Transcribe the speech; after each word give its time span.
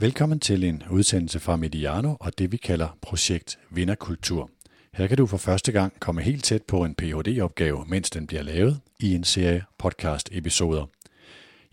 Velkommen 0.00 0.40
til 0.40 0.64
en 0.64 0.82
udsendelse 0.90 1.40
fra 1.40 1.56
Mediano 1.56 2.16
og 2.20 2.38
det 2.38 2.52
vi 2.52 2.56
kalder 2.56 2.98
Projekt 3.02 3.58
Vinderkultur. 3.70 4.50
Her 4.94 5.06
kan 5.06 5.16
du 5.16 5.26
for 5.26 5.36
første 5.36 5.72
gang 5.72 6.00
komme 6.00 6.22
helt 6.22 6.44
tæt 6.44 6.62
på 6.62 6.84
en 6.84 6.94
Ph.D.-opgave, 6.94 7.84
mens 7.88 8.10
den 8.10 8.26
bliver 8.26 8.42
lavet 8.42 8.80
i 9.00 9.14
en 9.14 9.24
serie 9.24 9.64
podcast-episoder. 9.78 10.86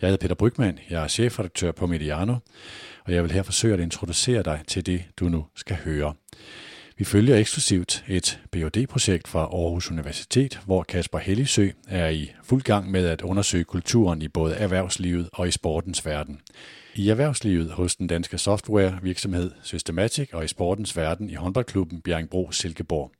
Jeg 0.02 0.08
hedder 0.08 0.22
Peter 0.22 0.36
Brygman, 0.36 0.80
jeg 0.90 1.04
er 1.04 1.08
chefredaktør 1.08 1.72
på 1.72 1.88
Mediano, 1.88 2.36
og 3.06 3.14
jeg 3.14 3.24
vil 3.24 3.32
her 3.32 3.44
forsøge 3.44 3.74
at 3.74 3.80
introducere 3.80 4.44
dig 4.44 4.62
til 4.68 4.86
det, 4.86 5.04
du 5.20 5.30
nu 5.30 5.46
skal 5.56 5.78
høre. 5.84 6.14
Vi 6.98 7.04
følger 7.04 7.38
eksklusivt 7.38 8.06
et 8.08 8.40
phd 8.54 8.88
projekt 8.88 9.28
fra 9.28 9.40
Aarhus 9.40 9.92
Universitet, 9.92 10.60
hvor 10.66 10.84
Kasper 10.84 11.18
Hellisø 11.18 11.70
er 11.88 12.10
i 12.10 12.32
fuld 12.44 12.62
gang 12.62 12.92
med 12.92 13.08
at 13.08 13.22
undersøge 13.22 13.64
kulturen 13.64 14.22
i 14.22 14.28
både 14.28 14.56
erhvervslivet 14.56 15.30
og 15.34 15.48
i 15.48 15.52
sportens 15.52 16.06
verden. 16.06 16.42
I 16.96 17.10
erhvervslivet 17.10 17.72
hos 17.72 17.96
den 17.96 18.08
danske 18.08 18.38
softwarevirksomhed 18.38 19.52
Systematic 19.64 20.30
og 20.34 20.46
i 20.46 20.48
sportens 20.48 20.98
verden 20.98 21.30
i 21.30 21.34
håndboldklubben 21.34 22.02
Bjerringbro 22.02 22.52
Silkeborg. 22.52 23.12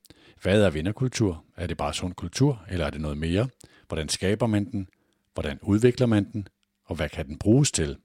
Hvad 0.42 0.62
er 0.62 0.70
vinderkultur? 0.70 1.44
Er 1.58 1.68
det 1.68 1.78
bare 1.78 1.94
sund 1.94 2.14
kultur, 2.14 2.62
eller 2.70 2.86
er 2.86 2.90
det 2.90 3.02
noget 3.02 3.18
mere? 3.18 3.48
Hvordan 3.88 4.10
skaber 4.10 4.48
man 4.48 4.66
den? 4.72 4.88
Hvordan 5.34 5.60
udvikler 5.62 6.08
man 6.08 6.32
den? 6.34 6.48
Og 6.86 6.96
hvad 6.96 7.10
kan 7.10 7.28
den 7.28 7.38
bruges 7.38 7.72
til? 7.72 7.98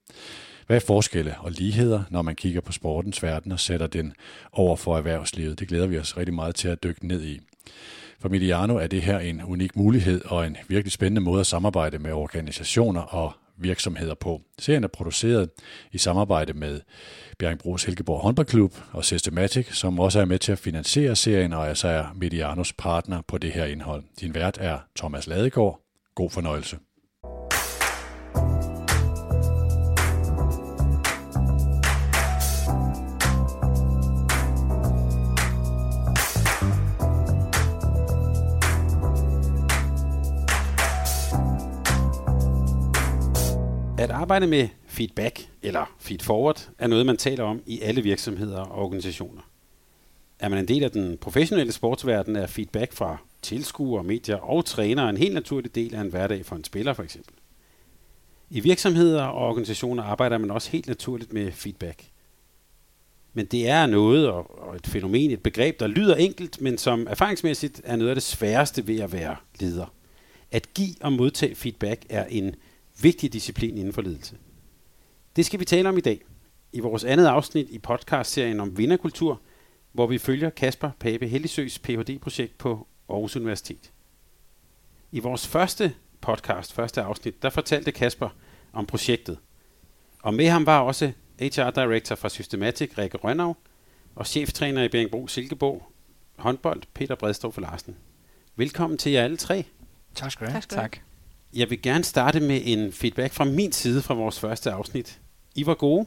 Hvad 0.72 0.80
er 0.80 0.86
forskelle 0.86 1.34
og 1.38 1.50
ligheder, 1.50 2.02
når 2.10 2.22
man 2.22 2.34
kigger 2.34 2.60
på 2.60 2.72
sportens 2.72 3.22
verden 3.22 3.52
og 3.52 3.60
sætter 3.60 3.86
den 3.86 4.12
over 4.52 4.76
for 4.76 4.96
erhvervslivet? 4.96 5.58
Det 5.58 5.68
glæder 5.68 5.86
vi 5.86 5.98
os 5.98 6.16
rigtig 6.16 6.34
meget 6.34 6.54
til 6.54 6.68
at 6.68 6.82
dykke 6.82 7.06
ned 7.06 7.24
i. 7.24 7.40
For 8.20 8.28
Mediano 8.28 8.76
er 8.76 8.86
det 8.86 9.02
her 9.02 9.18
en 9.18 9.42
unik 9.44 9.76
mulighed 9.76 10.24
og 10.24 10.46
en 10.46 10.56
virkelig 10.68 10.92
spændende 10.92 11.20
måde 11.20 11.40
at 11.40 11.46
samarbejde 11.46 11.98
med 11.98 12.12
organisationer 12.12 13.00
og 13.00 13.32
virksomheder 13.56 14.14
på. 14.14 14.40
Serien 14.58 14.84
er 14.84 14.88
produceret 14.88 15.50
i 15.92 15.98
samarbejde 15.98 16.52
med 16.52 16.80
Bjerringbro 17.38 17.76
Helgeborg 17.86 18.20
Håndboldklub 18.20 18.74
og 18.92 19.04
Systematic, 19.04 19.76
som 19.76 20.00
også 20.00 20.20
er 20.20 20.24
med 20.24 20.38
til 20.38 20.52
at 20.52 20.58
finansiere 20.58 21.16
serien 21.16 21.52
og 21.52 21.68
altså 21.68 21.88
er 21.88 22.04
Medianos 22.14 22.72
partner 22.72 23.22
på 23.28 23.38
det 23.38 23.52
her 23.52 23.64
indhold. 23.64 24.02
Din 24.20 24.34
vært 24.34 24.58
er 24.60 24.78
Thomas 24.96 25.26
Ladegaard. 25.26 25.80
God 26.14 26.30
fornøjelse. 26.30 26.76
At 44.02 44.10
arbejde 44.10 44.46
med 44.46 44.68
feedback 44.86 45.48
eller 45.62 45.94
feedforward 45.98 46.68
er 46.78 46.86
noget, 46.86 47.06
man 47.06 47.16
taler 47.16 47.44
om 47.44 47.62
i 47.66 47.80
alle 47.80 48.02
virksomheder 48.02 48.60
og 48.60 48.84
organisationer. 48.84 49.40
Er 50.38 50.48
man 50.48 50.58
en 50.58 50.68
del 50.68 50.84
af 50.84 50.90
den 50.90 51.18
professionelle 51.18 51.72
sportsverden, 51.72 52.36
er 52.36 52.46
feedback 52.46 52.92
fra 52.92 53.16
tilskuere, 53.42 54.04
medier 54.04 54.36
og 54.36 54.64
trænere 54.64 55.10
en 55.10 55.16
helt 55.16 55.34
naturlig 55.34 55.74
del 55.74 55.94
af 55.94 56.00
en 56.00 56.10
hverdag 56.10 56.46
for 56.46 56.56
en 56.56 56.64
spiller 56.64 56.92
for 56.92 57.02
eksempel. 57.02 57.34
I 58.50 58.60
virksomheder 58.60 59.24
og 59.24 59.48
organisationer 59.48 60.02
arbejder 60.02 60.38
man 60.38 60.50
også 60.50 60.70
helt 60.70 60.86
naturligt 60.86 61.32
med 61.32 61.52
feedback. 61.52 62.04
Men 63.32 63.46
det 63.46 63.68
er 63.68 63.86
noget 63.86 64.28
og 64.28 64.76
et 64.76 64.86
fænomen, 64.86 65.30
et 65.30 65.42
begreb, 65.42 65.80
der 65.80 65.86
lyder 65.86 66.14
enkelt, 66.14 66.60
men 66.60 66.78
som 66.78 67.06
erfaringsmæssigt 67.10 67.80
er 67.84 67.96
noget 67.96 68.10
af 68.10 68.16
det 68.16 68.22
sværeste 68.22 68.86
ved 68.86 69.00
at 69.00 69.12
være 69.12 69.36
leder. 69.60 69.94
At 70.50 70.74
give 70.74 70.94
og 71.00 71.12
modtage 71.12 71.54
feedback 71.54 72.06
er 72.08 72.24
en 72.24 72.54
vigtig 73.02 73.32
disciplin 73.32 73.78
inden 73.78 73.92
for 73.92 74.02
ledelse. 74.02 74.36
Det 75.36 75.46
skal 75.46 75.60
vi 75.60 75.64
tale 75.64 75.88
om 75.88 75.98
i 75.98 76.00
dag, 76.00 76.20
i 76.72 76.80
vores 76.80 77.04
andet 77.04 77.26
afsnit 77.26 77.70
i 77.70 77.78
podcastserien 77.78 78.60
om 78.60 78.78
vinderkultur, 78.78 79.40
hvor 79.92 80.06
vi 80.06 80.18
følger 80.18 80.50
Kasper 80.50 80.90
Pape 81.00 81.28
Hellisøs 81.28 81.78
Ph.D.-projekt 81.78 82.58
på 82.58 82.86
Aarhus 83.08 83.36
Universitet. 83.36 83.92
I 85.12 85.18
vores 85.18 85.46
første 85.46 85.94
podcast, 86.20 86.72
første 86.72 87.02
afsnit, 87.02 87.42
der 87.42 87.50
fortalte 87.50 87.92
Kasper 87.92 88.28
om 88.72 88.86
projektet. 88.86 89.38
Og 90.22 90.34
med 90.34 90.48
ham 90.48 90.66
var 90.66 90.80
også 90.80 91.12
HR 91.40 91.70
Director 91.70 92.14
fra 92.14 92.28
Systematic, 92.28 92.98
Rikke 92.98 93.16
Rønnav, 93.16 93.56
og 94.14 94.26
cheftræner 94.26 94.82
i 94.82 94.88
Bjergbro 94.88 95.26
Silkeborg, 95.26 95.92
håndbold, 96.36 96.82
Peter 96.94 97.14
Bredstrup 97.14 97.58
Larsen. 97.58 97.96
Velkommen 98.56 98.98
til 98.98 99.12
jer 99.12 99.24
alle 99.24 99.36
tre. 99.36 99.64
Tak 100.14 100.32
skal 100.32 100.46
du 100.46 100.50
have. 100.50 100.56
Tak 100.56 100.62
skal 100.62 100.76
du 100.76 100.80
have. 100.80 100.88
Tak. 100.88 101.11
Jeg 101.54 101.70
vil 101.70 101.82
gerne 101.82 102.04
starte 102.04 102.40
med 102.40 102.60
en 102.64 102.92
feedback 102.92 103.32
fra 103.34 103.44
min 103.44 103.72
side 103.72 104.02
fra 104.02 104.14
vores 104.14 104.40
første 104.40 104.70
afsnit. 104.70 105.18
I 105.54 105.66
var 105.66 105.74
gode. 105.74 106.06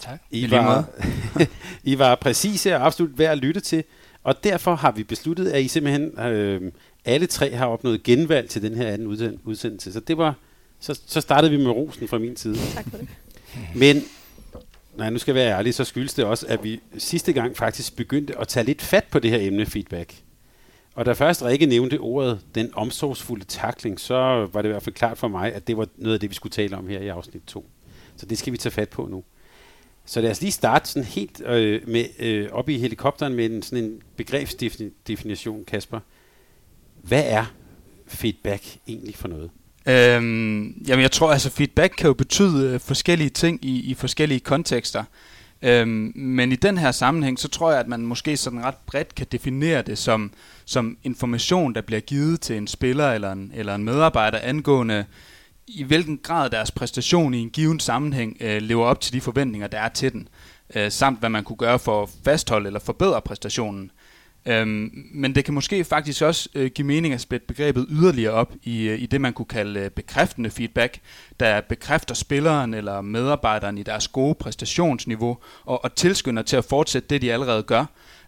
Tak. 0.00 0.20
I 0.30 0.40
I 0.40 0.50
var, 0.50 0.88
I 1.92 1.98
var 1.98 2.14
præcise 2.14 2.74
og 2.76 2.86
absolut 2.86 3.18
værd 3.18 3.32
at 3.32 3.38
lytte 3.38 3.60
til. 3.60 3.84
Og 4.22 4.44
derfor 4.44 4.74
har 4.74 4.92
vi 4.92 5.02
besluttet, 5.04 5.48
at 5.48 5.62
I 5.62 5.68
simpelthen 5.68 6.18
øh, 6.18 6.72
alle 7.04 7.26
tre 7.26 7.54
har 7.54 7.66
opnået 7.66 8.02
genvalg 8.02 8.48
til 8.50 8.62
den 8.62 8.74
her 8.74 8.88
anden 8.88 9.08
udsen- 9.08 9.40
udsendelse. 9.44 9.92
Så 9.92 10.00
det 10.00 10.18
var 10.18 10.34
så, 10.80 11.00
så 11.06 11.20
startede 11.20 11.50
vi 11.50 11.56
med 11.64 11.70
rosen 11.70 12.08
fra 12.08 12.18
min 12.18 12.36
side. 12.36 12.56
Tak 12.74 12.90
for 12.90 12.96
det. 12.98 13.08
Men 13.74 14.02
nej, 14.96 15.10
nu 15.10 15.18
skal 15.18 15.34
jeg 15.34 15.44
være 15.44 15.58
ærlig, 15.58 15.74
så 15.74 15.84
skyldes 15.84 16.14
det 16.14 16.24
også, 16.24 16.46
at 16.48 16.64
vi 16.64 16.80
sidste 16.98 17.32
gang 17.32 17.56
faktisk 17.56 17.96
begyndte 17.96 18.38
at 18.38 18.48
tage 18.48 18.66
lidt 18.66 18.82
fat 18.82 19.04
på 19.10 19.18
det 19.18 19.30
her 19.30 19.38
emne 19.40 19.66
feedback. 19.66 20.14
Og 20.94 21.06
da 21.06 21.12
først 21.12 21.42
Rikke 21.42 21.66
nævnte 21.66 21.98
ordet, 21.98 22.40
den 22.54 22.70
omsorgsfulde 22.74 23.44
takling, 23.44 24.00
så 24.00 24.48
var 24.52 24.62
det 24.62 24.68
i 24.68 24.72
hvert 24.72 24.82
fald 24.82 24.94
klart 24.94 25.18
for 25.18 25.28
mig, 25.28 25.54
at 25.54 25.66
det 25.66 25.76
var 25.76 25.86
noget 25.96 26.14
af 26.14 26.20
det, 26.20 26.30
vi 26.30 26.34
skulle 26.34 26.50
tale 26.52 26.76
om 26.76 26.88
her 26.88 27.00
i 27.00 27.08
afsnit 27.08 27.42
2. 27.46 27.70
Så 28.16 28.26
det 28.26 28.38
skal 28.38 28.52
vi 28.52 28.58
tage 28.58 28.72
fat 28.72 28.88
på 28.88 29.06
nu. 29.06 29.24
Så 30.04 30.20
lad 30.20 30.30
os 30.30 30.40
lige 30.40 30.52
starte 30.52 30.88
sådan 30.88 31.06
helt 31.06 31.42
øh, 31.46 31.88
med, 31.88 32.04
øh, 32.18 32.48
op 32.52 32.68
i 32.68 32.78
helikopteren 32.78 33.34
med 33.34 33.46
en, 33.46 33.62
sådan 33.62 33.84
en 33.84 34.02
begrebsdefinition, 34.16 35.64
Kasper. 35.64 36.00
Hvad 37.02 37.22
er 37.26 37.44
feedback 38.06 38.62
egentlig 38.88 39.14
for 39.14 39.28
noget? 39.28 39.50
Øhm, 39.86 40.84
jamen 40.86 41.02
jeg 41.02 41.10
tror 41.10 41.32
altså 41.32 41.50
feedback 41.50 41.94
kan 41.98 42.06
jo 42.06 42.14
betyde 42.14 42.74
øh, 42.74 42.80
forskellige 42.80 43.30
ting 43.30 43.64
i, 43.64 43.90
i 43.90 43.94
forskellige 43.94 44.40
kontekster. 44.40 45.04
Øhm, 45.64 46.12
men 46.14 46.52
i 46.52 46.56
den 46.56 46.78
her 46.78 46.92
sammenhæng, 46.92 47.38
så 47.38 47.48
tror 47.48 47.70
jeg, 47.70 47.80
at 47.80 47.88
man 47.88 48.00
måske 48.00 48.36
sådan 48.36 48.64
ret 48.64 48.76
bredt 48.86 49.14
kan 49.14 49.26
definere 49.32 49.82
det 49.82 49.98
som, 49.98 50.32
som 50.64 50.96
information, 51.02 51.74
der 51.74 51.80
bliver 51.80 52.00
givet 52.00 52.40
til 52.40 52.56
en 52.56 52.66
spiller 52.66 53.12
eller 53.12 53.32
en, 53.32 53.52
eller 53.54 53.74
en 53.74 53.84
medarbejder 53.84 54.38
angående, 54.38 55.04
i 55.66 55.82
hvilken 55.82 56.18
grad 56.18 56.50
deres 56.50 56.70
præstation 56.70 57.34
i 57.34 57.38
en 57.38 57.50
given 57.50 57.80
sammenhæng 57.80 58.36
øh, 58.40 58.62
lever 58.62 58.84
op 58.84 59.00
til 59.00 59.12
de 59.12 59.20
forventninger, 59.20 59.66
der 59.68 59.78
er 59.78 59.88
til 59.88 60.12
den, 60.12 60.28
øh, 60.74 60.90
samt 60.90 61.20
hvad 61.20 61.30
man 61.30 61.44
kunne 61.44 61.56
gøre 61.56 61.78
for 61.78 62.02
at 62.02 62.08
fastholde 62.24 62.66
eller 62.66 62.80
forbedre 62.80 63.20
præstationen. 63.22 63.90
Øhm, 64.46 64.90
men 65.14 65.34
det 65.34 65.44
kan 65.44 65.54
måske 65.54 65.84
faktisk 65.84 66.22
også 66.22 66.48
øh, 66.54 66.70
give 66.70 66.86
mening 66.86 67.14
at 67.14 67.20
splitte 67.20 67.46
begrebet 67.46 67.86
yderligere 67.90 68.32
op 68.32 68.52
i, 68.62 68.88
øh, 68.88 69.02
i 69.02 69.06
det, 69.06 69.20
man 69.20 69.32
kunne 69.32 69.46
kalde 69.46 69.80
øh, 69.80 69.90
bekræftende 69.90 70.50
feedback, 70.50 71.00
der 71.40 71.60
bekræfter 71.60 72.14
spilleren 72.14 72.74
eller 72.74 73.00
medarbejderen 73.00 73.78
i 73.78 73.82
deres 73.82 74.08
gode 74.08 74.34
præstationsniveau 74.34 75.38
og, 75.64 75.84
og 75.84 75.94
tilskynder 75.94 76.42
til 76.42 76.56
at 76.56 76.64
fortsætte 76.64 77.08
det, 77.08 77.22
de 77.22 77.32
allerede 77.32 77.62
gør. 77.62 77.84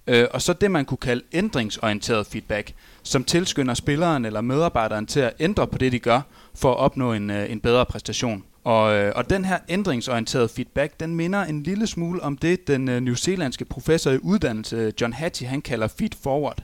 Øh, 0.07 0.27
og 0.31 0.43
så 0.43 0.53
det, 0.53 0.71
man 0.71 0.85
kunne 0.85 0.99
kalde 0.99 1.23
ændringsorienteret 1.33 2.27
feedback, 2.27 2.73
som 3.03 3.25
tilskynder 3.25 3.75
spilleren 3.75 4.25
eller 4.25 4.41
medarbejderen 4.41 5.07
til 5.07 5.21
at 5.21 5.33
ændre 5.41 5.67
på 5.67 5.79
det, 5.79 5.93
de 5.93 5.99
gør, 5.99 6.21
for 6.57 6.71
at 6.73 6.77
opnå 6.77 7.13
en, 7.13 7.31
øh, 7.31 7.53
en 7.53 7.61
bedre 7.61 7.87
præstation. 7.87 8.45
Og, 8.65 8.95
øh, 8.95 9.13
og 9.17 9.31
den 9.31 9.45
her 9.45 9.59
ændringsorienterede 9.69 10.49
feedback, 10.49 11.01
den 11.01 11.15
minder 11.15 11.45
en 11.45 11.63
lille 11.63 11.87
smule 11.87 12.23
om 12.23 12.37
det, 12.37 12.69
den 12.69 12.89
øh, 12.89 13.01
newzealandske 13.01 13.65
professor 13.65 14.11
i 14.11 14.19
uddannelse, 14.23 14.93
John 15.01 15.13
Hattie, 15.13 15.49
han 15.49 15.63
kalder 15.63 15.89
feed 15.89 16.11
forward. 16.23 16.63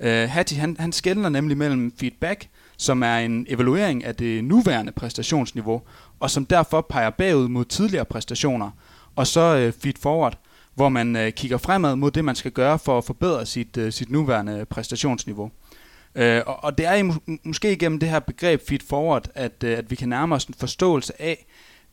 Øh, 0.00 0.28
Hattie, 0.28 0.58
han, 0.58 0.76
han 0.78 0.92
skældner 0.92 1.28
nemlig 1.28 1.56
mellem 1.56 1.92
feedback, 2.00 2.48
som 2.76 3.02
er 3.02 3.16
en 3.16 3.46
evaluering 3.48 4.04
af 4.04 4.14
det 4.14 4.44
nuværende 4.44 4.92
præstationsniveau, 4.92 5.82
og 6.20 6.30
som 6.30 6.46
derfor 6.46 6.80
peger 6.80 7.10
bagud 7.10 7.48
mod 7.48 7.64
tidligere 7.64 8.04
præstationer, 8.04 8.70
og 9.16 9.26
så 9.26 9.40
øh, 9.56 9.72
feed 9.82 9.94
forward, 10.00 10.38
hvor 10.74 10.88
man 10.88 11.16
øh, 11.16 11.32
kigger 11.32 11.58
fremad 11.58 11.96
mod 11.96 12.10
det, 12.10 12.24
man 12.24 12.34
skal 12.34 12.50
gøre 12.50 12.78
for 12.78 12.98
at 12.98 13.04
forbedre 13.04 13.46
sit, 13.46 13.76
øh, 13.76 13.92
sit 13.92 14.10
nuværende 14.10 14.64
præstationsniveau. 14.70 15.50
Øh, 16.16 16.42
og, 16.46 16.64
og 16.64 16.78
det 16.78 16.86
er 16.86 16.94
i, 16.94 17.10
måske 17.44 17.72
igennem 17.72 17.98
det 17.98 18.08
her 18.08 18.18
begreb 18.18 18.68
feed 18.68 18.80
forward, 18.88 19.28
at, 19.34 19.64
øh, 19.64 19.78
at 19.78 19.90
vi 19.90 19.96
kan 19.96 20.08
nærme 20.08 20.34
os 20.34 20.44
en 20.44 20.54
forståelse 20.54 21.22
af, 21.22 21.46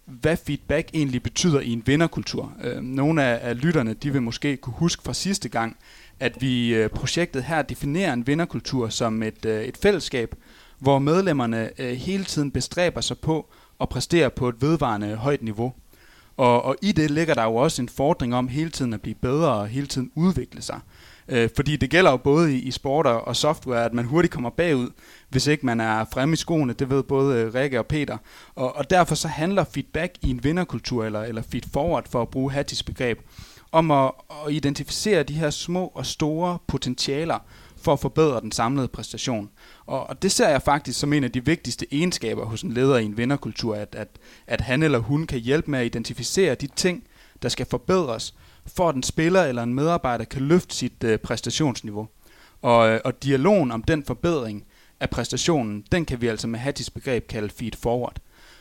hvad 0.05 0.37
feedback 0.37 0.89
egentlig 0.93 1.23
betyder 1.23 1.59
i 1.59 1.69
en 1.69 1.83
vinderkultur. 1.85 2.53
Øh, 2.63 2.81
nogle 2.81 3.23
af, 3.23 3.49
af 3.49 3.61
lytterne, 3.61 3.93
de 3.93 4.13
vil 4.13 4.21
måske 4.21 4.57
kunne 4.57 4.75
huske 4.77 5.03
fra 5.03 5.13
sidste 5.13 5.49
gang, 5.49 5.77
at 6.19 6.41
vi 6.41 6.67
i 6.67 6.73
øh, 6.73 6.89
projektet 6.89 7.43
her 7.43 7.61
definerer 7.61 8.13
en 8.13 8.27
vinderkultur 8.27 8.89
som 8.89 9.23
et, 9.23 9.45
øh, 9.45 9.63
et 9.63 9.77
fællesskab, 9.77 10.35
hvor 10.79 10.99
medlemmerne 10.99 11.69
øh, 11.77 11.91
hele 11.91 12.23
tiden 12.23 12.51
bestræber 12.51 13.01
sig 13.01 13.17
på 13.17 13.49
at 13.81 13.89
præstere 13.89 14.29
på 14.29 14.49
et 14.49 14.55
vedvarende 14.61 15.15
højt 15.15 15.43
niveau. 15.43 15.73
Og, 16.37 16.61
og 16.61 16.75
i 16.81 16.91
det 16.91 17.11
ligger 17.11 17.33
der 17.33 17.43
jo 17.43 17.55
også 17.55 17.81
en 17.81 17.89
fordring 17.89 18.35
om 18.35 18.47
hele 18.47 18.69
tiden 18.69 18.93
at 18.93 19.01
blive 19.01 19.15
bedre 19.15 19.53
og 19.53 19.67
hele 19.67 19.87
tiden 19.87 20.11
udvikle 20.15 20.61
sig. 20.61 20.75
Øh, 20.75 21.02
Øh, 21.27 21.49
fordi 21.55 21.75
det 21.75 21.89
gælder 21.89 22.11
jo 22.11 22.17
både 22.17 22.57
i, 22.57 22.59
i 22.59 22.71
sport 22.71 23.07
og, 23.07 23.27
og 23.27 23.35
software, 23.35 23.85
at 23.85 23.93
man 23.93 24.05
hurtigt 24.05 24.33
kommer 24.33 24.49
bagud, 24.49 24.89
hvis 25.29 25.47
ikke 25.47 25.65
man 25.65 25.79
er 25.79 26.05
fremme 26.13 26.33
i 26.33 26.35
skoene. 26.35 26.73
Det 26.73 26.89
ved 26.89 27.03
både 27.03 27.41
øh, 27.41 27.53
Rikke 27.53 27.79
og 27.79 27.85
Peter. 27.85 28.17
Og, 28.55 28.75
og 28.75 28.89
derfor 28.89 29.15
så 29.15 29.27
handler 29.27 29.63
feedback 29.63 30.11
i 30.21 30.29
en 30.29 30.43
vinderkultur, 30.43 31.05
eller, 31.05 31.21
eller 31.21 31.41
feed 31.41 31.63
forward, 31.73 32.09
for 32.09 32.21
at 32.21 32.29
bruge 32.29 32.51
Hattis 32.51 32.83
begreb, 32.83 33.19
om 33.71 33.91
at, 33.91 34.11
at 34.45 34.53
identificere 34.53 35.23
de 35.23 35.33
her 35.33 35.49
små 35.49 35.91
og 35.95 36.05
store 36.05 36.57
potentialer 36.67 37.39
for 37.83 37.93
at 37.93 37.99
forbedre 37.99 38.41
den 38.41 38.51
samlede 38.51 38.87
præstation. 38.87 39.49
Og, 39.85 40.09
og 40.09 40.21
det 40.21 40.31
ser 40.31 40.49
jeg 40.49 40.61
faktisk 40.61 40.99
som 40.99 41.13
en 41.13 41.23
af 41.23 41.31
de 41.31 41.45
vigtigste 41.45 41.85
egenskaber 41.91 42.45
hos 42.45 42.61
en 42.61 42.73
leder 42.73 42.97
i 42.97 43.05
en 43.05 43.17
vinderkultur, 43.17 43.75
at, 43.75 43.95
at, 43.97 44.07
at 44.47 44.61
han 44.61 44.83
eller 44.83 44.99
hun 44.99 45.27
kan 45.27 45.39
hjælpe 45.39 45.71
med 45.71 45.79
at 45.79 45.85
identificere 45.85 46.55
de 46.55 46.67
ting, 46.67 47.03
der 47.41 47.49
skal 47.49 47.65
forbedres, 47.65 48.33
for 48.67 48.89
at 48.89 48.95
en 48.95 49.03
spiller 49.03 49.43
eller 49.43 49.63
en 49.63 49.73
medarbejder 49.73 50.25
kan 50.25 50.41
løfte 50.41 50.75
sit 50.75 51.03
øh, 51.03 51.19
præstationsniveau. 51.19 52.07
Og, 52.61 52.89
øh, 52.89 52.99
og 53.05 53.23
dialogen 53.23 53.71
om 53.71 53.83
den 53.83 54.03
forbedring 54.03 54.65
af 54.99 55.09
præstationen, 55.09 55.83
den 55.91 56.05
kan 56.05 56.21
vi 56.21 56.27
altså 56.27 56.47
med 56.47 56.59
Hattis 56.59 56.89
begreb 56.89 57.27
kalde 57.27 57.49
feed 57.49 57.71
forward. 57.81 58.15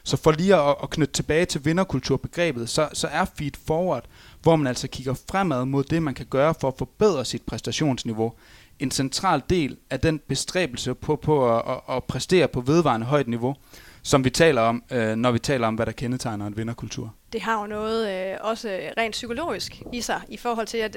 Så 0.04 0.16
for 0.16 0.32
lige 0.32 0.56
at, 0.56 0.76
at 0.82 0.90
knytte 0.90 1.12
tilbage 1.12 1.44
til 1.44 1.64
vinderkulturbegrebet, 1.64 2.68
så, 2.68 2.88
så 2.92 3.06
er 3.06 3.24
feed 3.36 3.52
forward, 3.66 4.04
hvor 4.42 4.56
man 4.56 4.66
altså 4.66 4.88
kigger 4.88 5.14
fremad 5.30 5.64
mod 5.64 5.84
det, 5.84 6.02
man 6.02 6.14
kan 6.14 6.26
gøre 6.26 6.54
for 6.60 6.68
at 6.68 6.74
forbedre 6.78 7.24
sit 7.24 7.42
præstationsniveau, 7.42 8.32
en 8.78 8.90
central 8.90 9.42
del 9.50 9.76
af 9.90 10.00
den 10.00 10.18
bestræbelse 10.18 10.94
på, 10.94 11.16
på 11.16 11.56
at, 11.56 11.62
at, 11.68 11.96
at 11.96 12.04
præstere 12.04 12.48
på 12.48 12.60
vedvarende 12.60 13.06
højt 13.06 13.28
niveau, 13.28 13.56
som 14.02 14.24
vi 14.24 14.30
taler 14.30 14.60
om, 14.60 14.84
øh, 14.90 15.16
når 15.16 15.30
vi 15.30 15.38
taler 15.38 15.66
om, 15.66 15.74
hvad 15.74 15.86
der 15.86 15.92
kendetegner 15.92 16.46
en 16.46 16.56
vinderkultur. 16.56 17.14
Det 17.32 17.40
har 17.40 17.60
jo 17.60 17.66
noget 17.66 18.32
øh, 18.32 18.36
også 18.40 18.80
rent 18.98 19.12
psykologisk 19.12 19.82
i 19.92 20.00
sig, 20.00 20.20
i 20.28 20.36
forhold 20.36 20.66
til, 20.66 20.78
at 20.78 20.96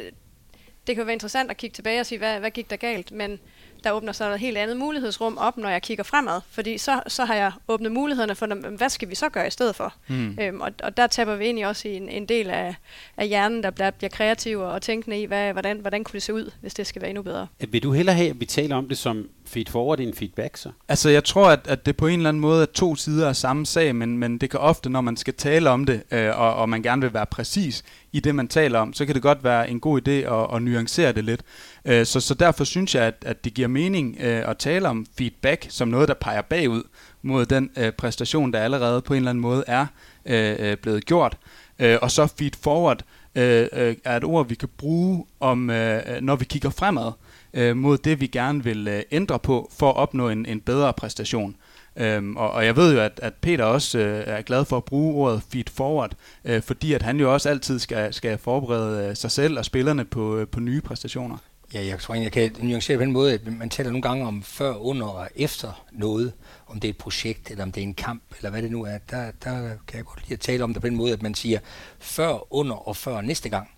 det 0.87 0.95
kan 0.95 1.05
være 1.05 1.13
interessant 1.13 1.51
at 1.51 1.57
kigge 1.57 1.73
tilbage 1.73 1.99
og 1.99 2.05
sige, 2.05 2.19
hvad, 2.19 2.39
hvad 2.39 2.51
gik 2.51 2.69
der 2.69 2.75
galt, 2.75 3.11
men 3.11 3.39
der 3.83 3.91
åbner 3.91 4.11
sig 4.11 4.33
et 4.33 4.39
helt 4.39 4.57
andet 4.57 4.77
mulighedsrum 4.77 5.37
op, 5.37 5.57
når 5.57 5.69
jeg 5.69 5.81
kigger 5.81 6.03
fremad. 6.03 6.41
Fordi 6.49 6.77
så, 6.77 7.01
så 7.07 7.25
har 7.25 7.35
jeg 7.35 7.51
åbnet 7.67 7.91
mulighederne 7.91 8.35
for, 8.35 8.69
hvad 8.77 8.89
skal 8.89 9.09
vi 9.09 9.15
så 9.15 9.29
gøre 9.29 9.47
i 9.47 9.49
stedet 9.49 9.75
for? 9.75 9.93
Mm. 10.07 10.37
Øhm, 10.41 10.61
og, 10.61 10.71
og 10.83 10.97
der 10.97 11.07
taber 11.07 11.35
vi 11.35 11.45
egentlig 11.45 11.67
også 11.67 11.87
i 11.87 11.95
en, 11.95 12.09
en 12.09 12.25
del 12.25 12.49
af, 12.49 12.75
af 13.17 13.27
hjernen, 13.27 13.63
der 13.63 13.69
bliver, 13.69 13.91
bliver 13.91 14.09
kreativ 14.09 14.59
og 14.59 14.81
tænkende 14.81 15.21
i, 15.21 15.25
hvad, 15.25 15.53
hvordan, 15.53 15.79
hvordan 15.79 16.03
kunne 16.03 16.13
det 16.13 16.23
se 16.23 16.33
ud, 16.33 16.51
hvis 16.61 16.73
det 16.73 16.87
skal 16.87 17.01
være 17.01 17.09
endnu 17.09 17.23
bedre. 17.23 17.47
Vil 17.69 17.83
du 17.83 17.91
hellere 17.91 18.15
have, 18.15 18.29
at 18.29 18.39
vi 18.39 18.45
taler 18.45 18.75
om 18.75 18.87
det 18.87 18.97
som 18.97 19.29
feed 19.47 19.65
forward 19.69 19.99
en 19.99 20.13
feedback 20.13 20.57
så? 20.57 20.69
Altså 20.87 21.09
jeg 21.09 21.23
tror, 21.23 21.49
at, 21.49 21.59
at 21.65 21.85
det 21.85 21.97
på 21.97 22.07
en 22.07 22.19
eller 22.19 22.29
anden 22.29 22.41
måde 22.41 22.61
er 22.61 22.65
to 22.65 22.95
sider 22.95 23.29
af 23.29 23.35
samme 23.35 23.65
sag, 23.65 23.95
men, 23.95 24.17
men 24.17 24.37
det 24.37 24.49
kan 24.49 24.59
ofte, 24.59 24.89
når 24.89 25.01
man 25.01 25.17
skal 25.17 25.33
tale 25.33 25.69
om 25.69 25.85
det, 25.85 26.03
øh, 26.11 26.39
og, 26.39 26.55
og 26.55 26.69
man 26.69 26.81
gerne 26.81 27.01
vil 27.01 27.13
være 27.13 27.25
præcis 27.25 27.83
i 28.11 28.19
det, 28.19 28.35
man 28.35 28.47
taler 28.47 28.79
om, 28.79 28.93
så 28.93 29.05
kan 29.05 29.15
det 29.15 29.21
godt 29.21 29.43
være 29.43 29.69
en 29.69 29.79
god 29.79 30.07
idé 30.07 30.11
at, 30.11 30.55
at 30.55 30.61
nuancere 30.61 31.11
det 31.11 31.23
lidt. 31.23 31.41
Øh, 31.85 32.05
så, 32.05 32.19
så 32.19 32.33
derfor 32.33 32.63
synes 32.63 32.95
jeg, 32.95 33.03
at, 33.03 33.15
at 33.25 33.45
det 33.45 33.53
giver 33.53 33.67
mening 33.67 34.17
øh, 34.19 34.49
at 34.49 34.57
tale 34.57 34.89
om 34.89 35.05
feedback 35.17 35.65
som 35.69 35.87
noget, 35.87 36.07
der 36.07 36.13
peger 36.13 36.41
bagud 36.41 36.83
mod 37.21 37.45
den 37.45 37.69
øh, 37.77 37.91
præstation, 37.91 38.53
der 38.53 38.59
allerede 38.59 39.01
på 39.01 39.13
en 39.13 39.17
eller 39.17 39.29
anden 39.29 39.41
måde 39.41 39.63
er 39.67 39.85
øh, 40.25 40.55
øh 40.59 40.77
blevet 40.77 41.05
gjort. 41.05 41.37
Øh, 41.79 41.97
og 42.01 42.11
så 42.11 42.27
feed 42.27 42.51
forward 42.63 43.03
øh, 43.35 43.67
øh, 43.73 43.95
er 44.03 44.17
et 44.17 44.23
ord, 44.23 44.47
vi 44.47 44.55
kan 44.55 44.69
bruge, 44.77 45.25
om 45.39 45.69
øh, 45.69 46.01
når 46.21 46.35
vi 46.35 46.45
kigger 46.45 46.69
fremad 46.69 47.07
øh, 47.07 47.24
Øh, 47.55 47.77
mod 47.77 47.97
det, 47.97 48.21
vi 48.21 48.27
gerne 48.27 48.63
vil 48.63 48.87
øh, 48.87 49.03
ændre 49.11 49.39
på 49.39 49.71
for 49.77 49.89
at 49.89 49.95
opnå 49.95 50.29
en, 50.29 50.45
en 50.45 50.61
bedre 50.61 50.93
præstation. 50.93 51.55
Øhm, 51.97 52.37
og, 52.37 52.51
og 52.51 52.65
jeg 52.65 52.75
ved 52.75 52.93
jo, 52.93 53.01
at, 53.01 53.19
at 53.23 53.33
Peter 53.33 53.63
også 53.63 53.99
øh, 53.99 54.23
er 54.27 54.41
glad 54.41 54.65
for 54.65 54.77
at 54.77 54.83
bruge 54.83 55.15
ordet 55.15 55.43
feed 55.49 55.65
forward, 55.73 56.11
øh, 56.45 56.61
fordi 56.61 56.93
at 56.93 57.01
han 57.01 57.19
jo 57.19 57.33
også 57.33 57.49
altid 57.49 57.79
skal, 57.79 58.13
skal 58.13 58.37
forberede 58.37 59.09
øh, 59.09 59.15
sig 59.15 59.31
selv 59.31 59.57
og 59.57 59.65
spillerne 59.65 60.05
på, 60.05 60.37
øh, 60.37 60.47
på 60.47 60.59
nye 60.59 60.81
præstationer. 60.81 61.37
Ja, 61.73 61.85
jeg 61.85 61.99
tror 61.99 62.15
jeg 62.15 62.31
kan 62.31 62.55
nuancere 62.59 62.97
på 62.97 63.03
den 63.03 63.11
måde, 63.11 63.33
at 63.33 63.57
man 63.59 63.69
taler 63.69 63.89
nogle 63.89 64.01
gange 64.01 64.27
om 64.27 64.43
før, 64.43 64.73
under 64.75 65.07
og 65.07 65.29
efter 65.35 65.85
noget, 65.91 66.33
om 66.67 66.79
det 66.79 66.87
er 66.87 66.89
et 66.89 66.97
projekt, 66.97 67.51
eller 67.51 67.63
om 67.63 67.71
det 67.71 67.81
er 67.81 67.87
en 67.87 67.93
kamp, 67.93 68.23
eller 68.37 68.49
hvad 68.49 68.61
det 68.61 68.71
nu 68.71 68.83
er. 68.83 68.97
Der, 69.09 69.31
der 69.43 69.69
kan 69.87 69.97
jeg 69.97 70.05
godt 70.05 70.21
lide 70.21 70.33
at 70.33 70.39
tale 70.39 70.63
om 70.63 70.73
det 70.73 70.81
på 70.81 70.87
den 70.87 70.95
måde, 70.95 71.13
at 71.13 71.21
man 71.21 71.35
siger 71.35 71.59
før, 71.99 72.53
under 72.53 72.87
og 72.87 72.95
før 72.95 73.21
næste 73.21 73.49
gang. 73.49 73.69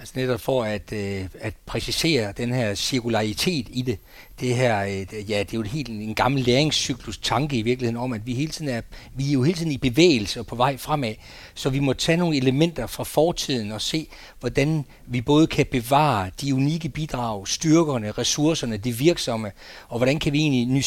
Altså 0.00 0.14
netop 0.16 0.40
for 0.40 0.64
at, 0.64 0.92
øh, 0.92 1.24
at 1.40 1.54
præcisere 1.66 2.32
den 2.36 2.52
her 2.52 2.74
cirkularitet 2.74 3.66
i 3.70 3.82
det. 3.82 3.98
Det 4.40 4.56
her, 4.56 4.84
øh, 4.84 5.30
ja, 5.30 5.38
det 5.38 5.54
er 5.54 5.54
jo 5.54 5.62
helt 5.62 5.88
en, 5.88 6.14
gammel 6.14 6.42
læringscyklus 6.42 7.18
tanke 7.18 7.56
i 7.56 7.62
virkeligheden 7.62 7.96
om, 7.96 8.12
at 8.12 8.26
vi 8.26 8.34
hele 8.34 8.52
tiden 8.52 8.68
er, 8.68 8.80
vi 9.14 9.28
er 9.28 9.32
jo 9.32 9.42
hele 9.42 9.58
tiden 9.58 9.72
i 9.72 9.78
bevægelse 9.78 10.40
og 10.40 10.46
på 10.46 10.54
vej 10.54 10.76
fremad. 10.76 11.14
Så 11.54 11.70
vi 11.70 11.78
må 11.78 11.92
tage 11.92 12.16
nogle 12.16 12.36
elementer 12.36 12.86
fra 12.86 13.04
fortiden 13.04 13.72
og 13.72 13.80
se, 13.80 14.06
hvordan 14.40 14.84
vi 15.06 15.20
både 15.20 15.46
kan 15.46 15.66
bevare 15.66 16.30
de 16.40 16.54
unikke 16.54 16.88
bidrag, 16.88 17.48
styrkerne, 17.48 18.10
ressourcerne, 18.10 18.76
det 18.76 19.00
virksomme, 19.00 19.52
og 19.88 19.98
hvordan 19.98 20.18
kan 20.18 20.32
vi 20.32 20.38
egentlig 20.38 20.84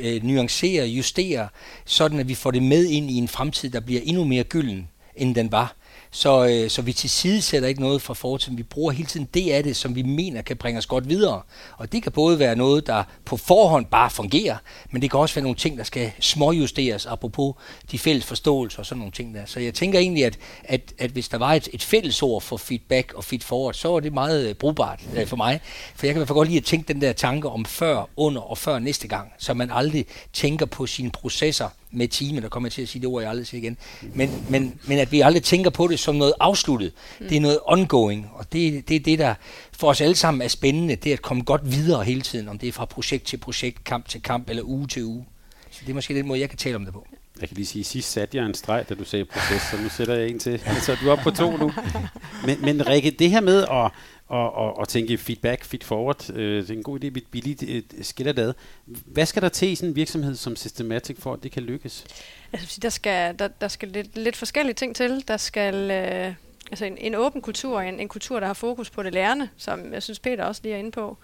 øh, 0.00 0.24
nuancere, 0.24 0.86
justere, 0.86 1.48
sådan 1.84 2.20
at 2.20 2.28
vi 2.28 2.34
får 2.34 2.50
det 2.50 2.62
med 2.62 2.84
ind 2.86 3.10
i 3.10 3.14
en 3.14 3.28
fremtid, 3.28 3.70
der 3.70 3.80
bliver 3.80 4.00
endnu 4.04 4.24
mere 4.24 4.44
gylden, 4.44 4.88
end 5.16 5.34
den 5.34 5.52
var. 5.52 5.76
Så, 6.16 6.46
øh, 6.46 6.70
så 6.70 6.82
vi 6.82 6.92
til 6.92 7.10
side 7.10 7.42
sætter 7.42 7.68
ikke 7.68 7.80
noget 7.80 8.02
fra 8.02 8.14
fortiden. 8.14 8.58
Vi 8.58 8.62
bruger 8.62 8.92
hele 8.92 9.08
tiden 9.08 9.28
det 9.34 9.50
af 9.50 9.62
det, 9.62 9.76
som 9.76 9.94
vi 9.94 10.02
mener 10.02 10.42
kan 10.42 10.56
bringe 10.56 10.78
os 10.78 10.86
godt 10.86 11.08
videre. 11.08 11.42
Og 11.76 11.92
det 11.92 12.02
kan 12.02 12.12
både 12.12 12.38
være 12.38 12.56
noget, 12.56 12.86
der 12.86 13.04
på 13.24 13.36
forhånd 13.36 13.86
bare 13.86 14.10
fungerer, 14.10 14.56
men 14.90 15.02
det 15.02 15.10
kan 15.10 15.20
også 15.20 15.34
være 15.34 15.42
nogle 15.42 15.56
ting, 15.56 15.78
der 15.78 15.84
skal 15.84 16.12
småjusteres, 16.20 17.06
apropos 17.06 17.54
de 17.90 17.98
fælles 17.98 18.24
forståelser 18.24 18.78
og 18.78 18.86
sådan 18.86 18.98
nogle 18.98 19.12
ting 19.12 19.34
der. 19.34 19.40
Så 19.46 19.60
jeg 19.60 19.74
tænker 19.74 19.98
egentlig, 19.98 20.24
at, 20.24 20.38
at, 20.64 20.80
at 20.98 21.10
hvis 21.10 21.28
der 21.28 21.38
var 21.38 21.54
et, 21.54 21.68
et 21.72 21.82
fælles 21.82 22.22
ord 22.22 22.42
for 22.42 22.56
feedback 22.56 23.12
og 23.14 23.24
feed 23.24 23.40
forward, 23.40 23.74
så 23.74 23.88
var 23.88 24.00
det 24.00 24.12
meget 24.12 24.48
øh, 24.48 24.54
brugbart 24.54 25.00
øh, 25.16 25.26
for 25.26 25.36
mig. 25.36 25.60
For 25.94 26.06
jeg 26.06 26.14
kan 26.14 26.18
i 26.18 26.20
hvert 26.20 26.28
fald 26.28 26.36
godt 26.36 26.48
lide 26.48 26.58
at 26.58 26.64
tænke 26.64 26.92
den 26.92 27.00
der 27.00 27.12
tanke 27.12 27.48
om 27.48 27.64
før, 27.64 28.04
under 28.16 28.40
og 28.40 28.58
før 28.58 28.78
næste 28.78 29.08
gang, 29.08 29.32
så 29.38 29.54
man 29.54 29.70
aldrig 29.70 30.06
tænker 30.32 30.66
på 30.66 30.86
sine 30.86 31.10
processer 31.10 31.68
med 31.96 32.08
time, 32.08 32.40
der 32.40 32.48
kommer 32.48 32.66
jeg 32.66 32.72
til 32.72 32.82
at 32.82 32.88
sige 32.88 33.02
det 33.02 33.08
ord, 33.08 33.22
jeg 33.22 33.30
aldrig 33.30 33.46
siger 33.46 33.62
igen. 33.62 33.76
Men, 34.14 34.44
men, 34.48 34.80
men 34.84 34.98
at 34.98 35.12
vi 35.12 35.20
aldrig 35.20 35.42
tænker 35.42 35.70
på 35.70 35.86
det 35.88 35.98
som 35.98 36.14
noget 36.14 36.34
afsluttet. 36.40 36.92
Mm. 37.20 37.28
Det 37.28 37.36
er 37.36 37.40
noget 37.40 37.58
ongoing, 37.64 38.30
og 38.34 38.52
det, 38.52 38.88
det 38.88 38.96
er 38.96 39.00
det, 39.00 39.18
der 39.18 39.34
for 39.72 39.88
os 39.88 40.00
alle 40.00 40.14
sammen 40.14 40.42
er 40.42 40.48
spændende, 40.48 40.96
det 40.96 41.10
er 41.10 41.16
at 41.16 41.22
komme 41.22 41.42
godt 41.42 41.72
videre 41.72 42.04
hele 42.04 42.20
tiden, 42.20 42.48
om 42.48 42.58
det 42.58 42.68
er 42.68 42.72
fra 42.72 42.84
projekt 42.84 43.24
til 43.24 43.36
projekt, 43.36 43.84
kamp 43.84 44.08
til 44.08 44.22
kamp 44.22 44.50
eller 44.50 44.62
uge 44.62 44.86
til 44.86 45.04
uge. 45.04 45.24
Så 45.70 45.80
det 45.80 45.90
er 45.90 45.94
måske 45.94 46.14
den 46.14 46.26
måde, 46.26 46.40
jeg 46.40 46.48
kan 46.48 46.58
tale 46.58 46.76
om 46.76 46.84
det 46.84 46.94
på. 46.94 47.06
Jeg 47.40 47.48
kan 47.48 47.56
lige 47.56 47.66
sige, 47.66 47.84
sidst 47.84 48.12
satte 48.12 48.36
jeg 48.36 48.46
en 48.46 48.54
streg, 48.54 48.84
da 48.88 48.94
du 48.94 49.04
sagde 49.04 49.24
proces, 49.24 49.62
så 49.70 49.76
nu 49.82 49.88
sætter 49.88 50.14
jeg 50.14 50.28
en 50.28 50.38
til. 50.38 50.60
Så 50.80 50.96
du 51.02 51.08
er 51.08 51.12
oppe 51.12 51.24
på 51.24 51.30
to 51.30 51.56
nu. 51.56 51.72
Men, 52.46 52.56
men 52.60 52.88
Rikke, 52.88 53.10
det 53.10 53.30
her 53.30 53.40
med 53.40 53.62
at, 53.62 53.90
og, 54.28 54.54
og, 54.54 54.78
og 54.78 54.88
tænke 54.88 55.18
feedback, 55.18 55.64
feed 55.64 55.82
forward, 55.82 56.30
øh, 56.30 56.62
det 56.62 56.70
er 56.70 56.74
en 56.74 56.82
god 56.82 57.04
idé, 57.04 57.08
vi, 57.08 57.26
vi 57.32 57.40
lige 57.40 57.74
øh, 57.76 57.82
skiller 58.02 58.32
det 58.32 58.42
ad. 58.42 58.54
Hvad 58.86 59.26
skal 59.26 59.42
der 59.42 59.48
til 59.48 59.68
i 59.68 59.74
sådan 59.74 59.88
en 59.88 59.96
virksomhed 59.96 60.34
som 60.34 60.56
Systematic 60.56 61.16
for, 61.18 61.32
at 61.32 61.42
det 61.42 61.52
kan 61.52 61.62
lykkes? 61.62 62.04
Altså, 62.52 62.80
der 62.82 62.88
skal, 62.88 63.38
der, 63.38 63.48
der 63.48 63.68
skal 63.68 63.88
lidt, 63.88 64.16
lidt 64.16 64.36
forskellige 64.36 64.74
ting 64.74 64.96
til. 64.96 65.24
Der 65.28 65.36
skal... 65.36 65.90
Øh 65.90 66.34
altså 66.70 66.84
en, 66.84 66.98
en 66.98 67.14
åben 67.14 67.42
kultur, 67.42 67.80
en, 67.80 68.00
en 68.00 68.08
kultur, 68.08 68.40
der 68.40 68.46
har 68.46 68.54
fokus 68.54 68.90
på 68.90 69.02
det 69.02 69.12
lærende, 69.14 69.48
som 69.56 69.92
jeg 69.92 70.02
synes 70.02 70.18
Peter 70.18 70.44
også 70.44 70.60
lige 70.64 70.74
er 70.74 70.78
inde 70.78 70.90
på. 70.90 71.18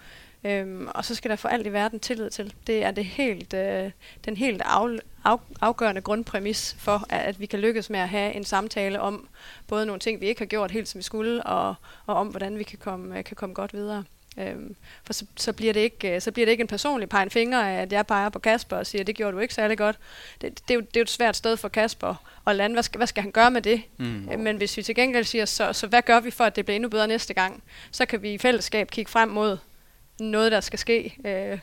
Øhm, 0.45 0.87
og 0.95 1.05
så 1.05 1.15
skal 1.15 1.29
der 1.29 1.35
for 1.35 1.49
alt 1.49 1.67
i 1.67 1.73
verden 1.73 1.99
tillid 1.99 2.29
til. 2.29 2.53
Det 2.67 2.83
er 2.83 2.91
det 2.91 3.05
helt, 3.05 3.53
øh, 3.53 3.91
den 4.25 4.37
helt 4.37 4.61
af, 4.61 4.99
af, 5.25 5.37
afgørende 5.61 6.01
grundpræmis 6.01 6.75
for, 6.79 7.05
at, 7.09 7.21
at 7.21 7.39
vi 7.39 7.45
kan 7.45 7.59
lykkes 7.59 7.89
med 7.89 7.99
at 7.99 8.09
have 8.09 8.33
en 8.33 8.43
samtale 8.43 9.01
om 9.01 9.27
både 9.67 9.85
nogle 9.85 9.99
ting, 9.99 10.21
vi 10.21 10.25
ikke 10.25 10.41
har 10.41 10.45
gjort 10.45 10.71
helt 10.71 10.87
som 10.87 10.99
vi 10.99 11.03
skulle, 11.03 11.43
og, 11.43 11.75
og 12.05 12.15
om, 12.15 12.27
hvordan 12.27 12.57
vi 12.57 12.63
kan 12.63 12.79
komme, 12.79 13.23
kan 13.23 13.35
komme 13.35 13.55
godt 13.55 13.73
videre. 13.73 14.03
Øhm, 14.37 14.75
for 15.03 15.13
så, 15.13 15.25
så, 15.35 15.53
bliver 15.53 15.73
det 15.73 15.79
ikke, 15.79 16.21
så 16.21 16.31
bliver 16.31 16.45
det 16.45 16.51
ikke 16.51 16.61
en 16.61 16.67
personlig 16.67 17.09
pegen 17.09 17.29
finger, 17.29 17.61
at 17.61 17.91
jeg 17.91 18.07
peger 18.07 18.29
på 18.29 18.39
Kasper 18.39 18.77
og 18.77 18.87
siger, 18.87 19.03
det 19.03 19.15
gjorde 19.15 19.35
du 19.35 19.39
ikke 19.39 19.53
særlig 19.53 19.77
godt. 19.77 19.97
Det, 20.41 20.59
det, 20.67 20.73
er, 20.73 20.75
jo, 20.75 20.81
det 20.81 20.95
er 20.95 20.99
jo 20.99 21.01
et 21.01 21.09
svært 21.09 21.35
sted 21.35 21.57
for 21.57 21.67
Kasper 21.67 22.15
at 22.47 22.55
lande. 22.55 22.73
Hvad 22.73 22.83
skal, 22.83 22.97
hvad 22.97 23.07
skal 23.07 23.23
han 23.23 23.31
gøre 23.31 23.51
med 23.51 23.61
det? 23.61 23.81
Mm. 23.97 24.29
Øh, 24.31 24.39
men 24.39 24.57
hvis 24.57 24.77
vi 24.77 24.83
til 24.83 24.95
gengæld 24.95 25.23
siger, 25.23 25.45
så, 25.45 25.73
så 25.73 25.87
hvad 25.87 26.01
gør 26.01 26.19
vi 26.19 26.31
for, 26.31 26.43
at 26.43 26.55
det 26.55 26.65
bliver 26.65 26.75
endnu 26.75 26.89
bedre 26.89 27.07
næste 27.07 27.33
gang? 27.33 27.63
Så 27.91 28.05
kan 28.05 28.21
vi 28.21 28.33
i 28.33 28.37
fællesskab 28.37 28.91
kigge 28.91 29.11
frem 29.11 29.29
mod 29.29 29.57
noget, 30.19 30.51
der 30.51 30.59
skal 30.59 30.79
ske 30.79 31.17
øh, 31.25 31.53
et 31.53 31.59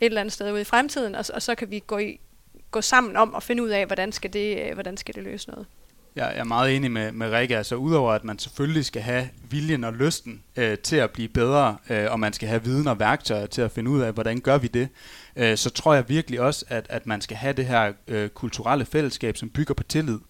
eller 0.00 0.20
andet 0.20 0.32
sted 0.32 0.52
ude 0.52 0.60
i 0.60 0.64
fremtiden, 0.64 1.14
og, 1.14 1.24
og 1.34 1.42
så 1.42 1.54
kan 1.54 1.70
vi 1.70 1.82
gå, 1.86 1.98
i, 1.98 2.20
gå 2.70 2.80
sammen 2.80 3.16
om 3.16 3.34
at 3.34 3.42
finde 3.42 3.62
ud 3.62 3.68
af, 3.68 3.86
hvordan 3.86 4.12
skal 4.12 4.32
det, 4.32 4.58
øh, 4.58 4.74
hvordan 4.74 4.96
skal 4.96 5.14
det 5.14 5.22
løse 5.22 5.50
noget. 5.50 5.66
Jeg 6.16 6.32
er 6.36 6.44
meget 6.44 6.76
enig 6.76 6.90
med, 6.90 7.12
med 7.12 7.30
Rikke. 7.30 7.56
Altså 7.56 7.74
udover 7.74 8.12
at 8.12 8.24
man 8.24 8.38
selvfølgelig 8.38 8.84
skal 8.84 9.02
have 9.02 9.28
viljen 9.50 9.84
og 9.84 9.92
lysten 9.92 10.42
øh, 10.56 10.78
til 10.78 10.96
at 10.96 11.10
blive 11.10 11.28
bedre, 11.28 11.76
øh, 11.90 12.06
og 12.10 12.20
man 12.20 12.32
skal 12.32 12.48
have 12.48 12.64
viden 12.64 12.86
og 12.86 12.98
værktøjer 12.98 13.46
til 13.46 13.62
at 13.62 13.70
finde 13.70 13.90
ud 13.90 14.00
af, 14.00 14.12
hvordan 14.12 14.40
gør 14.40 14.58
vi 14.58 14.66
det, 14.66 14.88
øh, 15.36 15.56
så 15.56 15.70
tror 15.70 15.94
jeg 15.94 16.08
virkelig 16.08 16.40
også, 16.40 16.64
at, 16.68 16.86
at 16.88 17.06
man 17.06 17.20
skal 17.20 17.36
have 17.36 17.52
det 17.52 17.66
her 17.66 17.92
øh, 18.08 18.28
kulturelle 18.28 18.84
fællesskab, 18.84 19.36
som 19.36 19.50
bygger 19.50 19.74
på 19.74 19.82
tillid. 19.82 20.14
Øh, 20.14 20.20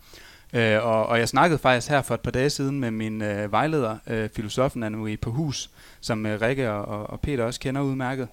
Øh, 0.52 0.86
og, 0.86 1.06
og 1.06 1.18
jeg 1.18 1.28
snakkede 1.28 1.58
faktisk 1.58 1.88
her 1.88 2.02
for 2.02 2.14
et 2.14 2.20
par 2.20 2.30
dage 2.30 2.50
siden 2.50 2.80
med 2.80 2.90
min 2.90 3.22
øh, 3.22 3.52
vejleder, 3.52 3.96
øh, 4.06 4.28
filosofen 4.36 4.82
Anne 4.82 5.16
på 5.16 5.30
hus, 5.30 5.70
som 6.00 6.26
øh, 6.26 6.40
Rikke 6.40 6.70
og, 6.70 7.10
og 7.10 7.20
Peter 7.20 7.44
også 7.44 7.60
kender 7.60 7.80
udmærket, 7.80 8.28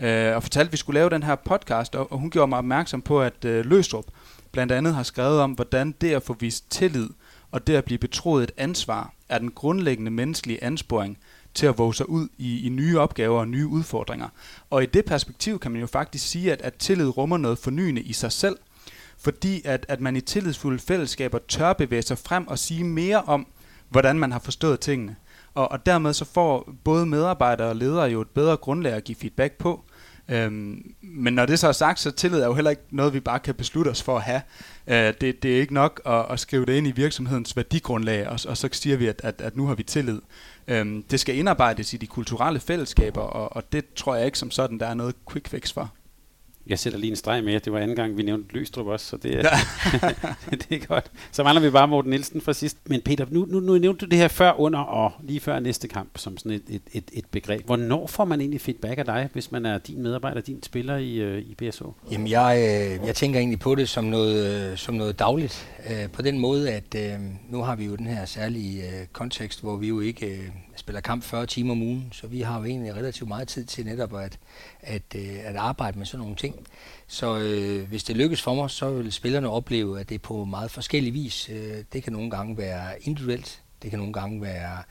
øh, 0.00 0.36
og 0.36 0.42
fortalte, 0.42 0.68
at 0.68 0.72
vi 0.72 0.76
skulle 0.76 1.00
lave 1.00 1.10
den 1.10 1.22
her 1.22 1.34
podcast, 1.34 1.96
og, 1.96 2.12
og 2.12 2.18
hun 2.18 2.30
gjorde 2.30 2.48
mig 2.48 2.58
opmærksom 2.58 3.02
på, 3.02 3.22
at 3.22 3.44
øh, 3.44 3.64
Løstrup 3.64 4.04
blandt 4.52 4.72
andet 4.72 4.94
har 4.94 5.02
skrevet 5.02 5.40
om, 5.40 5.52
hvordan 5.52 5.94
det 6.00 6.12
at 6.14 6.22
få 6.22 6.36
vist 6.40 6.70
tillid 6.70 7.08
og 7.50 7.66
det 7.66 7.74
at 7.74 7.84
blive 7.84 7.98
betroet 7.98 8.42
et 8.42 8.52
ansvar 8.56 9.12
er 9.28 9.38
den 9.38 9.50
grundlæggende 9.50 10.10
menneskelige 10.10 10.64
ansporing 10.64 11.18
til 11.54 11.66
at 11.66 11.78
våge 11.78 11.94
sig 11.94 12.08
ud 12.08 12.28
i, 12.38 12.66
i 12.66 12.68
nye 12.68 12.98
opgaver 12.98 13.40
og 13.40 13.48
nye 13.48 13.66
udfordringer. 13.66 14.28
Og 14.70 14.82
i 14.82 14.86
det 14.86 15.04
perspektiv 15.04 15.58
kan 15.58 15.70
man 15.70 15.80
jo 15.80 15.86
faktisk 15.86 16.28
sige, 16.28 16.52
at, 16.52 16.60
at 16.60 16.74
tillid 16.74 17.16
rummer 17.16 17.36
noget 17.36 17.58
fornyende 17.58 18.00
i 18.00 18.12
sig 18.12 18.32
selv, 18.32 18.56
fordi 19.20 19.62
at, 19.64 19.86
at 19.88 20.00
man 20.00 20.16
i 20.16 20.20
tillidsfulde 20.20 20.78
fællesskaber 20.78 21.38
tør 21.48 21.72
bevæge 21.72 22.02
sig 22.02 22.18
frem 22.18 22.48
og 22.48 22.58
sige 22.58 22.84
mere 22.84 23.22
om, 23.22 23.46
hvordan 23.88 24.18
man 24.18 24.32
har 24.32 24.38
forstået 24.38 24.80
tingene. 24.80 25.16
Og, 25.54 25.72
og 25.72 25.86
dermed 25.86 26.12
så 26.12 26.24
får 26.24 26.72
både 26.84 27.06
medarbejdere 27.06 27.68
og 27.68 27.76
ledere 27.76 28.10
jo 28.10 28.20
et 28.20 28.28
bedre 28.28 28.56
grundlag 28.56 28.92
at 28.92 29.04
give 29.04 29.16
feedback 29.16 29.52
på. 29.52 29.84
Øhm, 30.28 30.94
men 31.00 31.32
når 31.32 31.46
det 31.46 31.58
så 31.58 31.68
er 31.68 31.72
sagt, 31.72 32.00
så 32.00 32.10
tillid 32.10 32.40
er 32.40 32.46
jo 32.46 32.54
heller 32.54 32.70
ikke 32.70 32.82
noget, 32.90 33.14
vi 33.14 33.20
bare 33.20 33.38
kan 33.38 33.54
beslutte 33.54 33.88
os 33.88 34.02
for 34.02 34.16
at 34.16 34.22
have. 34.22 34.42
Øh, 34.86 35.14
det, 35.20 35.42
det 35.42 35.56
er 35.56 35.60
ikke 35.60 35.74
nok 35.74 36.00
at, 36.06 36.26
at 36.30 36.40
skrive 36.40 36.66
det 36.66 36.76
ind 36.76 36.86
i 36.86 36.90
virksomhedens 36.90 37.56
værdigrundlag, 37.56 38.28
og, 38.28 38.40
og 38.48 38.56
så 38.56 38.68
siger 38.72 38.96
vi, 38.96 39.06
at, 39.06 39.20
at, 39.24 39.40
at 39.40 39.56
nu 39.56 39.66
har 39.66 39.74
vi 39.74 39.82
tillid. 39.82 40.20
Øhm, 40.68 41.02
det 41.02 41.20
skal 41.20 41.36
indarbejdes 41.36 41.94
i 41.94 41.96
de 41.96 42.06
kulturelle 42.06 42.60
fællesskaber, 42.60 43.20
og, 43.20 43.56
og 43.56 43.72
det 43.72 43.94
tror 43.94 44.14
jeg 44.14 44.26
ikke 44.26 44.38
som 44.38 44.50
sådan, 44.50 44.78
der 44.78 44.86
er 44.86 44.94
noget 44.94 45.14
quick 45.30 45.48
fix 45.48 45.72
for. 45.72 45.92
Jeg 46.70 46.78
sætter 46.78 46.98
lige 46.98 47.10
en 47.10 47.16
streg 47.16 47.44
med, 47.44 47.60
det 47.60 47.72
var 47.72 47.78
anden 47.78 47.96
gang, 47.96 48.16
vi 48.16 48.22
nævnte 48.22 48.54
Løstrup 48.54 48.86
også, 48.86 49.06
så 49.06 49.16
det 49.16 49.34
er, 49.34 49.42
det 50.68 50.82
er 50.82 50.86
godt. 50.86 51.10
Så 51.32 51.42
mangler 51.42 51.62
vi 51.62 51.70
bare 51.70 51.88
Morten 51.88 52.10
Nielsen 52.10 52.40
fra 52.40 52.52
sidst. 52.52 52.76
Men 52.84 53.00
Peter, 53.00 53.26
nu, 53.30 53.46
nu, 53.48 53.60
nu 53.60 53.78
nævnte 53.78 54.06
du 54.06 54.10
det 54.10 54.18
her 54.18 54.28
før, 54.28 54.60
under 54.60 54.78
og 54.78 55.12
lige 55.22 55.40
før 55.40 55.60
næste 55.60 55.88
kamp, 55.88 56.18
som 56.18 56.38
sådan 56.38 56.52
et, 56.52 56.62
et, 56.68 56.82
et, 56.92 57.04
et 57.12 57.24
begreb. 57.30 57.66
Hvornår 57.66 58.06
får 58.06 58.24
man 58.24 58.40
egentlig 58.40 58.60
feedback 58.60 58.98
af 58.98 59.04
dig, 59.04 59.28
hvis 59.32 59.52
man 59.52 59.66
er 59.66 59.78
din 59.78 60.02
medarbejder, 60.02 60.40
din 60.40 60.62
spiller 60.62 60.96
i, 60.96 61.14
øh, 61.14 61.38
i 61.38 61.54
BSO? 61.54 61.92
Jamen, 62.10 62.28
jeg, 62.28 62.56
øh, 62.58 63.06
jeg 63.06 63.14
tænker 63.14 63.38
egentlig 63.38 63.60
på 63.60 63.74
det 63.74 63.88
som 63.88 64.04
noget, 64.04 64.70
øh, 64.70 64.76
som 64.76 64.94
noget 64.94 65.18
dagligt. 65.18 65.68
På 66.12 66.22
den 66.22 66.38
måde, 66.38 66.70
at 66.72 67.20
nu 67.50 67.62
har 67.62 67.76
vi 67.76 67.84
jo 67.84 67.96
den 67.96 68.06
her 68.06 68.24
særlige 68.24 68.82
kontekst, 69.12 69.62
hvor 69.62 69.76
vi 69.76 69.88
jo 69.88 70.00
ikke 70.00 70.52
spiller 70.80 71.00
kamp 71.00 71.24
40 71.24 71.46
timer 71.46 71.72
om 71.72 71.82
ugen, 71.82 72.08
så 72.12 72.26
vi 72.26 72.40
har 72.40 72.58
jo 72.58 72.64
egentlig 72.64 72.94
relativt 72.94 73.28
meget 73.28 73.48
tid 73.48 73.64
til 73.64 73.84
netop 73.84 74.14
at, 74.14 74.38
at, 74.80 75.02
øh, 75.16 75.38
at 75.44 75.56
arbejde 75.56 75.98
med 75.98 76.06
sådan 76.06 76.20
nogle 76.20 76.36
ting. 76.36 76.66
Så 77.06 77.38
øh, 77.38 77.88
hvis 77.88 78.04
det 78.04 78.16
lykkes 78.16 78.42
for 78.42 78.54
mig, 78.54 78.70
så 78.70 78.90
vil 78.90 79.12
spillerne 79.12 79.48
opleve, 79.50 80.00
at 80.00 80.08
det 80.08 80.14
er 80.14 80.18
på 80.18 80.44
meget 80.44 80.70
forskellig 80.70 81.14
vis. 81.14 81.50
Øh, 81.50 81.84
det 81.92 82.02
kan 82.02 82.12
nogle 82.12 82.30
gange 82.30 82.56
være 82.58 83.02
individuelt, 83.02 83.62
det 83.82 83.90
kan 83.90 83.98
nogle 83.98 84.12
gange 84.12 84.42
være 84.42 84.82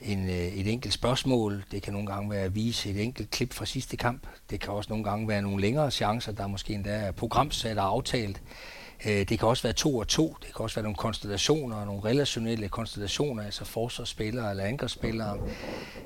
en, 0.00 0.28
øh, 0.28 0.36
et 0.36 0.66
enkelt 0.72 0.94
spørgsmål, 0.94 1.64
det 1.70 1.82
kan 1.82 1.92
nogle 1.92 2.08
gange 2.08 2.30
være 2.30 2.44
at 2.44 2.54
vise 2.54 2.90
et 2.90 3.02
enkelt 3.02 3.30
klip 3.30 3.52
fra 3.52 3.64
sidste 3.64 3.96
kamp, 3.96 4.26
det 4.50 4.60
kan 4.60 4.72
også 4.72 4.90
nogle 4.90 5.04
gange 5.04 5.28
være 5.28 5.42
nogle 5.42 5.60
længere 5.60 5.90
chancer, 5.90 6.32
der 6.32 6.46
måske 6.46 6.74
endda 6.74 6.90
er 6.90 7.12
programsat 7.12 7.78
og 7.78 7.84
aftalt. 7.84 8.42
Øh, 9.06 9.28
det 9.28 9.38
kan 9.38 9.48
også 9.48 9.62
være 9.62 9.72
to 9.72 9.96
og 9.96 10.08
to, 10.08 10.36
det 10.40 10.54
kan 10.56 10.62
også 10.62 10.76
være 10.76 10.82
nogle 10.82 10.96
konstellationer, 10.96 11.84
nogle 11.84 12.04
relationelle 12.04 12.68
konstellationer, 12.68 13.42
altså 13.42 13.64
forsvarsspillere 13.64 14.50
eller 14.50 14.64
angrebsspillere. 14.64 15.38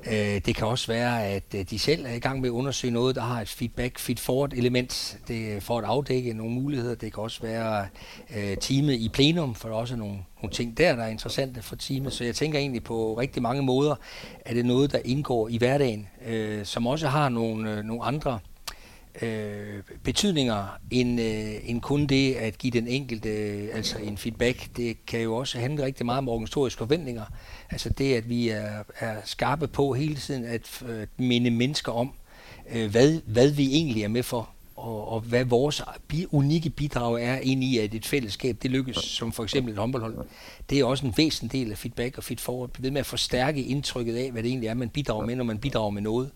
Øh, 0.06 0.40
det 0.46 0.56
kan 0.56 0.66
også 0.66 0.86
være, 0.86 1.26
at 1.26 1.42
øh, 1.54 1.64
de 1.70 1.78
selv 1.78 2.06
er 2.06 2.12
i 2.12 2.18
gang 2.18 2.40
med 2.40 2.48
at 2.48 2.52
undersøge 2.52 2.92
noget, 2.92 3.16
der 3.16 3.22
har 3.22 3.40
et 3.40 3.48
feedback, 3.48 3.98
feed-forward 3.98 4.52
element, 4.52 5.18
det 5.28 5.62
for 5.62 5.78
at 5.78 5.84
afdække 5.84 6.32
nogle 6.32 6.52
muligheder. 6.52 6.94
Det 6.94 7.12
kan 7.12 7.22
også 7.22 7.42
være 7.42 7.86
teamet 8.56 8.94
i 8.94 9.08
plenum, 9.08 9.54
for 9.54 9.68
der 9.68 9.76
er 9.76 9.80
også 9.80 9.96
nogle, 9.96 10.18
nogle 10.42 10.52
ting 10.52 10.78
der, 10.78 10.96
der 10.96 11.02
er 11.02 11.08
interessante 11.08 11.62
for 11.62 11.76
teamet. 11.76 12.12
Så 12.12 12.24
jeg 12.24 12.34
tænker 12.34 12.58
egentlig 12.58 12.84
på 12.84 13.14
rigtig 13.14 13.42
mange 13.42 13.62
måder, 13.62 13.94
at 14.40 14.54
det 14.54 14.60
er 14.60 14.64
noget, 14.64 14.92
der 14.92 14.98
indgår 15.04 15.48
i 15.48 15.58
hverdagen, 15.58 16.08
som 16.64 16.86
også 16.86 17.08
har 17.08 17.28
nogle, 17.28 17.82
nogle 17.82 18.04
andre 18.04 18.38
øh, 19.22 19.82
betydninger 20.02 20.78
end, 20.90 21.20
øh, 21.20 21.70
end 21.70 21.80
kun 21.80 22.06
det 22.06 22.34
at 22.34 22.58
give 22.58 22.70
den 22.70 22.88
enkelte 22.88 23.28
øh, 23.28 23.68
altså 23.72 23.98
en 23.98 24.18
feedback. 24.18 24.68
Det 24.76 25.06
kan 25.06 25.20
jo 25.20 25.36
også 25.36 25.58
handle 25.58 25.84
rigtig 25.84 26.06
meget 26.06 26.18
om 26.18 26.28
organisatoriske 26.28 26.78
forventninger. 26.78 27.24
Altså 27.70 27.88
det, 27.88 28.14
at 28.14 28.28
vi 28.28 28.48
er, 28.48 28.82
er 28.98 29.16
skarpe 29.24 29.68
på 29.68 29.92
hele 29.92 30.14
tiden 30.14 30.44
at, 30.44 30.82
øh, 30.88 31.06
minde 31.16 31.50
mennesker 31.50 31.92
om, 31.92 32.12
øh, 32.74 32.90
hvad, 32.90 33.20
hvad 33.26 33.50
vi 33.50 33.72
egentlig 33.72 34.02
er 34.02 34.08
med 34.08 34.22
for 34.22 34.50
og, 34.76 35.08
og 35.08 35.20
hvad 35.20 35.44
vores 35.44 35.82
bi, 36.08 36.26
unikke 36.30 36.70
bidrag 36.70 37.22
er 37.22 37.36
ind 37.36 37.64
i, 37.64 37.78
at 37.78 37.94
et 37.94 38.06
fællesskab 38.06 38.56
det 38.62 38.70
lykkes, 38.70 38.96
som 38.96 39.32
for 39.32 39.42
eksempel 39.42 39.72
et 39.72 39.78
håndboldhold. 39.78 40.26
Det 40.70 40.80
er 40.80 40.84
også 40.84 41.06
en 41.06 41.14
væsentlig 41.16 41.52
del 41.52 41.70
af 41.70 41.78
feedback 41.78 42.18
og 42.18 42.24
feed 42.24 42.38
forward. 42.38 42.70
Ved 42.78 42.90
med 42.90 43.00
at 43.00 43.06
forstærke 43.06 43.62
indtrykket 43.62 44.16
af, 44.16 44.32
hvad 44.32 44.42
det 44.42 44.48
egentlig 44.48 44.68
er, 44.68 44.74
man 44.74 44.88
bidrager 44.88 45.26
med, 45.26 45.36
når 45.36 45.44
man 45.44 45.58
bidrager 45.58 45.90
med 45.90 46.02
noget. 46.02 46.30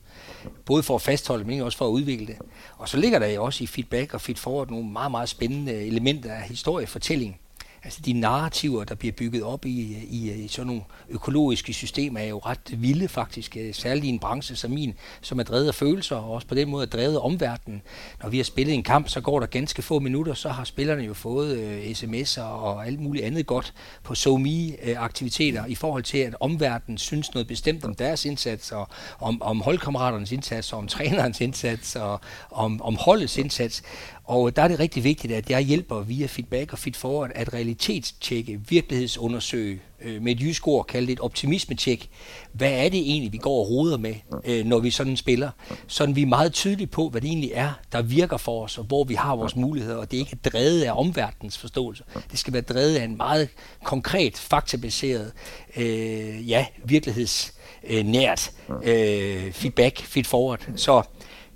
Både 0.64 0.82
for 0.82 0.94
at 0.94 1.02
fastholde, 1.02 1.44
men 1.44 1.60
også 1.60 1.78
for 1.78 1.86
at 1.86 1.90
udvikle 1.90 2.26
det. 2.26 2.36
Og 2.76 2.88
så 2.88 2.96
ligger 2.96 3.18
der 3.18 3.26
jo 3.26 3.44
også 3.44 3.64
i 3.64 3.66
feedback 3.66 4.14
og 4.14 4.20
feed 4.20 4.36
forward 4.36 4.70
nogle 4.70 4.86
meget, 4.92 5.10
meget 5.10 5.28
spændende 5.28 5.72
elementer 5.72 6.32
af 6.32 6.42
historiefortælling 6.42 7.40
Altså 7.84 8.00
de 8.04 8.12
narrativer, 8.12 8.84
der 8.84 8.94
bliver 8.94 9.12
bygget 9.12 9.42
op 9.42 9.66
i, 9.66 9.96
i, 10.10 10.32
i 10.32 10.48
sådan 10.48 10.66
nogle 10.66 10.82
økologiske 11.08 11.72
systemer, 11.72 12.20
er 12.20 12.24
jo 12.24 12.38
ret 12.38 12.82
vilde 12.82 13.08
faktisk, 13.08 13.56
øh, 13.56 13.74
særligt 13.74 14.04
i 14.04 14.08
en 14.08 14.18
branche 14.18 14.56
som 14.56 14.70
min, 14.70 14.94
som 15.20 15.38
er 15.38 15.42
drevet 15.42 15.68
af 15.68 15.74
følelser, 15.74 16.16
og 16.16 16.32
også 16.32 16.46
på 16.46 16.54
den 16.54 16.68
måde 16.68 16.82
er 16.82 16.90
drevet 16.90 17.14
af 17.14 17.24
omverdenen. 17.24 17.82
Når 18.22 18.28
vi 18.28 18.36
har 18.36 18.44
spillet 18.44 18.74
en 18.74 18.82
kamp, 18.82 19.08
så 19.08 19.20
går 19.20 19.40
der 19.40 19.46
ganske 19.46 19.82
få 19.82 19.98
minutter, 19.98 20.34
så 20.34 20.48
har 20.48 20.64
spillerne 20.64 21.02
jo 21.02 21.14
fået 21.14 21.58
øh, 21.58 21.90
sms'er 21.90 22.40
og 22.42 22.86
alt 22.86 23.00
muligt 23.00 23.24
andet 23.24 23.46
godt 23.46 23.74
på 24.02 24.14
SoMe-aktiviteter 24.14 25.66
i 25.66 25.74
forhold 25.74 26.02
til, 26.02 26.18
at 26.18 26.34
omverdenen 26.40 26.98
synes 26.98 27.34
noget 27.34 27.46
bestemt 27.46 27.84
om 27.84 27.94
deres 27.94 28.24
indsats, 28.24 28.72
og 28.72 28.88
om, 29.20 29.42
om 29.42 29.60
holdkammeraternes 29.60 30.32
indsats, 30.32 30.72
og 30.72 30.78
om 30.78 30.88
trænerens 30.88 31.40
indsats, 31.40 31.96
og 31.96 32.20
om, 32.50 32.82
om 32.82 32.96
holdets 33.00 33.38
indsats. 33.38 33.82
Og 34.28 34.56
der 34.56 34.62
er 34.62 34.68
det 34.68 34.78
rigtig 34.78 35.04
vigtigt, 35.04 35.32
at 35.32 35.50
jeg 35.50 35.60
hjælper 35.60 36.00
via 36.00 36.26
feedback 36.26 36.72
og 36.72 36.78
feedforward 36.78 37.30
at 37.34 37.54
realitetstjekke, 37.54 38.60
virkelighedsundersøge, 38.68 39.80
øh, 40.02 40.22
med 40.22 40.32
et 40.32 40.40
jysk 40.40 40.68
ord 40.68 40.86
kalde 40.86 41.12
et 41.12 41.20
optimismetjek. 41.20 42.08
Hvad 42.52 42.72
er 42.72 42.88
det 42.88 43.00
egentlig, 43.00 43.32
vi 43.32 43.38
går 43.38 43.58
og 43.60 43.70
roder 43.70 43.96
med, 43.96 44.14
øh, 44.44 44.66
når 44.66 44.78
vi 44.78 44.90
sådan 44.90 45.16
spiller? 45.16 45.50
Sådan 45.86 46.16
vi 46.16 46.22
er 46.22 46.26
meget 46.26 46.52
tydelige 46.52 46.86
på, 46.86 47.08
hvad 47.08 47.20
det 47.20 47.28
egentlig 47.28 47.50
er, 47.54 47.72
der 47.92 48.02
virker 48.02 48.36
for 48.36 48.64
os, 48.64 48.78
og 48.78 48.84
hvor 48.84 49.04
vi 49.04 49.14
har 49.14 49.36
vores 49.36 49.56
muligheder, 49.56 49.96
og 49.96 50.10
det 50.10 50.16
er 50.16 50.20
ikke 50.20 50.36
drevet 50.44 50.82
af 50.82 50.92
omverdens 50.92 51.58
forståelse. 51.58 52.04
Det 52.30 52.38
skal 52.38 52.52
være 52.52 52.62
drevet 52.62 52.96
af 52.96 53.04
en 53.04 53.16
meget 53.16 53.48
konkret, 53.84 54.36
faktabaseret, 54.36 55.32
øh, 55.76 56.50
ja, 56.50 56.66
virkelighedsnært 56.84 58.50
øh, 58.82 59.52
feedback, 59.52 59.98
feed-forward. 59.98 60.68
Så 60.76 61.02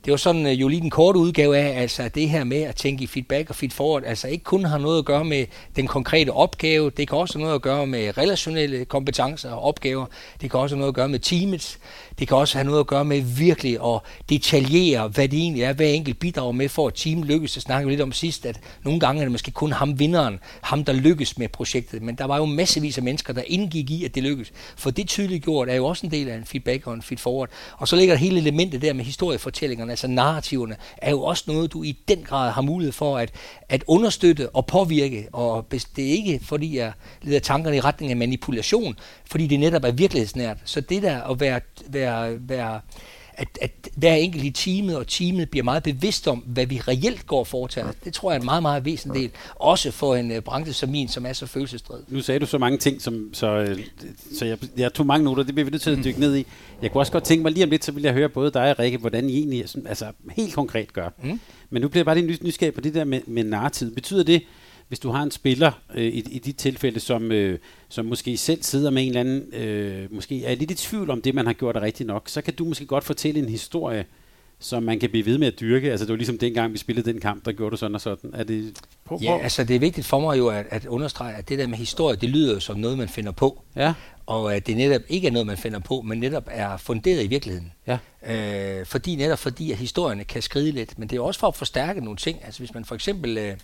det 0.04 0.10
var 0.10 0.16
sådan 0.16 0.46
øh, 0.46 0.60
jo 0.60 0.68
lige 0.68 0.80
den 0.80 0.90
korte 0.90 1.18
udgave 1.18 1.56
af, 1.56 1.80
altså 1.80 2.08
det 2.08 2.28
her 2.28 2.44
med 2.44 2.62
at 2.62 2.76
tænke 2.76 3.04
i 3.04 3.06
feedback 3.06 3.50
og 3.50 3.56
feed 3.56 3.70
forward, 3.70 4.02
altså 4.06 4.28
ikke 4.28 4.44
kun 4.44 4.64
har 4.64 4.78
noget 4.78 4.98
at 4.98 5.04
gøre 5.04 5.24
med 5.24 5.46
den 5.76 5.86
konkrete 5.86 6.30
opgave, 6.30 6.90
det 6.90 7.08
kan 7.08 7.18
også 7.18 7.34
have 7.34 7.42
noget 7.42 7.54
at 7.54 7.62
gøre 7.62 7.86
med 7.86 8.18
relationelle 8.18 8.84
kompetencer 8.84 9.50
og 9.50 9.62
opgaver, 9.62 10.06
det 10.40 10.50
kan 10.50 10.60
også 10.60 10.74
have 10.74 10.78
noget 10.78 10.90
at 10.90 10.94
gøre 10.94 11.08
med 11.08 11.18
teamet, 11.18 11.78
det 12.18 12.28
kan 12.28 12.36
også 12.36 12.58
have 12.58 12.66
noget 12.66 12.80
at 12.80 12.86
gøre 12.86 13.04
med 13.04 13.20
virkelig 13.20 13.78
at 13.84 14.00
detaljere, 14.28 15.08
hvad 15.08 15.28
det 15.28 15.38
egentlig 15.38 15.62
er, 15.62 15.72
hvad 15.72 15.90
enkelt 15.90 16.18
bidrager 16.18 16.52
med 16.52 16.68
for 16.68 16.86
at 16.86 16.94
team 16.94 17.22
lykkes. 17.22 17.52
Det 17.52 17.62
snakkede 17.62 17.86
vi 17.86 17.92
lidt 17.92 18.00
om 18.02 18.12
sidst, 18.12 18.46
at 18.46 18.60
nogle 18.84 19.00
gange 19.00 19.20
er 19.20 19.24
det 19.24 19.32
måske 19.32 19.50
kun 19.50 19.72
ham 19.72 19.98
vinderen, 19.98 20.40
ham 20.60 20.84
der 20.84 20.92
lykkes 20.92 21.38
med 21.38 21.48
projektet, 21.48 22.02
men 22.02 22.14
der 22.14 22.24
var 22.24 22.36
jo 22.36 22.44
massevis 22.44 22.98
af 22.98 23.04
mennesker, 23.04 23.32
der 23.32 23.42
indgik 23.46 23.90
i, 23.90 24.04
at 24.04 24.14
det 24.14 24.22
lykkes. 24.22 24.52
For 24.76 24.90
det 24.90 25.08
tydeligt 25.08 25.44
gjort 25.44 25.68
er 25.68 25.74
jo 25.74 25.86
også 25.86 26.06
en 26.06 26.12
del 26.12 26.28
af 26.28 26.36
en 26.36 26.44
feedback 26.44 26.86
og 26.86 26.94
en 26.94 27.02
feed 27.02 27.18
forward. 27.18 27.50
Og 27.76 27.88
så 27.88 27.96
ligger 27.96 28.14
der 28.14 28.18
hele 28.18 28.38
elementet 28.38 28.82
der 28.82 28.92
med 28.92 29.04
historiefortællingerne, 29.04 29.91
altså 29.92 30.06
narrativerne, 30.06 30.76
er 30.96 31.10
jo 31.10 31.22
også 31.22 31.44
noget, 31.46 31.72
du 31.72 31.82
i 31.82 31.98
den 32.08 32.22
grad 32.22 32.50
har 32.50 32.62
mulighed 32.62 32.92
for 32.92 33.18
at, 33.18 33.30
at 33.68 33.84
understøtte 33.86 34.48
og 34.50 34.66
påvirke. 34.66 35.28
Og 35.32 35.66
det 35.96 36.04
er 36.04 36.12
ikke, 36.12 36.40
fordi 36.42 36.76
jeg 36.76 36.92
leder 37.22 37.40
tankerne 37.40 37.76
i 37.76 37.80
retning 37.80 38.10
af 38.10 38.16
manipulation, 38.16 38.98
fordi 39.24 39.46
det 39.46 39.60
netop 39.60 39.84
er 39.84 39.90
virkelighedsnært. 39.90 40.56
Så 40.64 40.80
det 40.80 41.02
der 41.02 41.22
at 41.22 41.40
være, 41.40 41.60
være, 41.88 42.48
være 42.48 42.80
at, 43.34 43.48
at 43.60 43.70
hver 43.94 44.14
enkelt 44.14 44.44
i 44.44 44.50
teamet 44.50 44.96
og 44.96 45.06
teamet 45.06 45.50
bliver 45.50 45.64
meget 45.64 45.82
bevidst 45.82 46.28
om, 46.28 46.38
hvad 46.38 46.66
vi 46.66 46.80
reelt 46.88 47.26
går 47.26 47.38
og 47.38 47.46
foretager. 47.46 47.92
Det 48.04 48.12
tror 48.12 48.30
jeg 48.30 48.36
er 48.36 48.40
en 48.40 48.44
meget, 48.44 48.62
meget 48.62 48.84
væsentlig 48.84 49.22
del. 49.22 49.30
Også 49.56 49.90
for 49.90 50.16
en 50.16 50.30
uh, 50.30 50.38
branche 50.38 50.72
som 50.72 50.88
min, 50.88 51.08
som 51.08 51.26
er 51.26 51.32
så 51.32 51.46
følelsesdrevet. 51.46 52.04
Nu 52.08 52.20
sagde 52.20 52.40
du 52.40 52.46
så 52.46 52.58
mange 52.58 52.78
ting, 52.78 53.02
som, 53.02 53.30
så, 53.32 53.60
uh, 53.60 53.78
så 54.38 54.44
jeg, 54.44 54.58
jeg 54.76 54.94
tog 54.94 55.06
mange 55.06 55.24
noter, 55.24 55.42
det 55.42 55.54
bliver 55.54 55.64
vi 55.64 55.70
nødt 55.70 55.82
til 55.82 55.90
at 55.90 56.04
dykke 56.04 56.20
ned 56.20 56.36
i. 56.36 56.46
Jeg 56.82 56.92
kunne 56.92 57.00
også 57.00 57.12
godt 57.12 57.24
tænke 57.24 57.42
mig 57.42 57.52
lige 57.52 57.64
om 57.64 57.70
lidt, 57.70 57.84
så 57.84 57.92
vil 57.92 58.02
jeg 58.02 58.12
høre 58.12 58.28
både 58.28 58.50
dig 58.50 58.70
og 58.70 58.78
Rikke, 58.78 58.98
hvordan 58.98 59.30
I 59.30 59.36
egentlig 59.36 59.64
altså, 59.86 60.12
helt 60.36 60.54
konkret 60.54 60.92
gør. 60.92 61.08
Mm. 61.22 61.40
Men 61.70 61.82
nu 61.82 61.88
bliver 61.88 62.00
jeg 62.00 62.06
bare 62.06 62.20
lige 62.20 62.38
nysgerrig 62.42 62.74
på 62.74 62.80
det 62.80 62.94
der 62.94 63.04
med, 63.04 63.20
med 63.26 63.44
narrativ. 63.44 63.94
Betyder 63.94 64.24
det, 64.24 64.42
hvis 64.92 64.98
du 64.98 65.10
har 65.10 65.22
en 65.22 65.30
spiller 65.30 65.72
øh, 65.94 66.04
i, 66.04 66.18
i 66.18 66.38
de 66.38 66.52
tilfælde, 66.52 67.00
som, 67.00 67.32
øh, 67.32 67.58
som 67.88 68.06
måske 68.06 68.36
selv 68.36 68.62
sidder 68.62 68.90
med 68.90 69.02
en 69.02 69.08
eller 69.08 69.20
anden, 69.20 69.54
øh, 69.54 70.14
måske 70.14 70.44
er 70.44 70.54
lidt 70.54 70.70
i 70.70 70.74
tvivl 70.74 71.10
om 71.10 71.22
det, 71.22 71.34
man 71.34 71.46
har 71.46 71.52
gjort 71.52 71.76
rigtigt 71.76 72.06
nok, 72.06 72.28
så 72.28 72.42
kan 72.42 72.54
du 72.54 72.64
måske 72.64 72.86
godt 72.86 73.04
fortælle 73.04 73.40
en 73.40 73.48
historie, 73.48 74.04
som 74.58 74.82
man 74.82 75.00
kan 75.00 75.10
blive 75.10 75.26
ved 75.26 75.38
med 75.38 75.46
at 75.46 75.60
dyrke. 75.60 75.90
Altså 75.90 76.06
det 76.06 76.10
var 76.10 76.16
ligesom 76.16 76.38
dengang, 76.38 76.72
vi 76.72 76.78
spillede 76.78 77.12
den 77.12 77.20
kamp, 77.20 77.44
der 77.44 77.52
gjorde 77.52 77.70
du 77.70 77.76
sådan 77.76 77.94
og 77.94 78.00
sådan. 78.00 78.30
Er 78.34 78.44
det, 78.44 78.78
prøv, 79.04 79.18
prøv. 79.18 79.24
Ja, 79.24 79.38
altså 79.42 79.64
det 79.64 79.76
er 79.76 79.80
vigtigt 79.80 80.06
for 80.06 80.20
mig 80.20 80.38
jo 80.38 80.48
at, 80.48 80.66
at 80.70 80.86
understrege, 80.86 81.34
at 81.34 81.48
det 81.48 81.58
der 81.58 81.66
med 81.66 81.78
historie, 81.78 82.16
det 82.16 82.28
lyder 82.28 82.54
jo 82.54 82.60
som 82.60 82.78
noget, 82.78 82.98
man 82.98 83.08
finder 83.08 83.32
på. 83.32 83.62
Ja. 83.76 83.94
Og 84.32 84.54
at 84.56 84.66
det 84.66 84.76
netop 84.76 85.02
ikke 85.08 85.28
er 85.28 85.32
noget, 85.32 85.46
man 85.46 85.56
finder 85.56 85.78
på, 85.78 86.02
men 86.02 86.20
netop 86.20 86.44
er 86.50 86.76
funderet 86.76 87.24
i 87.24 87.26
virkeligheden. 87.26 87.72
Ja. 87.86 87.98
Øh, 88.26 88.86
fordi 88.86 89.16
netop 89.16 89.38
fordi, 89.38 89.72
at 89.72 89.78
historierne 89.78 90.24
kan 90.24 90.42
skride 90.42 90.72
lidt, 90.72 90.98
men 90.98 91.08
det 91.08 91.16
er 91.16 91.20
også 91.20 91.40
for 91.40 91.48
at 91.48 91.54
forstærke 91.54 92.00
nogle 92.00 92.16
ting. 92.16 92.44
Altså 92.44 92.60
hvis 92.60 92.74
man 92.74 92.84
for 92.84 92.94
eksempel 92.94 93.38
øh, 93.38 93.56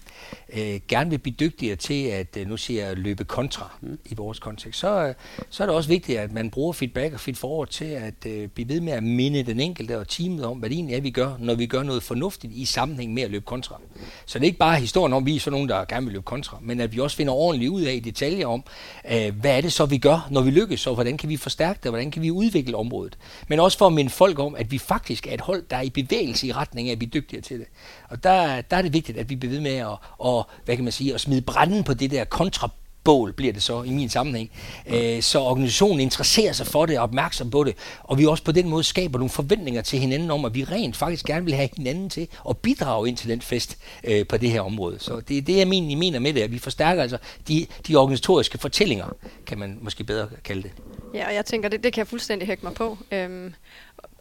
øh, 0.53 0.81
gerne 0.89 1.11
vil 1.11 1.19
blive 1.19 1.35
dygtigere 1.41 1.77
til 1.77 2.05
at, 2.05 2.37
øh, 2.37 2.49
nu 2.49 2.57
siger 2.57 2.87
jeg, 2.87 2.97
løbe 2.97 3.25
kontra 3.25 3.71
mm. 3.81 3.99
i 4.05 4.15
vores 4.15 4.39
kontekst, 4.39 4.81
så, 4.81 5.07
øh, 5.07 5.15
så 5.51 5.63
er 5.63 5.67
det 5.67 5.77
også 5.77 5.89
vigtigt, 5.89 6.19
at 6.19 6.33
man 6.33 6.51
bruger 6.51 6.73
feedback 6.73 7.15
og 7.15 7.21
feedforward 7.21 7.69
til 7.69 7.85
at 7.85 8.27
øh, 8.27 8.49
blive 8.49 8.69
ved 8.69 8.81
med 8.81 8.93
at 8.93 9.03
minde 9.03 9.43
den 9.43 9.61
enkelte 9.61 9.99
og 9.99 10.09
teamet 10.09 10.45
om, 10.45 10.59
hvad 10.59 10.69
det 10.69 10.77
egentlig 10.77 10.97
er, 10.97 11.01
vi 11.01 11.11
gør, 11.11 11.37
når 11.39 11.55
vi 11.55 11.67
gør 11.67 11.83
noget 11.83 12.03
fornuftigt 12.03 12.53
i 12.53 12.65
sammenhæng 12.65 13.15
med 13.15 13.23
at 13.23 13.31
løbe 13.31 13.45
kontra. 13.45 13.81
Så 14.27 14.39
det 14.39 14.45
er 14.45 14.47
ikke 14.47 14.59
bare 14.59 14.81
historien 14.81 15.13
om, 15.13 15.23
at 15.23 15.27
vi 15.27 15.37
er 15.37 15.41
sådan 15.41 15.53
nogen, 15.53 15.69
der 15.69 15.85
gerne 15.85 16.07
vil 16.07 16.13
løbe 16.13 16.25
kontra, 16.25 16.59
men 16.61 16.81
at 16.81 16.95
vi 16.95 17.01
også 17.01 17.17
finder 17.17 17.33
ordentligt 17.33 17.71
ud 17.71 17.83
af 17.83 17.93
i 17.93 18.01
detaljer 18.01 18.47
om, 18.47 18.65
øh, 19.13 19.41
hvad 19.41 19.57
er 19.57 19.61
det 19.61 19.73
så, 19.73 19.87
vi 19.87 19.99
gør, 19.99 20.29
når 20.31 20.43
vi 20.43 20.51
lykkes, 20.61 20.87
og 20.87 20.95
hvordan 20.95 21.17
kan 21.17 21.29
vi 21.29 21.37
forstærke 21.37 21.81
det, 21.83 21.91
hvordan 21.91 22.11
kan 22.11 22.23
vi 22.23 22.31
udvikle 22.31 22.77
området. 22.77 23.19
Men 23.49 23.61
også 23.61 23.79
for 23.79 23.87
at 23.87 23.93
minde 23.93 24.11
folk 24.11 24.39
om, 24.39 24.55
at 24.55 24.71
vi 24.71 24.79
faktisk 24.79 25.27
er 25.27 25.35
et 25.35 25.41
hold, 25.41 25.63
der 25.71 25.77
er 25.77 25.83
i 25.83 25.91
bevægelse 25.91 26.47
i 26.47 26.53
retning 26.53 26.89
af, 26.89 26.93
at 26.93 27.01
vi 27.01 27.07
dygtigere 27.07 27.43
til 27.43 27.59
det. 27.59 27.67
Og 28.09 28.25
der, 28.25 28.61
der 28.61 28.77
er 28.77 28.83
det 28.83 28.93
vigtigt, 28.93 29.19
at 29.19 29.31
vi 29.31 29.37
bliver 29.37 29.53
ved 29.53 29.61
med 29.61 29.77
at, 29.77 29.97
og, 30.19 30.47
hvad 30.65 30.77
kan 30.77 30.85
man 30.85 30.93
sige, 30.93 31.15
at 31.15 31.21
smide 31.21 31.43
branden 31.43 31.85
på 31.85 31.95
det 31.95 32.11
der 32.11 32.25
kontra 32.25 32.71
bål 33.09 33.33
bliver 33.33 33.53
det 33.53 33.63
så 33.63 33.83
i 33.83 33.91
min 33.91 34.09
sammenhæng. 34.09 34.51
Øh, 34.87 35.23
så 35.23 35.41
organisationen 35.41 36.01
interesserer 36.01 36.53
sig 36.53 36.67
for 36.67 36.87
det 36.87 36.99
og 36.99 37.03
er 37.03 37.09
opmærksom 37.09 37.51
på 37.51 37.65
det, 37.65 37.75
og 38.03 38.19
vi 38.19 38.27
også 38.27 38.45
på 38.45 38.53
den 38.53 38.69
måde 38.69 38.85
skaber 38.85 39.19
nogle 39.19 39.31
forventninger 39.31 39.83
til 39.83 39.99
hinanden 39.99 40.31
om, 40.31 40.45
at 40.45 40.55
vi 40.55 40.65
rent 40.65 40.97
faktisk 40.97 41.27
gerne 41.27 41.45
vil 41.45 41.55
have 41.55 41.69
hinanden 41.77 42.11
til 42.11 42.29
at 42.49 42.57
bidrage 42.59 43.09
ind 43.09 43.17
til 43.17 43.29
den 43.29 43.41
fest 43.41 43.79
øh, 44.05 44.27
på 44.27 44.37
det 44.37 44.51
her 44.51 44.61
område. 44.61 44.97
Så 44.99 45.21
det 45.21 45.39
er 45.39 45.43
det, 45.43 45.57
jeg 45.57 45.69
mener, 45.69 45.97
mener 45.97 46.19
med 46.19 46.35
det, 46.35 46.43
at 46.43 46.53
vi 46.53 46.59
forstærker 46.59 47.03
altså 47.03 47.19
de, 47.49 47.67
de 47.89 47.97
organisatoriske 47.97 48.59
fortællinger, 48.59 49.07
kan 49.47 49.59
man 49.59 49.79
måske 49.81 50.05
bedre 50.05 50.29
kalde 50.45 50.63
det. 50.63 50.71
Ja, 51.15 51.27
og 51.29 51.35
jeg 51.35 51.47
tænker, 51.47 51.69
det, 51.69 51.85
det 51.85 51.93
kan 51.93 52.01
jeg 52.01 52.07
fuldstændig 52.07 52.49
hække 52.49 52.63
mig 52.63 52.75
på. 52.75 52.99
Øhm, 53.13 53.55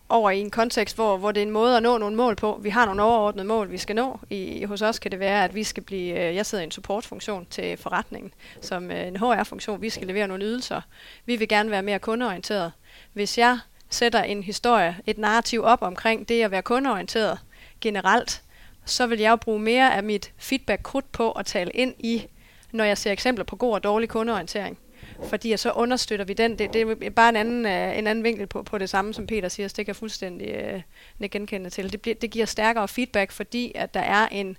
over 0.10 0.30
i 0.32 0.40
en 0.40 0.50
kontekst, 0.50 0.96
hvor, 0.96 1.18
hvor 1.18 1.32
det 1.32 1.42
er 1.42 1.46
en 1.46 1.52
måde 1.52 1.78
at 1.78 1.84
nå 1.84 1.98
nogle 1.98 2.16
mål 2.16 2.36
på. 2.36 2.60
Vi 2.64 2.70
har 2.70 2.86
nogle 2.86 3.04
overordnede 3.04 3.48
mål, 3.48 3.72
vi 3.72 3.78
skal 3.78 3.96
nå. 3.96 4.20
I, 4.30 4.64
hos 4.64 4.82
os 4.82 5.00
kan 5.00 5.12
det 5.12 5.20
være, 5.20 5.44
at 5.44 5.56
vi 5.56 5.64
skal 5.64 5.84
blive, 5.84 6.28
øh, 6.28 6.36
jeg 6.36 6.46
sidder 6.46 6.62
i 6.62 6.66
en 6.66 6.72
supportfunktion 6.72 7.48
til 7.50 7.78
forretningen, 7.78 8.34
som 8.62 8.92
øh, 8.92 9.08
en 9.08 9.18
HR-funktion. 9.18 9.82
Vi 9.82 9.90
skal 9.90 10.08
levere 10.08 10.28
nogle 10.28 10.46
ydelser. 10.46 10.82
Vi 11.26 11.36
vil 11.36 11.48
gerne 11.48 11.72
være 11.72 11.84
mere 11.84 12.00
kundeorienteret. 12.00 12.72
Hvis 13.14 13.38
jeg 13.38 13.60
sætter 13.90 14.24
en 14.24 14.44
historie, 14.44 14.98
et 15.06 15.18
narrativ 15.18 15.64
op 15.64 15.82
omkring 15.82 16.30
det 16.30 16.44
at 16.44 16.52
være 16.52 16.62
kundeorienteret 16.62 17.40
generelt, 17.82 18.42
så 18.86 19.08
vil 19.08 19.20
jeg 19.20 19.30
jo 19.30 19.36
bruge 19.36 19.60
mere 19.60 19.96
af 19.96 20.04
mit 20.04 20.34
feedback-krudt 20.38 21.12
på 21.12 21.32
at 21.32 21.46
tale 21.46 21.72
ind 21.72 21.94
i, 22.00 22.28
når 22.72 22.84
jeg 22.84 22.98
ser 22.98 23.12
eksempler 23.12 23.46
på 23.46 23.56
god 23.56 23.74
og 23.74 23.84
dårlig 23.84 24.10
kundeorientering 24.10 24.78
fordi 25.24 25.58
så 25.58 25.72
understøtter 25.72 26.26
vi 26.26 26.34
den. 26.34 26.60
Det, 26.60 26.74
det 26.74 27.04
er 27.04 27.10
bare 27.10 27.30
en 27.30 27.36
anden, 27.36 27.66
uh, 27.66 27.98
en 27.98 28.08
anden 28.08 28.24
vinkel 28.24 28.48
på, 28.48 28.64
på 28.64 28.78
det 28.78 28.90
samme, 28.90 29.14
som 29.14 29.28
Peter 29.28 29.50
siger, 29.50 29.68
så 29.68 29.74
det 29.78 29.86
kan 29.86 29.88
jeg 29.88 29.96
fuldstændig 29.96 30.74
uh, 31.20 31.30
genkende 31.30 31.70
til. 31.70 31.92
Det, 31.92 32.02
bliver, 32.02 32.16
det 32.16 32.32
giver 32.32 32.46
stærkere 32.46 32.88
feedback, 32.88 33.32
fordi 33.32 33.72
at 33.76 33.94
der 33.94 34.00
er 34.00 34.28
en 34.28 34.58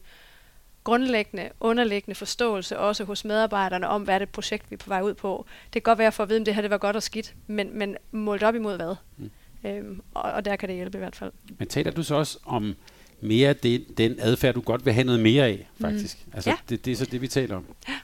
grundlæggende, 0.84 1.48
underliggende 1.60 2.14
forståelse 2.14 2.78
også 2.78 3.04
hos 3.04 3.24
medarbejderne 3.24 3.88
om, 3.88 4.02
hvad 4.02 4.14
er 4.14 4.18
det 4.18 4.28
projekt, 4.28 4.70
vi 4.70 4.74
er 4.74 4.78
på 4.78 4.88
vej 4.88 5.00
ud 5.00 5.14
på. 5.14 5.46
Det 5.64 5.72
kan 5.72 5.82
godt 5.82 5.98
være 5.98 6.12
for 6.12 6.22
at 6.22 6.28
vide, 6.28 6.38
om 6.38 6.44
det 6.44 6.54
her 6.54 6.62
det 6.62 6.70
var 6.70 6.78
godt 6.78 6.96
og 6.96 7.02
skidt, 7.02 7.34
men, 7.46 7.78
men 7.78 7.96
målt 8.12 8.42
op 8.42 8.54
imod 8.54 8.76
hvad. 8.76 8.94
Mm. 9.16 9.30
Øhm, 9.64 10.00
og, 10.14 10.22
og 10.22 10.44
der 10.44 10.56
kan 10.56 10.68
det 10.68 10.76
hjælpe 10.76 10.98
i 10.98 11.00
hvert 11.00 11.16
fald. 11.16 11.32
Men 11.58 11.68
taler 11.68 11.90
du 11.90 12.02
så 12.02 12.14
også 12.14 12.38
om 12.44 12.74
mere 13.20 13.52
det, 13.52 13.98
den 13.98 14.16
adfærd, 14.18 14.54
du 14.54 14.60
godt 14.60 14.84
vil 14.84 14.92
have 14.92 15.04
noget 15.04 15.20
mere 15.20 15.46
af, 15.46 15.68
faktisk? 15.80 16.26
Mm. 16.26 16.32
Altså, 16.34 16.50
ja. 16.50 16.56
det, 16.68 16.84
det 16.84 16.92
er 16.92 16.96
så 16.96 17.04
det, 17.04 17.20
vi 17.20 17.28
taler 17.28 17.56
om. 17.56 17.64
Ja 17.88 17.94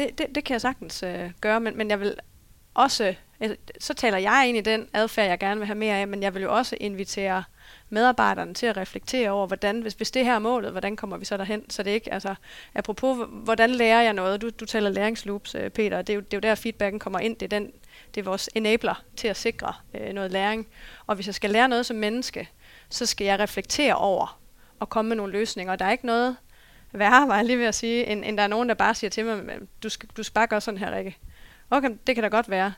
det, 0.00 0.18
det, 0.18 0.34
det 0.34 0.44
kan 0.44 0.52
jeg 0.52 0.60
sagtens 0.60 1.02
øh, 1.02 1.30
gøre, 1.40 1.60
men, 1.60 1.76
men 1.76 1.90
jeg 1.90 2.00
vil 2.00 2.16
også, 2.74 3.14
altså, 3.40 3.56
så 3.80 3.94
taler 3.94 4.18
jeg 4.18 4.44
ind 4.48 4.58
i 4.58 4.60
den 4.60 4.88
adfærd, 4.92 5.28
jeg 5.28 5.38
gerne 5.38 5.60
vil 5.60 5.66
have 5.66 5.78
mere 5.78 5.96
af, 5.96 6.08
men 6.08 6.22
jeg 6.22 6.34
vil 6.34 6.42
jo 6.42 6.56
også 6.56 6.76
invitere 6.80 7.44
medarbejderne 7.88 8.54
til 8.54 8.66
at 8.66 8.76
reflektere 8.76 9.30
over, 9.30 9.46
hvordan, 9.46 9.80
hvis, 9.80 9.94
hvis 9.94 10.10
det 10.10 10.24
her 10.24 10.34
er 10.34 10.38
målet, 10.38 10.70
hvordan 10.70 10.96
kommer 10.96 11.16
vi 11.16 11.24
så 11.24 11.36
derhen? 11.36 11.70
Så 11.70 11.82
det 11.82 11.90
ikke, 11.90 12.12
altså, 12.12 12.34
apropos, 12.74 13.18
hvordan 13.30 13.70
lærer 13.70 14.02
jeg 14.02 14.12
noget? 14.12 14.42
Du, 14.42 14.50
du 14.50 14.64
taler 14.64 14.90
læringsloops, 14.90 15.54
øh, 15.54 15.70
Peter, 15.70 16.02
det 16.02 16.12
er, 16.12 16.14
jo, 16.14 16.20
det 16.20 16.34
er 16.34 16.36
jo 16.36 16.40
der 16.40 16.54
feedbacken 16.54 16.98
kommer 16.98 17.18
ind, 17.18 17.36
det 17.36 17.52
er, 17.52 17.58
den, 17.58 17.72
det 18.14 18.20
er 18.20 18.24
vores 18.24 18.50
enabler 18.54 19.02
til 19.16 19.28
at 19.28 19.36
sikre 19.36 19.72
øh, 19.94 20.12
noget 20.12 20.30
læring. 20.30 20.66
Og 21.06 21.14
hvis 21.14 21.26
jeg 21.26 21.34
skal 21.34 21.50
lære 21.50 21.68
noget 21.68 21.86
som 21.86 21.96
menneske, 21.96 22.48
så 22.88 23.06
skal 23.06 23.24
jeg 23.24 23.38
reflektere 23.38 23.94
over 23.94 24.40
og 24.80 24.88
komme 24.88 25.08
med 25.08 25.16
nogle 25.16 25.32
løsninger. 25.32 25.72
Og 25.72 25.78
der 25.78 25.84
er 25.84 25.90
ikke 25.90 26.06
noget, 26.06 26.36
værre, 26.92 27.28
var 27.28 27.36
jeg 27.36 27.44
lige 27.44 27.58
ved 27.58 27.66
at 27.66 27.74
sige, 27.74 28.06
end, 28.06 28.24
end 28.24 28.36
der 28.36 28.42
er 28.42 28.48
nogen, 28.48 28.68
der 28.68 28.74
bare 28.74 28.94
siger 28.94 29.10
til 29.10 29.24
mig, 29.24 29.58
du 29.82 29.88
skal, 29.88 30.08
du 30.16 30.22
skal 30.22 30.34
bare 30.34 30.46
gøre 30.46 30.60
sådan 30.60 30.78
her, 30.78 30.96
Rikke. 30.96 31.16
Okay, 31.70 31.90
det 32.06 32.14
kan 32.14 32.22
da 32.22 32.28
godt 32.28 32.50
være. 32.50 32.72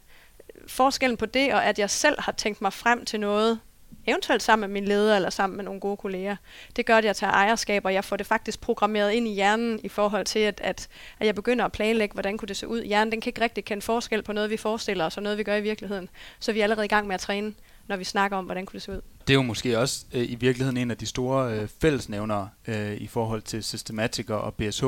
Forskellen 0.66 1.16
på 1.16 1.26
det, 1.26 1.54
og 1.54 1.64
at 1.64 1.78
jeg 1.78 1.90
selv 1.90 2.20
har 2.20 2.32
tænkt 2.32 2.62
mig 2.62 2.72
frem 2.72 3.04
til 3.04 3.20
noget, 3.20 3.60
eventuelt 4.06 4.42
sammen 4.42 4.70
med 4.70 4.80
min 4.80 4.88
leder 4.88 5.16
eller 5.16 5.30
sammen 5.30 5.56
med 5.56 5.64
nogle 5.64 5.80
gode 5.80 5.96
kolleger, 5.96 6.36
det 6.76 6.86
gør, 6.86 6.96
at 6.96 7.04
jeg 7.04 7.16
tager 7.16 7.32
ejerskab, 7.32 7.84
og 7.84 7.94
jeg 7.94 8.04
får 8.04 8.16
det 8.16 8.26
faktisk 8.26 8.60
programmeret 8.60 9.12
ind 9.12 9.28
i 9.28 9.34
hjernen 9.34 9.80
i 9.82 9.88
forhold 9.88 10.24
til, 10.24 10.38
at, 10.38 10.60
at, 10.64 10.88
at 11.20 11.26
jeg 11.26 11.34
begynder 11.34 11.64
at 11.64 11.72
planlægge, 11.72 12.12
hvordan 12.12 12.38
kunne 12.38 12.48
det 12.48 12.56
se 12.56 12.68
ud. 12.68 12.82
Hjernen 12.82 13.12
den 13.12 13.20
kan 13.20 13.30
ikke 13.30 13.40
rigtig 13.40 13.64
kende 13.64 13.82
forskel 13.82 14.22
på 14.22 14.32
noget, 14.32 14.50
vi 14.50 14.56
forestiller 14.56 15.04
os, 15.04 15.16
og 15.16 15.22
noget, 15.22 15.38
vi 15.38 15.42
gør 15.42 15.56
i 15.56 15.60
virkeligheden. 15.60 16.08
Så 16.40 16.52
vi 16.52 16.60
er 16.60 16.62
allerede 16.62 16.84
i 16.84 16.88
gang 16.88 17.06
med 17.06 17.14
at 17.14 17.20
træne, 17.20 17.54
når 17.88 17.96
vi 17.96 18.04
snakker 18.04 18.36
om, 18.36 18.44
hvordan 18.44 18.66
kunne 18.66 18.74
det 18.74 18.82
se 18.82 18.92
ud. 18.92 19.00
Det 19.26 19.32
er 19.32 19.34
jo 19.34 19.42
måske 19.42 19.78
også 19.78 20.04
øh, 20.12 20.30
i 20.30 20.34
virkeligheden 20.34 20.76
en 20.76 20.90
af 20.90 20.96
de 20.96 21.06
store 21.06 21.54
øh, 21.54 21.68
fællesnævnere 21.80 22.48
øh, 22.66 22.96
i 22.96 23.06
forhold 23.06 23.42
til 23.42 23.64
systematiker 23.64 24.34
og 24.34 24.54
BSH. 24.54 24.84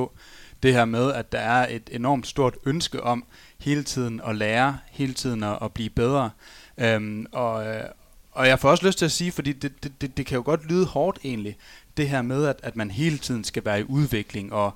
Det 0.62 0.72
her 0.72 0.84
med, 0.84 1.12
at 1.12 1.32
der 1.32 1.38
er 1.38 1.66
et 1.70 1.90
enormt 1.92 2.26
stort 2.26 2.54
ønske 2.66 3.02
om 3.02 3.24
hele 3.58 3.84
tiden 3.84 4.20
at 4.26 4.36
lære, 4.36 4.78
hele 4.90 5.14
tiden 5.14 5.42
at, 5.42 5.58
at 5.62 5.72
blive 5.72 5.90
bedre. 5.90 6.30
Øhm, 6.78 7.26
og, 7.32 7.66
øh, 7.66 7.84
og 8.32 8.48
jeg 8.48 8.58
får 8.58 8.70
også 8.70 8.86
lyst 8.86 8.98
til 8.98 9.04
at 9.04 9.12
sige, 9.12 9.32
fordi 9.32 9.52
det, 9.52 9.82
det, 9.82 10.00
det, 10.00 10.16
det 10.16 10.26
kan 10.26 10.36
jo 10.36 10.42
godt 10.44 10.68
lyde 10.68 10.86
hårdt 10.86 11.18
egentlig, 11.24 11.56
det 11.96 12.08
her 12.08 12.22
med, 12.22 12.46
at, 12.46 12.60
at 12.62 12.76
man 12.76 12.90
hele 12.90 13.18
tiden 13.18 13.44
skal 13.44 13.64
være 13.64 13.80
i 13.80 13.84
udvikling, 13.84 14.52
og 14.52 14.74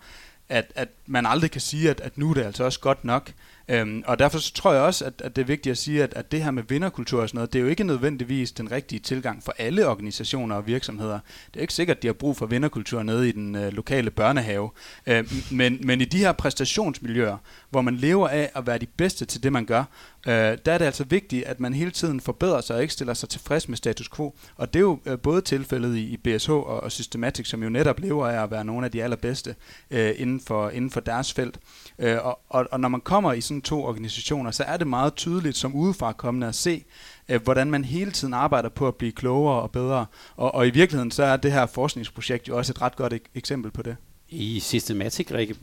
at, 0.48 0.72
at 0.74 0.88
man 1.06 1.26
aldrig 1.26 1.50
kan 1.50 1.60
sige, 1.60 1.90
at, 1.90 2.00
at 2.00 2.18
nu 2.18 2.30
er 2.30 2.34
det 2.34 2.42
altså 2.42 2.64
også 2.64 2.80
godt 2.80 3.04
nok. 3.04 3.32
Øhm, 3.68 4.02
og 4.06 4.18
derfor 4.18 4.38
så 4.38 4.52
tror 4.54 4.72
jeg 4.72 4.82
også, 4.82 5.04
at, 5.04 5.12
at 5.24 5.36
det 5.36 5.42
er 5.42 5.46
vigtigt 5.46 5.70
at 5.70 5.78
sige, 5.78 6.02
at, 6.02 6.14
at 6.14 6.32
det 6.32 6.42
her 6.42 6.50
med 6.50 6.62
vinderkultur 6.68 7.22
og 7.22 7.28
sådan 7.28 7.36
noget, 7.36 7.52
det 7.52 7.58
er 7.58 7.62
jo 7.62 7.68
ikke 7.68 7.84
nødvendigvis 7.84 8.52
den 8.52 8.70
rigtige 8.70 8.98
tilgang 8.98 9.42
for 9.44 9.54
alle 9.58 9.88
organisationer 9.88 10.56
og 10.56 10.66
virksomheder. 10.66 11.18
Det 11.46 11.56
er 11.56 11.60
ikke 11.60 11.74
sikkert, 11.74 11.96
at 11.96 12.02
de 12.02 12.08
har 12.08 12.12
brug 12.12 12.36
for 12.36 12.46
vinderkultur 12.46 13.02
nede 13.02 13.28
i 13.28 13.32
den 13.32 13.54
øh, 13.54 13.72
lokale 13.72 14.10
børnehave. 14.10 14.70
Øhm, 15.06 15.28
men, 15.50 15.78
men 15.82 16.00
i 16.00 16.04
de 16.04 16.18
her 16.18 16.32
præstationsmiljøer, 16.32 17.36
hvor 17.70 17.80
man 17.80 17.96
lever 17.96 18.28
af 18.28 18.50
at 18.54 18.66
være 18.66 18.78
de 18.78 18.86
bedste 18.86 19.24
til 19.24 19.42
det, 19.42 19.52
man 19.52 19.64
gør, 19.64 19.84
øh, 20.26 20.32
der 20.32 20.72
er 20.72 20.78
det 20.78 20.84
altså 20.84 21.04
vigtigt, 21.04 21.44
at 21.44 21.60
man 21.60 21.74
hele 21.74 21.90
tiden 21.90 22.20
forbedrer 22.20 22.60
sig 22.60 22.76
og 22.76 22.82
ikke 22.82 22.94
stiller 22.94 23.14
sig 23.14 23.28
tilfreds 23.28 23.68
med 23.68 23.76
status 23.76 24.08
quo. 24.08 24.34
Og 24.56 24.74
det 24.74 24.78
er 24.78 24.84
jo 24.84 24.98
øh, 25.06 25.18
både 25.18 25.40
tilfældet 25.40 25.96
i, 25.96 26.00
i 26.00 26.16
BSH 26.16 26.50
og, 26.50 26.64
og 26.64 26.92
Systematic, 26.92 27.48
som 27.48 27.62
jo 27.62 27.68
netop 27.68 28.00
lever 28.00 28.28
af 28.28 28.42
at 28.42 28.50
være 28.50 28.64
nogle 28.64 28.84
af 28.86 28.92
de 28.92 29.02
allerbedste 29.02 29.54
øh, 29.90 30.14
inden, 30.16 30.40
for, 30.40 30.70
inden 30.70 30.90
for 30.90 31.00
deres 31.00 31.32
felt. 31.32 31.58
Øh, 31.98 32.26
og, 32.26 32.40
og, 32.48 32.66
og 32.70 32.80
når 32.80 32.88
man 32.88 33.00
kommer 33.00 33.32
i 33.32 33.40
sådan 33.40 33.57
to 33.62 33.84
organisationer, 33.84 34.50
så 34.50 34.64
er 34.64 34.76
det 34.76 34.86
meget 34.86 35.14
tydeligt 35.14 35.56
som 35.56 35.74
udefra 35.74 36.12
kommende 36.12 36.46
at 36.46 36.54
se, 36.54 36.84
øh, 37.28 37.42
hvordan 37.42 37.70
man 37.70 37.84
hele 37.84 38.10
tiden 38.10 38.34
arbejder 38.34 38.68
på 38.68 38.88
at 38.88 38.94
blive 38.94 39.12
klogere 39.12 39.62
og 39.62 39.70
bedre. 39.70 40.06
Og, 40.36 40.54
og 40.54 40.66
i 40.66 40.70
virkeligheden 40.70 41.10
så 41.10 41.22
er 41.22 41.36
det 41.36 41.52
her 41.52 41.66
forskningsprojekt 41.66 42.48
jo 42.48 42.56
også 42.58 42.72
et 42.72 42.82
ret 42.82 42.96
godt 42.96 43.12
ek- 43.12 43.30
eksempel 43.34 43.70
på 43.70 43.82
det. 43.82 43.96
I 44.28 44.60
Systematic, 44.60 45.30
Rikke, 45.32 45.56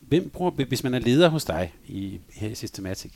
hvem 0.00 0.30
bruger, 0.30 0.50
hvis 0.50 0.84
man 0.84 0.94
er 0.94 0.98
leder 0.98 1.28
hos 1.28 1.44
dig 1.44 1.74
i, 1.86 2.20
her 2.32 2.48
i 2.48 2.54
Systematic, 2.54 3.12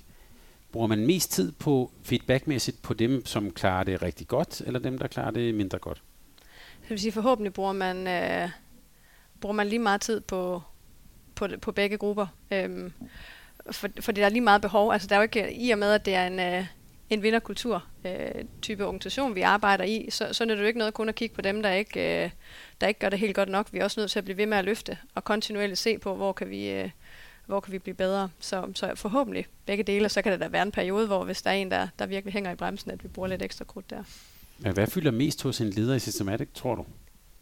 bruger 0.73 0.87
man 0.87 1.07
mest 1.07 1.33
tid 1.33 1.53
på 1.53 1.90
feedbackmæssigt 2.03 2.83
på 2.83 2.95
dem, 2.95 3.27
som 3.27 3.51
klarer 3.51 3.85
det 3.85 4.03
rigtig 4.03 4.29
godt, 4.29 4.62
eller 4.66 4.81
dem, 4.81 4.99
der 4.99 5.07
klarer 5.07 5.31
det 5.31 5.55
mindre 5.55 5.79
godt? 5.79 6.03
Jeg 6.83 6.90
vil 6.90 7.01
sige, 7.01 7.12
forhåbentlig 7.12 7.53
bruger 7.53 7.73
man, 7.73 8.07
øh, 8.07 8.49
bruger 9.40 9.55
man 9.55 9.66
lige 9.66 9.79
meget 9.79 10.01
tid 10.01 10.21
på, 10.21 10.62
på, 11.35 11.49
på 11.62 11.73
begge 11.73 11.97
grupper. 11.97 12.27
Øhm, 12.51 12.93
for, 13.70 13.88
for 14.01 14.12
der 14.12 14.25
er 14.25 14.29
lige 14.29 14.40
meget 14.40 14.62
behov. 14.62 14.92
Altså 14.92 15.09
der 15.09 15.14
er 15.14 15.18
jo 15.18 15.23
ikke, 15.23 15.55
i 15.55 15.70
og 15.70 15.79
med, 15.79 15.92
at 15.92 16.05
det 16.05 16.14
er 16.14 16.27
en, 16.27 16.40
øh, 16.40 16.66
en 17.11 17.23
vinderkultur 17.23 17.85
øh, 18.05 18.44
type 18.62 18.87
organisation, 18.87 19.35
vi 19.35 19.40
arbejder 19.40 19.85
i, 19.85 20.09
så, 20.11 20.29
så 20.33 20.44
er 20.44 20.49
det 20.49 20.59
jo 20.59 20.66
ikke 20.66 20.79
noget 20.79 20.94
kun 20.94 21.09
at 21.09 21.14
kigge 21.14 21.35
på 21.35 21.42
dem, 21.42 21.62
der 21.62 21.70
ikke, 21.70 22.25
øh, 22.25 22.31
der 22.81 22.87
ikke 22.87 23.01
gør 23.01 23.09
det 23.09 23.18
helt 23.18 23.35
godt 23.35 23.49
nok. 23.49 23.68
Vi 23.73 23.79
er 23.79 23.85
også 23.85 24.01
nødt 24.01 24.11
til 24.11 24.18
at 24.18 24.25
blive 24.25 24.37
ved 24.37 24.46
med 24.46 24.59
at 24.59 24.64
løfte 24.64 24.99
og 25.14 25.25
kontinuerligt 25.25 25.79
se 25.79 25.99
på, 25.99 26.14
hvor 26.14 26.33
kan 26.33 26.51
vi, 26.51 26.70
øh, 26.70 26.90
hvor 27.46 27.61
kan 27.61 27.73
vi 27.73 27.79
blive 27.79 27.94
bedre. 27.94 28.29
Så, 28.40 28.73
så 28.75 28.92
forhåbentlig 28.94 29.46
begge 29.66 29.85
dele, 29.85 30.09
så 30.09 30.23
kan 30.23 30.33
det 30.33 30.40
da 30.40 30.49
være 30.49 30.62
en 30.62 30.73
periode, 30.73 31.07
hvor 31.07 31.25
hvis 31.25 31.42
der 31.42 31.51
er 31.51 31.55
en, 31.55 31.70
der, 31.70 31.88
der 31.99 32.07
virkelig 32.07 32.33
hænger 32.33 32.51
i 32.51 32.55
bremsen, 32.55 32.90
at 32.90 33.03
vi 33.03 33.09
bruger 33.09 33.29
lidt 33.29 33.42
ekstra 33.42 33.64
krudt 33.64 33.90
der. 33.90 34.03
Men 34.59 34.73
hvad 34.73 34.87
fylder 34.87 35.11
mest 35.11 35.42
hos 35.42 35.61
en 35.61 35.70
leder 35.70 35.94
i 35.94 35.99
Systematic, 35.99 36.49
tror 36.55 36.75
du? 36.75 36.85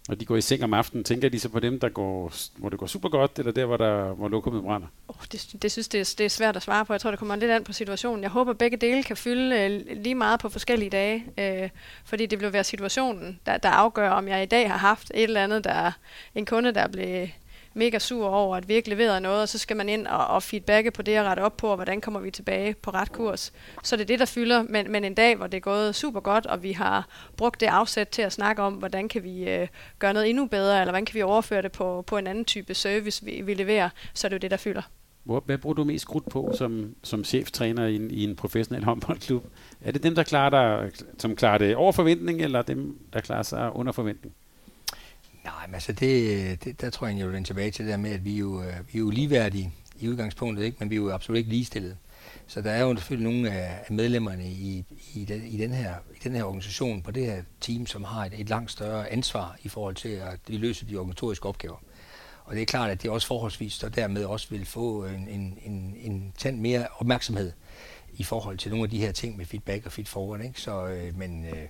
Når 0.08 0.14
de 0.14 0.24
går 0.24 0.36
i 0.36 0.40
seng 0.40 0.64
om 0.64 0.74
aftenen, 0.74 1.04
tænker 1.04 1.28
de 1.28 1.40
så 1.40 1.48
på 1.48 1.60
dem, 1.60 1.80
der 1.80 1.88
går, 1.88 2.32
hvor 2.56 2.68
det 2.68 2.78
går 2.78 2.86
super 2.86 3.08
godt, 3.08 3.38
eller 3.38 3.52
der, 3.52 3.64
hvor, 3.64 3.76
der, 3.76 4.14
hvor 4.14 4.28
lokummet 4.28 4.62
brænder? 4.62 4.86
Oh, 5.08 5.14
det, 5.32 5.56
det 5.62 5.72
synes 5.72 5.88
det 5.88 6.00
er, 6.00 6.14
det 6.18 6.24
er 6.24 6.28
svært 6.28 6.56
at 6.56 6.62
svare 6.62 6.84
på. 6.84 6.92
Jeg 6.92 7.00
tror, 7.00 7.10
det 7.10 7.18
kommer 7.18 7.36
lidt 7.36 7.50
an 7.50 7.64
på 7.64 7.72
situationen. 7.72 8.22
Jeg 8.22 8.30
håber, 8.30 8.52
begge 8.52 8.76
dele 8.76 9.02
kan 9.02 9.16
fylde 9.16 9.56
øh, 9.56 9.96
lige 10.02 10.14
meget 10.14 10.40
på 10.40 10.48
forskellige 10.48 10.90
dage, 10.90 11.24
øh, 11.38 11.68
fordi 12.04 12.26
det 12.26 12.40
vil 12.40 12.52
være 12.52 12.64
situationen, 12.64 13.40
der, 13.46 13.58
der 13.58 13.68
afgør, 13.68 14.10
om 14.10 14.28
jeg 14.28 14.42
i 14.42 14.46
dag 14.46 14.70
har 14.70 14.78
haft 14.78 15.10
et 15.14 15.22
eller 15.22 15.44
andet, 15.44 15.64
der 15.64 15.92
en 16.34 16.46
kunde, 16.46 16.74
der 16.74 16.88
blev 16.88 17.28
mega 17.78 17.98
sur 17.98 18.28
over, 18.28 18.56
at 18.56 18.68
vi 18.68 18.74
ikke 18.74 18.88
leverede 18.88 19.20
noget, 19.20 19.42
og 19.42 19.48
så 19.48 19.58
skal 19.58 19.76
man 19.76 19.88
ind 19.88 20.06
og, 20.06 20.26
og 20.26 20.42
feedbacke 20.42 20.90
på 20.90 21.02
det 21.02 21.20
og 21.20 21.26
rette 21.26 21.40
op 21.40 21.56
på, 21.56 21.68
og 21.68 21.74
hvordan 21.74 22.00
kommer 22.00 22.20
vi 22.20 22.30
tilbage 22.30 22.74
på 22.74 22.90
ret 22.90 23.12
kurs. 23.12 23.52
Så 23.82 23.96
det 23.96 24.02
er 24.02 24.06
det, 24.06 24.18
der 24.18 24.24
fylder. 24.26 24.62
Men, 24.62 24.92
men 24.92 25.04
en 25.04 25.14
dag, 25.14 25.36
hvor 25.36 25.46
det 25.46 25.56
er 25.56 25.60
gået 25.60 25.94
super 25.94 26.20
godt, 26.20 26.46
og 26.46 26.62
vi 26.62 26.72
har 26.72 27.08
brugt 27.36 27.60
det 27.60 27.66
afsæt 27.66 28.08
til 28.08 28.22
at 28.22 28.32
snakke 28.32 28.62
om, 28.62 28.74
hvordan 28.74 29.08
kan 29.08 29.24
vi 29.24 29.50
øh, 29.50 29.68
gøre 29.98 30.12
noget 30.12 30.28
endnu 30.28 30.46
bedre, 30.46 30.80
eller 30.80 30.92
hvordan 30.92 31.04
kan 31.04 31.14
vi 31.14 31.22
overføre 31.22 31.62
det 31.62 31.72
på, 31.72 32.04
på 32.06 32.16
en 32.16 32.26
anden 32.26 32.44
type 32.44 32.74
service, 32.74 33.24
vi, 33.24 33.40
vi 33.44 33.54
leverer, 33.54 33.88
så 34.14 34.26
er 34.26 34.28
det 34.28 34.36
jo 34.36 34.40
det, 34.40 34.50
der 34.50 34.56
fylder. 34.56 34.82
Hvor, 35.24 35.42
hvad 35.46 35.58
bruger 35.58 35.74
du 35.74 35.84
mest 35.84 36.06
krudt 36.06 36.28
på 36.30 36.52
som, 36.54 36.94
som 37.02 37.24
cheftræner 37.24 37.86
i 37.86 37.96
en, 37.96 38.10
i 38.10 38.24
en 38.24 38.36
professionel 38.36 38.84
håndboldklub? 38.84 39.44
Er 39.80 39.92
det 39.92 40.02
dem, 40.02 40.14
der 40.14 40.22
klarer 40.22 40.50
dig, 40.50 40.90
som 41.18 41.36
klarer 41.36 41.58
det 41.58 41.76
over 41.76 41.92
forventning, 41.92 42.42
eller 42.42 42.62
dem, 42.62 42.98
der 43.12 43.20
klarer 43.20 43.42
sig 43.42 43.76
under 43.76 43.92
forventning? 43.92 44.34
Nej, 45.48 45.66
men 45.66 45.74
altså 45.74 45.92
det, 45.92 46.64
det, 46.64 46.80
der 46.80 46.90
tror 46.90 47.06
jeg, 47.06 47.18
jeg 47.18 47.26
vil 47.26 47.34
vende 47.34 47.48
tilbage 47.48 47.70
til 47.70 47.84
det 47.84 47.90
der 47.92 47.96
med, 47.96 48.10
at 48.10 48.24
vi 48.24 48.34
er 48.34 48.38
jo, 48.38 48.62
øh, 48.62 48.74
vi 48.92 48.98
er 48.98 48.98
jo 48.98 49.10
ligeværdige 49.10 49.72
i 50.00 50.08
udgangspunktet, 50.08 50.64
ikke? 50.64 50.76
men 50.80 50.90
vi 50.90 50.94
er 50.94 51.00
jo 51.00 51.12
absolut 51.12 51.38
ikke 51.38 51.50
ligestillede. 51.50 51.96
Så 52.46 52.62
der 52.62 52.70
er 52.70 52.80
jo 52.82 52.96
selvfølgelig 52.96 53.32
nogle 53.32 53.50
af 53.50 53.86
medlemmerne 53.90 54.50
i, 54.50 54.84
i, 55.14 55.24
den, 55.24 55.46
i, 55.46 55.56
den 55.56 55.72
her, 55.72 55.94
i 56.16 56.18
den 56.24 56.34
her 56.34 56.44
organisation, 56.44 57.02
på 57.02 57.10
det 57.10 57.26
her 57.26 57.42
team, 57.60 57.86
som 57.86 58.04
har 58.04 58.24
et, 58.24 58.32
et 58.40 58.48
langt 58.48 58.70
større 58.70 59.10
ansvar 59.10 59.56
i 59.62 59.68
forhold 59.68 59.94
til, 59.94 60.08
at 60.08 60.38
de 60.48 60.58
løser 60.58 60.86
de 60.86 60.96
organisatoriske 60.96 61.46
opgaver. 61.46 61.82
Og 62.44 62.54
det 62.54 62.62
er 62.62 62.66
klart, 62.66 62.90
at 62.90 63.02
det 63.02 63.10
også 63.10 63.26
forholdsvis 63.26 63.82
og 63.82 63.96
dermed 63.96 64.24
også 64.24 64.46
vil 64.50 64.66
få 64.66 65.04
en, 65.04 65.28
en, 65.28 65.58
en, 65.64 65.96
en 66.00 66.32
tand 66.38 66.60
mere 66.60 66.86
opmærksomhed 66.98 67.52
i 68.16 68.22
forhold 68.22 68.58
til 68.58 68.70
nogle 68.70 68.84
af 68.84 68.90
de 68.90 68.98
her 68.98 69.12
ting 69.12 69.36
med 69.36 69.46
feedback 69.46 69.86
og 69.86 69.92
feed 69.92 70.06
forward. 70.06 70.40
Ikke? 70.40 70.60
Så, 70.60 70.86
øh, 70.86 71.18
men 71.18 71.44
øh, 71.44 71.66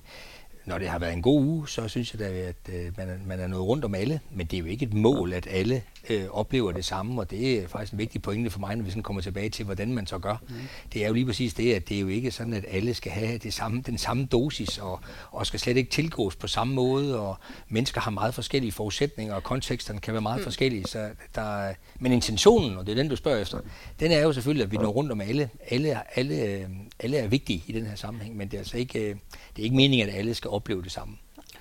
når 0.69 0.79
det 0.79 0.89
har 0.89 0.99
været 0.99 1.13
en 1.13 1.23
god 1.23 1.45
uge, 1.45 1.69
så 1.69 1.89
synes 1.89 2.15
jeg 2.15 2.21
da, 2.21 2.25
at 2.25 2.57
øh, 2.69 2.93
man, 2.99 3.09
er, 3.09 3.15
man 3.27 3.41
er 3.41 3.47
nået 3.47 3.63
rundt 3.63 3.85
om 3.85 3.95
alle. 3.95 4.21
Men 4.31 4.47
det 4.47 4.57
er 4.57 4.61
jo 4.61 4.67
ikke 4.67 4.87
et 4.87 4.95
mål, 4.95 5.33
at 5.33 5.47
alle 5.51 5.83
øh, 6.11 6.29
oplever 6.31 6.73
det 6.73 6.85
samme, 6.85 7.21
og 7.21 7.31
det 7.31 7.59
er 7.59 7.69
faktisk 7.69 7.93
en 7.93 7.99
vigtig 7.99 8.23
pointe 8.23 8.51
for 8.51 8.61
mig, 8.61 8.77
når 8.77 8.85
vi 8.85 8.91
sådan 8.91 9.03
kommer 9.03 9.23
tilbage 9.23 9.49
til, 9.49 9.65
hvordan 9.65 9.93
man 9.93 10.07
så 10.07 10.19
gør. 10.19 10.37
Mm. 10.49 10.55
Det 10.93 11.03
er 11.05 11.09
jo 11.09 11.15
lige 11.15 11.27
præcis 11.27 11.55
det, 11.55 11.75
at 11.75 11.89
det 11.89 11.97
er 11.97 12.01
jo 12.01 12.09
ikke 12.09 12.31
sådan, 12.31 12.53
at 12.53 12.65
alle 12.69 12.95
skal 12.95 13.13
have 13.13 13.39
det 13.39 13.55
samme, 13.55 13.83
den 13.87 13.99
samme 13.99 14.27
dosis, 14.27 14.79
og, 14.79 15.01
og 15.31 15.47
skal 15.47 15.61
slet 15.61 15.77
ikke 15.77 15.91
tilgås 15.91 16.37
på 16.37 16.47
samme 16.47 16.75
måde, 16.75 17.21
og 17.21 17.37
mennesker 17.69 18.01
har 18.01 18.11
meget 18.11 18.35
forskellige 18.35 18.73
forudsætninger, 18.73 19.35
og 19.35 19.43
konteksterne 19.43 20.01
kan 20.01 20.15
være 20.15 20.23
meget 20.23 20.39
mm. 20.39 20.45
forskellige. 20.45 20.85
Så 20.87 21.11
der, 21.35 21.75
men 22.01 22.13
intentionen, 22.13 22.79
og 22.79 22.87
det 22.87 22.93
er 22.93 22.97
den, 22.97 23.09
du 23.09 23.17
spørger 23.17 23.39
efter, 23.39 23.61
den 24.01 24.13
er 24.13 24.21
jo 24.21 24.33
selvfølgelig, 24.33 24.65
at 24.65 24.73
vi 24.73 24.77
når 24.77 24.89
rundt 24.89 25.13
om 25.13 25.21
alle. 25.21 25.51
Alle, 25.71 26.19
alle, 26.19 26.69
alle 26.99 27.17
er 27.17 27.29
vigtige 27.29 27.65
i 27.67 27.73
den 27.73 27.87
her 27.87 27.95
sammenhæng, 27.95 28.37
men 28.37 28.49
det 28.49 28.55
er 28.55 28.59
altså 28.59 28.79
ikke, 28.79 29.01
øh, 29.01 29.17
det 29.57 29.63
er 29.63 29.65
ikke 29.65 29.77
meningen, 29.77 30.09
at 30.09 30.15
alle 30.15 30.35
skal 30.35 30.51
opleve 30.51 30.83
det 30.83 30.93
samme. 30.93 31.17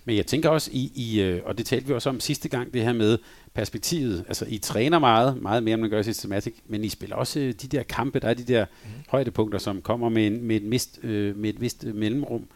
Men 0.07 0.15
jeg 0.15 0.25
tænker 0.25 0.49
også, 0.49 0.69
i, 0.73 0.91
i, 0.95 1.21
øh, 1.21 1.41
og 1.45 1.57
det 1.57 1.65
talte 1.65 1.87
vi 1.87 1.93
også 1.93 2.09
om 2.09 2.19
sidste 2.19 2.49
gang, 2.49 2.73
det 2.73 2.83
her 2.83 2.93
med 2.93 3.17
perspektivet. 3.53 4.23
Altså, 4.27 4.45
I 4.49 4.57
træner 4.57 4.99
meget, 4.99 5.41
meget 5.41 5.63
mere, 5.63 5.73
end 5.73 5.81
man 5.81 5.89
gør 5.89 5.99
i 5.99 6.03
Systematic, 6.03 6.55
men 6.67 6.83
I 6.83 6.89
spiller 6.89 7.15
også 7.15 7.39
øh, 7.39 7.53
de 7.53 7.67
der 7.67 7.83
kampe, 7.83 8.19
der 8.19 8.27
er 8.27 8.33
de 8.33 8.43
der 8.43 8.65
mm. 8.65 8.89
højdepunkter, 9.07 9.59
som 9.59 9.81
kommer 9.81 10.09
med, 10.09 10.27
en, 10.27 10.43
med, 10.43 10.55
et, 10.55 10.63
mist, 10.63 10.99
øh, 11.03 11.37
med 11.37 11.49
et 11.49 11.61
vist 11.61 11.83
mellemrum. 11.83 12.47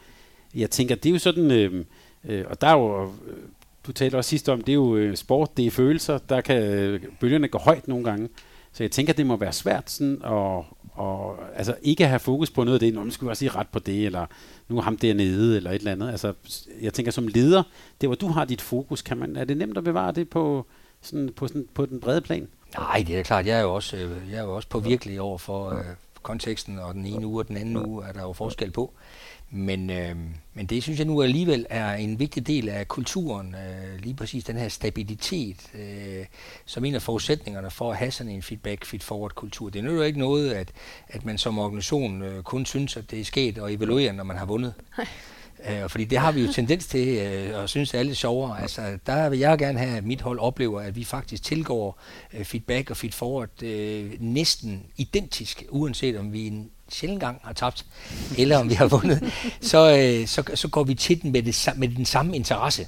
Jeg 0.56 0.70
tænker, 0.70 0.96
det 0.96 1.10
er 1.10 1.14
jo 1.14 1.20
sådan, 1.20 1.52
øh, 1.52 1.86
øh, 2.26 2.46
og 2.50 2.62
der 2.62 2.68
er 2.68 2.78
jo, 2.78 3.04
øh, 3.04 3.10
du 3.88 3.92
talte 3.92 4.16
også 4.16 4.30
sidst 4.30 4.50
om, 4.50 4.62
det 4.62 4.72
er 4.72 4.76
jo 4.76 5.16
sport, 5.16 5.58
det 5.58 5.66
er 5.66 5.72
følelser, 5.72 6.18
der 6.18 6.42
kan 6.42 7.00
bølgerne 7.20 7.48
gå 7.48 7.58
højt 7.58 7.88
nogle 7.88 8.04
gange. 8.04 8.30
Så 8.74 8.84
jeg 8.84 8.92
tænker, 8.92 9.14
det 9.14 9.26
må 9.26 9.36
være 9.36 9.54
svært 9.54 9.92
sådan 9.92 10.22
at, 10.26 10.64
og 10.94 11.40
altså 11.56 11.76
ikke 11.82 12.08
have 12.08 12.20
fokus 12.20 12.50
på 12.50 12.64
noget 12.64 12.76
af 12.76 12.80
det, 12.80 12.94
nu 12.94 13.12
skal 13.12 13.26
vi 13.26 13.30
også 13.30 13.40
sige 13.40 13.52
ret 13.52 13.68
på 13.68 13.80
det, 13.80 14.06
eller 14.06 14.26
nu 14.68 14.78
er 14.78 14.82
ham 14.82 14.98
dernede, 14.98 15.58
eller 15.58 15.72
et 15.72 15.76
eller 15.76 15.92
andet. 15.92 16.12
Altså, 16.12 16.34
jeg 16.82 16.94
tænker 16.94 17.12
som 17.12 17.28
leder, 17.28 17.64
det 18.02 18.10
hvor 18.10 18.16
du 18.16 18.28
har 18.28 18.46
dit 18.46 18.62
fokus, 18.62 19.02
kan 19.02 19.18
man, 19.18 19.36
er 19.36 19.44
det 19.44 19.58
nemt 19.58 19.78
at 19.78 19.84
bevare 19.84 20.12
det 20.12 20.30
på, 20.30 20.66
sådan, 21.02 21.30
på, 21.36 21.48
sådan, 21.48 21.68
på 21.74 21.86
den 21.86 22.00
brede 22.00 22.22
plan? 22.22 22.48
Nej, 22.78 23.04
det 23.08 23.20
er 23.20 23.24
klart. 23.24 23.46
Jeg 23.46 23.58
er 23.58 23.62
jo 23.62 23.74
også, 23.74 23.98
øh, 23.98 24.32
jeg 24.32 24.40
er 24.40 24.44
jo 24.44 24.56
også 24.56 24.68
påvirkelig 24.68 25.22
over 25.22 25.38
for 25.38 25.70
øh, 25.70 25.86
konteksten, 26.22 26.80
og 26.80 26.94
den 26.94 27.06
ene 27.06 27.28
uge 27.28 27.42
og 27.42 27.48
den 27.48 27.58
anden 27.58 27.78
uge 27.78 28.06
er 28.06 28.12
der 28.12 28.22
jo 28.22 28.34
forskel 28.34 28.72
på. 28.72 28.94
Men, 29.54 29.90
øh, 29.90 30.16
men 30.54 30.66
det 30.66 30.84
synes 30.84 31.00
jeg 31.00 31.08
nu 31.08 31.22
alligevel 31.22 31.66
er 31.70 31.94
en 31.94 32.20
vigtig 32.20 32.48
del 32.48 32.70
af 32.70 32.88
kulturen, 32.88 33.56
øh, 33.56 34.00
lige 34.00 34.14
præcis 34.14 34.44
den 34.44 34.58
her 34.58 34.70
stabilitet, 34.70 35.58
øh, 35.74 36.26
som 36.66 36.86
en 36.86 36.96
af 36.96 37.02
forudsætningerne 37.02 37.72
for 37.72 37.92
at 37.92 37.98
have 37.98 38.12
sådan 38.12 38.32
en 38.32 38.42
feedback, 38.42 38.86
feed-forward 38.86 39.32
kultur. 39.36 39.70
Det 39.70 39.86
er 39.86 39.92
jo 39.92 40.02
ikke 40.02 40.20
noget, 40.20 40.54
at, 40.54 40.72
at 41.08 41.26
man 41.26 41.38
som 41.38 41.60
organisation 41.60 42.22
øh, 42.22 42.44
kun 42.44 42.66
synes, 42.66 42.98
at 42.98 43.12
det 43.12 43.20
er 43.20 43.24
sket 43.24 43.58
og 43.58 43.74
evaluere, 43.74 44.14
når 44.14 44.24
man 44.24 44.38
har 44.38 44.46
vundet. 44.46 44.74
Øh, 45.70 45.90
fordi 45.90 46.06
det 46.06 46.18
har 46.18 46.32
vi 46.32 46.42
jo 46.42 46.52
tendens 46.52 46.88
til, 46.88 47.08
øh, 47.08 47.60
og 47.60 47.70
synes, 47.70 47.94
er 47.94 48.04
lidt 48.04 48.18
sjovere. 48.18 48.62
Altså, 48.62 48.98
der 49.06 49.30
vil 49.30 49.40
jeg 49.40 49.58
gerne 49.58 49.80
have, 49.80 49.98
at 49.98 50.04
mit 50.04 50.22
hold 50.22 50.40
oplever, 50.40 50.82
at 50.82 50.96
vi 50.96 51.04
faktisk 51.04 51.44
tilgår 51.44 52.00
øh, 52.34 52.46
feedback 52.46 52.90
og 52.90 52.98
feed-forward 52.98 53.64
øh, 53.64 54.12
næsten 54.20 54.84
identisk, 54.98 55.64
uanset 55.70 56.20
om 56.20 56.34
vi 56.34 56.54
sjældent 56.94 57.22
gang 57.22 57.40
har 57.44 57.54
tabt, 57.54 57.86
eller 58.38 58.58
om 58.58 58.70
vi 58.70 58.74
har 58.74 58.88
vundet, 58.88 59.34
så, 59.62 59.98
øh, 59.98 60.28
så, 60.28 60.44
så 60.56 60.68
går 60.68 60.84
vi 60.84 60.96
til 60.96 61.22
den 61.22 61.32
med, 61.32 61.44
det, 61.44 61.70
med 61.76 61.88
den 61.88 62.06
samme 62.06 62.36
interesse 62.36 62.88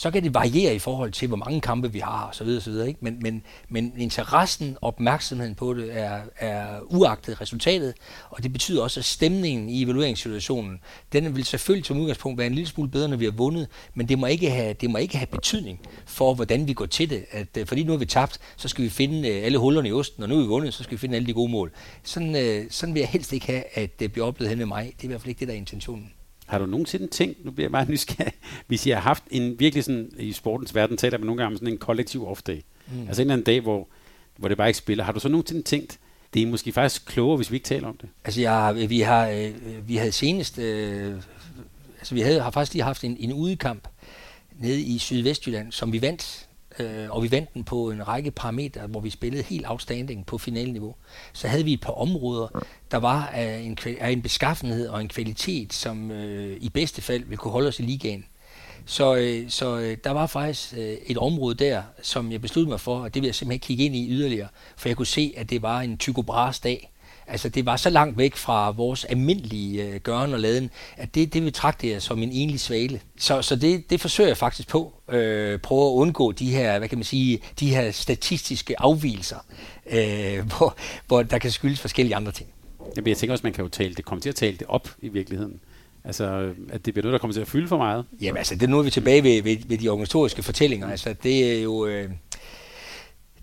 så 0.00 0.10
kan 0.10 0.22
det 0.22 0.34
variere 0.34 0.74
i 0.74 0.78
forhold 0.78 1.12
til, 1.12 1.28
hvor 1.28 1.36
mange 1.36 1.60
kampe 1.60 1.92
vi 1.92 1.98
har, 1.98 2.26
og 2.26 2.34
så 2.34 2.44
videre, 2.44 2.60
så 2.60 2.70
videre 2.70 2.88
ikke? 2.88 3.00
Men, 3.02 3.18
men, 3.22 3.42
men 3.68 3.92
interessen, 3.98 4.76
og 4.80 4.88
opmærksomheden 4.88 5.54
på 5.54 5.74
det, 5.74 5.98
er, 5.98 6.20
er 6.36 6.80
uagtet 6.82 7.40
resultatet, 7.40 7.94
og 8.30 8.42
det 8.42 8.52
betyder 8.52 8.82
også, 8.82 9.00
at 9.00 9.04
stemningen 9.04 9.68
i 9.68 9.82
evalueringssituationen, 9.82 10.80
den 11.12 11.36
vil 11.36 11.44
selvfølgelig 11.44 11.86
som 11.86 12.00
udgangspunkt 12.00 12.38
være 12.38 12.46
en 12.46 12.54
lille 12.54 12.68
smule 12.68 12.90
bedre, 12.90 13.08
når 13.08 13.16
vi 13.16 13.24
har 13.24 13.32
vundet, 13.32 13.68
men 13.94 14.08
det 14.08 14.18
må 14.18 14.26
ikke 14.26 14.50
have, 14.50 14.72
det 14.72 14.90
må 14.90 14.98
ikke 14.98 15.16
have 15.16 15.26
betydning 15.26 15.80
for, 16.06 16.34
hvordan 16.34 16.68
vi 16.68 16.72
går 16.72 16.86
til 16.86 17.10
det. 17.10 17.24
At, 17.30 17.56
øh, 17.58 17.66
fordi 17.66 17.84
nu 17.84 17.92
har 17.92 17.98
vi 17.98 18.06
tabt, 18.06 18.38
så 18.56 18.68
skal 18.68 18.84
vi 18.84 18.88
finde 18.88 19.28
øh, 19.28 19.44
alle 19.44 19.58
hullerne 19.58 19.88
i 19.88 19.92
osten, 19.92 20.22
og 20.22 20.28
nu 20.28 20.36
er 20.36 20.42
vi 20.42 20.46
vundet, 20.46 20.74
så 20.74 20.82
skal 20.82 20.92
vi 20.92 21.00
finde 21.00 21.16
alle 21.16 21.26
de 21.26 21.32
gode 21.32 21.50
mål. 21.50 21.72
Sådan, 22.02 22.36
øh, 22.36 22.66
sådan 22.70 22.94
vil 22.94 23.00
jeg 23.00 23.08
helst 23.08 23.32
ikke 23.32 23.46
have, 23.46 23.64
at 23.74 24.00
det 24.00 24.12
bliver 24.12 24.26
oplevet 24.26 24.48
hen 24.48 24.58
med 24.58 24.66
mig. 24.66 24.92
Det 24.96 25.00
er 25.00 25.04
i 25.04 25.06
hvert 25.06 25.20
fald 25.20 25.28
ikke 25.28 25.40
det, 25.40 25.48
der 25.48 25.54
er 25.54 25.58
intentionen. 25.58 26.12
Har 26.50 26.58
du 26.58 26.66
nogensinde 26.66 27.06
tænkt, 27.06 27.44
nu 27.44 27.50
bliver 27.50 27.64
jeg 27.64 27.70
meget 27.70 27.88
nysgerrig, 27.94 28.32
hvis 28.66 28.86
jeg 28.86 28.96
har 28.96 29.02
haft 29.02 29.24
en 29.30 29.60
virkelig 29.60 29.84
sådan, 29.84 30.10
i 30.18 30.32
sportens 30.32 30.74
verden 30.74 30.96
taler 30.96 31.18
man 31.18 31.26
nogle 31.26 31.42
gange 31.42 31.52
om 31.52 31.56
sådan 31.56 31.68
en 31.68 31.78
kollektiv 31.78 32.28
off-day. 32.28 32.60
Mm. 32.92 33.06
Altså 33.08 33.22
en 33.22 33.26
eller 33.26 33.32
anden 33.32 33.44
dag, 33.44 33.60
hvor, 33.60 33.88
hvor 34.36 34.48
det 34.48 34.56
bare 34.56 34.68
ikke 34.68 34.78
spiller. 34.78 35.04
Har 35.04 35.12
du 35.12 35.20
så 35.20 35.28
nogensinde 35.28 35.62
tænkt, 35.62 35.98
det 36.34 36.42
er 36.42 36.46
måske 36.46 36.72
faktisk 36.72 37.06
klogere, 37.06 37.36
hvis 37.36 37.50
vi 37.50 37.56
ikke 37.56 37.66
taler 37.66 37.88
om 37.88 37.96
det? 37.96 38.08
Altså 38.24 38.40
jeg, 38.40 38.86
vi 38.88 39.00
har, 39.00 39.28
øh, 39.28 39.88
vi 39.88 39.96
havde 39.96 40.12
senest, 40.12 40.58
øh, 40.58 41.14
altså 41.98 42.14
vi 42.14 42.20
havde, 42.20 42.40
har 42.40 42.50
faktisk 42.50 42.74
lige 42.74 42.84
haft 42.84 43.04
en, 43.04 43.16
en 43.20 43.32
udekamp 43.32 43.88
nede 44.58 44.80
i 44.80 44.98
Sydvestjylland, 44.98 45.72
som 45.72 45.92
vi 45.92 46.02
vandt 46.02 46.48
øh, 46.78 47.10
og 47.10 47.22
vi 47.22 47.30
vandt 47.30 47.54
den 47.54 47.64
på 47.64 47.90
en 47.90 48.08
række 48.08 48.30
parametre, 48.30 48.86
hvor 48.86 49.00
vi 49.00 49.10
spillede 49.10 49.42
helt 49.42 49.66
outstanding 49.68 50.26
på 50.26 50.38
finalniveau. 50.38 50.94
Så 51.32 51.48
havde 51.48 51.64
vi 51.64 51.72
et 51.72 51.80
par 51.80 51.92
områder, 51.92 52.64
der 52.90 52.96
var 52.96 53.26
af 53.26 53.58
en, 53.58 53.78
af 54.00 54.10
en 54.10 54.22
beskaffenhed 54.22 54.88
og 54.88 55.00
en 55.00 55.08
kvalitet, 55.08 55.72
som 55.72 56.10
øh, 56.10 56.56
i 56.60 56.68
bedste 56.68 57.02
fald 57.02 57.22
ville 57.22 57.36
kunne 57.36 57.52
holde 57.52 57.68
os 57.68 57.80
i 57.80 57.82
ligaen. 57.82 58.24
Så, 58.86 59.16
øh, 59.16 59.50
så 59.50 59.78
øh, 59.78 59.96
der 60.04 60.10
var 60.10 60.26
faktisk 60.26 60.74
øh, 60.76 60.96
et 61.06 61.18
område 61.18 61.54
der, 61.54 61.82
som 62.02 62.32
jeg 62.32 62.40
besluttede 62.40 62.70
mig 62.70 62.80
for, 62.80 63.00
og 63.00 63.14
det 63.14 63.22
vil 63.22 63.28
jeg 63.28 63.34
simpelthen 63.34 63.60
kigge 63.60 63.84
ind 63.84 63.96
i 63.96 64.10
yderligere, 64.10 64.48
for 64.76 64.88
jeg 64.88 64.96
kunne 64.96 65.06
se, 65.06 65.34
at 65.36 65.50
det 65.50 65.62
var 65.62 65.80
en 65.80 65.98
Tycho 65.98 66.22
Brahes 66.22 66.60
dag. 66.60 66.90
Altså 67.30 67.48
det 67.48 67.66
var 67.66 67.76
så 67.76 67.90
langt 67.90 68.18
væk 68.18 68.36
fra 68.36 68.70
vores 68.70 69.04
almindelige 69.04 69.84
øh, 69.84 70.00
gøren 70.00 70.34
og 70.34 70.40
laden, 70.40 70.70
at 70.96 71.14
det, 71.14 71.34
det 71.34 71.42
betragter 71.42 71.90
jeg 71.90 72.02
som 72.02 72.22
en 72.22 72.32
enlig 72.32 72.60
svale. 72.60 73.00
Så, 73.18 73.42
så 73.42 73.56
det, 73.56 73.90
det 73.90 74.00
forsøger 74.00 74.28
jeg 74.28 74.36
faktisk 74.36 74.68
på. 74.68 74.92
Øh, 75.08 75.58
prøve 75.58 75.86
at 75.86 75.94
undgå 75.94 76.32
de 76.32 76.50
her, 76.50 76.78
hvad 76.78 76.88
kan 76.88 76.98
man 76.98 77.04
sige, 77.04 77.40
de 77.60 77.74
her 77.74 77.90
statistiske 77.90 78.80
afvielser, 78.80 79.36
øh, 79.90 80.44
hvor, 80.56 80.76
hvor 81.06 81.22
der 81.22 81.38
kan 81.38 81.50
skyldes 81.50 81.80
forskellige 81.80 82.16
andre 82.16 82.32
ting. 82.32 82.48
Jamen, 82.96 83.08
jeg 83.08 83.16
tænker 83.16 83.32
også, 83.32 83.46
man 83.46 83.52
kan 83.52 83.64
jo 83.64 83.68
tale 83.68 83.94
det, 83.94 84.04
komme 84.04 84.22
til 84.22 84.28
at 84.28 84.34
tale 84.34 84.56
det 84.56 84.66
op 84.66 84.88
i 85.02 85.08
virkeligheden. 85.08 85.60
Altså, 86.04 86.52
at 86.68 86.86
det 86.86 86.94
bliver 86.94 87.02
noget, 87.02 87.12
der 87.12 87.18
kommer 87.18 87.34
til 87.34 87.40
at 87.40 87.48
fylde 87.48 87.68
for 87.68 87.76
meget. 87.76 88.04
Jamen 88.20 88.36
altså, 88.36 88.54
det 88.54 88.62
er 88.62 88.66
nu 88.66 88.78
er 88.78 88.82
vi 88.82 88.90
tilbage 88.90 89.22
ved, 89.22 89.42
ved, 89.42 89.56
ved 89.66 89.78
de 89.78 89.88
organisatoriske 89.88 90.42
fortællinger. 90.42 90.90
Altså, 90.90 91.14
det 91.22 91.58
er 91.58 91.62
jo... 91.62 91.86
Øh, 91.86 92.10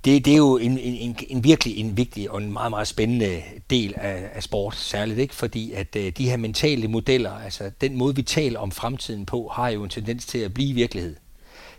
det, 0.07 0.25
det 0.25 0.33
er 0.33 0.37
jo 0.37 0.57
en, 0.57 0.77
en, 0.77 1.15
en 1.29 1.43
virkelig 1.43 1.77
en 1.77 1.97
vigtig 1.97 2.31
og 2.31 2.41
en 2.41 2.53
meget, 2.53 2.69
meget 2.69 2.87
spændende 2.87 3.41
del 3.69 3.93
af, 3.97 4.29
af 4.33 4.43
sport, 4.43 4.75
særligt 4.75 5.19
ikke, 5.19 5.35
fordi 5.35 5.71
at 5.71 5.95
øh, 5.95 6.11
de 6.17 6.29
her 6.29 6.37
mentale 6.37 6.87
modeller, 6.87 7.31
altså 7.31 7.71
den 7.81 7.95
måde, 7.95 8.15
vi 8.15 8.21
taler 8.21 8.59
om 8.59 8.71
fremtiden 8.71 9.25
på, 9.25 9.51
har 9.53 9.69
jo 9.69 9.83
en 9.83 9.89
tendens 9.89 10.25
til 10.25 10.37
at 10.37 10.53
blive 10.53 10.73
virkelighed. 10.73 11.15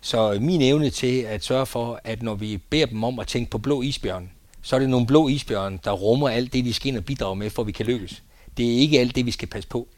Så 0.01 0.33
øh, 0.33 0.43
min 0.43 0.63
evne 0.63 0.91
til 0.91 1.21
at 1.21 1.45
sørge 1.45 1.67
for, 1.67 2.01
at 2.05 2.23
når 2.23 2.35
vi 2.35 2.57
beder 2.57 2.87
dem 2.87 3.05
om 3.05 3.19
at 3.19 3.27
tænke 3.27 3.51
på 3.51 3.59
blå 3.59 3.83
isbjørn, 3.83 4.31
så 4.63 4.77
er 4.77 4.81
det 4.81 4.91
nogle 4.91 5.07
blå 5.07 5.29
isbjørn, 5.29 5.81
der 5.85 5.93
rummer 5.93 6.29
alt 6.29 6.53
det, 6.53 6.65
de 6.65 6.73
skal 6.73 6.89
ind 6.89 6.97
og 6.97 7.05
bidrage 7.05 7.37
med, 7.37 7.51
for 7.51 7.63
at 7.63 7.67
vi 7.67 7.73
kan 7.73 7.87
lykkes. 7.87 8.23
Det 8.57 8.75
er 8.75 8.79
ikke 8.79 9.01
alt 9.01 9.17
det, 9.17 9.27
vi 9.27 9.31
skal 9.31 9.49
passe 9.49 9.69
på. 9.69 9.89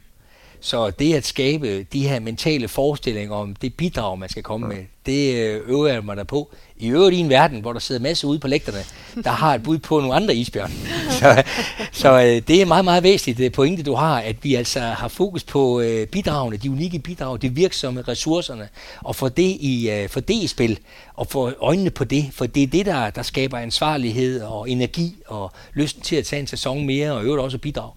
Så 0.61 0.90
det 0.90 1.14
at 1.14 1.27
skabe 1.27 1.83
de 1.83 2.09
her 2.09 2.20
mentale 2.20 2.68
forestillinger 2.68 3.35
om 3.35 3.55
det 3.55 3.75
bidrag, 3.75 4.18
man 4.18 4.29
skal 4.29 4.42
komme 4.42 4.68
med, 4.68 4.85
det 5.07 5.35
øh, 5.35 5.61
øver 5.66 5.87
jeg 5.87 6.05
mig 6.05 6.16
der 6.16 6.25
på. 6.25 6.51
I 6.79 6.88
øvrigt 6.88 7.16
i 7.16 7.20
en 7.20 7.29
verden, 7.29 7.61
hvor 7.61 7.73
der 7.73 7.81
sidder 7.81 8.01
masser 8.01 8.29
ude 8.29 8.38
på 8.38 8.49
lægterne, 8.49 8.79
der 9.25 9.31
har 9.31 9.55
et 9.55 9.62
bud 9.62 9.79
på 9.79 10.01
nogle 10.01 10.14
andre 10.14 10.35
isbjørn. 10.35 10.73
Så, 11.20 11.42
så 11.92 12.20
øh, 12.20 12.42
det 12.49 12.62
er 12.62 12.64
meget, 12.64 12.85
meget 12.85 13.03
væsentligt 13.03 13.38
det 13.38 13.53
pointe, 13.53 13.83
du 13.83 13.94
har, 13.94 14.20
at 14.20 14.37
vi 14.42 14.55
altså 14.55 14.81
har 14.81 15.09
fokus 15.09 15.44
på 15.44 15.81
øh, 15.81 16.07
bidragene, 16.07 16.57
de 16.57 16.70
unikke 16.70 16.99
bidrag, 16.99 17.42
de 17.42 17.49
virksomme 17.49 18.03
ressourcerne, 18.03 18.68
og 19.01 19.16
få 19.16 19.29
det 19.29 19.57
i, 19.61 19.90
øh, 19.90 20.09
få 20.09 20.20
det 20.20 20.35
i 20.35 20.46
spil, 20.46 20.79
og 21.14 21.27
få 21.27 21.53
øjnene 21.61 21.90
på 21.90 22.05
det, 22.05 22.29
for 22.33 22.46
det 22.46 22.62
er 22.62 22.66
det, 22.66 22.87
der, 22.87 23.11
der 23.11 23.23
skaber 23.23 23.59
ansvarlighed 23.59 24.42
og 24.42 24.70
energi 24.70 25.16
og 25.27 25.53
lysten 25.75 26.03
til 26.03 26.16
at 26.16 26.25
tage 26.25 26.40
en 26.40 26.46
sæson 26.46 26.87
mere, 26.87 27.12
og 27.12 27.25
øvrigt 27.25 27.42
også 27.42 27.59
bidrag. 27.59 27.90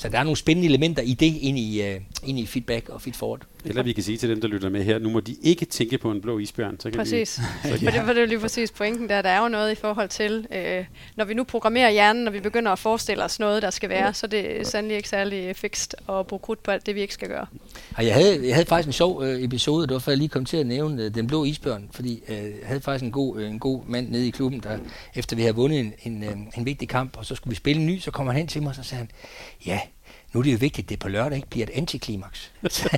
Så 0.00 0.08
der 0.08 0.18
er 0.18 0.24
nogle 0.24 0.36
spændende 0.36 0.68
elementer 0.68 1.02
i 1.02 1.14
det 1.14 1.36
ind 1.36 1.58
i, 1.58 1.80
uh, 1.80 2.28
ind 2.28 2.38
i 2.38 2.46
feedback 2.46 2.88
og 2.88 3.02
feedforward. 3.02 3.40
Eller 3.64 3.82
vi 3.82 3.92
kan 3.92 4.02
sige 4.02 4.18
til 4.18 4.28
dem, 4.28 4.40
der 4.40 4.48
lytter 4.48 4.68
med 4.68 4.84
her, 4.84 4.98
nu 4.98 5.10
må 5.10 5.20
de 5.20 5.36
ikke 5.42 5.64
tænke 5.64 5.98
på 5.98 6.10
en 6.10 6.20
blå 6.20 6.38
isbjørn. 6.38 6.80
Så 6.80 6.90
kan 6.90 6.98
præcis. 6.98 7.40
Vi, 7.64 7.70
så 7.70 7.78
kan 7.78 7.78
for, 7.78 7.90
det, 7.90 8.04
for 8.06 8.12
det 8.12 8.22
er 8.22 8.26
lige 8.26 8.38
præcis 8.38 8.70
pointen 8.70 9.08
der. 9.08 9.22
Der 9.22 9.30
er 9.30 9.42
jo 9.42 9.48
noget 9.48 9.72
i 9.72 9.74
forhold 9.74 10.08
til, 10.08 10.46
øh, 10.54 10.84
når 11.16 11.24
vi 11.24 11.34
nu 11.34 11.44
programmerer 11.44 11.90
hjernen, 11.90 12.24
når 12.24 12.32
vi 12.32 12.40
begynder 12.40 12.72
at 12.72 12.78
forestille 12.78 13.24
os 13.24 13.40
noget, 13.40 13.62
der 13.62 13.70
skal 13.70 13.88
være, 13.88 14.14
så 14.14 14.26
det 14.26 14.60
er 14.60 14.64
sandelig 14.64 14.96
ikke 14.96 15.08
særlig 15.08 15.56
fikst 15.56 15.96
at 16.08 16.26
bruge 16.26 16.40
krudt 16.40 16.62
på 16.62 16.70
alt 16.70 16.86
det, 16.86 16.94
vi 16.94 17.00
ikke 17.00 17.14
skal 17.14 17.28
gøre. 17.28 17.46
Jeg 17.98 18.14
havde, 18.14 18.46
jeg 18.46 18.54
havde 18.54 18.66
faktisk 18.66 18.86
en 18.86 18.92
sjov 18.92 19.24
øh, 19.24 19.42
episode, 19.42 19.86
det 19.86 19.92
var 19.92 19.98
før 19.98 20.12
jeg 20.12 20.18
lige 20.18 20.28
kom 20.28 20.44
til 20.44 20.56
at 20.56 20.66
nævne 20.66 21.04
øh, 21.04 21.14
den 21.14 21.26
blå 21.26 21.44
isbjørn, 21.44 21.88
fordi 21.92 22.22
øh, 22.28 22.36
jeg 22.36 22.52
havde 22.64 22.80
faktisk 22.80 23.04
en 23.04 23.12
god, 23.12 23.40
øh, 23.40 23.50
en 23.50 23.58
god 23.58 23.80
mand 23.86 24.08
nede 24.10 24.26
i 24.26 24.30
klubben, 24.30 24.60
der 24.60 24.78
efter 25.14 25.36
vi 25.36 25.42
havde 25.42 25.54
vundet 25.54 25.80
en, 25.80 25.92
en, 26.02 26.24
øh, 26.24 26.36
en 26.56 26.66
vigtig 26.66 26.88
kamp, 26.88 27.16
og 27.16 27.26
så 27.26 27.34
skulle 27.34 27.50
vi 27.50 27.56
spille 27.56 27.80
en 27.80 27.86
ny, 27.86 27.98
så 27.98 28.10
kom 28.10 28.26
han 28.26 28.36
hen 28.36 28.46
til 28.46 28.62
mig, 28.62 28.68
og 28.68 28.74
så 28.74 28.82
sagde 28.82 28.98
han, 28.98 29.10
ja, 29.66 29.80
nu 30.32 30.40
er 30.40 30.44
det 30.44 30.52
jo 30.52 30.56
vigtigt, 30.60 30.84
at 30.84 30.88
det 30.88 30.98
på 30.98 31.08
lørdag 31.08 31.36
ikke 31.36 31.48
bliver 31.50 31.66
et 31.66 31.70
antiklimaks. 31.74 32.50
Så, 32.68 32.88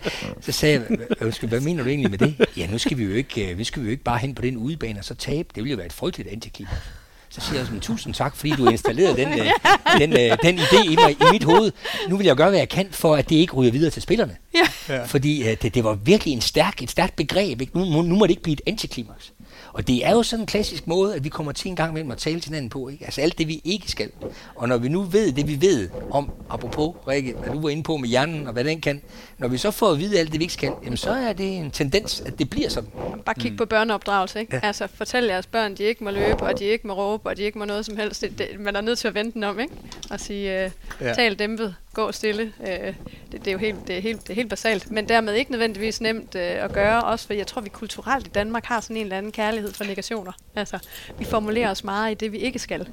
så 0.41 0.53
sagde 0.53 0.87
jeg, 1.21 1.33
hvad 1.49 1.61
mener 1.61 1.83
du 1.83 1.89
egentlig 1.89 2.11
med 2.11 2.19
det? 2.19 2.47
Ja, 2.57 2.67
nu 2.67 2.79
skal 2.79 2.99
vi 2.99 3.05
jo 3.05 3.15
ikke, 3.15 3.51
øh, 3.51 3.59
nu 3.59 3.65
skal 3.65 3.83
vi 3.83 3.87
jo 3.87 3.91
ikke 3.91 4.05
bare 4.05 4.19
hen 4.19 4.35
på 4.35 4.43
den 4.43 4.57
udebane 4.57 4.99
og 4.99 5.05
så 5.05 5.15
tabe. 5.15 5.49
Det 5.55 5.57
ville 5.57 5.71
jo 5.71 5.77
være 5.77 5.87
et 5.87 5.93
frygteligt 5.93 6.29
antiklimaks. 6.29 6.81
Så 7.29 7.41
siger 7.41 7.59
jeg 7.59 7.67
sådan, 7.67 7.81
tusind 7.81 8.15
tak, 8.15 8.37
fordi 8.37 8.51
du 8.51 8.69
installerede 8.69 9.17
den, 9.17 9.29
øh, 9.41 9.47
den, 10.01 10.13
øh, 10.13 10.39
den 10.43 10.59
idé 10.59 10.91
i, 10.91 10.97
mig, 10.97 11.11
i 11.11 11.25
mit 11.33 11.45
hoved. 11.45 11.73
Nu 12.09 12.17
vil 12.17 12.27
jeg 12.27 12.37
gøre, 12.37 12.49
hvad 12.49 12.59
jeg 12.59 12.69
kan, 12.69 12.89
for 12.91 13.17
at 13.17 13.29
det 13.29 13.37
ikke 13.37 13.53
ryger 13.53 13.73
videre 13.73 13.91
til 13.91 14.03
spillerne. 14.03 14.37
Ja. 14.55 15.05
Fordi 15.05 15.43
uh, 15.43 15.49
det, 15.63 15.75
det 15.75 15.85
var 15.85 15.95
virkelig 15.95 16.35
en 16.35 16.41
stærk, 16.41 16.83
et 16.83 16.91
stærkt 16.91 17.17
begreb. 17.17 17.61
Ikke? 17.61 17.79
Nu, 17.79 18.03
nu 18.03 18.17
må 18.17 18.27
det 18.27 18.31
ikke 18.31 18.43
blive 18.43 18.53
et 18.53 18.61
antiklimaks. 18.67 19.33
Og 19.73 19.89
det 19.89 20.07
er 20.07 20.11
jo 20.11 20.23
sådan 20.23 20.43
en 20.43 20.47
klassisk 20.47 20.87
måde, 20.87 21.15
at 21.15 21.25
vi 21.25 21.29
kommer 21.29 21.53
til 21.53 21.69
en 21.69 21.77
gang 21.77 21.91
imellem 21.91 22.11
at 22.11 22.19
tale 22.19 22.41
til 22.41 22.49
hinanden 22.49 22.71
på. 22.71 22.89
Ikke? 22.89 23.05
Altså 23.05 23.21
alt 23.21 23.39
det, 23.39 23.49
vi 23.49 23.61
ikke 23.65 23.91
skal. 23.91 24.11
Og 24.55 24.69
når 24.69 24.77
vi 24.77 24.89
nu 24.89 25.03
ved 25.03 25.33
det, 25.33 25.49
vi 25.49 25.61
ved 25.61 25.89
om, 26.11 26.31
apropos, 26.51 26.95
Rikke, 27.09 27.33
hvad 27.33 27.53
du 27.53 27.61
var 27.61 27.69
inde 27.69 27.83
på 27.83 27.97
med 27.97 28.09
hjernen 28.09 28.47
og 28.47 28.53
hvad 28.53 28.65
den 28.65 28.81
kan, 28.81 29.03
når 29.39 29.49
vi 29.49 29.59
så 29.59 29.71
får 29.71 29.91
at 29.91 29.99
vide 29.99 30.19
alt 30.19 30.33
det, 30.33 30.41
vi 30.41 30.45
ikke 30.45 30.55
skal, 30.55 30.73
jamen 30.85 30.97
så 30.97 31.11
er 31.11 31.33
det 31.33 31.57
en 31.57 31.71
tendens, 31.71 32.21
at 32.21 32.39
det 32.39 32.51
bliver 32.51 32.69
sådan. 32.69 32.91
Bare 33.25 33.35
kig 33.35 33.51
mm. 33.51 33.57
på 33.57 33.65
børneopdragelse. 33.65 34.41
Ikke? 34.41 34.57
Ja. 34.57 34.67
Altså 34.67 34.87
fortæl 34.95 35.25
jeres 35.25 35.47
børn, 35.47 35.77
de 35.77 35.83
ikke 35.83 36.05
må 36.05 36.11
løbe, 36.11 36.43
og 36.43 36.59
de 36.59 36.65
ikke 36.65 36.87
må 36.87 36.93
råbe, 36.93 37.29
og 37.29 37.37
de 37.37 37.43
ikke 37.43 37.59
må 37.59 37.65
noget 37.65 37.87
som 37.87 37.97
helst. 37.97 38.21
Det, 38.21 38.39
det, 38.39 38.47
man 38.61 38.77
er 38.77 38.81
nødt 38.81 38.99
til 38.99 39.09
at 39.09 39.15
vente 39.15 39.35
den 39.35 39.45
om, 39.45 39.61
ikke? 39.61 39.75
Og 40.11 40.21
sige, 40.21 40.65
øh, 40.65 40.71
ja. 41.01 41.15
tal 41.15 41.35
dæmpet, 41.35 41.75
gå 41.93 42.13
stille. 42.13 42.53
Øh, 42.61 42.95
det, 43.33 43.33
det, 43.33 43.47
er 43.47 43.53
jo 43.53 43.59
helt, 43.59 43.87
det 43.87 43.97
er 43.97 44.01
helt, 44.01 44.23
det 44.23 44.31
er 44.31 44.35
helt 44.35 44.51
basalt, 44.51 44.91
men 44.91 45.09
dermed 45.09 45.35
ikke 45.35 45.51
nødvendigvis 45.51 46.01
nemt 46.01 46.35
øh, 46.35 46.65
at 46.65 46.73
gøre, 46.73 47.05
også 47.05 47.27
for 47.27 47.35
jeg 47.35 47.47
tror, 47.47 47.61
vi 47.61 47.69
kulturelt 47.69 48.27
i 48.27 48.31
Danmark 48.31 48.65
har 48.65 48.81
sådan 48.81 48.97
en 48.97 49.03
eller 49.03 49.19
anden 49.19 49.33
kærlighed 49.33 49.73
for 49.73 49.85
negationer. 49.85 50.33
Altså, 50.55 50.79
vi 51.19 51.25
formulerer 51.25 51.71
os 51.71 51.85
meget 51.85 52.11
i 52.11 52.15
det, 52.15 52.33
vi 52.33 52.39
ikke 52.39 52.59
skal 52.59 52.89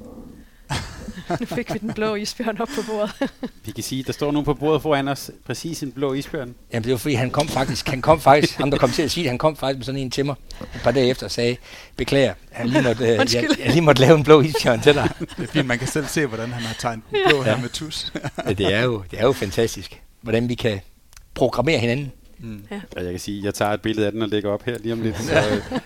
nu 1.40 1.46
fik 1.46 1.72
vi 1.74 1.78
den 1.78 1.92
blå 1.92 2.14
isbjørn 2.14 2.60
op 2.60 2.68
på 2.74 2.82
bordet. 2.88 3.30
vi 3.66 3.72
kan 3.72 3.84
sige, 3.84 4.02
der 4.02 4.12
står 4.12 4.32
nu 4.32 4.42
på 4.42 4.54
bordet 4.54 4.82
foran 4.82 5.08
os 5.08 5.30
præcis 5.46 5.82
en 5.82 5.92
blå 5.92 6.12
isbjørn. 6.12 6.54
Jamen 6.72 6.84
det 6.84 6.92
var 6.92 6.98
fordi, 6.98 7.14
han 7.14 7.30
kom 7.30 7.48
faktisk, 7.48 7.88
han 7.88 8.02
kom 8.02 8.20
faktisk, 8.20 8.58
ham 8.58 8.70
der 8.70 8.78
kom 8.78 8.90
til 8.90 9.02
at 9.02 9.10
sige 9.10 9.24
det, 9.24 9.30
han 9.30 9.38
kom 9.38 9.56
faktisk 9.56 9.78
med 9.78 9.84
sådan 9.84 10.00
en 10.00 10.10
til 10.10 10.26
mig 10.26 10.34
et 10.74 10.80
par 10.82 10.90
dage 10.90 11.10
efter 11.10 11.26
og 11.26 11.30
sagde, 11.30 11.56
beklager, 11.96 12.34
han 12.50 12.68
lige 12.68 12.82
måtte, 12.82 13.04
øh, 13.04 13.10
jeg, 13.10 13.28
jeg, 13.34 13.70
lige 13.70 13.80
måtte 13.80 14.02
lave 14.02 14.16
en 14.16 14.24
blå 14.24 14.40
isbjørn 14.40 14.80
til 14.80 14.94
dig. 14.94 15.08
det 15.36 15.42
er 15.42 15.46
fint, 15.46 15.66
man 15.66 15.78
kan 15.78 15.88
selv 15.88 16.06
se, 16.06 16.26
hvordan 16.26 16.52
han 16.52 16.62
har 16.62 16.74
tegnet 16.78 17.04
den 17.10 17.18
blå 17.28 17.36
ja. 17.36 17.42
her 17.42 17.60
med 17.62 17.68
tus. 17.68 18.12
ja, 18.46 18.52
det 18.52 18.74
er, 18.74 18.82
jo, 18.82 19.02
det 19.10 19.20
er 19.20 19.24
jo 19.24 19.32
fantastisk, 19.32 20.00
hvordan 20.20 20.48
vi 20.48 20.54
kan 20.54 20.80
programmere 21.34 21.78
hinanden. 21.78 22.12
Mm. 22.42 22.62
Ja. 22.70 22.80
Og 22.96 23.04
jeg 23.04 23.12
kan 23.12 23.20
sige, 23.20 23.44
jeg 23.44 23.54
tager 23.54 23.72
et 23.72 23.80
billede 23.80 24.06
af 24.06 24.12
den 24.12 24.22
og 24.22 24.28
lægger 24.28 24.50
op 24.50 24.62
her 24.62 24.78
lige 24.78 24.92
om 24.92 25.00
lidt. 25.00 25.16
Så, 25.16 25.34
øh. 25.34 25.80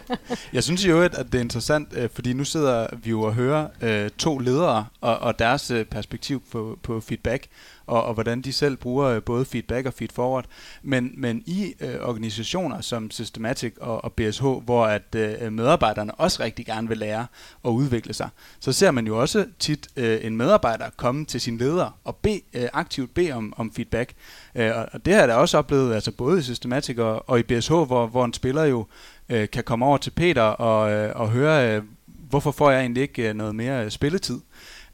jeg 0.53 0.65
synes 0.65 0.87
jo, 0.87 1.03
at 1.03 1.13
det 1.33 1.35
er 1.35 1.41
interessant, 1.41 1.89
øh, 1.97 2.09
fordi 2.13 2.33
nu 2.33 2.45
sidder 2.45 2.87
vi 3.03 3.11
jo 3.11 3.23
og 3.23 3.35
hører 3.35 3.67
øh, 3.81 4.11
to 4.19 4.39
ledere 4.39 4.87
og, 5.01 5.19
og 5.19 5.39
deres 5.39 5.71
øh, 5.71 5.85
perspektiv 5.85 6.43
på, 6.53 6.79
på 6.83 7.01
feedback 7.01 7.47
og, 7.87 8.05
og 8.05 8.15
hvordan 8.15 8.43
de 8.43 8.53
selv 8.53 8.77
bruger 8.77 9.07
øh, 9.07 9.23
både 9.23 9.45
feedback 9.45 9.87
og 9.87 9.95
feedforward. 9.95 10.45
Men, 10.83 11.13
men 11.17 11.43
i 11.47 11.75
øh, 11.81 11.95
organisationer 12.01 12.81
som 12.81 13.11
Systematic 13.11 13.75
og, 13.81 14.05
og 14.05 14.13
BSH, 14.13 14.45
hvor 14.45 14.87
at 14.87 15.15
øh, 15.17 15.53
medarbejderne 15.53 16.15
også 16.15 16.43
rigtig 16.43 16.67
gerne 16.67 16.89
vil 16.89 16.99
lære 16.99 17.27
og 17.63 17.75
udvikle 17.75 18.15
sig, 18.15 18.29
så 18.61 18.73
ser 18.73 18.91
man 18.91 19.07
jo 19.07 19.21
også 19.21 19.47
tit 19.59 19.89
øh, 19.97 20.19
en 20.23 20.37
medarbejder 20.37 20.91
komme 20.97 21.25
til 21.25 21.41
sin 21.41 21.59
leder 21.59 21.99
og 22.05 22.17
be, 22.17 22.41
øh, 22.55 22.69
aktivt 22.73 23.15
bede 23.15 23.33
om, 23.33 23.55
om 23.57 23.73
feedback. 23.73 24.13
Øh, 24.55 24.73
og 24.93 25.05
det 25.05 25.13
har 25.13 25.21
jeg 25.21 25.29
da 25.29 25.35
også 25.35 25.59
oplevet, 25.59 25.95
altså 25.95 26.13
både 26.13 26.39
i 26.39 26.43
Systematic 26.43 26.99
og, 26.99 27.29
og 27.29 27.39
i 27.39 27.43
BSH, 27.43 27.73
hvor, 27.73 28.07
hvor 28.07 28.25
en 28.25 28.33
spiller 28.33 28.65
jo 28.65 28.87
øh, 29.29 29.49
kan 29.51 29.65
komme 29.65 29.87
over 29.87 29.97
til 29.97 30.11
Peter 30.11 30.43
og, 30.43 30.93
øh, 30.93 31.13
og 31.17 31.31
høre, 31.31 31.77
øh, 31.77 31.83
hvorfor 32.07 32.51
får 32.51 32.71
jeg 32.71 32.81
egentlig 32.81 33.03
ikke 33.03 33.29
øh, 33.29 33.35
noget 33.35 33.55
mere 33.55 33.85
øh, 33.85 33.91
spilletid? 33.91 34.41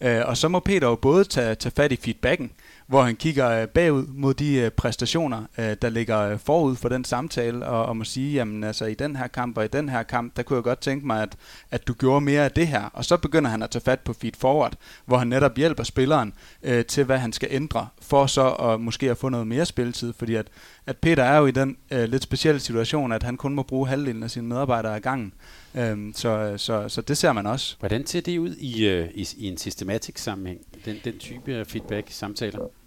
Øh, 0.01 0.23
og 0.27 0.37
så 0.37 0.49
må 0.49 0.61
Peter 0.61 0.89
jo 0.89 0.95
både 0.95 1.25
tage, 1.25 1.55
tage 1.55 1.73
fat 1.77 1.93
i 1.93 1.97
feedbacken, 1.97 2.51
hvor 2.91 3.03
han 3.03 3.17
kigger 3.17 3.63
øh, 3.63 3.69
bagud 3.69 4.07
mod 4.07 4.35
de 4.35 4.55
øh, 4.55 4.71
præstationer, 4.71 5.45
øh, 5.59 5.77
der 5.83 5.89
ligger 5.89 6.37
forud 6.37 6.77
for 6.77 6.89
den 6.89 7.05
samtale, 7.05 7.67
og, 7.67 7.87
og 7.87 7.97
må 7.97 8.05
sige, 8.05 8.33
jamen 8.33 8.65
altså 8.65 8.85
i 8.85 8.95
den 8.95 9.17
her 9.17 9.27
kamp 9.27 9.59
og 9.59 9.65
i 9.65 9.69
den 9.69 9.89
her 9.89 10.03
kamp, 10.03 10.37
der 10.37 10.43
kunne 10.43 10.57
jeg 10.57 10.65
godt 10.65 10.81
tænke 10.81 11.07
mig, 11.07 11.23
at, 11.23 11.37
at 11.71 11.87
du 11.87 11.93
gjorde 11.93 12.21
mere 12.21 12.45
af 12.45 12.51
det 12.51 12.67
her. 12.67 12.83
Og 12.93 13.05
så 13.05 13.17
begynder 13.17 13.51
han 13.51 13.63
at 13.63 13.71
tage 13.71 13.83
fat 13.83 14.01
på 14.01 14.13
feed 14.13 14.33
forward, 14.39 14.73
hvor 15.07 15.17
han 15.17 15.27
netop 15.27 15.57
hjælper 15.57 15.85
spilleren 15.85 16.33
øh, 16.63 16.85
til, 16.85 17.05
hvad 17.05 17.19
han 17.19 17.33
skal 17.33 17.49
ændre, 17.51 17.89
for 18.03 18.27
så 18.27 18.49
at 18.51 18.81
måske 18.81 19.11
at 19.11 19.17
få 19.17 19.29
noget 19.29 19.47
mere 19.47 19.67
spilletid, 19.67 20.13
fordi 20.13 20.35
at, 20.35 20.47
at 20.87 20.97
Peter 20.97 21.25
er 21.25 21.39
jo 21.39 21.47
i 21.47 21.51
den 21.51 21.77
øh, 21.91 22.05
lidt 22.05 22.23
specielle 22.23 22.61
situation, 22.61 23.13
at 23.13 23.23
han 23.23 23.37
kun 23.37 23.55
må 23.55 23.63
bruge 23.63 23.89
halvdelen 23.89 24.23
af 24.23 24.31
sine 24.31 24.49
medarbejdere 24.49 24.97
ad 24.97 25.01
gangen. 25.01 25.33
Øhm, 25.75 26.13
så, 26.17 26.55
så, 26.57 26.89
så 26.89 27.01
det 27.01 27.19
ser 27.19 27.33
man 27.33 27.47
også. 27.47 27.77
Hvordan 27.79 28.07
ser 28.07 28.21
det 28.21 28.39
ud 28.39 28.57
i, 28.57 29.01
i, 29.15 29.29
i 29.37 29.49
en 29.49 29.59
systematisk 29.59 30.19
sammenhæng, 30.19 30.61
den, 30.85 30.97
den 31.05 31.19
type 31.19 31.65
feedback-samtaler? 31.65 32.80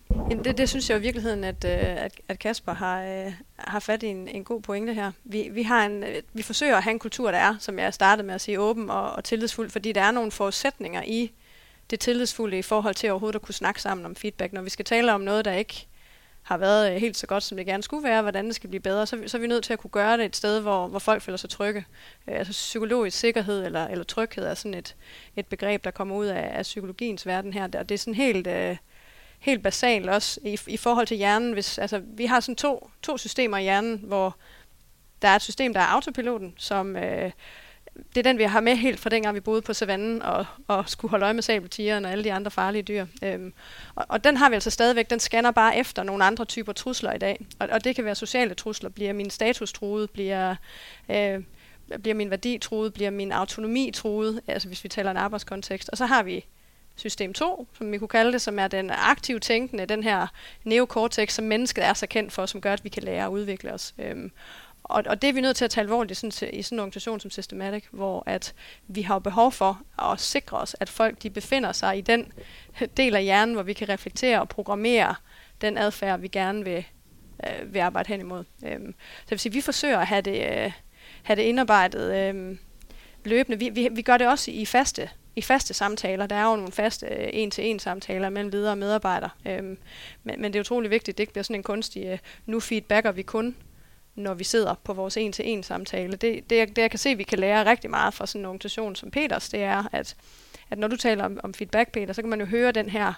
Det, 0.43 0.57
det 0.57 0.69
synes 0.69 0.89
jeg 0.89 0.97
i 0.97 1.01
virkeligheden, 1.01 1.43
at, 1.43 1.65
øh, 1.65 2.03
at, 2.03 2.11
at 2.27 2.39
Kasper 2.39 2.73
har, 2.73 3.03
øh, 3.03 3.33
har 3.57 3.79
fat 3.79 4.03
i 4.03 4.07
en, 4.07 4.27
en 4.27 4.43
god 4.43 4.61
pointe 4.61 4.93
her. 4.93 5.11
Vi, 5.23 5.49
vi, 5.51 5.63
har 5.63 5.85
en, 5.85 6.03
øh, 6.03 6.21
vi 6.33 6.41
forsøger 6.41 6.77
at 6.77 6.83
have 6.83 6.91
en 6.91 6.99
kultur, 6.99 7.31
der 7.31 7.37
er, 7.37 7.55
som 7.59 7.79
jeg 7.79 7.93
startede 7.93 8.27
med 8.27 8.35
at 8.35 8.41
sige, 8.41 8.59
åben 8.59 8.89
og, 8.89 9.11
og 9.11 9.23
tillidsfuld, 9.23 9.69
fordi 9.69 9.91
der 9.91 10.01
er 10.01 10.11
nogle 10.11 10.31
forudsætninger 10.31 11.03
i 11.03 11.31
det 11.89 11.99
tillidsfulde 11.99 12.57
i 12.57 12.61
forhold 12.61 12.95
til 12.95 13.11
overhovedet 13.11 13.35
at 13.35 13.41
kunne 13.41 13.55
snakke 13.55 13.81
sammen 13.81 14.05
om 14.05 14.15
feedback. 14.15 14.53
Når 14.53 14.61
vi 14.61 14.69
skal 14.69 14.85
tale 14.85 15.13
om 15.13 15.21
noget, 15.21 15.45
der 15.45 15.53
ikke 15.53 15.87
har 16.43 16.57
været 16.57 16.99
helt 16.99 17.17
så 17.17 17.27
godt, 17.27 17.43
som 17.43 17.57
det 17.57 17.65
gerne 17.65 17.83
skulle 17.83 18.03
være, 18.03 18.21
hvordan 18.21 18.45
det 18.45 18.55
skal 18.55 18.69
blive 18.69 18.81
bedre, 18.81 19.07
så, 19.07 19.23
så 19.27 19.37
er 19.37 19.41
vi 19.41 19.47
nødt 19.47 19.63
til 19.63 19.73
at 19.73 19.79
kunne 19.79 19.91
gøre 19.91 20.17
det 20.17 20.25
et 20.25 20.35
sted, 20.35 20.59
hvor, 20.59 20.87
hvor 20.87 20.99
folk 20.99 21.21
føler 21.21 21.37
sig 21.37 21.49
trygge. 21.49 21.85
altså 22.27 22.51
psykologisk 22.51 23.19
sikkerhed 23.19 23.65
eller, 23.65 23.87
eller 23.87 24.03
tryghed 24.03 24.45
er 24.45 24.53
sådan 24.53 24.73
et, 24.73 24.95
et 25.35 25.47
begreb, 25.47 25.83
der 25.83 25.91
kommer 25.91 26.15
ud 26.15 26.25
af, 26.25 26.51
af 26.57 26.63
psykologiens 26.63 27.27
verden 27.27 27.53
her. 27.53 27.63
Og 27.63 27.89
det 27.89 27.91
er 27.91 27.99
sådan 27.99 28.13
helt... 28.13 28.47
Øh, 28.47 28.77
helt 29.43 29.63
basalt 29.63 30.09
også 30.09 30.39
i, 30.43 30.59
i 30.67 30.77
forhold 30.77 31.07
til 31.07 31.17
hjernen. 31.17 31.53
Hvis, 31.53 31.77
altså, 31.77 32.01
vi 32.03 32.25
har 32.25 32.39
sådan 32.39 32.55
to, 32.55 32.89
to 33.01 33.17
systemer 33.17 33.57
i 33.57 33.61
hjernen, 33.61 34.01
hvor 34.03 34.35
der 35.21 35.27
er 35.27 35.35
et 35.35 35.41
system, 35.41 35.73
der 35.73 35.79
er 35.79 35.85
autopiloten, 35.85 36.53
som 36.57 36.95
øh, 36.95 37.31
det 37.95 38.17
er 38.17 38.23
den, 38.23 38.37
vi 38.37 38.43
har 38.43 38.61
med 38.61 38.75
helt 38.75 38.99
fra 38.99 39.09
dengang, 39.09 39.35
vi 39.35 39.39
boede 39.39 39.61
på 39.61 39.73
savannen 39.73 40.21
og, 40.21 40.45
og 40.67 40.89
skulle 40.89 41.09
holde 41.09 41.23
øje 41.23 41.33
med 41.33 41.43
sabeltigeren 41.43 42.05
og 42.05 42.11
alle 42.11 42.23
de 42.23 42.33
andre 42.33 42.51
farlige 42.51 42.83
dyr. 42.83 43.05
Øhm, 43.23 43.53
og, 43.95 44.05
og 44.09 44.23
den 44.23 44.37
har 44.37 44.49
vi 44.49 44.55
altså 44.55 44.69
stadigvæk. 44.69 45.09
Den 45.09 45.19
scanner 45.19 45.51
bare 45.51 45.77
efter 45.77 46.03
nogle 46.03 46.23
andre 46.23 46.45
typer 46.45 46.73
trusler 46.73 47.13
i 47.13 47.17
dag. 47.17 47.45
Og, 47.59 47.67
og 47.71 47.83
det 47.83 47.95
kan 47.95 48.05
være 48.05 48.15
sociale 48.15 48.53
trusler. 48.53 48.89
Bliver 48.89 49.13
min 49.13 49.29
status 49.29 49.73
truet? 49.73 50.09
Bliver, 50.09 50.55
øh, 51.09 51.43
bliver 52.01 52.15
min 52.15 52.29
værdi 52.29 52.57
truet? 52.57 52.93
Bliver 52.93 53.11
min 53.11 53.31
autonomi 53.31 53.91
truet? 53.93 54.41
Altså 54.47 54.67
hvis 54.67 54.83
vi 54.83 54.89
taler 54.89 55.11
en 55.11 55.17
arbejdskontekst. 55.17 55.89
Og 55.89 55.97
så 55.97 56.05
har 56.05 56.23
vi 56.23 56.45
system 56.95 57.33
2, 57.33 57.67
som 57.77 57.91
vi 57.91 57.97
kunne 57.97 58.07
kalde 58.07 58.31
det, 58.31 58.41
som 58.41 58.59
er 58.59 58.67
den 58.67 58.91
aktive 58.91 59.39
tænkende, 59.39 59.85
den 59.85 60.03
her 60.03 60.27
neokortex, 60.63 61.33
som 61.33 61.45
mennesket 61.45 61.85
er 61.85 61.93
så 61.93 62.07
kendt 62.07 62.33
for, 62.33 62.45
som 62.45 62.61
gør, 62.61 62.73
at 62.73 62.83
vi 62.83 62.89
kan 62.89 63.03
lære 63.03 63.25
og 63.25 63.31
udvikle 63.31 63.73
os. 63.73 63.93
Øhm, 63.97 64.31
og, 64.83 65.03
og 65.05 65.21
det 65.21 65.29
er 65.29 65.33
vi 65.33 65.41
nødt 65.41 65.57
til 65.57 65.65
at 65.65 65.71
tage 65.71 65.83
alvorligt 65.83 66.19
sådan, 66.19 66.49
i 66.53 66.61
sådan 66.61 66.75
en 66.75 66.79
organisation 66.79 67.19
som 67.19 67.31
Systematic, 67.31 67.83
hvor 67.91 68.23
at 68.25 68.53
vi 68.87 69.01
har 69.01 69.19
behov 69.19 69.51
for 69.51 69.81
at 70.11 70.19
sikre 70.19 70.57
os, 70.57 70.75
at 70.79 70.89
folk 70.89 71.23
de 71.23 71.29
befinder 71.29 71.71
sig 71.71 71.97
i 71.97 72.01
den 72.01 72.31
del 72.97 73.15
af 73.15 73.23
hjernen, 73.23 73.55
hvor 73.55 73.63
vi 73.63 73.73
kan 73.73 73.89
reflektere 73.89 74.41
og 74.41 74.49
programmere 74.49 75.15
den 75.61 75.77
adfærd, 75.77 76.19
vi 76.19 76.27
gerne 76.27 76.63
vil, 76.63 76.85
øh, 77.47 77.73
vil 77.73 77.79
arbejde 77.79 78.07
hen 78.07 78.19
imod. 78.19 78.43
Øhm, 78.65 78.95
så 79.19 79.21
det 79.21 79.31
vil 79.31 79.39
sige, 79.39 79.51
at 79.51 79.55
vi 79.55 79.61
forsøger 79.61 79.99
at 79.99 80.07
have 80.07 80.21
det, 80.21 80.51
øh, 80.51 80.71
have 81.23 81.35
det 81.35 81.43
indarbejdet 81.43 82.15
øh, 82.15 82.57
løbende. 83.23 83.59
Vi, 83.59 83.69
vi, 83.69 83.89
vi 83.91 84.01
gør 84.01 84.17
det 84.17 84.27
også 84.27 84.51
i 84.51 84.65
faste 84.65 85.09
i 85.35 85.41
faste 85.41 85.73
samtaler. 85.73 86.27
Der 86.27 86.35
er 86.35 86.49
jo 86.49 86.55
nogle 86.55 86.71
faste 86.71 87.05
øh, 87.05 87.29
en-til-en 87.33 87.79
samtaler 87.79 88.29
mellem 88.29 88.51
ledere 88.51 88.71
og 88.71 88.77
medarbejdere. 88.77 89.29
Øhm, 89.47 89.77
men, 90.23 90.41
men 90.41 90.43
det 90.43 90.55
er 90.55 90.59
utrolig 90.59 90.91
vigtigt, 90.91 91.13
at 91.13 91.17
det 91.17 91.23
ikke 91.23 91.33
bliver 91.33 91.43
sådan 91.43 91.55
en 91.55 91.63
kunstig, 91.63 92.05
øh, 92.05 92.17
nu 92.45 92.59
feedbacker 92.59 93.11
vi 93.11 93.21
kun, 93.21 93.55
når 94.15 94.33
vi 94.33 94.43
sidder 94.43 94.73
på 94.83 94.93
vores 94.93 95.17
en-til-en 95.17 95.63
samtale. 95.63 96.11
Det, 96.11 96.49
det, 96.49 96.75
det 96.75 96.77
jeg 96.77 96.89
kan 96.89 96.99
se, 96.99 97.15
vi 97.15 97.23
kan 97.23 97.39
lære 97.39 97.65
rigtig 97.65 97.89
meget 97.89 98.13
fra 98.13 98.27
sådan 98.27 98.41
en 98.41 98.45
organisation 98.45 98.95
som 98.95 99.11
Peters, 99.11 99.49
det 99.49 99.63
er, 99.63 99.83
at, 99.91 100.15
at 100.69 100.77
når 100.77 100.87
du 100.87 100.97
taler 100.97 101.23
om, 101.23 101.39
om 101.43 101.53
feedback, 101.53 101.91
Peter, 101.91 102.13
så 102.13 102.21
kan 102.21 102.29
man 102.29 102.39
jo 102.39 102.45
høre 102.45 102.71
den 102.71 102.89
her 102.89 103.13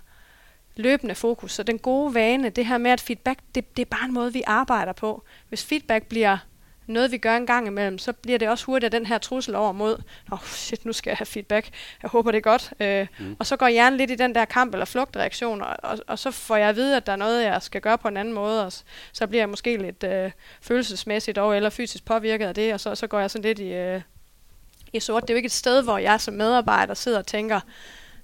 løbende 0.75 1.15
fokus. 1.15 1.51
Så 1.51 1.63
den 1.63 1.79
gode 1.79 2.13
vane, 2.13 2.49
det 2.49 2.65
her 2.65 2.77
med, 2.77 2.91
at 2.91 3.01
feedback, 3.01 3.39
det, 3.55 3.77
det 3.77 3.81
er 3.81 3.89
bare 3.89 4.05
en 4.05 4.13
måde, 4.13 4.33
vi 4.33 4.43
arbejder 4.47 4.93
på. 4.93 5.23
Hvis 5.49 5.65
feedback 5.65 6.05
bliver 6.05 6.37
noget, 6.87 7.11
vi 7.11 7.17
gør 7.17 7.37
en 7.37 7.45
gang 7.45 7.67
imellem, 7.67 7.97
så 7.97 8.13
bliver 8.13 8.37
det 8.37 8.49
også 8.49 8.65
hurtigt 8.65 8.91
den 8.91 9.05
her 9.05 9.17
trussel 9.17 9.55
over 9.55 9.71
mod, 9.71 9.97
oh, 10.31 10.39
shit, 10.43 10.85
nu 10.85 10.93
skal 10.93 11.11
jeg 11.11 11.17
have 11.17 11.25
feedback, 11.25 11.69
jeg 12.03 12.09
håber 12.09 12.31
det 12.31 12.37
er 12.37 12.41
godt. 12.41 12.73
Øh, 12.79 13.07
mm. 13.19 13.35
Og 13.39 13.45
så 13.45 13.57
går 13.57 13.67
hjernen 13.67 13.97
lidt 13.97 14.11
i 14.11 14.15
den 14.15 14.35
der 14.35 14.45
kamp- 14.45 14.73
eller 14.73 14.85
flugtreaktion, 14.85 15.61
og, 15.61 15.75
og, 15.83 15.99
og 16.07 16.19
så 16.19 16.31
får 16.31 16.55
jeg 16.55 16.69
at 16.69 16.75
vide, 16.75 16.97
at 16.97 17.05
der 17.05 17.11
er 17.11 17.15
noget, 17.15 17.43
jeg 17.43 17.61
skal 17.61 17.81
gøre 17.81 17.97
på 17.97 18.07
en 18.07 18.17
anden 18.17 18.33
måde, 18.33 18.65
og 18.65 18.73
så 19.11 19.27
bliver 19.27 19.41
jeg 19.41 19.49
måske 19.49 19.77
lidt 19.77 20.03
øh, 20.03 20.31
følelsesmæssigt 20.61 21.37
og 21.37 21.55
eller 21.55 21.69
fysisk 21.69 22.05
påvirket 22.05 22.45
af 22.45 22.55
det, 22.55 22.73
og 22.73 22.79
så, 22.79 22.95
så 22.95 23.07
går 23.07 23.19
jeg 23.19 23.31
sådan 23.31 23.45
lidt 23.45 23.59
i, 23.59 23.73
øh, 23.73 24.01
i 24.93 24.99
sort. 24.99 25.21
Det 25.21 25.29
er 25.29 25.33
jo 25.33 25.37
ikke 25.37 25.47
et 25.47 25.51
sted, 25.51 25.83
hvor 25.83 25.97
jeg 25.97 26.21
som 26.21 26.33
medarbejder 26.33 26.93
sidder 26.93 27.17
og 27.17 27.27
tænker, 27.27 27.59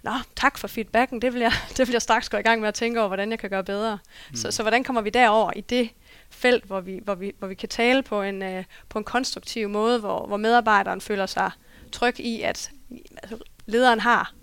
Nå, 0.04 0.12
tak 0.36 0.58
for 0.58 0.68
feedbacken, 0.68 1.22
det 1.22 1.34
vil, 1.34 1.42
jeg, 1.42 1.52
det 1.78 1.88
vil 1.88 1.92
jeg 1.92 2.02
straks 2.02 2.30
gå 2.30 2.38
i 2.38 2.42
gang 2.42 2.62
med 2.62 2.68
at 2.68 2.74
tænke 2.74 3.00
over, 3.00 3.08
hvordan 3.08 3.32
jeg 3.32 3.40
kan 3.40 3.50
gøre 3.50 3.64
bedre. 3.64 4.00
Mm. 4.30 4.36
Så, 4.36 4.52
så 4.52 4.64
hvordan 4.64 4.84
kommer 4.84 5.02
vi 5.02 5.10
derover 5.10 5.52
i 5.56 5.62
det 5.62 5.90
felt, 6.32 6.64
hvor 6.64 6.82
vi, 6.82 7.00
hvor 7.04 7.16
vi, 7.16 7.32
hvor 7.40 7.48
vi 7.48 7.56
kan 7.56 7.70
tale 7.70 8.04
på 8.04 8.22
en, 8.22 8.42
uh, 8.42 8.64
på 8.90 8.98
en 8.98 9.04
konstruktiv 9.04 9.70
måde, 9.70 10.00
hvor, 10.00 10.26
hvor 10.28 10.38
medarbejderen 10.38 11.02
føler 11.02 11.26
sig 11.26 11.52
tryg 11.92 12.20
i, 12.20 12.42
at 12.42 12.72
altså, 13.24 13.38
lederen 13.66 14.00
har 14.00 14.34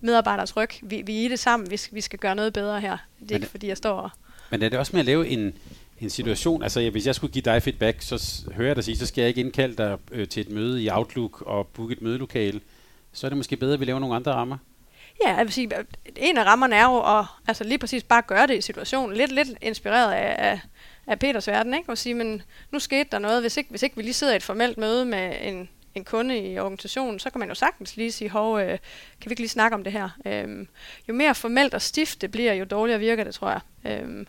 medarbejderens 0.00 0.56
ryg. 0.56 0.68
Vi, 0.82 1.02
vi 1.06 1.20
er 1.20 1.24
i 1.24 1.28
det 1.28 1.38
sammen, 1.38 1.70
vi 1.70 1.76
skal, 1.76 1.94
vi 1.94 2.00
skal 2.00 2.18
gøre 2.18 2.34
noget 2.34 2.52
bedre 2.52 2.80
her. 2.80 2.96
Det 3.20 3.30
er 3.30 3.34
ikke, 3.34 3.46
fordi 3.46 3.68
jeg 3.68 3.76
står 3.76 4.00
og... 4.00 4.10
Men 4.50 4.62
er 4.62 4.68
det 4.68 4.78
også 4.78 4.92
med 4.92 5.00
at 5.00 5.06
lave 5.06 5.28
en, 5.28 5.54
en 6.00 6.10
situation, 6.10 6.62
altså 6.62 6.80
ja, 6.80 6.90
hvis 6.90 7.06
jeg 7.06 7.14
skulle 7.14 7.32
give 7.32 7.42
dig 7.42 7.62
feedback, 7.62 8.02
så 8.02 8.44
hører 8.54 8.68
jeg 8.68 8.76
dig 8.76 8.84
sige, 8.84 8.96
så 8.96 9.06
skal 9.06 9.22
jeg 9.22 9.28
ikke 9.28 9.40
indkalde 9.40 9.76
dig 9.76 9.98
øh, 10.12 10.28
til 10.28 10.40
et 10.40 10.50
møde 10.50 10.82
i 10.82 10.90
Outlook 10.90 11.42
og 11.42 11.66
booke 11.66 11.92
et 11.92 12.02
mødelokale. 12.02 12.60
Så 13.12 13.26
er 13.26 13.28
det 13.28 13.36
måske 13.36 13.56
bedre, 13.56 13.74
at 13.74 13.80
vi 13.80 13.84
laver 13.84 13.98
nogle 13.98 14.16
andre 14.16 14.32
rammer. 14.32 14.56
Ja, 15.24 15.36
jeg 15.36 15.44
vil 15.44 15.52
sige, 15.52 15.70
en 16.16 16.38
af 16.38 16.44
rammerne 16.44 16.76
er 16.76 16.84
jo 16.84 17.18
at 17.18 17.24
altså 17.46 17.64
lige 17.64 17.78
præcis 17.78 18.02
bare 18.02 18.22
gøre 18.22 18.46
det 18.46 18.58
i 18.58 18.60
situationen. 18.60 19.16
Lidt, 19.16 19.32
lidt 19.32 19.48
inspireret 19.62 20.12
af, 20.12 20.50
af, 20.50 20.60
af 21.08 21.18
Peters 21.18 21.48
verden, 21.48 21.74
ikke? 21.74 21.90
Og 21.90 21.98
sige, 21.98 22.14
men 22.14 22.42
nu 22.70 22.78
skete 22.78 23.08
der 23.12 23.18
noget. 23.18 23.40
Hvis 23.40 23.56
ikke, 23.56 23.70
hvis 23.70 23.82
ikke 23.82 23.96
vi 23.96 24.02
lige 24.02 24.14
sidder 24.14 24.32
i 24.32 24.36
et 24.36 24.42
formelt 24.42 24.78
møde 24.78 25.04
med 25.04 25.36
en, 25.40 25.68
en 25.94 26.04
kunde 26.04 26.38
i 26.38 26.58
organisationen, 26.58 27.18
så 27.18 27.30
kan 27.30 27.38
man 27.38 27.48
jo 27.48 27.54
sagtens 27.54 27.96
lige 27.96 28.12
sige, 28.12 28.30
hov, 28.30 28.60
øh, 28.60 28.68
kan 29.20 29.30
vi 29.30 29.30
ikke 29.30 29.42
lige 29.42 29.48
snakke 29.48 29.74
om 29.74 29.84
det 29.84 29.92
her? 29.92 30.08
Øhm, 30.26 30.68
jo 31.08 31.14
mere 31.14 31.34
formelt 31.34 31.74
og 31.74 31.82
stift 31.82 32.20
det 32.20 32.30
bliver, 32.30 32.52
jo 32.52 32.64
dårligere 32.64 33.00
virker 33.00 33.24
det, 33.24 33.34
tror 33.34 33.50
jeg. 33.50 33.60
Øhm, 33.84 34.26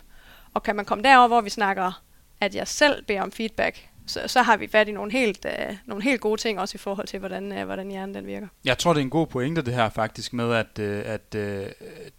og 0.54 0.62
kan 0.62 0.76
man 0.76 0.84
komme 0.84 1.04
derover, 1.04 1.28
hvor 1.28 1.40
vi 1.40 1.50
snakker, 1.50 2.02
at 2.40 2.54
jeg 2.54 2.68
selv 2.68 3.04
beder 3.04 3.22
om 3.22 3.32
feedback, 3.32 3.88
så, 4.10 4.22
så 4.26 4.42
har 4.42 4.56
vi 4.56 4.66
fat 4.66 4.88
i 4.88 4.92
nogle 4.92 5.12
helt, 5.12 5.46
øh, 5.46 5.76
nogle 5.86 6.04
helt 6.04 6.20
gode 6.20 6.40
ting, 6.40 6.60
også 6.60 6.74
i 6.74 6.78
forhold 6.78 7.06
til, 7.06 7.18
hvordan, 7.18 7.52
øh, 7.52 7.64
hvordan 7.64 7.90
hjernen 7.90 8.14
den 8.14 8.26
virker. 8.26 8.46
Jeg 8.64 8.78
tror, 8.78 8.92
det 8.92 9.00
er 9.00 9.04
en 9.04 9.10
god 9.10 9.26
pointe, 9.26 9.62
det 9.62 9.74
her 9.74 9.88
faktisk, 9.88 10.32
med 10.32 10.54
at, 10.54 10.78
øh, 10.78 11.02
at 11.04 11.34
øh, 11.34 11.66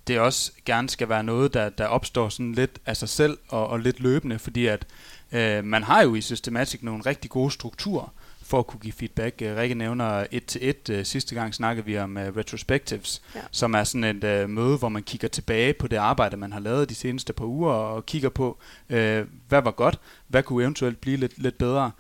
det 0.08 0.20
også 0.20 0.52
gerne 0.66 0.90
skal 0.90 1.10
være 1.10 1.24
noget, 1.24 1.54
der, 1.54 1.70
der 1.70 1.86
opstår 1.86 2.30
sådan 2.30 2.52
lidt 2.52 2.80
af 2.86 2.98
sig 2.98 3.10
selv 3.10 3.38
og, 3.50 3.68
og 3.68 3.80
lidt 3.80 4.00
løbende, 4.00 4.40
fordi 4.40 4.66
at 4.66 4.86
øh, 5.32 5.66
man 5.66 5.84
har 5.84 6.02
jo 6.02 6.16
i 6.16 6.22
Systematic 6.22 6.82
nogle 6.82 7.04
rigtig 7.06 7.30
gode 7.30 7.52
strukturer, 7.52 8.14
for 8.52 8.60
at 8.60 8.68
kunne 8.68 8.80
give 8.80 8.94
feedback. 8.94 9.42
Uh, 9.42 9.48
Rikke 9.58 9.76
nævner 9.76 10.26
et 10.32 10.46
til 10.46 10.70
et. 10.70 10.90
Uh, 10.90 11.04
sidste 11.04 11.36
gang 11.36 11.54
snakkede 11.54 11.86
vi 11.86 11.98
om 11.98 12.18
uh, 12.18 12.24
retrospectives, 12.24 13.22
ja. 13.36 13.40
som 13.52 13.74
er 13.74 13.84
sådan 13.84 14.24
et 14.24 14.44
uh, 14.44 14.50
møde, 14.50 14.78
hvor 14.78 14.90
man 14.90 15.04
kigger 15.04 15.28
tilbage 15.28 15.74
på 15.74 15.88
det 15.88 15.98
arbejde, 15.98 16.38
man 16.38 16.54
har 16.54 16.60
lavet 16.60 16.90
de 16.90 16.96
seneste 16.96 17.34
par 17.34 17.46
uger, 17.46 17.72
og 17.72 18.06
kigger 18.06 18.30
på, 18.30 18.58
hvad 18.88 19.62
var 19.62 19.72
godt, 19.72 20.00
hvad 20.28 20.44
kunne 20.44 20.64
eventuelt 20.64 21.02
blive 21.02 21.18
lidt, 21.18 21.38
lidt 21.38 21.58
bedre. 21.58 21.92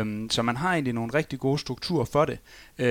Um, 0.00 0.30
så 0.30 0.42
man 0.42 0.56
har 0.56 0.72
egentlig 0.72 0.94
nogle 0.94 1.14
rigtig 1.14 1.38
gode 1.38 1.58
strukturer 1.58 2.04
for 2.04 2.24
det. 2.24 2.38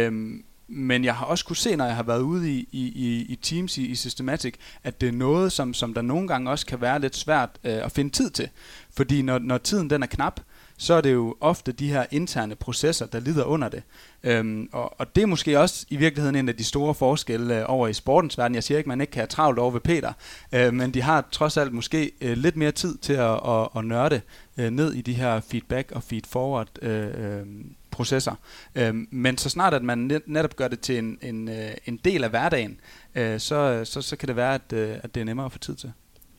Um, 0.07 0.43
men 0.67 1.03
jeg 1.03 1.15
har 1.15 1.25
også 1.25 1.45
kunne 1.45 1.55
se, 1.55 1.75
når 1.75 1.85
jeg 1.85 1.95
har 1.95 2.03
været 2.03 2.21
ude 2.21 2.51
i, 2.51 2.69
i, 2.71 3.25
i 3.29 3.35
Teams 3.35 3.77
i, 3.77 3.85
i 3.85 3.95
Systematic, 3.95 4.55
at 4.83 5.01
det 5.01 5.09
er 5.09 5.13
noget, 5.13 5.51
som, 5.51 5.73
som 5.73 5.93
der 5.93 6.01
nogle 6.01 6.27
gange 6.27 6.51
også 6.51 6.65
kan 6.65 6.81
være 6.81 6.99
lidt 6.99 7.15
svært 7.15 7.49
uh, 7.63 7.71
at 7.71 7.91
finde 7.91 8.09
tid 8.09 8.29
til. 8.29 8.49
Fordi 8.93 9.21
når, 9.21 9.39
når 9.39 9.57
tiden 9.57 9.89
den 9.89 10.03
er 10.03 10.07
knap, 10.07 10.39
så 10.77 10.93
er 10.93 11.01
det 11.01 11.13
jo 11.13 11.35
ofte 11.41 11.71
de 11.71 11.89
her 11.89 12.05
interne 12.11 12.55
processer, 12.55 13.05
der 13.05 13.19
lider 13.19 13.43
under 13.43 13.69
det. 13.69 13.83
Øhm, 14.23 14.69
og, 14.71 14.99
og 14.99 15.15
det 15.15 15.21
er 15.21 15.25
måske 15.25 15.59
også 15.59 15.85
i 15.89 15.95
virkeligheden 15.95 16.35
en 16.35 16.49
af 16.49 16.55
de 16.55 16.63
store 16.63 16.95
forskelle 16.95 17.59
øh, 17.59 17.65
over 17.67 17.87
i 17.87 17.93
sportens 17.93 18.37
verden. 18.37 18.55
Jeg 18.55 18.63
siger 18.63 18.77
ikke, 18.77 18.85
at 18.85 18.89
man 18.89 19.01
ikke 19.01 19.11
kan 19.11 19.19
have 19.19 19.27
travlt 19.27 19.59
over 19.59 19.71
ved 19.71 19.81
Peter, 19.81 20.13
øh, 20.51 20.73
men 20.73 20.93
de 20.93 21.01
har 21.01 21.27
trods 21.31 21.57
alt 21.57 21.73
måske 21.73 22.11
øh, 22.21 22.37
lidt 22.37 22.55
mere 22.55 22.71
tid 22.71 22.97
til 22.97 23.13
at, 23.13 23.49
at, 23.49 23.67
at 23.77 23.85
nørde 23.85 24.21
øh, 24.57 24.69
ned 24.69 24.93
i 24.93 25.01
de 25.01 25.13
her 25.13 25.39
feedback 25.39 25.91
og 25.91 26.03
feed-forward 26.03 26.67
øh, 26.81 27.39
øh, 27.39 27.45
processer. 27.91 28.35
Øhm, 28.75 29.07
men 29.11 29.37
så 29.37 29.49
snart 29.49 29.73
at 29.73 29.83
man 29.83 30.21
netop 30.25 30.55
gør 30.55 30.67
det 30.67 30.79
til 30.79 30.97
en, 30.97 31.17
en, 31.21 31.49
øh, 31.49 31.71
en 31.85 31.99
del 32.05 32.23
af 32.23 32.29
hverdagen, 32.29 32.79
øh, 33.15 33.39
så, 33.39 33.81
så, 33.85 34.01
så 34.01 34.15
kan 34.15 34.27
det 34.27 34.35
være, 34.35 34.53
at, 34.55 34.73
øh, 34.73 34.97
at 35.03 35.15
det 35.15 35.21
er 35.21 35.25
nemmere 35.25 35.45
at 35.45 35.51
få 35.51 35.59
tid 35.59 35.75
til. 35.75 35.91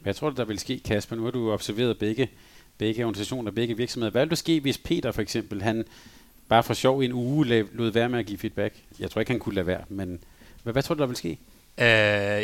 Jeg 0.04 0.16
tror, 0.16 0.30
der 0.30 0.44
vil 0.44 0.58
ske, 0.58 0.80
Kasper. 0.84 1.16
Nu 1.16 1.24
har 1.24 1.30
du 1.30 1.52
observeret 1.52 1.98
begge 1.98 2.28
begge 2.78 3.04
organisationer, 3.04 3.50
begge 3.50 3.76
virksomheder. 3.76 4.10
Hvad 4.10 4.22
ville 4.22 4.30
der 4.30 4.36
ske, 4.36 4.60
hvis 4.60 4.78
Peter 4.78 5.12
for 5.12 5.22
eksempel, 5.22 5.62
han 5.62 5.84
bare 6.48 6.62
for 6.62 6.74
sjov 6.74 7.02
i 7.02 7.04
en 7.04 7.12
uge 7.12 7.46
lod 7.72 7.90
være 7.90 8.08
med 8.08 8.18
at 8.18 8.26
give 8.26 8.38
feedback? 8.38 8.74
Jeg 8.98 9.10
tror 9.10 9.20
ikke, 9.20 9.32
han 9.32 9.40
kunne 9.40 9.54
lade 9.54 9.66
være, 9.66 9.82
men 9.88 10.18
hvad, 10.62 10.72
hvad 10.72 10.82
tror 10.82 10.94
du, 10.94 11.00
der 11.00 11.06
vil 11.06 11.16
ske? 11.16 11.38
Uh, 11.78 11.84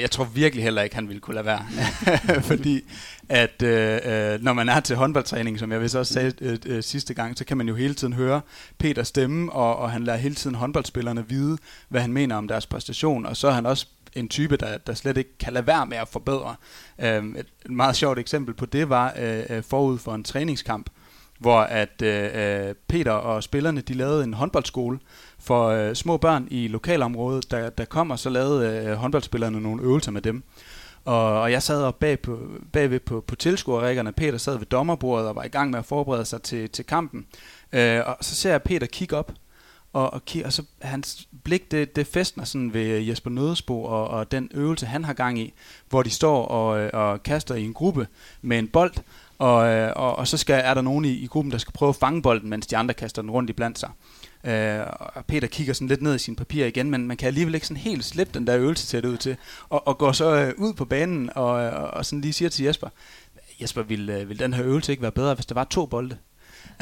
jeg 0.00 0.10
tror 0.10 0.24
virkelig 0.24 0.64
heller 0.64 0.82
ikke, 0.82 0.94
han 0.94 1.08
ville 1.08 1.20
kunne 1.20 1.34
lade 1.34 1.46
være. 1.46 1.66
Fordi 2.50 2.80
at 3.28 3.62
uh, 3.62 4.44
når 4.44 4.52
man 4.52 4.68
er 4.68 4.80
til 4.80 4.96
håndboldtræning, 4.96 5.58
som 5.58 5.72
jeg 5.72 5.82
vist 5.82 5.96
også 5.96 6.12
sagde 6.12 6.32
uh, 6.40 6.76
uh, 6.76 6.82
sidste 6.82 7.14
gang, 7.14 7.38
så 7.38 7.44
kan 7.44 7.56
man 7.56 7.68
jo 7.68 7.74
hele 7.74 7.94
tiden 7.94 8.12
høre 8.12 8.40
Peter 8.78 9.02
stemme, 9.02 9.52
og, 9.52 9.76
og 9.76 9.90
han 9.90 10.04
lader 10.04 10.18
hele 10.18 10.34
tiden 10.34 10.56
håndboldspillerne 10.56 11.28
vide, 11.28 11.58
hvad 11.88 12.00
han 12.00 12.12
mener 12.12 12.36
om 12.36 12.48
deres 12.48 12.66
præstation, 12.66 13.26
og 13.26 13.36
så 13.36 13.48
er 13.48 13.52
han 13.52 13.66
også 13.66 13.86
en 14.16 14.28
type, 14.28 14.56
der, 14.56 14.78
der 14.78 14.94
slet 14.94 15.16
ikke 15.16 15.38
kan 15.38 15.52
lade 15.52 15.66
være 15.66 15.86
med 15.86 15.96
at 15.96 16.08
forbedre. 16.08 16.56
Øhm, 16.98 17.36
et 17.36 17.70
meget 17.70 17.96
sjovt 17.96 18.18
eksempel 18.18 18.54
på 18.54 18.66
det 18.66 18.88
var 18.88 19.14
øh, 19.18 19.42
øh, 19.50 19.62
forud 19.62 19.98
for 19.98 20.14
en 20.14 20.24
træningskamp, 20.24 20.90
hvor 21.38 21.60
at 21.60 22.02
øh, 22.02 22.30
øh, 22.34 22.74
Peter 22.88 23.12
og 23.12 23.42
spillerne 23.42 23.80
de 23.80 23.94
lavede 23.94 24.24
en 24.24 24.34
håndboldskole 24.34 24.98
for 25.38 25.68
øh, 25.68 25.94
små 25.94 26.16
børn 26.16 26.48
i 26.50 26.68
lokalområdet, 26.68 27.50
der, 27.50 27.70
der 27.70 27.84
kom, 27.84 28.10
og 28.10 28.18
så 28.18 28.30
lavede 28.30 28.86
øh, 28.86 28.94
håndboldspillerne 28.94 29.60
nogle 29.60 29.82
øvelser 29.82 30.10
med 30.10 30.22
dem. 30.22 30.42
Og, 31.04 31.40
og 31.40 31.52
jeg 31.52 31.62
sad 31.62 31.82
op 31.82 31.98
bag 31.98 32.20
på, 32.20 32.38
bagved 32.72 33.00
på, 33.00 33.24
på 33.26 33.36
tilskuerrækkerne. 33.36 34.12
Peter 34.12 34.38
sad 34.38 34.58
ved 34.58 34.66
dommerbordet 34.66 35.28
og 35.28 35.36
var 35.36 35.44
i 35.44 35.48
gang 35.48 35.70
med 35.70 35.78
at 35.78 35.84
forberede 35.84 36.24
sig 36.24 36.42
til, 36.42 36.70
til 36.70 36.86
kampen. 36.86 37.26
Øh, 37.72 38.00
og 38.06 38.16
så 38.20 38.34
ser 38.34 38.50
jeg 38.50 38.62
Peter 38.62 38.86
kigge 38.86 39.16
op, 39.16 39.32
og, 39.92 40.14
og, 40.14 40.22
og 40.44 40.52
så 40.52 40.62
hans 40.82 41.28
blik, 41.44 41.70
det, 41.70 41.96
det 41.96 42.06
festner 42.06 42.44
sådan 42.44 42.74
ved 42.74 42.86
øh, 42.86 43.08
Jesper 43.08 43.30
Nødesbo 43.30 43.84
og, 43.84 44.08
og 44.08 44.32
den 44.32 44.50
øvelse, 44.54 44.86
han 44.86 45.04
har 45.04 45.12
gang 45.12 45.38
i, 45.38 45.52
hvor 45.88 46.02
de 46.02 46.10
står 46.10 46.46
og, 46.46 46.80
øh, 46.80 46.90
og 46.92 47.22
kaster 47.22 47.54
i 47.54 47.64
en 47.64 47.74
gruppe 47.74 48.06
med 48.42 48.58
en 48.58 48.68
bold, 48.68 48.92
og, 49.38 49.68
øh, 49.68 49.92
og, 49.96 50.16
og 50.16 50.28
så 50.28 50.36
skal, 50.36 50.60
er 50.64 50.74
der 50.74 50.82
nogen 50.82 51.04
i, 51.04 51.12
i 51.12 51.26
gruppen, 51.26 51.52
der 51.52 51.58
skal 51.58 51.72
prøve 51.72 51.88
at 51.88 51.96
fange 51.96 52.22
bolden, 52.22 52.50
mens 52.50 52.66
de 52.66 52.76
andre 52.76 52.94
kaster 52.94 53.22
den 53.22 53.30
rundt 53.30 53.50
i 53.50 53.52
blandt 53.52 53.78
sig. 53.78 53.90
Øh, 54.44 54.80
og 54.98 55.24
Peter 55.24 55.48
kigger 55.48 55.74
sådan 55.74 55.88
lidt 55.88 56.02
ned 56.02 56.14
i 56.14 56.18
sin 56.18 56.36
papir 56.36 56.66
igen, 56.66 56.90
men 56.90 57.06
man 57.06 57.16
kan 57.16 57.26
alligevel 57.26 57.54
ikke 57.54 57.66
sådan 57.66 57.82
helt 57.82 58.04
slippe 58.04 58.38
den 58.38 58.46
der 58.46 58.58
øvelse 58.58 58.86
til 58.86 59.02
det 59.02 59.08
ud 59.08 59.16
til, 59.16 59.36
og, 59.68 59.86
og 59.86 59.98
går 59.98 60.12
så 60.12 60.34
øh, 60.34 60.54
ud 60.56 60.72
på 60.72 60.84
banen 60.84 61.30
og, 61.34 61.46
og, 61.46 61.90
og 61.90 62.06
sådan 62.06 62.20
lige 62.20 62.32
siger 62.32 62.48
til 62.48 62.64
Jesper, 62.64 62.88
Jesper, 63.60 63.82
vil, 63.82 64.28
vil 64.28 64.38
den 64.38 64.54
her 64.54 64.64
øvelse 64.64 64.92
ikke 64.92 65.02
være 65.02 65.12
bedre, 65.12 65.34
hvis 65.34 65.46
der 65.46 65.54
var 65.54 65.64
to 65.64 65.86
bolde? 65.86 66.16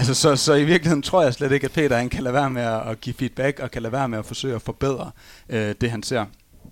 Altså, 0.01 0.15
så, 0.15 0.37
så 0.37 0.55
i 0.55 0.65
virkeligheden 0.65 1.03
tror 1.03 1.23
jeg 1.23 1.35
slet 1.35 1.53
ikke, 1.53 1.65
at 1.65 1.73
Peter 1.73 1.97
han 1.97 2.09
kan 2.09 2.23
lade 2.23 2.35
være 2.35 2.51
med 2.51 2.63
at, 2.63 3.01
give 3.01 3.15
feedback, 3.15 3.61
og 3.61 3.71
kan 3.71 3.83
lade 3.83 3.93
være 3.93 4.09
med 4.09 4.19
at 4.19 4.25
forsøge 4.25 4.55
at 4.55 4.63
forbedre 4.63 5.11
øh, 5.49 5.75
det, 5.81 5.91
han 5.91 6.03
ser. 6.03 6.25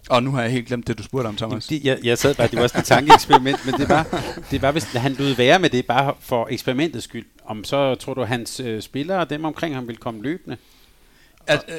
Og 0.09 0.23
nu 0.23 0.31
har 0.31 0.43
jeg 0.43 0.51
helt 0.51 0.67
glemt 0.67 0.87
det, 0.87 0.99
du 0.99 1.03
spurgte 1.03 1.29
om, 1.29 1.37
Thomas. 1.37 1.67
Det, 1.67 1.85
jeg, 1.85 1.99
jeg 2.05 2.19
sad 2.19 2.35
bare, 2.35 2.47
det 2.49 2.57
var 2.57 2.63
også 2.63 2.79
et 2.79 2.85
tankeeksperiment, 2.85 3.67
men 3.67 3.75
det 3.75 3.89
var, 3.89 4.23
det 4.51 4.63
var, 4.63 4.73
hvis 4.73 4.85
han 4.85 5.13
lod 5.13 5.35
være 5.35 5.59
med 5.59 5.71
det, 5.71 5.87
bare 5.87 6.15
for 6.21 6.49
eksperimentets 6.51 7.05
skyld. 7.05 7.27
Om 7.45 7.65
så 7.65 7.95
tror 7.95 8.15
du, 8.15 8.25
hans 8.25 8.61
øh, 8.61 8.83
spillere 8.83 9.19
og 9.19 9.31
dem 9.31 9.45
omkring 9.45 9.75
ham 9.75 9.89
vil 9.89 9.97
komme 9.97 10.23
løbende? 10.23 10.57
Al, 11.47 11.61
øh, 11.69 11.79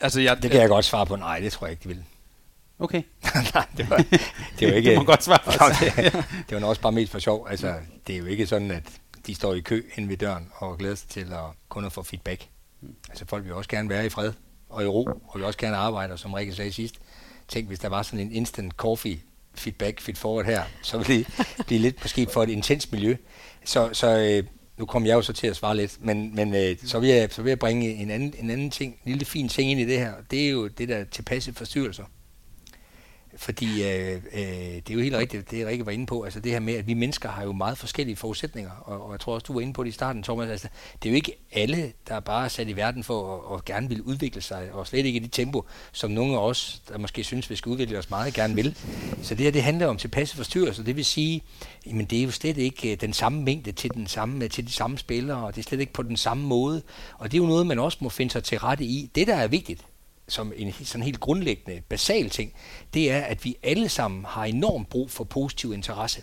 altså, 0.00 0.20
jeg, 0.20 0.42
det 0.42 0.50
kan 0.50 0.60
jeg 0.60 0.68
godt 0.68 0.84
svare 0.84 1.06
på. 1.06 1.16
Nej, 1.16 1.38
det 1.38 1.52
tror 1.52 1.66
jeg 1.66 1.72
ikke, 1.72 1.82
de 1.82 1.88
vil. 1.88 2.04
Okay. 2.78 3.02
Nej, 3.54 3.66
det 3.76 3.90
var, 3.90 3.96
det 4.58 4.68
var 4.68 4.74
ikke... 4.74 4.90
det 4.90 4.98
må 4.98 5.04
godt 5.04 5.24
svare. 5.24 5.40
det, 6.02 6.24
det 6.50 6.62
var 6.62 6.68
også 6.68 6.82
bare 6.82 6.92
mest 6.92 7.12
for 7.12 7.18
sjov. 7.18 7.46
Altså, 7.50 7.74
det 8.06 8.14
er 8.14 8.18
jo 8.18 8.26
ikke 8.26 8.46
sådan, 8.46 8.70
at 8.70 8.82
de 9.28 9.34
står 9.34 9.54
i 9.54 9.60
kø 9.60 9.82
hen 9.92 10.08
ved 10.08 10.16
døren 10.16 10.48
og 10.54 10.78
glæder 10.78 10.94
sig 10.94 11.08
til 11.08 11.20
at 11.32 11.40
kun 11.68 11.84
at 11.84 11.92
få 11.92 12.02
feedback. 12.02 12.48
Mm. 12.80 12.94
Altså 13.08 13.24
folk 13.26 13.44
vil 13.44 13.52
også 13.52 13.70
gerne 13.70 13.88
være 13.88 14.06
i 14.06 14.08
fred 14.08 14.32
og 14.68 14.84
i 14.84 14.86
ro, 14.86 15.04
og 15.04 15.32
vil 15.34 15.44
også 15.44 15.58
gerne 15.58 15.76
arbejde, 15.76 16.12
og 16.12 16.18
som 16.18 16.32
Rikke 16.32 16.54
sagde 16.54 16.72
sidst, 16.72 16.94
tænk 17.48 17.66
hvis 17.66 17.78
der 17.78 17.88
var 17.88 18.02
sådan 18.02 18.20
en 18.20 18.32
instant 18.32 18.72
coffee 18.72 19.20
feedback, 19.54 20.00
feed 20.00 20.16
forward 20.16 20.44
her, 20.44 20.62
så 20.82 20.98
ville 20.98 21.14
det 21.18 21.26
blive 21.66 21.80
lidt 21.80 22.04
måske 22.04 22.26
for 22.32 22.42
et 22.42 22.48
intens 22.48 22.92
miljø. 22.92 23.16
Så, 23.64 23.90
så 23.92 24.18
øh, 24.18 24.44
nu 24.78 24.86
kom 24.86 25.06
jeg 25.06 25.14
jo 25.14 25.22
så 25.22 25.32
til 25.32 25.46
at 25.46 25.56
svare 25.56 25.76
lidt, 25.76 26.04
men, 26.04 26.34
men 26.34 26.54
øh, 26.54 26.76
så, 26.84 26.98
vil 26.98 27.08
jeg, 27.08 27.28
så 27.32 27.42
vil 27.42 27.50
jeg 27.50 27.58
bringe 27.58 27.94
en 27.94 28.10
anden, 28.10 28.34
en 28.38 28.50
anden 28.50 28.70
ting, 28.70 28.92
en 29.04 29.12
lille 29.12 29.24
fin 29.24 29.48
ting 29.48 29.70
ind 29.70 29.80
i 29.80 29.84
det 29.84 29.98
her. 29.98 30.12
Det 30.30 30.46
er 30.46 30.50
jo 30.50 30.68
det 30.68 30.88
der 30.88 31.04
tilpasse 31.04 31.52
forstyrrelser 31.52 32.04
fordi 33.38 33.82
øh, 33.82 34.14
øh, 34.14 34.40
det 34.40 34.90
er 34.90 34.94
jo 34.94 35.00
helt 35.00 35.16
rigtigt, 35.16 35.50
det 35.50 35.66
Rikke 35.66 35.86
var 35.86 35.92
inde 35.92 36.06
på, 36.06 36.22
altså 36.22 36.40
det 36.40 36.52
her 36.52 36.60
med, 36.60 36.74
at 36.74 36.86
vi 36.86 36.94
mennesker 36.94 37.28
har 37.28 37.44
jo 37.44 37.52
meget 37.52 37.78
forskellige 37.78 38.16
forudsætninger, 38.16 38.70
og, 38.70 39.06
og 39.06 39.12
jeg 39.12 39.20
tror 39.20 39.34
også, 39.34 39.44
du 39.44 39.52
var 39.52 39.60
inde 39.60 39.72
på 39.72 39.84
det 39.84 39.88
i 39.88 39.92
starten, 39.92 40.22
Thomas, 40.22 40.48
altså 40.48 40.68
det 41.02 41.08
er 41.08 41.12
jo 41.12 41.16
ikke 41.16 41.32
alle, 41.52 41.92
der 42.08 42.20
bare 42.20 42.44
er 42.44 42.48
sat 42.48 42.68
i 42.68 42.76
verden 42.76 43.04
for 43.04 43.52
at, 43.52 43.58
at 43.58 43.64
gerne 43.64 43.88
vil 43.88 44.02
udvikle 44.02 44.40
sig, 44.40 44.72
og 44.72 44.86
slet 44.86 45.06
ikke 45.06 45.16
i 45.16 45.22
det 45.22 45.32
tempo, 45.32 45.64
som 45.92 46.10
nogle 46.10 46.34
af 46.34 46.38
os, 46.38 46.82
der 46.88 46.98
måske 46.98 47.24
synes, 47.24 47.50
vi 47.50 47.56
skal 47.56 47.70
udvikle 47.70 47.98
os 47.98 48.10
meget, 48.10 48.34
gerne 48.34 48.54
vil. 48.54 48.76
Så 49.22 49.34
det 49.34 49.44
her, 49.44 49.50
det 49.50 49.62
handler 49.62 49.86
om 49.86 49.96
tilpasse 49.96 50.36
forstyrrelser, 50.36 50.82
det 50.82 50.96
vil 50.96 51.04
sige, 51.04 51.42
jamen 51.86 52.06
det 52.06 52.18
er 52.18 52.22
jo 52.22 52.30
slet 52.30 52.58
ikke 52.58 52.92
øh, 52.92 53.00
den 53.00 53.12
samme 53.12 53.42
mængde 53.42 53.72
til, 53.72 53.94
den 53.94 54.06
samme, 54.06 54.44
øh, 54.44 54.50
til 54.50 54.66
de 54.66 54.72
samme 54.72 54.98
spillere, 54.98 55.46
og 55.46 55.54
det 55.56 55.60
er 55.60 55.68
slet 55.68 55.80
ikke 55.80 55.92
på 55.92 56.02
den 56.02 56.16
samme 56.16 56.46
måde, 56.46 56.82
og 57.18 57.32
det 57.32 57.38
er 57.38 57.42
jo 57.42 57.48
noget, 57.48 57.66
man 57.66 57.78
også 57.78 57.98
må 58.00 58.08
finde 58.08 58.32
sig 58.32 58.44
til 58.44 58.58
rette 58.58 58.84
i. 58.84 59.10
Det, 59.14 59.26
der 59.26 59.34
er 59.34 59.48
vigtigt, 59.48 59.84
som 60.28 60.52
en 60.56 60.72
sådan 60.72 61.04
helt 61.04 61.20
grundlæggende, 61.20 61.82
basal 61.88 62.30
ting, 62.30 62.52
det 62.94 63.10
er, 63.10 63.20
at 63.20 63.44
vi 63.44 63.56
alle 63.62 63.88
sammen 63.88 64.24
har 64.24 64.44
enormt 64.44 64.88
brug 64.88 65.10
for 65.10 65.24
positiv 65.24 65.72
interesse. 65.72 66.22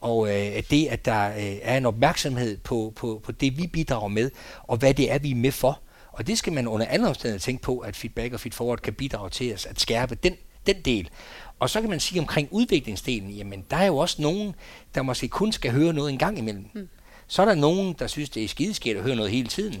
Og 0.00 0.28
øh, 0.28 0.62
det, 0.70 0.86
at 0.86 1.04
der 1.04 1.28
øh, 1.28 1.56
er 1.62 1.76
en 1.76 1.86
opmærksomhed 1.86 2.56
på, 2.56 2.92
på, 2.96 3.20
på 3.24 3.32
det, 3.32 3.58
vi 3.58 3.66
bidrager 3.66 4.08
med, 4.08 4.30
og 4.62 4.76
hvad 4.76 4.94
det 4.94 5.12
er, 5.12 5.18
vi 5.18 5.30
er 5.30 5.34
med 5.34 5.52
for. 5.52 5.80
Og 6.12 6.26
det 6.26 6.38
skal 6.38 6.52
man 6.52 6.68
under 6.68 6.86
andre 6.90 7.08
omstændigheder 7.08 7.40
tænke 7.40 7.62
på, 7.62 7.78
at 7.78 7.96
feedback 7.96 8.34
og 8.34 8.40
feedforward 8.40 8.78
kan 8.78 8.94
bidrage 8.94 9.30
til 9.30 9.54
os 9.54 9.66
at 9.66 9.80
skærpe 9.80 10.14
den, 10.14 10.36
den 10.66 10.76
del. 10.84 11.10
Og 11.58 11.70
så 11.70 11.80
kan 11.80 11.90
man 11.90 12.00
sige 12.00 12.20
omkring 12.20 12.48
udviklingsdelen, 12.50 13.30
jamen 13.30 13.64
der 13.70 13.76
er 13.76 13.86
jo 13.86 13.96
også 13.96 14.22
nogen, 14.22 14.54
der 14.94 15.02
måske 15.02 15.28
kun 15.28 15.52
skal 15.52 15.72
høre 15.72 15.92
noget 15.92 16.12
en 16.12 16.18
gang 16.18 16.38
imellem. 16.38 16.64
Mm. 16.74 16.88
Så 17.26 17.42
er 17.42 17.46
der 17.46 17.54
nogen, 17.54 17.94
der 17.98 18.06
synes, 18.06 18.30
det 18.30 18.44
er 18.44 18.48
skideskært 18.48 18.96
at 18.96 19.02
høre 19.02 19.16
noget 19.16 19.30
hele 19.30 19.48
tiden. 19.48 19.80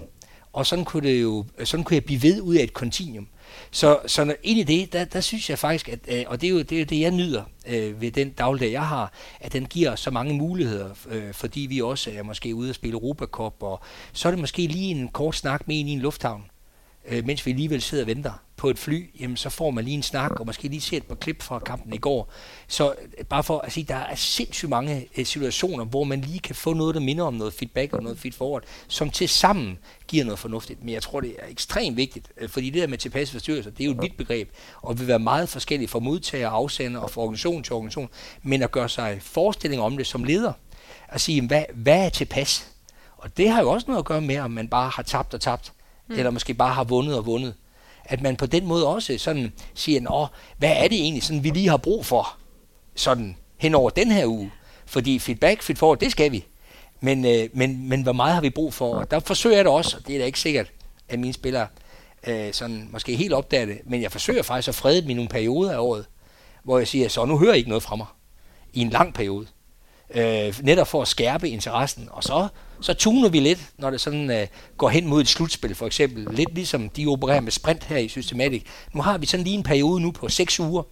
Og 0.52 0.66
sådan 0.66 0.84
kunne, 0.84 1.08
det 1.08 1.22
jo, 1.22 1.44
sådan 1.64 1.84
kunne 1.84 1.94
jeg 1.94 2.04
blive 2.04 2.22
ved 2.22 2.40
ud 2.40 2.54
af 2.54 2.62
et 2.62 2.72
kontinuum. 2.72 3.28
Så, 3.70 3.98
så 4.06 4.24
når, 4.24 4.34
ind 4.42 4.58
i 4.58 4.62
det, 4.62 4.92
der, 4.92 5.04
der 5.04 5.20
synes 5.20 5.50
jeg 5.50 5.58
faktisk, 5.58 5.88
at, 5.88 5.98
øh, 6.08 6.24
og 6.26 6.40
det 6.40 6.46
er 6.46 6.50
jo 6.50 6.62
det, 6.62 6.80
er 6.80 6.84
det 6.84 7.00
jeg 7.00 7.10
nyder 7.10 7.42
øh, 7.66 8.00
ved 8.00 8.10
den 8.10 8.30
dagligdag, 8.30 8.72
jeg 8.72 8.86
har, 8.86 9.12
at 9.40 9.52
den 9.52 9.66
giver 9.66 9.96
så 9.96 10.10
mange 10.10 10.34
muligheder, 10.34 10.90
øh, 11.08 11.34
fordi 11.34 11.60
vi 11.60 11.80
også 11.80 12.10
er 12.14 12.22
måske 12.22 12.54
ude 12.54 12.70
og 12.70 12.74
spille 12.74 12.94
Europacup, 12.94 13.62
og 13.62 13.80
så 14.12 14.28
er 14.28 14.32
det 14.32 14.40
måske 14.40 14.66
lige 14.66 14.90
en 14.90 15.08
kort 15.08 15.36
snak 15.36 15.68
med 15.68 15.80
en 15.80 15.88
i 15.88 15.92
en 15.92 15.98
lufthavn, 15.98 16.44
øh, 17.08 17.26
mens 17.26 17.46
vi 17.46 17.50
alligevel 17.50 17.82
sidder 17.82 18.04
og 18.04 18.08
venter 18.08 18.32
på 18.56 18.70
et 18.70 18.78
fly, 18.78 19.20
jamen 19.20 19.36
så 19.36 19.50
får 19.50 19.70
man 19.70 19.84
lige 19.84 19.94
en 19.94 20.02
snak, 20.02 20.40
og 20.40 20.46
måske 20.46 20.68
lige 20.68 20.80
se 20.80 20.96
et 20.96 21.04
par 21.04 21.14
klip 21.14 21.42
fra 21.42 21.58
kampen 21.58 21.94
i 21.94 21.98
går. 21.98 22.32
Så 22.68 22.94
øh, 23.18 23.24
bare 23.24 23.42
for 23.42 23.58
at 23.58 23.72
sige, 23.72 23.84
der 23.84 23.94
er 23.94 24.14
sindssygt 24.14 24.68
mange 24.68 25.08
øh, 25.16 25.26
situationer, 25.26 25.84
hvor 25.84 26.04
man 26.04 26.20
lige 26.20 26.38
kan 26.38 26.54
få 26.54 26.74
noget, 26.74 26.94
der 26.94 27.00
minder 27.00 27.24
om 27.24 27.34
noget 27.34 27.54
feedback 27.54 27.92
og 27.92 28.02
noget 28.02 28.18
feed 28.18 28.32
forward, 28.32 28.62
som 28.88 29.10
til 29.10 29.28
sammen 29.28 29.78
giver 30.08 30.24
noget 30.24 30.38
fornuftigt. 30.38 30.84
Men 30.84 30.94
jeg 30.94 31.02
tror, 31.02 31.20
det 31.20 31.36
er 31.38 31.46
ekstremt 31.48 31.96
vigtigt, 31.96 32.28
øh, 32.36 32.48
fordi 32.48 32.70
det 32.70 32.80
der 32.80 32.88
med 32.88 32.98
tilpasse 32.98 33.32
forstyrrelser, 33.32 33.70
det 33.70 33.80
er 33.80 33.84
jo 33.84 33.92
et 33.92 34.02
vidt 34.02 34.16
begreb, 34.16 34.50
og 34.82 34.98
vil 34.98 35.06
være 35.06 35.18
meget 35.18 35.48
forskelligt 35.48 35.90
fra 35.90 35.98
modtager, 35.98 36.48
afsender 36.48 37.00
og 37.00 37.10
fra 37.10 37.20
organisation 37.20 37.62
til 37.62 37.72
organisation, 37.72 38.08
men 38.42 38.62
at 38.62 38.70
gøre 38.70 38.88
sig 38.88 39.18
forestillinger 39.22 39.84
om 39.84 39.96
det 39.96 40.06
som 40.06 40.24
leder, 40.24 40.52
at 41.08 41.20
sige, 41.20 41.46
hvad, 41.46 41.64
hvad 41.74 42.06
er 42.06 42.08
tilpas? 42.08 42.68
Og 43.16 43.36
det 43.36 43.50
har 43.50 43.60
jo 43.60 43.70
også 43.70 43.86
noget 43.88 43.98
at 43.98 44.04
gøre 44.04 44.20
med, 44.20 44.38
om 44.38 44.50
man 44.50 44.68
bare 44.68 44.90
har 44.90 45.02
tabt 45.02 45.34
og 45.34 45.40
tabt, 45.40 45.72
mm. 46.12 46.18
eller 46.18 46.30
måske 46.30 46.54
bare 46.54 46.74
har 46.74 46.84
vundet 46.84 47.16
og 47.18 47.26
vundet 47.26 47.54
at 48.04 48.22
man 48.22 48.36
på 48.36 48.46
den 48.46 48.66
måde 48.66 48.86
også 48.86 49.18
sådan 49.18 49.52
siger, 49.74 50.00
Nå, 50.00 50.26
hvad 50.58 50.72
er 50.76 50.88
det 50.88 51.00
egentlig, 51.00 51.22
sådan, 51.22 51.44
vi 51.44 51.50
lige 51.50 51.68
har 51.68 51.76
brug 51.76 52.06
for 52.06 52.36
sådan 52.94 53.36
hen 53.56 53.74
over 53.74 53.90
den 53.90 54.10
her 54.10 54.26
uge? 54.26 54.52
Fordi 54.86 55.18
feedback, 55.18 55.62
feedforward, 55.62 55.98
det 55.98 56.12
skal 56.12 56.32
vi. 56.32 56.44
Men, 57.00 57.24
øh, 57.24 57.48
men, 57.52 57.88
men 57.88 58.02
hvor 58.02 58.12
meget 58.12 58.34
har 58.34 58.40
vi 58.40 58.50
brug 58.50 58.74
for? 58.74 58.94
Og 58.94 59.10
der 59.10 59.20
forsøger 59.20 59.56
jeg 59.56 59.64
det 59.64 59.72
også, 59.72 59.96
og 59.96 60.06
det 60.06 60.14
er 60.14 60.18
da 60.18 60.24
ikke 60.24 60.40
sikkert, 60.40 60.72
at 61.08 61.18
mine 61.18 61.32
spillere 61.32 61.66
øh, 62.26 62.52
sådan, 62.52 62.88
måske 62.92 63.16
helt 63.16 63.32
opdager 63.32 63.66
det, 63.66 63.78
men 63.84 64.02
jeg 64.02 64.12
forsøger 64.12 64.42
faktisk 64.42 64.68
at 64.68 64.74
frede 64.74 65.02
dem 65.02 65.10
i 65.10 65.14
nogle 65.14 65.28
perioder 65.28 65.72
af 65.72 65.78
året, 65.78 66.04
hvor 66.64 66.78
jeg 66.78 66.88
siger, 66.88 67.08
så 67.08 67.24
nu 67.24 67.38
hører 67.38 67.54
I 67.54 67.56
ikke 67.56 67.68
noget 67.68 67.82
fra 67.82 67.96
mig 67.96 68.06
i 68.72 68.80
en 68.80 68.90
lang 68.90 69.14
periode 69.14 69.46
øh, 70.14 70.54
netop 70.62 70.86
for 70.86 71.02
at 71.02 71.08
skærpe 71.08 71.48
interessen. 71.48 72.08
Og 72.10 72.24
så, 72.24 72.48
så 72.80 72.94
tuner 72.94 73.28
vi 73.28 73.40
lidt, 73.40 73.60
når 73.78 73.90
det 73.90 74.00
sådan 74.00 74.30
øh, 74.30 74.46
går 74.76 74.88
hen 74.88 75.06
mod 75.06 75.20
et 75.20 75.28
slutspil, 75.28 75.74
for 75.74 75.86
eksempel. 75.86 76.34
Lidt 76.34 76.54
ligesom 76.54 76.88
de 76.88 77.06
opererer 77.06 77.40
med 77.40 77.52
sprint 77.52 77.84
her 77.84 77.96
i 77.96 78.08
Systematic. 78.08 78.62
Nu 78.92 79.02
har 79.02 79.18
vi 79.18 79.26
sådan 79.26 79.44
lige 79.44 79.56
en 79.56 79.62
periode 79.62 80.00
nu 80.00 80.10
på 80.10 80.28
seks 80.28 80.60
uger, 80.60 80.82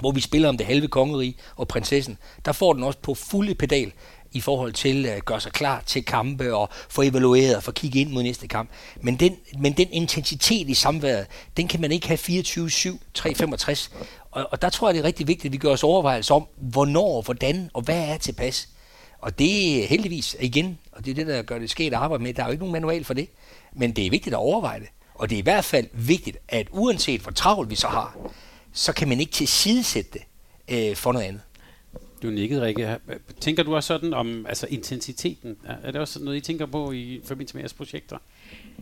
hvor 0.00 0.12
vi 0.12 0.20
spiller 0.20 0.48
om 0.48 0.56
det 0.56 0.66
halve 0.66 0.88
kongerige 0.88 1.36
og 1.56 1.68
prinsessen. 1.68 2.18
Der 2.44 2.52
får 2.52 2.72
den 2.72 2.82
også 2.82 2.98
på 2.98 3.14
fulde 3.14 3.54
pedal 3.54 3.92
i 4.32 4.40
forhold 4.40 4.72
til 4.72 5.06
øh, 5.06 5.16
at 5.16 5.24
gøre 5.24 5.40
sig 5.40 5.52
klar 5.52 5.82
til 5.86 6.04
kampe 6.04 6.54
og 6.54 6.68
få 6.88 7.02
evalueret 7.02 7.56
og 7.56 7.62
få 7.62 7.72
kigge 7.72 8.00
ind 8.00 8.10
mod 8.10 8.22
næste 8.22 8.48
kamp. 8.48 8.70
Men 9.00 9.16
den, 9.16 9.36
men 9.58 9.72
den 9.72 9.88
intensitet 9.92 10.68
i 10.68 10.74
samværet, 10.74 11.26
den 11.56 11.68
kan 11.68 11.80
man 11.80 11.92
ikke 11.92 12.08
have 12.08 12.18
24-7, 12.18 12.98
365. 13.14 13.90
Og, 14.30 14.48
og 14.50 14.62
der 14.62 14.70
tror 14.70 14.88
jeg, 14.88 14.94
det 14.94 15.00
er 15.00 15.04
rigtig 15.04 15.28
vigtigt, 15.28 15.46
at 15.46 15.52
vi 15.52 15.58
gør 15.58 15.70
os 15.70 15.82
overvejelser 15.82 16.34
om, 16.34 16.46
hvornår, 16.56 17.22
hvordan 17.22 17.70
og 17.74 17.82
hvad 17.82 18.08
er 18.08 18.18
tilpas. 18.18 18.68
Og 19.18 19.38
det 19.38 19.82
er 19.82 19.86
heldigvis, 19.86 20.36
igen, 20.40 20.78
og 20.92 21.04
det 21.04 21.10
er 21.10 21.14
det, 21.14 21.26
der 21.26 21.42
gør 21.42 21.58
det 21.58 21.70
sket 21.70 21.86
at 21.86 21.98
arbejde 21.98 22.22
med, 22.22 22.34
der 22.34 22.42
er 22.42 22.46
jo 22.46 22.52
ikke 22.52 22.62
nogen 22.62 22.72
manual 22.72 23.04
for 23.04 23.14
det, 23.14 23.28
men 23.72 23.92
det 23.92 24.06
er 24.06 24.10
vigtigt 24.10 24.34
at 24.34 24.38
overveje 24.38 24.80
det. 24.80 24.88
Og 25.14 25.30
det 25.30 25.36
er 25.36 25.38
i 25.38 25.42
hvert 25.42 25.64
fald 25.64 25.86
vigtigt, 25.92 26.36
at 26.48 26.66
uanset 26.70 27.20
hvor 27.20 27.32
travlt 27.32 27.70
vi 27.70 27.74
så 27.74 27.88
har, 27.88 28.16
så 28.72 28.92
kan 28.92 29.08
man 29.08 29.20
ikke 29.20 29.32
tilsidesætte 29.32 30.10
det 30.12 30.22
øh, 30.68 30.96
for 30.96 31.12
noget 31.12 31.26
andet. 31.26 31.40
Du 32.22 32.30
nikkede, 32.30 32.62
Rikke. 32.66 32.98
Tænker 33.40 33.62
du 33.62 33.74
også 33.74 33.86
sådan 33.86 34.14
om 34.14 34.46
altså 34.46 34.66
intensiteten? 34.70 35.56
Er 35.82 35.90
det 35.90 36.00
også 36.00 36.24
noget, 36.24 36.36
I 36.36 36.40
tænker 36.40 36.66
på 36.66 36.92
i 36.92 37.20
forbindelse 37.24 37.54
med 37.54 37.62
jeres 37.62 37.74
projekter? 37.74 38.18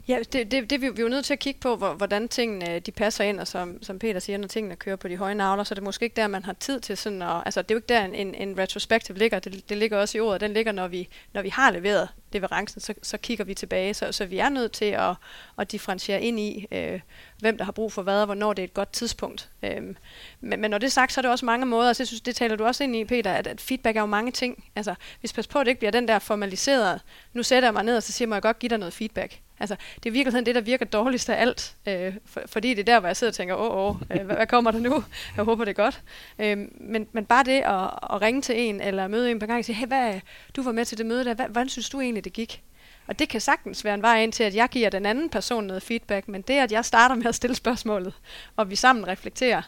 Ja, 0.08 0.18
det, 0.32 0.50
det, 0.50 0.70
det 0.70 0.80
vi, 0.80 0.88
vi 0.88 0.98
er 0.98 1.02
jo 1.02 1.08
nødt 1.08 1.24
til 1.24 1.32
at 1.32 1.38
kigge 1.38 1.60
på, 1.60 1.76
hvor, 1.76 1.94
hvordan 1.94 2.28
tingene 2.28 2.78
de 2.78 2.92
passer 2.92 3.24
ind, 3.24 3.40
og 3.40 3.46
som, 3.46 3.82
som 3.82 3.98
Peter 3.98 4.20
siger, 4.20 4.38
når 4.38 4.48
tingene 4.48 4.76
kører 4.76 4.96
på 4.96 5.08
de 5.08 5.16
høje 5.16 5.34
navler, 5.34 5.64
så 5.64 5.72
er 5.72 5.74
det 5.74 5.84
måske 5.84 6.04
ikke 6.04 6.16
der, 6.16 6.26
man 6.26 6.44
har 6.44 6.52
tid 6.52 6.80
til 6.80 6.96
sådan 6.96 7.22
at, 7.22 7.42
altså 7.46 7.62
det 7.62 7.70
er 7.70 7.74
jo 7.74 7.78
ikke 7.78 7.88
der, 7.88 8.04
en, 8.04 8.34
en 8.34 8.58
retrospective 8.58 9.18
ligger, 9.18 9.38
det, 9.38 9.68
det 9.68 9.76
ligger 9.76 9.98
også 9.98 10.18
i 10.18 10.20
ordet, 10.20 10.40
den 10.40 10.52
ligger, 10.52 10.72
når 10.72 10.88
vi, 10.88 11.08
når 11.32 11.42
vi 11.42 11.48
har 11.48 11.70
leveret 11.70 12.08
leverancen, 12.32 12.80
så, 12.80 12.94
så 13.02 13.18
kigger 13.18 13.44
vi 13.44 13.54
tilbage, 13.54 13.94
så, 13.94 14.12
så 14.12 14.26
vi 14.26 14.38
er 14.38 14.48
nødt 14.48 14.72
til 14.72 14.84
at, 14.84 15.14
at 15.58 15.72
differentiere 15.72 16.22
ind 16.22 16.40
i, 16.40 16.66
øh, 16.72 17.00
hvem 17.38 17.58
der 17.58 17.64
har 17.64 17.72
brug 17.72 17.92
for 17.92 18.02
hvad, 18.02 18.20
og 18.20 18.26
hvornår 18.26 18.52
det 18.52 18.62
er 18.62 18.66
et 18.66 18.74
godt 18.74 18.92
tidspunkt. 18.92 19.50
Øhm, 19.62 19.96
men, 20.40 20.60
men 20.60 20.70
når 20.70 20.78
det 20.78 20.86
er 20.86 20.90
sagt, 20.90 21.12
så 21.12 21.20
er 21.20 21.22
det 21.22 21.30
også 21.30 21.44
mange 21.44 21.66
måder, 21.66 21.92
så 21.92 22.02
jeg 22.02 22.06
synes, 22.06 22.20
det 22.20 22.36
taler 22.36 22.56
du 22.56 22.64
også 22.64 22.84
ind 22.84 22.96
i, 22.96 23.04
Peter, 23.04 23.32
at, 23.32 23.46
at 23.46 23.60
feedback 23.60 23.96
er 23.96 24.00
jo 24.00 24.06
mange 24.06 24.32
ting. 24.32 24.64
Altså, 24.76 24.94
hvis 25.20 25.32
pas 25.32 25.46
på, 25.46 25.58
at 25.58 25.66
det 25.66 25.70
ikke 25.70 25.78
bliver 25.78 25.92
den 25.92 26.08
der 26.08 26.18
formaliseret, 26.18 27.00
nu 27.32 27.42
sætter 27.42 27.66
jeg 27.66 27.74
mig 27.74 27.84
ned, 27.84 27.96
og 27.96 28.02
så 28.02 28.12
siger 28.12 28.26
jeg, 28.26 28.28
må 28.28 28.34
jeg 28.34 28.42
godt 28.42 28.58
give 28.58 28.70
dig 28.70 28.78
noget 28.78 28.92
feedback. 28.94 29.40
Altså, 29.60 29.76
det 30.02 30.08
er 30.08 30.12
virkelig 30.12 30.46
det, 30.46 30.54
der 30.54 30.60
virker 30.60 30.84
dårligst 30.84 31.30
af 31.30 31.40
alt, 31.40 31.76
øh, 31.86 32.14
for, 32.26 32.40
fordi 32.46 32.70
det 32.70 32.78
er 32.78 32.84
der, 32.84 33.00
hvor 33.00 33.08
jeg 33.08 33.16
sidder 33.16 33.30
og 33.30 33.34
tænker, 33.34 33.54
åh, 33.54 33.76
åh, 33.76 33.96
øh, 34.10 34.26
hvad, 34.26 34.36
hvad 34.36 34.46
kommer 34.46 34.70
der 34.70 34.78
nu? 34.78 35.04
Jeg 35.36 35.44
håber, 35.44 35.64
det 35.64 35.78
er 35.78 35.82
godt. 35.82 36.02
Øh, 36.38 36.58
men, 36.80 37.08
men 37.12 37.24
bare 37.24 37.44
det 37.44 37.60
at, 37.60 38.14
at 38.14 38.22
ringe 38.22 38.42
til 38.42 38.60
en, 38.60 38.80
eller 38.80 39.08
møde 39.08 39.30
en 39.30 39.38
på 39.38 39.46
gang 39.46 39.58
og 39.58 39.64
sige, 39.64 39.76
hey, 39.76 39.86
hvad, 39.86 40.20
du 40.56 40.62
var 40.62 40.72
med 40.72 40.84
til 40.84 40.98
det 40.98 41.06
møde 41.06 41.24
der, 41.24 41.34
hvad, 41.34 41.46
hvordan 41.48 41.68
synes 41.68 41.90
du 41.90 42.00
egentlig, 42.00 42.24
det 42.24 42.32
gik? 42.32 42.62
Og 43.08 43.18
det 43.18 43.28
kan 43.28 43.40
sagtens 43.40 43.84
være 43.84 43.94
en 43.94 44.02
vej 44.02 44.22
ind 44.22 44.32
til, 44.32 44.44
at 44.44 44.54
jeg 44.54 44.68
giver 44.68 44.90
den 44.90 45.06
anden 45.06 45.30
person 45.30 45.64
noget 45.64 45.82
feedback, 45.82 46.28
men 46.28 46.42
det, 46.42 46.54
at 46.54 46.72
jeg 46.72 46.84
starter 46.84 47.14
med 47.14 47.26
at 47.26 47.34
stille 47.34 47.56
spørgsmålet, 47.56 48.14
og 48.56 48.70
vi 48.70 48.76
sammen 48.76 49.08
reflekterer, 49.08 49.62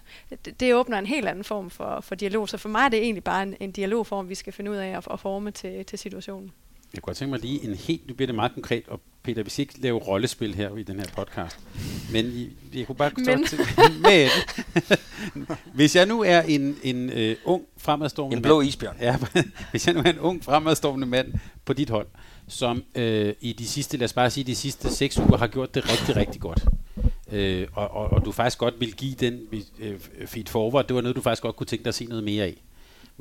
det, 0.44 0.60
det 0.60 0.74
åbner 0.74 0.98
en 0.98 1.06
helt 1.06 1.28
anden 1.28 1.44
form 1.44 1.70
for, 1.70 2.00
for 2.00 2.14
dialog. 2.14 2.48
Så 2.48 2.58
for 2.58 2.68
mig 2.68 2.84
er 2.84 2.88
det 2.88 3.02
egentlig 3.02 3.24
bare 3.24 3.42
en, 3.42 3.56
en 3.60 3.72
dialogform, 3.72 4.28
vi 4.28 4.34
skal 4.34 4.52
finde 4.52 4.70
ud 4.70 4.76
af 4.76 4.88
at, 4.88 5.08
at 5.12 5.20
forme 5.20 5.50
til, 5.50 5.84
til 5.84 5.98
situationen. 5.98 6.52
Jeg 6.94 7.02
kunne 7.02 7.06
godt 7.06 7.16
tænke 7.16 7.30
mig 7.30 7.40
lige 7.40 7.64
en 7.64 7.74
helt, 7.74 8.08
nu 8.08 8.14
bliver 8.14 8.26
det 8.26 8.34
meget 8.34 8.54
konkret, 8.54 8.88
og 8.88 9.00
Peter, 9.22 9.42
vi 9.42 9.50
skal 9.50 9.62
ikke 9.62 9.80
lave 9.80 9.98
rollespil 9.98 10.54
her 10.54 10.76
i 10.76 10.82
den 10.82 10.98
her 10.98 11.06
podcast, 11.16 11.58
men 12.12 12.50
jeg 12.74 12.86
kunne 12.86 12.96
bare 12.96 13.10
men. 13.16 13.46
til, 13.46 13.58
men 14.06 14.28
hvis 15.74 15.96
jeg 15.96 16.06
nu 16.06 16.22
er 16.22 16.40
en, 16.42 16.76
en 16.82 17.10
uh, 17.12 17.52
ung 17.54 17.62
fremadstormende 17.76 18.36
En 18.36 18.42
blå 18.42 18.60
isbjørn. 18.60 18.96
Ja, 19.00 19.16
hvis 19.70 19.86
jeg 19.86 19.94
nu 19.94 20.00
er 20.00 20.10
en 20.10 20.18
ung 20.18 20.44
fremadstormende 20.44 21.06
mand 21.06 21.32
på 21.64 21.72
dit 21.72 21.90
hold, 21.90 22.06
som 22.48 22.84
uh, 22.96 23.02
i 23.40 23.54
de 23.58 23.66
sidste, 23.66 23.96
lad 23.96 24.04
os 24.04 24.12
bare 24.12 24.30
sige, 24.30 24.44
de 24.44 24.54
sidste 24.54 24.90
seks 24.90 25.18
uger 25.18 25.36
har 25.36 25.46
gjort 25.46 25.74
det 25.74 25.92
rigtig, 25.92 26.16
rigtig 26.16 26.40
godt. 26.40 26.64
Uh, 27.32 27.76
og, 27.78 27.90
og, 27.90 28.12
og 28.12 28.24
du 28.24 28.32
faktisk 28.32 28.58
godt 28.58 28.80
vil 28.80 28.92
give 28.92 29.14
den 29.14 29.40
uh, 29.52 30.26
feed 30.26 30.46
forward, 30.46 30.86
det 30.86 30.96
var 30.96 31.02
noget, 31.02 31.16
du 31.16 31.22
faktisk 31.22 31.42
godt 31.42 31.56
kunne 31.56 31.66
tænke 31.66 31.84
dig 31.84 31.88
at 31.88 31.94
se 31.94 32.04
noget 32.04 32.24
mere 32.24 32.44
af. 32.44 32.62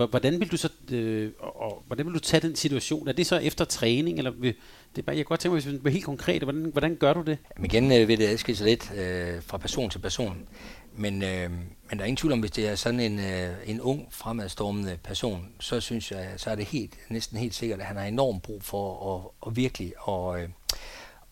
Hvordan 0.07 0.39
vil 0.39 0.51
du 0.51 0.57
så, 0.57 0.69
øh, 0.91 1.31
og, 1.39 1.83
hvordan 1.87 2.05
vil 2.05 2.13
du 2.13 2.19
tage 2.19 2.41
den 2.41 2.55
situation? 2.55 3.07
Er 3.07 3.11
det 3.11 3.27
så 3.27 3.37
efter 3.37 3.65
træning, 3.65 4.17
eller 4.17 4.31
vil, 4.31 4.53
det 4.95 5.01
er 5.01 5.05
bare, 5.05 5.15
jeg 5.15 5.25
kan 5.25 5.29
godt 5.29 5.39
tænke 5.39 5.53
mig, 5.53 5.63
hvis 5.63 5.83
vi 5.83 5.89
er 5.89 5.93
helt 5.93 6.05
konkret, 6.05 6.43
hvordan, 6.43 6.69
hvordan 6.71 6.95
gør 6.95 7.13
du 7.13 7.21
det? 7.21 7.37
Jamen 7.57 7.65
igen 7.65 7.91
øh, 7.91 8.07
vil 8.07 8.19
det 8.19 8.27
adskille 8.27 8.57
sig 8.57 8.67
lidt 8.67 8.91
øh, 8.97 9.43
fra 9.43 9.57
person 9.57 9.89
til 9.89 9.99
person, 9.99 10.47
men, 10.95 11.23
øh, 11.23 11.51
men 11.51 11.69
der 11.91 11.99
er 11.99 12.05
ingen 12.05 12.17
tvivl 12.17 12.33
om, 12.33 12.39
hvis 12.39 12.51
det 12.51 12.67
er 12.67 12.75
sådan 12.75 12.99
en, 12.99 13.19
øh, 13.19 13.49
en 13.65 13.81
ung, 13.81 14.07
fremadstormende 14.11 14.97
person, 15.03 15.49
så 15.59 15.79
synes 15.79 16.11
jeg, 16.11 16.29
så 16.37 16.49
er 16.49 16.55
det 16.55 16.65
helt, 16.65 16.93
næsten 17.09 17.37
helt 17.37 17.55
sikkert, 17.55 17.79
at 17.79 17.85
han 17.85 17.97
har 17.97 18.03
enormt 18.03 18.43
brug 18.43 18.63
for 18.63 19.15
at, 19.15 19.49
at 19.49 19.55
virkelig 19.55 19.93
og, 19.97 20.41
øh, 20.41 20.49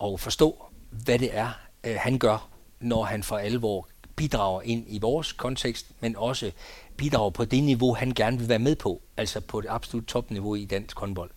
at 0.03 0.19
forstå, 0.19 0.65
hvad 0.89 1.19
det 1.19 1.37
er, 1.37 1.59
øh, 1.83 1.95
han 1.99 2.19
gør, 2.19 2.49
når 2.79 3.03
han 3.03 3.23
for 3.23 3.37
alvor 3.37 3.87
bidrager 4.15 4.61
ind 4.61 4.85
i 4.87 4.99
vores 4.99 5.31
kontekst, 5.31 5.85
men 5.99 6.15
også 6.15 6.51
bidrager 6.97 7.29
på 7.29 7.45
det 7.45 7.63
niveau, 7.63 7.93
han 7.93 8.11
gerne 8.11 8.37
vil 8.37 8.49
være 8.49 8.59
med 8.59 8.75
på, 8.75 9.01
altså 9.17 9.39
på 9.39 9.61
det 9.61 9.67
absolut 9.69 10.05
topniveau 10.05 10.55
i 10.55 10.65
dansk 10.65 10.99
håndbold, 10.99 11.29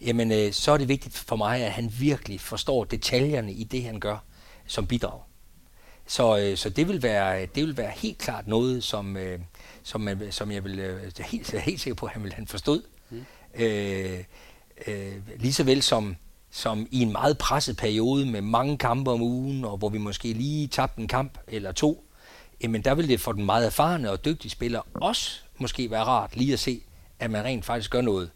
jamen 0.00 0.32
øh, 0.32 0.52
så 0.52 0.72
er 0.72 0.78
det 0.78 0.88
vigtigt 0.88 1.16
for 1.16 1.36
mig, 1.36 1.62
at 1.62 1.72
han 1.72 1.92
virkelig 1.98 2.40
forstår 2.40 2.84
detaljerne 2.84 3.52
i 3.52 3.64
det, 3.64 3.84
han 3.84 4.00
gør 4.00 4.18
som 4.66 4.86
bidrag. 4.86 5.20
Så, 6.06 6.38
øh, 6.38 6.56
så 6.56 6.70
det, 6.70 6.88
vil 6.88 7.02
være, 7.02 7.46
det 7.46 7.66
vil 7.66 7.76
være 7.76 7.90
helt 7.96 8.18
klart 8.18 8.46
noget, 8.46 8.84
som, 8.84 9.16
øh, 9.16 9.40
som, 9.82 10.00
man, 10.00 10.18
som 10.30 10.52
jeg 10.52 10.64
vil 10.64 10.78
øh, 10.78 11.12
helt, 11.20 11.60
helt 11.60 11.80
sikker 11.80 11.94
på, 11.94 12.06
at 12.06 12.12
han 12.12 12.24
vil 12.24 12.32
han 12.32 12.46
forstod. 12.46 12.82
Mm. 13.10 13.24
Øh, 13.54 14.24
øh, 14.86 15.12
lige 15.36 15.52
så 15.52 15.64
vel 15.64 15.82
som, 15.82 16.16
som 16.50 16.86
i 16.90 17.02
en 17.02 17.12
meget 17.12 17.38
presset 17.38 17.76
periode 17.76 18.26
med 18.26 18.40
mange 18.40 18.78
kampe 18.78 19.10
om 19.10 19.22
ugen, 19.22 19.64
og 19.64 19.76
hvor 19.76 19.88
vi 19.88 19.98
måske 19.98 20.32
lige 20.32 20.66
tabte 20.66 21.00
en 21.00 21.08
kamp 21.08 21.38
eller 21.48 21.72
to, 21.72 22.07
jamen 22.62 22.84
der 22.84 22.94
vil 22.94 23.08
det 23.08 23.20
for 23.20 23.32
den 23.32 23.44
meget 23.44 23.66
erfarne 23.66 24.10
og 24.10 24.24
dygtige 24.24 24.50
spiller 24.50 24.80
også 24.94 25.30
måske 25.58 25.90
være 25.90 26.04
rart 26.04 26.36
lige 26.36 26.52
at 26.52 26.58
se, 26.58 26.80
at 27.18 27.30
man 27.30 27.44
rent 27.44 27.64
faktisk 27.64 27.90
gør 27.90 28.00
noget, 28.00 28.30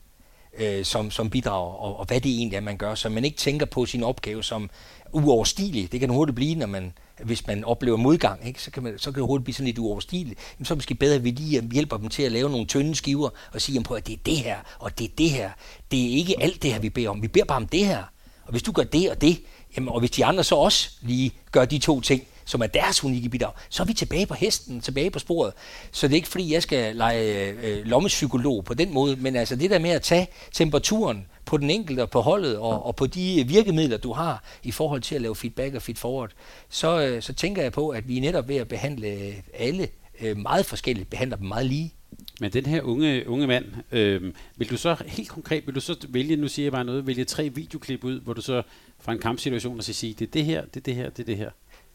øh, 0.59 0.85
som, 0.85 1.11
som 1.11 1.31
bidrager, 1.31 1.75
og, 1.75 1.99
og 1.99 2.05
hvad 2.07 2.20
det 2.20 2.31
egentlig 2.31 2.57
er, 2.57 2.61
man 2.61 2.77
gør, 2.77 2.95
så 2.95 3.09
man 3.09 3.25
ikke 3.25 3.37
tænker 3.37 3.66
på 3.66 3.87
sin 3.87 4.03
opgave 4.03 4.43
som 4.43 4.70
uoverstigelig. 5.12 5.93
Det 5.93 6.01
kan 6.01 6.11
hurtigt 6.11 6.37
blive, 6.37 6.55
når 6.55 6.66
man, 6.66 6.93
hvis 7.23 7.47
man 7.47 7.64
oplever 7.64 7.97
modgang, 7.97 8.47
ikke? 8.47 8.62
Så, 8.62 8.70
kan 8.70 8.83
man, 8.83 8.99
så 8.99 9.12
kan 9.12 9.20
det 9.20 9.27
hurtigt 9.27 9.45
blive 9.45 9.55
sådan 9.55 9.66
lidt 9.66 9.79
uoverstigeligt. 9.79 10.41
Jamen, 10.59 10.64
så 10.64 10.75
er 10.75 10.75
det 10.75 10.79
måske 10.79 10.95
bedre, 10.95 11.14
at 11.14 11.25
vi 11.25 11.31
lige 11.31 11.62
øh, 11.62 11.70
hjælper 11.70 11.97
dem 11.97 12.09
til 12.09 12.23
at 12.23 12.33
lave 12.33 12.51
nogle 12.51 12.66
tynde 12.66 12.95
skiver, 12.95 13.29
og 13.53 13.61
sige 13.61 13.83
på, 13.83 13.95
at 13.95 14.07
det 14.07 14.12
er 14.12 14.20
det 14.27 14.37
her, 14.37 14.57
og 14.79 14.99
det 14.99 15.05
er 15.05 15.14
det 15.18 15.31
her. 15.31 15.51
Det 15.91 16.05
er 16.05 16.16
ikke 16.16 16.43
alt 16.43 16.62
det 16.62 16.73
her, 16.73 16.81
vi 16.81 16.91
beder 16.91 17.11
om. 17.11 17.23
Vi 17.23 17.29
beder 17.29 17.45
bare 17.45 17.57
om 17.57 17.66
det 17.66 17.87
her. 17.87 18.03
Og 18.45 18.51
hvis 18.51 18.62
du 18.62 18.73
gør 18.73 18.83
det 18.83 19.11
og 19.11 19.20
det, 19.20 19.41
jamen, 19.77 19.89
og 19.89 20.01
hvis 20.01 20.11
de 20.11 20.25
andre 20.25 20.45
så 20.45 20.55
også 20.55 20.91
lige 21.01 21.33
gør 21.53 21.64
de 21.64 21.79
to 21.79 22.01
ting, 22.01 22.23
som 22.45 22.62
er 22.62 22.66
deres 22.66 23.05
unikke 23.05 23.28
bidrag, 23.28 23.53
så 23.68 23.82
er 23.82 23.86
vi 23.86 23.93
tilbage 23.93 24.26
på 24.26 24.34
hesten, 24.34 24.80
tilbage 24.80 25.11
på 25.11 25.18
sporet. 25.18 25.53
Så 25.93 26.09
det 26.09 26.14
er 26.14 26.16
ikke 26.16 26.28
fordi, 26.28 26.53
jeg 26.53 26.62
skal 26.62 26.97
lege 26.97 27.51
øh, 27.51 27.86
lommepsykolog 27.86 28.64
på 28.64 28.74
den 28.74 28.93
måde, 28.93 29.16
men 29.16 29.36
altså 29.36 29.57
det 29.57 29.70
der 29.70 29.78
med 29.78 29.90
at 29.90 30.03
tage 30.03 30.26
temperaturen 30.53 31.26
på 31.45 31.57
den 31.57 31.70
enkelte, 31.70 32.07
på 32.07 32.20
holdet 32.20 32.59
og, 32.59 32.86
og 32.86 32.97
på 32.97 33.07
de 33.07 33.40
øh, 33.40 33.49
virkemidler, 33.49 33.97
du 33.97 34.12
har 34.12 34.45
i 34.62 34.70
forhold 34.70 35.01
til 35.01 35.14
at 35.14 35.22
lave 35.22 35.36
feedback 35.36 35.74
og 35.74 35.82
feed 35.82 35.97
forward, 35.97 36.30
så, 36.68 37.01
øh, 37.07 37.22
så 37.22 37.32
tænker 37.32 37.62
jeg 37.62 37.72
på, 37.72 37.88
at 37.88 38.09
vi 38.09 38.16
er 38.16 38.20
netop 38.20 38.49
ved 38.49 38.57
at 38.57 38.68
behandle 38.68 39.09
øh, 39.09 39.34
alle 39.55 39.88
øh, 40.20 40.36
meget 40.36 40.66
forskelligt, 40.66 41.11
behandler 41.11 41.36
dem 41.36 41.47
meget 41.47 41.66
lige. 41.66 41.95
Men 42.40 42.53
den 42.53 42.66
her 42.66 42.82
unge, 42.82 43.28
unge 43.28 43.47
mand, 43.47 43.64
øh, 43.93 44.32
vil 44.57 44.70
du 44.70 44.76
så 44.76 44.97
helt 45.07 45.28
konkret, 45.28 45.66
vil 45.66 45.74
du 45.74 45.80
så 45.80 46.07
vælge, 46.09 46.36
nu 46.36 46.49
siger 46.49 46.66
jeg 46.66 46.72
bare 46.72 46.84
noget, 46.84 47.07
vælge 47.07 47.24
tre 47.24 47.49
videoklip 47.49 48.05
ud, 48.05 48.20
hvor 48.20 48.32
du 48.32 48.40
så 48.40 48.62
fra 49.01 49.12
en 49.12 49.18
kampsituation 49.18 49.78
og 49.78 49.84
så 49.84 49.93
sige, 49.93 50.14
det 50.18 50.26
er 50.26 50.30
det 50.30 50.45
her, 50.45 50.64
det 50.64 50.76
er 50.76 50.80
det 50.80 50.95
her, 50.95 51.11
det 51.11 51.18
er 51.18 51.24
det 51.24 51.36
her. 51.36 51.51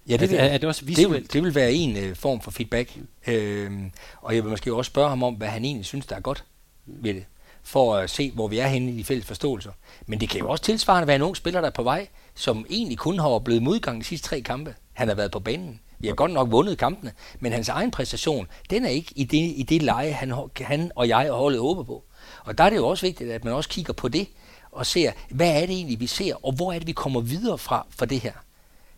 Ja, 0.10 0.18
det 0.18 0.34
er, 0.34 0.44
er 0.44 0.58
det 0.58 0.68
også 0.70 0.86
visuelt? 0.86 1.14
Det 1.14 1.22
vil, 1.22 1.34
det 1.34 1.44
vil 1.44 1.56
være 1.56 1.74
en 1.74 1.98
øh, 1.98 2.16
form 2.16 2.42
for 2.42 2.52
feedback. 2.52 2.98
Øhm, 3.28 3.92
og 4.22 4.36
jeg 4.36 4.44
vil 4.44 4.50
måske 4.50 4.74
også 4.74 4.90
spørge 4.90 5.10
ham 5.10 5.24
om, 5.24 5.34
hvad 5.34 5.48
han 5.48 5.66
egentlig 5.66 5.86
synes, 5.86 6.06
der 6.06 6.16
er 6.16 6.20
godt 6.20 6.44
ved 6.86 7.14
det. 7.14 7.26
For 7.64 7.96
at 7.96 8.10
se, 8.10 8.32
hvor 8.32 8.48
vi 8.48 8.60
er 8.60 8.68
henne 8.68 8.92
i 8.92 8.98
de 8.98 9.04
fælles 9.04 9.26
forståelser. 9.26 9.72
Men 10.06 10.20
det 10.20 10.30
kan 10.30 10.40
jo 10.40 10.50
også 10.50 10.64
tilsvarende 10.64 11.08
være 11.08 11.16
en 11.16 11.22
ung 11.22 11.38
spiller, 11.38 11.62
der 11.62 11.68
er 11.68 11.72
på 11.72 11.84
vej, 11.84 12.08
som 12.36 12.66
egentlig 12.70 12.98
kun 12.98 13.20
har 13.20 13.28
oplevet 13.28 13.64
modgang 13.64 14.00
de 14.02 14.06
sidste 14.06 14.28
tre 14.28 14.42
kampe. 14.42 14.76
Han 14.94 15.08
har 15.08 15.16
været 15.16 15.32
på 15.32 15.40
banen. 15.40 15.80
Vi 16.00 16.08
har 16.08 16.16
godt 16.16 16.32
nok 16.32 16.52
vundet 16.52 16.78
kampene, 16.78 17.12
men 17.40 17.52
hans 17.52 17.70
egen 17.70 17.92
præstation, 17.92 18.48
den 18.70 18.86
er 18.86 18.90
ikke 18.90 19.14
i 19.16 19.24
det, 19.24 19.54
i 19.56 19.66
det 19.70 19.82
leje, 19.82 20.12
han, 20.12 20.34
han 20.62 20.92
og 20.96 21.08
jeg 21.08 21.32
og 21.32 21.38
holdet 21.38 21.62
håber 21.62 21.84
på. 21.84 22.04
Og 22.44 22.58
der 22.58 22.64
er 22.64 22.70
det 22.70 22.78
jo 22.78 22.88
også 22.88 23.06
vigtigt, 23.06 23.32
at 23.32 23.46
man 23.46 23.54
også 23.54 23.70
kigger 23.70 23.94
på 23.94 24.08
det, 24.08 24.28
og 24.72 24.86
ser, 24.86 25.12
hvad 25.30 25.62
er 25.62 25.66
det 25.66 25.76
egentlig, 25.76 26.00
vi 26.00 26.08
ser, 26.08 26.46
og 26.46 26.52
hvor 26.52 26.74
er 26.74 26.80
det, 26.80 26.88
vi 26.88 26.92
kommer 26.92 27.22
videre 27.22 27.58
fra 27.58 27.88
for 27.90 28.06
det 28.06 28.20
her. 28.20 28.32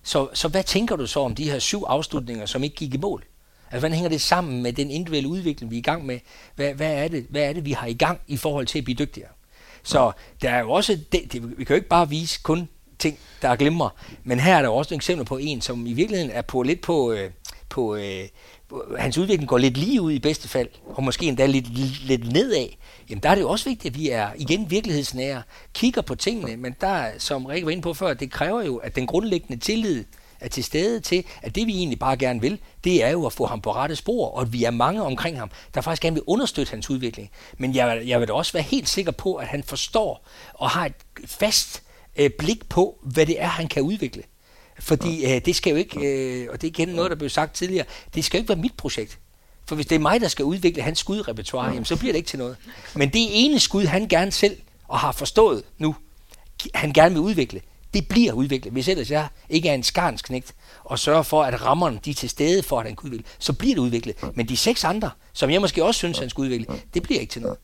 Så, 0.04 0.28
så 0.34 0.48
hvad 0.48 0.64
tænker 0.64 0.96
du 0.96 1.08
så 1.08 1.20
om 1.20 1.36
de 1.36 1.52
her 1.52 1.60
syv 1.60 1.84
afslutninger, 1.88 2.46
som 2.46 2.64
ikke 2.64 2.76
gik 2.76 2.94
i 2.94 2.98
mål? 2.98 3.24
Altså, 3.72 3.80
hvordan 3.80 3.94
hænger 3.94 4.10
det 4.10 4.22
sammen 4.22 4.64
med 4.64 4.74
den 4.74 4.92
individuelle 4.92 5.30
udvikling, 5.30 5.72
vi 5.72 5.76
er 5.76 5.80
i 5.80 5.82
gang 5.82 6.06
med? 6.06 6.20
Hvad, 6.56 6.74
hvad, 6.74 6.94
er 6.94 7.08
det, 7.08 7.26
hvad 7.30 7.42
er 7.42 7.54
det, 7.54 7.66
vi 7.66 7.72
har 7.72 7.88
i 7.88 7.94
gang 7.94 8.20
i 8.28 8.38
forhold 8.38 8.66
til 8.66 8.78
at 8.78 8.84
blive 8.84 8.96
dygtigere? 8.96 9.30
Så 9.84 10.12
der 10.42 10.50
er 10.50 10.60
jo 10.60 10.72
også, 10.72 11.00
det, 11.12 11.34
det, 11.34 11.58
vi 11.60 11.64
kan 11.64 11.74
jo 11.74 11.76
ikke 11.76 11.88
bare 11.88 12.10
vise 12.10 12.40
kun 12.44 12.70
ting, 13.00 13.20
der 13.42 13.50
er 13.50 13.90
men 14.24 14.40
her 14.40 14.56
er 14.56 14.62
der 14.62 14.70
også 14.70 14.94
et 14.94 14.96
eksempel 14.96 15.26
på 15.26 15.38
en, 15.38 15.62
som 15.62 15.86
i 15.86 15.94
virkeligheden 15.94 16.32
er 16.32 16.42
på 16.42 16.64
lidt 16.64 16.82
på, 16.82 17.12
øh, 17.12 17.32
på 17.70 17.96
øh, 17.96 18.28
hans 18.98 19.18
udvikling 19.18 19.50
går 19.50 19.58
lidt 19.58 19.78
lige 19.78 20.02
ud 20.02 20.12
i 20.12 20.20
bedste 20.20 20.48
fald, 20.48 20.70
og 20.86 21.04
måske 21.04 21.26
endda 21.26 21.46
lidt, 21.46 21.78
lidt 22.08 22.34
nedad, 22.34 22.68
jamen 23.10 23.24
der 23.24 23.30
er 23.30 23.36
det 23.36 23.42
jo 23.42 23.50
også 23.50 23.70
vigtigt, 23.70 23.94
at 23.94 24.00
vi 24.00 24.10
er 24.10 24.30
igen 24.38 24.72
virkelighedsnære, 24.72 25.44
kigger 25.74 26.02
på 26.02 26.16
tingene, 26.16 26.58
men 26.58 26.76
der, 26.82 27.12
som 27.18 27.46
Rikke 27.46 27.66
var 27.66 27.72
inde 27.72 27.82
på 27.82 27.94
før, 27.94 28.14
det 28.14 28.32
kræver 28.32 28.64
jo, 28.64 28.78
at 28.78 28.96
den 28.96 29.08
grundlæggende 29.08 29.62
tillid 29.62 30.06
er 30.40 30.48
til 30.48 30.64
stede 30.64 31.00
til, 31.00 31.24
at 31.42 31.56
det 31.56 31.68
vi 31.68 31.78
egentlig 31.78 32.00
bare 32.00 32.18
gerne 32.18 32.42
vil, 32.42 32.60
det 32.84 33.04
er 33.04 33.10
jo 33.10 33.26
at 33.26 33.34
få 33.34 33.46
ham 33.46 33.62
på 33.62 33.72
rette 33.72 33.96
spor, 33.96 34.28
og 34.28 34.42
at 34.42 34.54
vi 34.54 34.64
er 34.64 34.72
mange 34.72 35.04
omkring 35.04 35.40
ham, 35.40 35.52
der 35.74 35.82
faktisk 35.82 36.02
gerne 36.02 36.14
vil 36.14 36.24
understøtte 36.28 36.72
hans 36.72 36.90
udvikling. 36.90 37.30
Men 37.58 37.76
jeg, 37.76 38.02
jeg 38.06 38.20
vil 38.20 38.28
da 38.28 38.34
også 38.34 38.54
være 38.54 38.64
helt 38.64 38.90
sikker 38.90 39.12
på, 39.12 39.36
at 39.36 39.48
han 39.48 39.64
forstår 39.64 40.28
og 40.54 40.70
har 40.70 40.86
et 40.86 40.94
fast 41.26 41.84
øh, 42.16 42.30
blik 42.40 42.70
på, 42.70 43.00
hvad 43.04 43.26
det 43.26 43.42
er, 43.42 43.48
han 43.48 43.68
kan 43.68 43.84
udvikle. 43.84 44.24
Fordi 44.80 45.26
øh, 45.26 45.42
det 45.46 45.56
skal 45.56 45.72
jo 45.72 45.76
ikke, 45.76 46.00
øh, 46.00 46.48
og 46.52 46.62
det 46.62 46.68
er 46.68 46.72
igen 46.72 46.90
noget, 46.90 47.12
der 47.12 47.18
blev 47.18 47.30
sagt 47.30 47.56
tidligere, 47.56 47.86
det 48.16 48.26
skal 48.26 48.38
jo 48.38 48.42
ikke 48.42 48.50
være 48.50 48.62
mit 48.62 48.74
projekt. 48.78 49.20
For 49.66 49.76
hvis 49.76 49.86
det 49.86 49.96
er 49.96 50.00
mig, 50.00 50.22
der 50.22 50.28
skal 50.28 50.46
udvikle 50.46 50.82
hans 50.82 51.00
skudrepertoire, 51.00 51.68
jamen, 51.68 51.86
så 51.86 51.96
bliver 51.96 52.14
det 52.14 52.18
ikke 52.18 52.28
til 52.28 52.40
noget. 52.40 52.58
Men 52.96 53.10
det 53.10 53.28
ene 53.46 53.60
skud, 53.60 53.86
han 53.86 54.08
gerne 54.08 54.32
selv 54.32 54.58
og 54.88 55.00
har 55.00 55.12
forstået 55.12 55.64
nu, 55.78 55.96
han 56.74 56.94
gerne 56.94 57.16
vil 57.16 57.22
udvikle, 57.22 57.62
det 57.94 58.08
bliver 58.08 58.34
udviklet. 58.34 58.74
Hvis 58.74 58.88
ellers 58.88 59.12
jeg 59.12 59.28
ikke 59.50 59.70
er 59.70 59.74
en 59.74 59.84
skarnsknægt 59.84 60.56
og 60.84 61.00
sørger 61.00 61.24
for, 61.24 61.44
at 61.44 61.62
rammerne 61.66 62.00
de 62.06 62.10
er 62.10 62.14
til 62.14 62.30
stede 62.30 62.64
for, 62.64 62.80
at 62.80 62.86
han 62.86 62.96
kan 62.96 63.06
udvikle, 63.06 63.26
så 63.40 63.54
bliver 63.54 63.76
det 63.76 63.82
udviklet. 63.82 64.16
Men 64.36 64.50
de 64.50 64.58
seks 64.58 64.84
andre, 64.84 65.12
som 65.34 65.50
jeg 65.50 65.62
måske 65.62 65.84
også 65.84 65.98
synes, 65.98 66.20
han 66.20 66.30
skal 66.30 66.42
udvikle, 66.42 66.68
det 66.94 67.04
bliver 67.04 67.20
ikke 67.20 67.32
til 67.32 67.42
noget. 67.42 67.58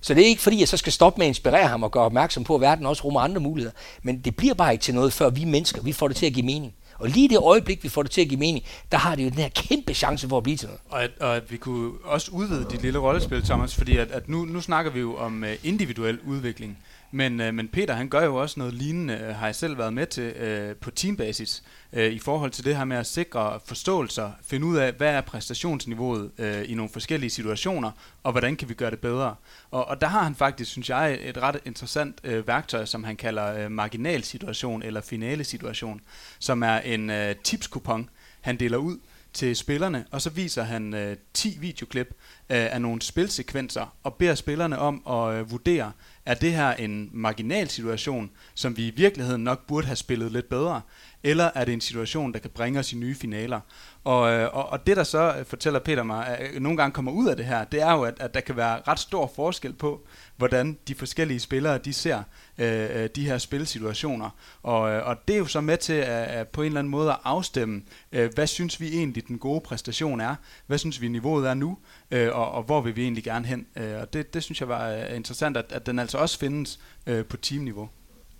Så 0.00 0.14
det 0.14 0.22
er 0.22 0.26
ikke 0.26 0.42
fordi, 0.42 0.60
jeg 0.60 0.68
så 0.68 0.76
skal 0.76 0.92
stoppe 0.92 1.18
med 1.18 1.26
at 1.26 1.30
inspirere 1.30 1.68
ham 1.68 1.82
og 1.82 1.90
gøre 1.90 2.04
opmærksom 2.04 2.44
på, 2.44 2.54
at 2.54 2.60
verden 2.60 2.86
også 2.86 3.04
rummer 3.04 3.20
andre 3.20 3.40
muligheder. 3.40 3.74
Men 4.02 4.18
det 4.18 4.36
bliver 4.36 4.54
bare 4.54 4.72
ikke 4.72 4.82
til 4.82 4.94
noget, 4.94 5.12
før 5.12 5.30
vi 5.30 5.44
mennesker, 5.44 5.82
vi 5.82 5.92
får 5.92 6.08
det 6.08 6.16
til 6.16 6.26
at 6.26 6.32
give 6.32 6.46
mening. 6.46 6.74
Og 6.98 7.08
lige 7.08 7.28
det 7.28 7.38
øjeblik, 7.38 7.84
vi 7.84 7.88
får 7.88 8.02
det 8.02 8.10
til 8.10 8.20
at 8.20 8.28
give 8.28 8.40
mening, 8.40 8.64
der 8.92 8.98
har 8.98 9.14
det 9.14 9.24
jo 9.24 9.28
den 9.28 9.38
her 9.38 9.48
kæmpe 9.48 9.94
chance 9.94 10.28
for 10.28 10.36
at 10.36 10.42
blive 10.42 10.56
til 10.56 10.68
noget. 10.68 10.80
Og 10.88 11.04
at, 11.04 11.10
og 11.20 11.36
at 11.36 11.50
vi 11.50 11.56
kunne 11.56 11.92
også 12.04 12.30
udvide 12.30 12.66
dit 12.70 12.82
lille 12.82 12.98
rollespil, 12.98 13.42
Thomas, 13.42 13.74
fordi 13.74 13.96
at, 13.96 14.10
at 14.10 14.28
nu, 14.28 14.44
nu 14.44 14.60
snakker 14.60 14.90
vi 14.90 15.00
jo 15.00 15.16
om 15.16 15.42
uh, 15.42 15.48
individuel 15.64 16.18
udvikling. 16.26 16.78
Men, 17.10 17.40
øh, 17.40 17.54
men 17.54 17.68
Peter, 17.68 17.94
han 17.94 18.08
gør 18.08 18.24
jo 18.24 18.36
også 18.36 18.60
noget 18.60 18.74
lignende, 18.74 19.14
øh, 19.14 19.34
har 19.34 19.46
jeg 19.46 19.54
selv 19.54 19.78
været 19.78 19.92
med 19.92 20.06
til 20.06 20.22
øh, 20.22 20.76
på 20.76 20.90
teambasis, 20.90 21.62
øh, 21.92 22.12
i 22.12 22.18
forhold 22.18 22.50
til 22.50 22.64
det 22.64 22.76
her 22.76 22.84
med 22.84 22.96
at 22.96 23.06
sikre 23.06 23.60
forståelser, 23.64 24.30
finde 24.42 24.66
ud 24.66 24.76
af, 24.76 24.92
hvad 24.92 25.08
er 25.08 25.20
præstationsniveauet 25.20 26.30
øh, 26.38 26.70
i 26.70 26.74
nogle 26.74 26.90
forskellige 26.92 27.30
situationer, 27.30 27.90
og 28.22 28.32
hvordan 28.32 28.56
kan 28.56 28.68
vi 28.68 28.74
gøre 28.74 28.90
det 28.90 28.98
bedre. 28.98 29.34
Og, 29.70 29.88
og 29.88 30.00
der 30.00 30.06
har 30.06 30.22
han 30.22 30.34
faktisk, 30.34 30.70
synes 30.70 30.90
jeg, 30.90 31.18
et 31.22 31.38
ret 31.38 31.60
interessant 31.64 32.20
øh, 32.24 32.46
værktøj, 32.46 32.84
som 32.84 33.04
han 33.04 33.16
kalder 33.16 33.64
øh, 33.64 33.70
marginalsituation 33.70 34.82
eller 34.82 35.00
finale 35.00 35.44
situation, 35.44 36.00
som 36.38 36.62
er 36.62 36.78
en 36.78 37.10
øh, 37.10 37.34
tipskupon, 37.44 38.10
han 38.40 38.56
deler 38.56 38.78
ud 38.78 38.98
til 39.32 39.56
spillerne, 39.56 40.04
og 40.10 40.22
så 40.22 40.30
viser 40.30 40.62
han 40.62 40.94
øh, 40.94 41.16
10 41.34 41.58
videoklip 41.60 42.08
øh, 42.50 42.74
af 42.74 42.80
nogle 42.82 43.02
spilsekvenser, 43.02 43.96
og 44.02 44.14
beder 44.14 44.34
spillerne 44.34 44.78
om 44.78 45.02
at 45.08 45.34
øh, 45.34 45.50
vurdere, 45.50 45.92
er 46.28 46.34
det 46.34 46.52
her 46.52 46.72
en 46.72 47.10
marginal 47.12 47.68
situation, 47.68 48.30
som 48.54 48.76
vi 48.76 48.88
i 48.88 48.90
virkeligheden 48.96 49.44
nok 49.44 49.66
burde 49.66 49.86
have 49.86 49.96
spillet 49.96 50.32
lidt 50.32 50.48
bedre, 50.48 50.80
eller 51.22 51.50
er 51.54 51.64
det 51.64 51.74
en 51.74 51.80
situation, 51.80 52.32
der 52.32 52.38
kan 52.38 52.50
bringe 52.50 52.78
os 52.78 52.92
i 52.92 52.96
nye 52.96 53.14
finaler? 53.14 53.60
Og, 54.04 54.32
øh, 54.32 54.56
og, 54.56 54.68
og 54.68 54.86
det, 54.86 54.96
der 54.96 55.02
så 55.02 55.44
fortæller 55.46 55.80
Peter 55.80 56.02
mig, 56.02 56.26
at 56.26 56.62
nogle 56.62 56.76
gange 56.76 56.92
kommer 56.92 57.12
ud 57.12 57.28
af 57.28 57.36
det 57.36 57.46
her, 57.46 57.64
det 57.64 57.82
er 57.82 57.92
jo, 57.92 58.02
at, 58.02 58.14
at 58.20 58.34
der 58.34 58.40
kan 58.40 58.56
være 58.56 58.80
ret 58.88 58.98
stor 58.98 59.32
forskel 59.36 59.72
på, 59.72 60.06
hvordan 60.38 60.78
de 60.88 60.94
forskellige 60.94 61.40
spillere, 61.40 61.78
de 61.78 61.92
ser 61.92 62.22
øh, 62.58 63.02
øh 63.02 63.08
de 63.16 63.26
her 63.26 63.38
spilsituationer. 63.38 64.30
Og, 64.62 64.90
øh, 64.90 65.06
og 65.06 65.16
det 65.28 65.34
er 65.34 65.38
jo 65.38 65.46
så 65.46 65.60
med 65.60 65.76
til 65.76 65.92
at, 65.92 66.06
at 66.08 66.48
på 66.48 66.62
en 66.62 66.66
eller 66.66 66.78
anden 66.78 66.90
måde 66.90 67.10
at 67.10 67.18
afstemme, 67.24 67.82
øh, 68.12 68.30
hvad 68.34 68.46
synes 68.46 68.80
vi 68.80 68.88
egentlig 68.88 69.28
den 69.28 69.38
gode 69.38 69.60
præstation 69.60 70.20
er? 70.20 70.34
Hvad 70.66 70.78
synes 70.78 71.00
vi 71.00 71.08
niveauet 71.08 71.48
er 71.48 71.54
nu? 71.54 71.78
Øh, 72.10 72.28
og, 72.32 72.50
og 72.50 72.62
hvor 72.62 72.80
vil 72.80 72.96
vi 72.96 73.02
egentlig 73.02 73.24
gerne 73.24 73.46
hen? 73.46 73.66
Øh, 73.76 74.00
og 74.00 74.12
det, 74.12 74.34
det 74.34 74.42
synes 74.42 74.60
jeg 74.60 74.68
var 74.68 74.90
øh, 74.90 75.16
interessant, 75.16 75.56
at, 75.56 75.72
at 75.72 75.86
den 75.86 75.98
altså 75.98 76.18
også 76.18 76.38
findes 76.38 76.80
øh, 77.06 77.24
på 77.24 77.36
teamniveau. 77.36 77.88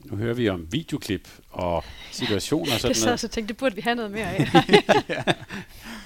Nu 0.04 0.16
hører 0.16 0.34
vi 0.34 0.48
om 0.48 0.66
videoklip 0.70 1.28
og 1.50 1.84
situationer 2.10 2.74
og 2.74 2.80
sådan 2.80 2.96
noget. 3.00 3.12
Det 3.12 3.20
så 3.20 3.26
jeg 3.26 3.30
tænkte, 3.30 3.52
det 3.52 3.56
burde 3.56 3.74
vi 3.74 3.80
have 3.80 3.94
noget 3.94 4.10
mere 4.10 4.26
af. 4.26 4.48
ja. 5.08 5.22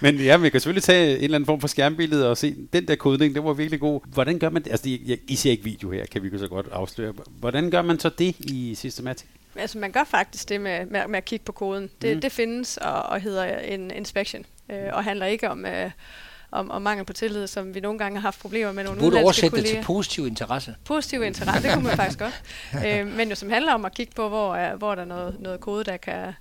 Men 0.01 0.17
ja, 0.17 0.37
vi 0.37 0.51
kan 0.51 0.61
selvfølgelig 0.61 0.83
tage 0.83 1.17
en 1.19 1.25
eller 1.25 1.35
anden 1.35 1.47
form 1.47 1.61
for 1.61 1.69
skærmbillede 1.69 2.31
og 2.31 2.37
se, 2.37 2.57
den 2.73 2.89
der 2.89 2.97
kodning, 2.97 3.35
det 3.35 3.45
var 3.45 3.53
virkelig 3.53 3.81
god. 3.81 4.01
Hvordan 4.09 4.39
gør 4.39 4.51
man 4.51 4.65
det? 4.65 4.71
Altså, 4.71 4.89
I, 4.89 5.19
I 5.29 5.37
ser 5.37 5.51
ikke 5.51 5.65
video 5.65 5.91
her, 5.91 6.07
kan 6.07 6.23
vi 6.23 6.39
så 6.39 6.49
godt 6.49 6.67
afsløre. 6.73 7.15
Hvordan 7.31 7.71
gør 7.71 7.83
man 7.83 7.99
så 7.99 8.09
det 8.09 8.37
i 8.39 8.75
Systematic? 8.75 9.27
Altså, 9.57 9.79
man 9.79 9.93
gør 9.93 10.05
faktisk 10.05 10.49
det 10.49 10.61
med, 10.61 10.87
med, 10.87 11.09
med 11.09 11.19
at 11.19 11.25
kigge 11.25 11.45
på 11.45 11.53
koden. 11.53 11.91
Det, 12.03 12.17
mm. 12.17 12.21
det 12.21 12.33
findes 12.33 12.77
og, 12.77 13.03
og 13.03 13.21
hedder 13.21 13.59
en 13.59 13.91
inspection, 13.91 14.47
øh, 14.71 14.89
og 14.93 15.05
handler 15.05 15.27
ikke 15.27 15.51
om... 15.51 15.67
Øh, 15.67 15.91
om, 16.53 16.71
om 16.71 16.83
mangel 16.83 17.05
på 17.05 17.13
tillid, 17.13 17.47
som 17.47 17.75
vi 17.75 17.81
nogle 17.81 17.99
gange 17.99 18.17
har 18.17 18.23
haft 18.23 18.41
problemer 18.41 18.73
med 18.73 18.85
nogle 18.85 19.01
udenlandske 19.01 19.41
kolleger. 19.41 19.53
oversætte 19.53 19.57
det 19.57 19.67
til 19.67 19.85
positiv 19.85 20.27
interesse. 20.27 20.75
Positiv 20.85 21.23
interesse, 21.23 21.63
det 21.63 21.75
kunne 21.75 21.85
man 21.85 21.97
faktisk 21.97 22.19
godt. 22.19 22.43
Øh, 22.87 23.07
men 23.07 23.29
jo 23.29 23.35
som 23.35 23.51
handler 23.51 23.73
om 23.73 23.85
at 23.85 23.95
kigge 23.95 24.13
på, 24.17 24.29
hvor, 24.29 24.55
er, 24.55 24.77
hvor 24.77 24.95
der 24.95 25.03
er 25.03 25.07
noget, 25.07 25.37
noget 25.41 25.61
kode, 25.61 25.85
der 25.85 25.97
kan, 25.97 26.33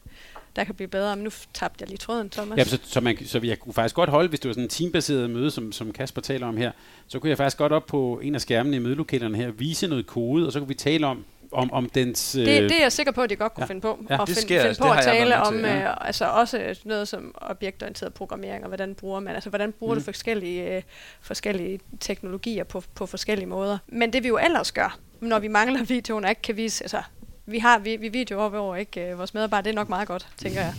der 0.56 0.64
kan 0.64 0.76
blive 0.76 0.88
bedre. 0.88 1.16
Men 1.16 1.24
nu 1.24 1.30
tabte 1.54 1.78
jeg 1.82 1.88
lige 1.88 1.98
tråden, 1.98 2.30
Thomas. 2.30 2.58
Ja, 2.58 2.64
så, 2.64 2.80
så, 2.84 3.02
man, 3.02 3.18
så 3.26 3.40
jeg 3.44 3.60
kunne 3.60 3.74
faktisk 3.74 3.96
godt 3.96 4.10
holde, 4.10 4.30
hvis 4.30 4.40
det 4.40 4.50
var 4.50 4.54
sådan 4.54 4.64
en 4.64 4.70
teambaseret 4.70 5.30
møde, 5.30 5.52
som, 5.52 5.72
som 5.72 5.92
Kasper 5.92 6.22
taler 6.22 6.48
om 6.48 6.58
her, 6.58 6.72
så 7.08 7.20
kunne 7.20 7.30
jeg 7.30 7.38
faktisk 7.38 7.58
godt 7.58 7.72
op 7.72 7.86
på 7.86 8.20
en 8.24 8.36
af 8.36 8.42
skærmene 8.42 8.76
i 8.76 8.80
mødelokalerne 8.80 9.38
her, 9.38 9.52
vise 9.52 9.88
noget 9.88 10.08
kode, 10.08 10.48
og 10.48 10.54
så 10.54 10.60
kunne 10.60 10.68
vi 10.68 10.74
tale 10.74 11.08
om, 11.08 11.26
om, 11.52 11.74
om 11.74 11.90
dens... 11.90 12.32
Det, 12.32 12.46
det 12.46 12.72
er 12.72 12.82
jeg 12.82 12.92
sikker 12.92 13.12
på, 13.12 13.22
at 13.22 13.30
de 13.30 13.36
godt 13.36 13.54
kunne 13.54 13.64
ja. 13.64 13.68
finde 13.68 13.82
på. 13.82 14.00
Ja, 14.10 14.18
og 14.18 14.28
det 14.28 14.36
finde, 14.36 14.48
sker, 14.48 14.62
finde 14.62 14.78
på 14.82 14.88
det 14.88 14.98
at 14.98 15.04
tale 15.04 15.42
om 15.42 15.54
til, 15.54 15.64
ja. 15.64 15.90
øh, 15.90 16.08
altså 16.08 16.26
også 16.26 16.76
noget 16.84 17.08
som 17.08 17.36
objektorienteret 17.38 18.14
programmering, 18.14 18.64
og 18.64 18.68
hvordan 18.68 18.96
bruger 18.96 19.20
man, 19.20 19.36
altså 19.36 19.50
hvordan 19.50 19.72
bruger 19.72 19.94
mm. 19.94 20.00
du 20.00 20.06
forskellige, 20.06 20.76
øh, 20.76 20.82
forskellige 21.22 21.80
teknologier 22.00 22.64
på, 22.64 22.84
på 22.96 23.06
forskellige 23.06 23.48
måder. 23.48 23.78
Men 23.88 24.14
det 24.14 24.24
vi 24.24 24.28
jo 24.28 24.38
ellers 24.38 24.72
gør, 24.72 25.00
når 25.20 25.40
vi 25.40 25.48
mangler 25.48 25.84
videoen 25.84 26.24
og 26.24 26.30
ikke 26.30 26.42
kan 26.42 26.58
vise, 26.58 26.84
altså 26.84 27.02
vi 27.46 27.60
har 27.60 27.80
vi, 27.80 27.96
vi 27.96 28.10
videoer 28.10 28.58
over 28.58 28.76
ikke 28.76 29.10
øh, 29.10 29.18
vores 29.18 29.34
medarbejdere, 29.34 29.64
det 29.64 29.78
er 29.78 29.82
nok 29.82 29.90
meget 29.90 30.08
godt, 30.08 30.28
tænker 30.38 30.62
jeg. 30.62 30.74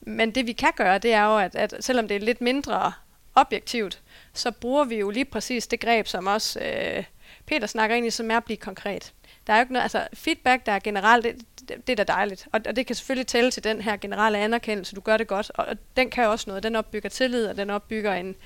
Men 0.00 0.30
det 0.30 0.46
vi 0.46 0.52
kan 0.52 0.72
gøre, 0.76 0.98
det 0.98 1.12
er 1.12 1.24
jo, 1.24 1.38
at, 1.38 1.54
at 1.54 1.74
selvom 1.80 2.08
det 2.08 2.16
er 2.16 2.20
lidt 2.20 2.40
mindre 2.40 2.92
objektivt, 3.34 4.00
så 4.34 4.50
bruger 4.50 4.84
vi 4.84 4.96
jo 4.96 5.10
lige 5.10 5.24
præcis 5.24 5.66
det 5.66 5.80
greb, 5.80 6.06
som 6.06 6.26
også 6.26 6.60
øh, 6.60 7.04
Peter 7.46 7.66
snakker 7.66 7.96
ind 7.96 8.06
i, 8.06 8.10
som 8.10 8.30
er 8.30 8.36
at 8.36 8.44
blive 8.44 8.56
konkret. 8.56 9.12
Der 9.48 9.54
er 9.54 9.58
jo 9.58 9.62
ikke 9.62 9.72
noget, 9.72 9.82
altså 9.82 10.08
feedback, 10.14 10.66
der 10.66 10.72
er 10.72 10.78
generelt, 10.78 11.24
det, 11.24 11.36
det, 11.68 11.86
det 11.86 12.00
er 12.00 12.04
da 12.04 12.12
dejligt. 12.12 12.48
Og, 12.52 12.60
og 12.68 12.76
det 12.76 12.86
kan 12.86 12.96
selvfølgelig 12.96 13.26
tælle 13.26 13.50
til 13.50 13.64
den 13.64 13.80
her 13.80 13.96
generelle 13.96 14.38
anerkendelse, 14.38 14.96
du 14.96 15.00
gør 15.00 15.16
det 15.16 15.26
godt, 15.26 15.50
og, 15.54 15.64
og 15.66 15.76
den 15.96 16.10
kan 16.10 16.26
også 16.26 16.44
noget. 16.50 16.62
Den 16.62 16.76
opbygger 16.76 17.08
tillid, 17.08 17.46
og 17.46 17.56
den 17.56 17.70
opbygger 17.70 18.14
en, 18.14 18.36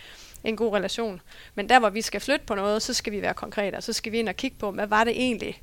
en 0.44 0.56
god 0.56 0.74
relation. 0.74 1.20
Men 1.54 1.68
der, 1.68 1.78
hvor 1.78 1.90
vi 1.90 2.02
skal 2.02 2.20
flytte 2.20 2.46
på 2.46 2.54
noget, 2.54 2.82
så 2.82 2.94
skal 2.94 3.12
vi 3.12 3.22
være 3.22 3.34
konkrete, 3.34 3.76
og 3.76 3.82
så 3.82 3.92
skal 3.92 4.12
vi 4.12 4.18
ind 4.18 4.28
og 4.28 4.36
kigge 4.36 4.56
på, 4.58 4.70
hvad 4.70 4.86
var 4.86 5.04
det 5.04 5.12
egentlig, 5.12 5.62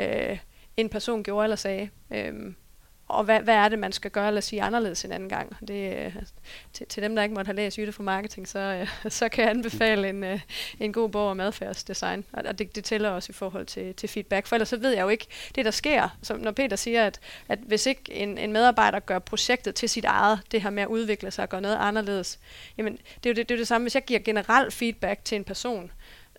øh, 0.00 0.38
en 0.76 0.88
person 0.88 1.22
gjorde 1.22 1.44
eller 1.44 1.56
sagde. 1.56 1.88
Øh, 2.10 2.34
og 3.08 3.24
hvad, 3.24 3.40
hvad 3.40 3.54
er 3.54 3.68
det, 3.68 3.78
man 3.78 3.92
skal 3.92 4.10
gøre 4.10 4.28
eller 4.28 4.40
sige 4.40 4.62
anderledes 4.62 5.04
en 5.04 5.12
anden 5.12 5.28
gang. 5.28 5.56
Det, 5.68 5.96
øh, 5.96 6.14
til, 6.72 6.86
til 6.86 7.02
dem, 7.02 7.16
der 7.16 7.22
ikke 7.22 7.34
måtte 7.34 7.48
have 7.48 7.56
læst 7.56 7.78
Jytte 7.78 7.92
for 7.92 8.02
Marketing, 8.02 8.48
så, 8.48 8.58
øh, 8.58 8.88
så 9.12 9.28
kan 9.28 9.42
jeg 9.44 9.50
anbefale 9.50 10.08
en, 10.08 10.24
øh, 10.24 10.40
en 10.80 10.92
god 10.92 11.08
bog 11.08 11.30
om 11.30 11.40
adfærdsdesign. 11.40 12.24
Og, 12.32 12.42
og 12.48 12.58
det, 12.58 12.76
det 12.76 12.84
tæller 12.84 13.10
også 13.10 13.30
i 13.30 13.32
forhold 13.32 13.66
til, 13.66 13.94
til 13.94 14.08
feedback. 14.08 14.46
For 14.46 14.56
ellers 14.56 14.68
så 14.68 14.76
ved 14.76 14.90
jeg 14.90 15.02
jo 15.02 15.08
ikke, 15.08 15.26
det 15.54 15.64
der 15.64 15.70
sker, 15.70 16.08
som 16.22 16.40
når 16.40 16.50
Peter 16.50 16.76
siger, 16.76 17.06
at, 17.06 17.20
at 17.48 17.58
hvis 17.58 17.86
ikke 17.86 18.12
en, 18.12 18.38
en 18.38 18.52
medarbejder 18.52 19.00
gør 19.00 19.18
projektet 19.18 19.74
til 19.74 19.88
sit 19.88 20.04
eget, 20.04 20.40
det 20.52 20.62
her 20.62 20.70
med 20.70 20.82
at 20.82 20.88
udvikle 20.88 21.30
sig 21.30 21.42
og 21.42 21.48
gøre 21.48 21.60
noget 21.60 21.76
anderledes, 21.76 22.38
jamen 22.78 22.92
det 22.92 23.26
er 23.26 23.30
jo 23.30 23.34
det, 23.34 23.48
det, 23.48 23.54
er 23.54 23.58
det 23.58 23.68
samme, 23.68 23.84
hvis 23.84 23.94
jeg 23.94 24.04
giver 24.04 24.20
generelt 24.20 24.74
feedback 24.74 25.24
til 25.24 25.36
en 25.36 25.44
person, 25.44 25.92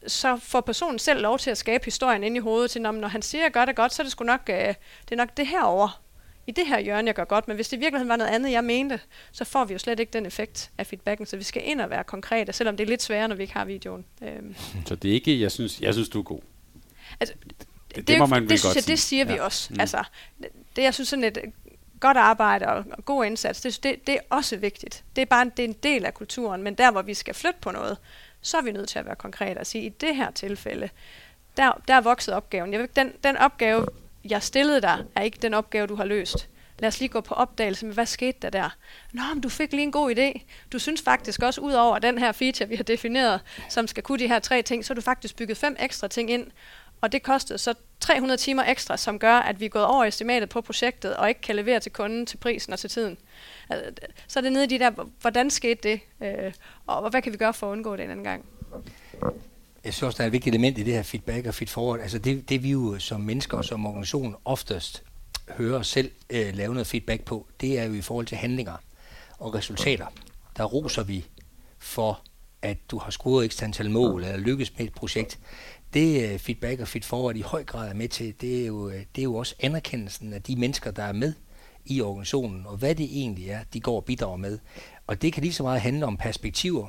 så 0.07 0.37
får 0.37 0.61
personen 0.61 0.99
selv 0.99 1.21
lov 1.21 1.39
til 1.39 1.51
at 1.51 1.57
skabe 1.57 1.85
historien 1.85 2.23
ind 2.23 2.35
i 2.35 2.39
hovedet 2.39 2.71
til, 2.71 2.81
når 2.81 3.07
han 3.07 3.21
siger, 3.21 3.41
at 3.41 3.43
jeg 3.43 3.51
gør 3.51 3.65
det 3.65 3.75
godt, 3.75 3.93
så 3.93 4.01
er 4.01 4.03
det 4.03 4.11
sgu 4.11 4.23
nok, 4.23 4.41
øh, 4.49 4.55
det 4.55 5.11
er 5.11 5.15
nok 5.15 5.37
det 5.37 5.47
herover 5.47 6.01
i 6.47 6.51
det 6.51 6.67
her 6.67 6.79
hjørne, 6.79 7.07
jeg 7.07 7.15
gør 7.15 7.23
godt, 7.25 7.47
men 7.47 7.55
hvis 7.55 7.69
det 7.69 7.77
i 7.77 7.79
virkeligheden 7.79 8.09
var 8.09 8.15
noget 8.15 8.31
andet, 8.31 8.51
jeg 8.51 8.63
mente, 8.63 8.99
så 9.31 9.45
får 9.45 9.65
vi 9.65 9.73
jo 9.73 9.79
slet 9.79 9.99
ikke 9.99 10.13
den 10.13 10.25
effekt 10.25 10.71
af 10.77 10.87
feedbacken, 10.87 11.25
så 11.25 11.37
vi 11.37 11.43
skal 11.43 11.61
ind 11.65 11.81
og 11.81 11.89
være 11.89 12.03
konkrete, 12.03 12.53
selvom 12.53 12.77
det 12.77 12.83
er 12.83 12.87
lidt 12.87 13.03
sværere, 13.03 13.27
når 13.27 13.35
vi 13.35 13.41
ikke 13.43 13.53
har 13.53 13.65
videoen. 13.65 14.05
Øhm. 14.21 14.55
Så 14.85 14.95
det 14.95 15.09
er 15.09 15.13
ikke, 15.13 15.41
jeg 15.41 15.51
synes, 15.51 15.81
jeg 15.81 15.93
synes 15.93 16.09
du 16.09 16.19
er 16.19 16.23
god. 16.23 16.39
Altså, 17.19 17.35
det, 17.49 17.67
det, 17.95 18.07
det 18.07 18.19
må 18.19 18.25
man 18.25 18.41
det, 18.41 18.49
synes 18.49 18.61
godt 18.63 18.75
jeg, 18.75 18.83
sige. 18.83 18.91
det 18.91 18.99
siger 18.99 19.25
vi 19.25 19.33
Ja. 19.33 19.43
også. 19.43 19.73
Mm. 19.73 19.79
Altså, 19.79 20.03
det, 20.75 20.83
jeg 20.83 20.93
synes 20.93 21.09
sådan 21.09 21.23
et 21.23 21.37
godt 21.99 22.17
arbejde 22.17 22.67
og, 22.67 22.85
og 22.91 23.05
god 23.05 23.25
indsats, 23.25 23.61
det, 23.61 23.83
det, 23.83 24.07
det 24.07 24.15
er 24.15 24.19
også 24.29 24.57
vigtigt. 24.57 25.03
Det 25.15 25.21
er 25.21 25.25
bare 25.25 25.41
en, 25.41 25.49
det 25.57 25.65
er 25.65 25.67
en 25.67 25.75
del 25.83 26.05
af 26.05 26.13
kulturen, 26.13 26.63
men 26.63 26.75
der, 26.75 26.91
hvor 26.91 27.01
vi 27.01 27.13
skal 27.13 27.33
flytte 27.33 27.59
på 27.61 27.71
noget, 27.71 27.97
så 28.41 28.57
er 28.57 28.61
vi 28.61 28.71
nødt 28.71 28.89
til 28.89 28.99
at 28.99 29.05
være 29.05 29.15
konkrete 29.15 29.59
og 29.59 29.67
sige, 29.67 29.85
i 29.85 29.89
det 29.89 30.15
her 30.15 30.31
tilfælde, 30.31 30.89
der, 31.57 31.81
der 31.87 31.93
er 31.93 32.01
vokset 32.01 32.33
opgaven. 32.33 32.71
Jeg 32.73 32.79
ved, 32.81 32.87
den, 32.95 33.11
den 33.23 33.37
opgave, 33.37 33.85
jeg 34.29 34.43
stillede 34.43 34.81
dig, 34.81 35.05
er 35.15 35.21
ikke 35.21 35.37
den 35.41 35.53
opgave, 35.53 35.87
du 35.87 35.95
har 35.95 36.05
løst. 36.05 36.49
Lad 36.79 36.87
os 36.87 36.99
lige 36.99 37.09
gå 37.09 37.21
på 37.21 37.33
opdagelse 37.33 37.85
med, 37.85 37.93
hvad 37.93 38.05
skete 38.05 38.37
der 38.41 38.49
der? 38.49 38.69
Nå, 39.13 39.21
men 39.33 39.41
du 39.41 39.49
fik 39.49 39.71
lige 39.71 39.83
en 39.83 39.91
god 39.91 40.15
idé. 40.15 40.41
Du 40.71 40.79
synes 40.79 41.01
faktisk 41.01 41.43
også, 41.43 41.61
ud 41.61 41.73
over 41.73 41.99
den 41.99 42.17
her 42.17 42.31
feature, 42.31 42.69
vi 42.69 42.75
har 42.75 42.83
defineret, 42.83 43.41
som 43.69 43.87
skal 43.87 44.03
kunne 44.03 44.19
de 44.19 44.27
her 44.27 44.39
tre 44.39 44.61
ting, 44.61 44.85
så 44.85 44.93
har 44.93 44.95
du 44.95 45.01
faktisk 45.01 45.35
bygget 45.35 45.57
fem 45.57 45.75
ekstra 45.79 46.07
ting 46.07 46.31
ind. 46.31 46.47
Og 47.01 47.11
det 47.11 47.23
kostede 47.23 47.57
så 47.57 47.73
300 47.99 48.37
timer 48.37 48.63
ekstra, 48.63 48.97
som 48.97 49.19
gør, 49.19 49.35
at 49.35 49.59
vi 49.59 49.65
er 49.65 49.69
gået 49.69 49.85
over 49.85 50.05
estimatet 50.05 50.49
på 50.49 50.61
projektet, 50.61 51.15
og 51.15 51.29
ikke 51.29 51.41
kan 51.41 51.55
levere 51.55 51.79
til 51.79 51.91
kunden 51.91 52.25
til 52.25 52.37
prisen 52.37 52.73
og 52.73 52.79
til 52.79 52.89
tiden. 52.89 53.17
Så 54.27 54.39
er 54.39 54.41
det 54.41 54.51
nede 54.51 54.63
i 54.63 54.67
de 54.67 54.79
der, 54.79 54.89
hvordan 55.21 55.49
skete 55.49 55.89
det, 55.89 55.99
øh, 56.23 56.53
og 56.87 57.09
hvad 57.09 57.21
kan 57.21 57.31
vi 57.31 57.37
gøre 57.37 57.53
for 57.53 57.67
at 57.67 57.71
undgå 57.71 57.95
det 57.95 58.03
en 58.03 58.11
anden 58.11 58.23
gang? 58.23 58.45
Jeg 59.87 59.93
synes 59.93 60.07
også, 60.07 60.17
der 60.17 60.23
er 60.23 60.27
et 60.27 60.33
vigtigt 60.33 60.53
element 60.53 60.77
i 60.77 60.83
det 60.83 60.93
her 60.93 61.03
feedback 61.03 61.47
og 61.47 61.53
feed 61.53 61.67
forward. 61.67 61.99
Altså 61.99 62.19
det, 62.19 62.49
det 62.49 62.63
vi 62.63 62.71
jo 62.71 62.99
som 62.99 63.21
mennesker 63.21 63.57
og 63.57 63.65
som 63.65 63.85
organisation 63.85 64.35
oftest 64.45 65.03
hører 65.49 65.79
os 65.79 65.87
selv 65.87 66.11
øh, 66.29 66.55
lave 66.55 66.73
noget 66.73 66.87
feedback 66.87 67.23
på, 67.23 67.47
det 67.61 67.79
er 67.79 67.83
jo 67.83 67.93
i 67.93 68.01
forhold 68.01 68.25
til 68.25 68.37
handlinger 68.37 68.73
og 69.39 69.53
resultater. 69.53 70.05
Der 70.57 70.63
roser 70.63 71.03
vi 71.03 71.25
for, 71.79 72.21
at 72.61 72.77
du 72.91 72.97
har 72.97 73.11
scoret 73.11 73.53
x 73.53 73.63
antal 73.63 73.91
mål 73.91 74.23
eller 74.23 74.37
lykkes 74.37 74.77
med 74.77 74.85
et 74.85 74.93
projekt. 74.93 75.39
Det 75.93 76.33
øh, 76.33 76.39
feedback 76.39 76.79
og 76.81 76.87
feed 76.87 77.03
forward 77.03 77.35
i 77.35 77.41
høj 77.41 77.63
grad 77.63 77.89
er 77.89 77.93
med 77.93 78.09
til, 78.09 78.41
det 78.41 78.61
er, 78.61 78.65
jo, 78.65 78.89
øh, 78.89 78.99
det 79.15 79.21
er 79.21 79.23
jo 79.23 79.35
også 79.35 79.55
anerkendelsen 79.59 80.33
af 80.33 80.41
de 80.41 80.55
mennesker, 80.55 80.91
der 80.91 81.03
er 81.03 81.13
med 81.13 81.33
i 81.85 82.01
organisationen, 82.01 82.65
og 82.65 82.77
hvad 82.77 82.95
det 82.95 83.05
egentlig 83.05 83.49
er, 83.49 83.59
de 83.73 83.79
går 83.79 83.95
og 83.95 84.05
bidrager 84.05 84.37
med. 84.37 84.59
Og 85.07 85.21
det 85.21 85.33
kan 85.33 85.43
lige 85.43 85.53
så 85.53 85.63
meget 85.63 85.81
handle 85.81 86.05
om 86.05 86.17
perspektiver, 86.17 86.87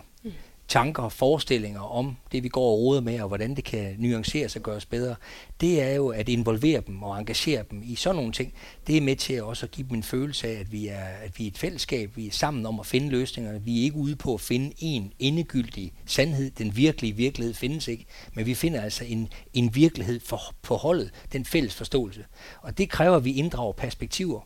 tanker 0.69 1.03
og 1.03 1.13
forestillinger 1.13 1.81
om 1.81 2.17
det, 2.33 2.43
vi 2.43 2.49
går 2.49 2.71
og 2.71 2.79
roder 2.79 3.01
med, 3.01 3.21
og 3.21 3.29
hvordan 3.29 3.55
det 3.57 3.65
kan 3.65 3.95
nuanceres 3.99 4.57
og 4.57 4.63
gøres 4.63 4.87
bedre, 4.87 5.15
det 5.61 5.83
er 5.83 5.95
jo 5.95 6.09
at 6.09 6.29
involvere 6.29 6.83
dem 6.87 7.03
og 7.03 7.19
engagere 7.19 7.65
dem 7.71 7.83
i 7.85 7.95
sådan 7.95 8.17
nogle 8.17 8.33
ting. 8.33 8.53
Det 8.87 8.97
er 8.97 9.01
med 9.01 9.17
til 9.17 9.43
også 9.43 9.67
at 9.67 9.71
give 9.73 9.89
dem 9.89 9.97
en 9.97 10.03
følelse 10.03 10.49
af, 10.49 10.61
at 10.61 10.73
vi 10.73 10.89
er, 10.89 11.05
at 11.05 11.39
vi 11.39 11.45
er 11.45 11.49
et 11.49 11.59
fællesskab, 11.59 12.17
vi 12.17 12.27
er 12.27 12.31
sammen 12.31 12.67
om 12.67 12.81
at 12.81 12.87
finde 12.87 13.09
løsninger. 13.09 13.59
Vi 13.59 13.79
er 13.79 13.83
ikke 13.83 13.97
ude 13.97 14.17
på 14.17 14.35
at 14.35 14.41
finde 14.41 14.73
en 14.79 15.13
endegyldig 15.19 15.93
sandhed. 16.07 16.51
Den 16.51 16.77
virkelige 16.77 17.17
virkelighed 17.17 17.55
findes 17.55 17.89
ikke, 17.89 18.07
men 18.35 18.47
vi 18.47 18.55
finder 18.55 18.81
altså 18.81 19.05
en, 19.05 19.29
en 19.55 19.75
virkelighed 19.75 20.21
for, 20.21 20.41
på 20.63 20.75
holdet, 20.75 21.11
den 21.33 21.45
fælles 21.45 21.75
forståelse. 21.75 22.25
Og 22.63 22.79
det 22.79 22.91
kræver, 22.91 23.17
at 23.17 23.25
vi 23.25 23.33
inddrager 23.33 23.73
perspektiver 23.73 24.41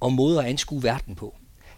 og 0.00 0.12
måder 0.12 0.40
at 0.40 0.46
anskue 0.46 0.82
verden 0.82 1.14
på. 1.14 1.36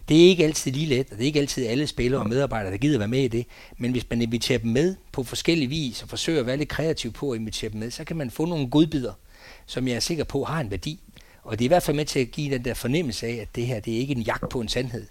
Det 0.09 0.25
er 0.25 0.29
ikke 0.29 0.43
altid 0.43 0.71
lige 0.71 0.85
let, 0.85 1.11
og 1.11 1.17
det 1.17 1.21
er 1.21 1.25
ikke 1.25 1.39
altid 1.39 1.67
alle 1.67 1.87
spillere 1.87 2.21
og 2.21 2.29
medarbejdere, 2.29 2.71
der 2.71 2.77
gider 2.77 2.97
være 2.97 3.07
med 3.07 3.23
i 3.23 3.27
det. 3.27 3.45
Men 3.77 3.91
hvis 3.91 4.09
man 4.09 4.21
inviterer 4.21 4.59
dem 4.59 4.71
med 4.71 4.95
på 5.11 5.23
forskellige 5.23 5.69
vis, 5.69 6.03
og 6.03 6.09
forsøger 6.09 6.39
at 6.39 6.45
være 6.45 6.57
lidt 6.57 6.69
kreativ 6.69 7.11
på 7.11 7.31
at 7.31 7.39
invitere 7.39 7.71
dem 7.71 7.79
med, 7.79 7.91
så 7.91 8.03
kan 8.03 8.15
man 8.15 8.31
få 8.31 8.45
nogle 8.45 8.69
godbidder, 8.69 9.13
som 9.65 9.87
jeg 9.87 9.95
er 9.95 9.99
sikker 9.99 10.23
på 10.23 10.43
har 10.43 10.61
en 10.61 10.71
værdi. 10.71 10.99
Og 11.43 11.59
det 11.59 11.65
er 11.65 11.67
i 11.67 11.67
hvert 11.67 11.83
fald 11.83 11.97
med 11.97 12.05
til 12.05 12.19
at 12.19 12.31
give 12.31 12.53
den 12.53 12.65
der 12.65 12.73
fornemmelse 12.73 13.27
af, 13.27 13.33
at 13.33 13.55
det 13.55 13.67
her 13.67 13.79
det 13.79 13.95
er 13.95 13.97
ikke 13.97 14.15
en 14.15 14.21
jagt 14.21 14.49
på 14.49 14.61
en 14.61 14.67
sandhed. 14.67 15.05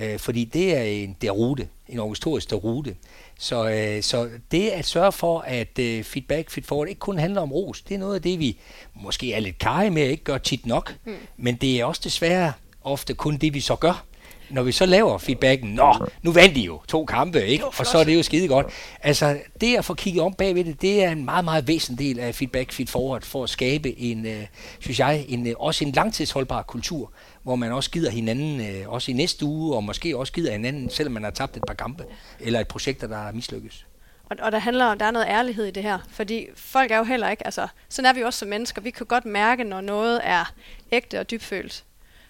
Øh, 0.00 0.18
fordi 0.18 0.44
det 0.44 0.76
er 0.76 0.82
en 0.82 1.16
derute, 1.22 1.68
en 1.88 1.98
organisatorisk 1.98 2.50
derute. 2.50 2.96
Så, 3.38 3.70
øh, 3.70 4.02
så 4.02 4.28
det 4.50 4.68
at 4.68 4.86
sørge 4.86 5.12
for, 5.12 5.40
at 5.40 5.78
øh, 5.78 6.04
feedback, 6.04 6.50
feedforward 6.50 6.88
ikke 6.88 6.98
kun 6.98 7.18
handler 7.18 7.40
om 7.40 7.52
ros, 7.52 7.82
det 7.82 7.94
er 7.94 7.98
noget 7.98 8.14
af 8.14 8.22
det, 8.22 8.38
vi 8.38 8.58
måske 8.94 9.32
er 9.32 9.40
lidt 9.40 9.58
karige 9.58 9.90
med 9.90 10.02
at 10.02 10.10
ikke 10.10 10.24
gøre 10.24 10.38
tit 10.38 10.66
nok. 10.66 10.94
Mm. 11.04 11.14
Men 11.36 11.54
det 11.54 11.80
er 11.80 11.84
også 11.84 12.00
desværre 12.04 12.52
ofte 12.82 13.14
kun 13.14 13.36
det, 13.36 13.54
vi 13.54 13.60
så 13.60 13.76
gør 13.76 14.07
når 14.50 14.62
vi 14.62 14.72
så 14.72 14.86
laver 14.86 15.18
feedbacken, 15.18 15.74
nå, 15.74 16.06
nu 16.22 16.32
vandt 16.32 16.54
de 16.54 16.60
jo 16.60 16.80
to 16.88 17.04
kampe, 17.04 17.46
ikke? 17.46 17.64
og 17.66 17.86
så 17.86 17.98
er 17.98 18.04
det 18.04 18.16
jo 18.16 18.22
skide 18.22 18.48
godt. 18.48 18.66
Altså, 19.02 19.38
det 19.60 19.76
at 19.76 19.84
få 19.84 19.94
kigget 19.94 20.22
om 20.22 20.34
bagved 20.34 20.64
det, 20.64 20.82
det 20.82 21.04
er 21.04 21.10
en 21.10 21.24
meget, 21.24 21.44
meget 21.44 21.68
væsentlig 21.68 22.08
del 22.08 22.18
af 22.18 22.34
feedback, 22.34 22.72
feed 22.72 22.86
forward, 22.86 23.22
for 23.22 23.44
at 23.44 23.50
skabe 23.50 23.98
en, 23.98 24.26
øh, 24.26 24.46
synes 24.78 24.98
jeg, 24.98 25.24
en, 25.28 25.46
øh, 25.46 25.54
også 25.58 25.84
en 25.84 25.92
langtidsholdbar 25.92 26.62
kultur, 26.62 27.12
hvor 27.42 27.56
man 27.56 27.72
også 27.72 27.90
gider 27.90 28.10
hinanden, 28.10 28.60
øh, 28.60 28.88
også 28.88 29.10
i 29.10 29.14
næste 29.14 29.44
uge, 29.44 29.76
og 29.76 29.84
måske 29.84 30.16
også 30.16 30.32
gider 30.32 30.52
hinanden, 30.52 30.90
selvom 30.90 31.12
man 31.12 31.24
har 31.24 31.30
tabt 31.30 31.56
et 31.56 31.62
par 31.66 31.74
kampe, 31.74 32.04
eller 32.40 32.60
et 32.60 32.68
projekt, 32.68 33.00
der 33.00 33.28
er 33.28 33.32
mislykkes. 33.32 33.86
Og, 34.30 34.36
og 34.40 34.52
der 34.52 34.58
handler 34.58 34.94
der 34.94 35.04
er 35.04 35.10
noget 35.10 35.26
ærlighed 35.26 35.64
i 35.66 35.70
det 35.70 35.82
her, 35.82 35.98
fordi 36.10 36.46
folk 36.54 36.90
er 36.90 36.96
jo 36.96 37.04
heller 37.04 37.30
ikke, 37.30 37.44
altså, 37.46 37.68
sådan 37.88 38.08
er 38.08 38.12
vi 38.12 38.22
også 38.22 38.38
som 38.38 38.48
mennesker, 38.48 38.82
vi 38.82 38.90
kan 38.90 39.06
godt 39.06 39.24
mærke, 39.24 39.64
når 39.64 39.80
noget 39.80 40.20
er 40.24 40.52
ægte 40.92 41.20
og 41.20 41.30
dybfølt. 41.30 41.84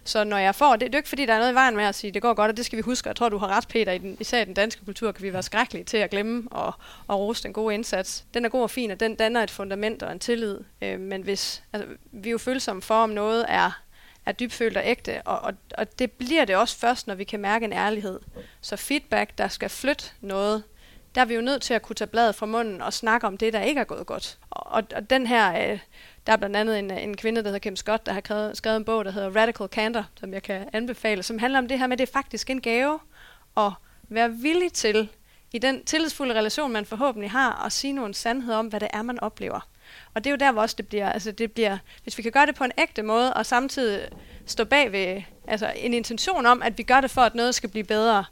Så 0.08 0.24
når 0.24 0.38
jeg 0.38 0.54
får, 0.54 0.72
det, 0.72 0.80
det 0.80 0.86
er 0.86 0.98
jo 0.98 0.98
ikke 0.98 1.08
fordi, 1.08 1.26
der 1.26 1.34
er 1.34 1.38
noget 1.38 1.52
i 1.52 1.54
vejen 1.54 1.76
med 1.76 1.84
at 1.84 1.94
sige, 1.94 2.10
det 2.10 2.22
går 2.22 2.34
godt, 2.34 2.50
og 2.50 2.56
det 2.56 2.66
skal 2.66 2.76
vi 2.76 2.82
huske. 2.82 3.08
Jeg 3.08 3.16
tror, 3.16 3.28
du 3.28 3.38
har 3.38 3.48
ret, 3.48 3.68
Peter. 3.68 3.92
I 3.92 3.98
den, 3.98 4.16
især 4.20 4.42
i 4.42 4.44
den 4.44 4.54
danske 4.54 4.84
kultur 4.84 5.12
kan 5.12 5.22
vi 5.22 5.32
være 5.32 5.42
skrækkelige 5.42 5.84
til 5.84 5.96
at 5.96 6.10
glemme 6.10 6.48
og, 6.50 6.72
og 7.06 7.18
rose 7.20 7.42
den 7.42 7.52
gode 7.52 7.74
indsats. 7.74 8.24
Den 8.34 8.44
er 8.44 8.48
god 8.48 8.62
og 8.62 8.70
fin, 8.70 8.90
og 8.90 9.00
den 9.00 9.14
danner 9.14 9.42
et 9.42 9.50
fundament 9.50 10.02
og 10.02 10.12
en 10.12 10.18
tillid. 10.18 10.60
Øh, 10.82 11.00
men 11.00 11.22
hvis, 11.22 11.62
altså, 11.72 11.88
vi 12.12 12.28
er 12.28 12.32
jo 12.32 12.38
følsomme 12.38 12.82
for, 12.82 12.94
om 12.94 13.10
noget 13.10 13.44
er, 13.48 13.80
er 14.26 14.32
dybfølt 14.32 14.76
og 14.76 14.82
ægte, 14.86 15.22
og, 15.22 15.40
og, 15.40 15.52
og 15.78 15.98
det 15.98 16.12
bliver 16.12 16.44
det 16.44 16.56
også 16.56 16.78
først, 16.78 17.06
når 17.06 17.14
vi 17.14 17.24
kan 17.24 17.40
mærke 17.40 17.64
en 17.64 17.72
ærlighed. 17.72 18.20
Så 18.60 18.76
feedback, 18.76 19.38
der 19.38 19.48
skal 19.48 19.68
flytte 19.68 20.04
noget, 20.20 20.62
der 21.18 21.22
er 21.22 21.26
vi 21.26 21.34
jo 21.34 21.40
nødt 21.40 21.62
til 21.62 21.74
at 21.74 21.82
kunne 21.82 21.96
tage 21.96 22.08
bladet 22.08 22.34
fra 22.34 22.46
munden 22.46 22.82
og 22.82 22.92
snakke 22.92 23.26
om 23.26 23.36
det, 23.36 23.52
der 23.52 23.60
ikke 23.60 23.80
er 23.80 23.84
gået 23.84 24.06
godt. 24.06 24.38
Og, 24.50 24.82
og 24.94 25.10
den 25.10 25.26
her... 25.26 25.72
Øh, 25.72 25.78
der 26.26 26.32
er 26.32 26.36
blandt 26.36 26.56
andet 26.56 26.78
en, 26.78 26.90
øh, 26.90 27.02
en 27.02 27.16
kvinde, 27.16 27.40
der 27.42 27.46
hedder 27.46 27.58
Kim 27.58 27.76
Scott, 27.76 28.06
der 28.06 28.12
har 28.12 28.20
skrevet, 28.20 28.56
skrevet 28.56 28.76
en 28.76 28.84
bog, 28.84 29.04
der 29.04 29.10
hedder 29.10 29.40
Radical 29.40 29.66
Candor, 29.66 30.04
som 30.20 30.32
jeg 30.32 30.42
kan 30.42 30.68
anbefale, 30.72 31.22
som 31.22 31.38
handler 31.38 31.58
om 31.58 31.68
det 31.68 31.78
her 31.78 31.86
med, 31.86 31.92
at 31.92 31.98
det 31.98 32.08
er 32.08 32.12
faktisk 32.12 32.50
en 32.50 32.60
gave 32.60 32.98
at 33.56 33.72
være 34.08 34.32
villig 34.32 34.72
til, 34.72 35.08
i 35.52 35.58
den 35.58 35.84
tillidsfulde 35.84 36.34
relation, 36.34 36.72
man 36.72 36.86
forhåbentlig 36.86 37.30
har, 37.30 37.64
at 37.66 37.72
sige 37.72 37.92
nogle 37.92 38.14
sandheder 38.14 38.58
om, 38.58 38.66
hvad 38.66 38.80
det 38.80 38.88
er, 38.92 39.02
man 39.02 39.20
oplever. 39.20 39.68
Og 40.14 40.24
det 40.24 40.30
er 40.30 40.32
jo 40.32 40.36
der, 40.36 40.52
hvor 40.52 40.62
også 40.62 40.74
det 40.78 40.88
bliver, 40.88 41.12
altså 41.12 41.32
det 41.32 41.52
bliver, 41.52 41.78
hvis 42.02 42.18
vi 42.18 42.22
kan 42.22 42.32
gøre 42.32 42.46
det 42.46 42.54
på 42.54 42.64
en 42.64 42.72
ægte 42.78 43.02
måde, 43.02 43.34
og 43.34 43.46
samtidig 43.46 44.08
stå 44.46 44.64
bag 44.64 44.92
ved 44.92 45.22
altså 45.46 45.72
en 45.76 45.94
intention 45.94 46.46
om, 46.46 46.62
at 46.62 46.78
vi 46.78 46.82
gør 46.82 47.00
det 47.00 47.10
for, 47.10 47.20
at 47.20 47.34
noget 47.34 47.54
skal 47.54 47.70
blive 47.70 47.84
bedre, 47.84 48.24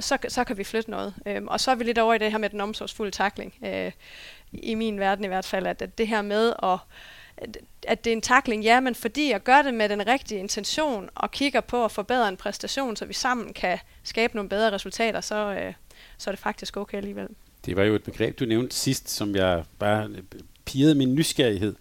så, 0.00 0.18
så 0.28 0.44
kan 0.44 0.58
vi 0.58 0.64
flytte 0.64 0.90
noget. 0.90 1.14
Øhm, 1.26 1.48
og 1.48 1.60
så 1.60 1.70
er 1.70 1.74
vi 1.74 1.84
lidt 1.84 1.98
over 1.98 2.14
i 2.14 2.18
det 2.18 2.30
her 2.30 2.38
med 2.38 2.50
den 2.50 2.60
omsorgsfulde 2.60 3.10
takling. 3.10 3.54
Øh, 3.64 3.92
I 4.52 4.74
min 4.74 5.00
verden 5.00 5.24
i 5.24 5.28
hvert 5.28 5.44
fald, 5.44 5.66
at, 5.66 5.82
at 5.82 5.98
det 5.98 6.08
her 6.08 6.22
med 6.22 6.52
at 6.62 6.78
at 7.86 8.04
det 8.04 8.10
er 8.10 8.16
en 8.16 8.22
takling, 8.22 8.62
ja, 8.62 8.80
men 8.80 8.94
fordi 8.94 9.30
jeg 9.30 9.42
gør 9.42 9.62
det 9.62 9.74
med 9.74 9.88
den 9.88 10.06
rigtige 10.06 10.40
intention 10.40 11.08
og 11.14 11.30
kigger 11.30 11.60
på 11.60 11.84
at 11.84 11.92
forbedre 11.92 12.28
en 12.28 12.36
præstation, 12.36 12.96
så 12.96 13.04
vi 13.04 13.12
sammen 13.12 13.52
kan 13.52 13.78
skabe 14.02 14.36
nogle 14.36 14.48
bedre 14.48 14.72
resultater, 14.72 15.20
så, 15.20 15.34
øh, 15.34 15.74
så 16.18 16.30
er 16.30 16.32
det 16.32 16.38
faktisk 16.38 16.76
okay 16.76 16.96
alligevel. 16.96 17.28
Det 17.66 17.76
var 17.76 17.84
jo 17.84 17.94
et 17.94 18.02
begreb, 18.02 18.38
du 18.38 18.44
nævnte 18.44 18.76
sidst, 18.76 19.10
som 19.10 19.34
jeg 19.34 19.64
bare 19.78 20.10
pirrede 20.64 20.94
min 20.94 21.14
nysgerrighed. 21.14 21.74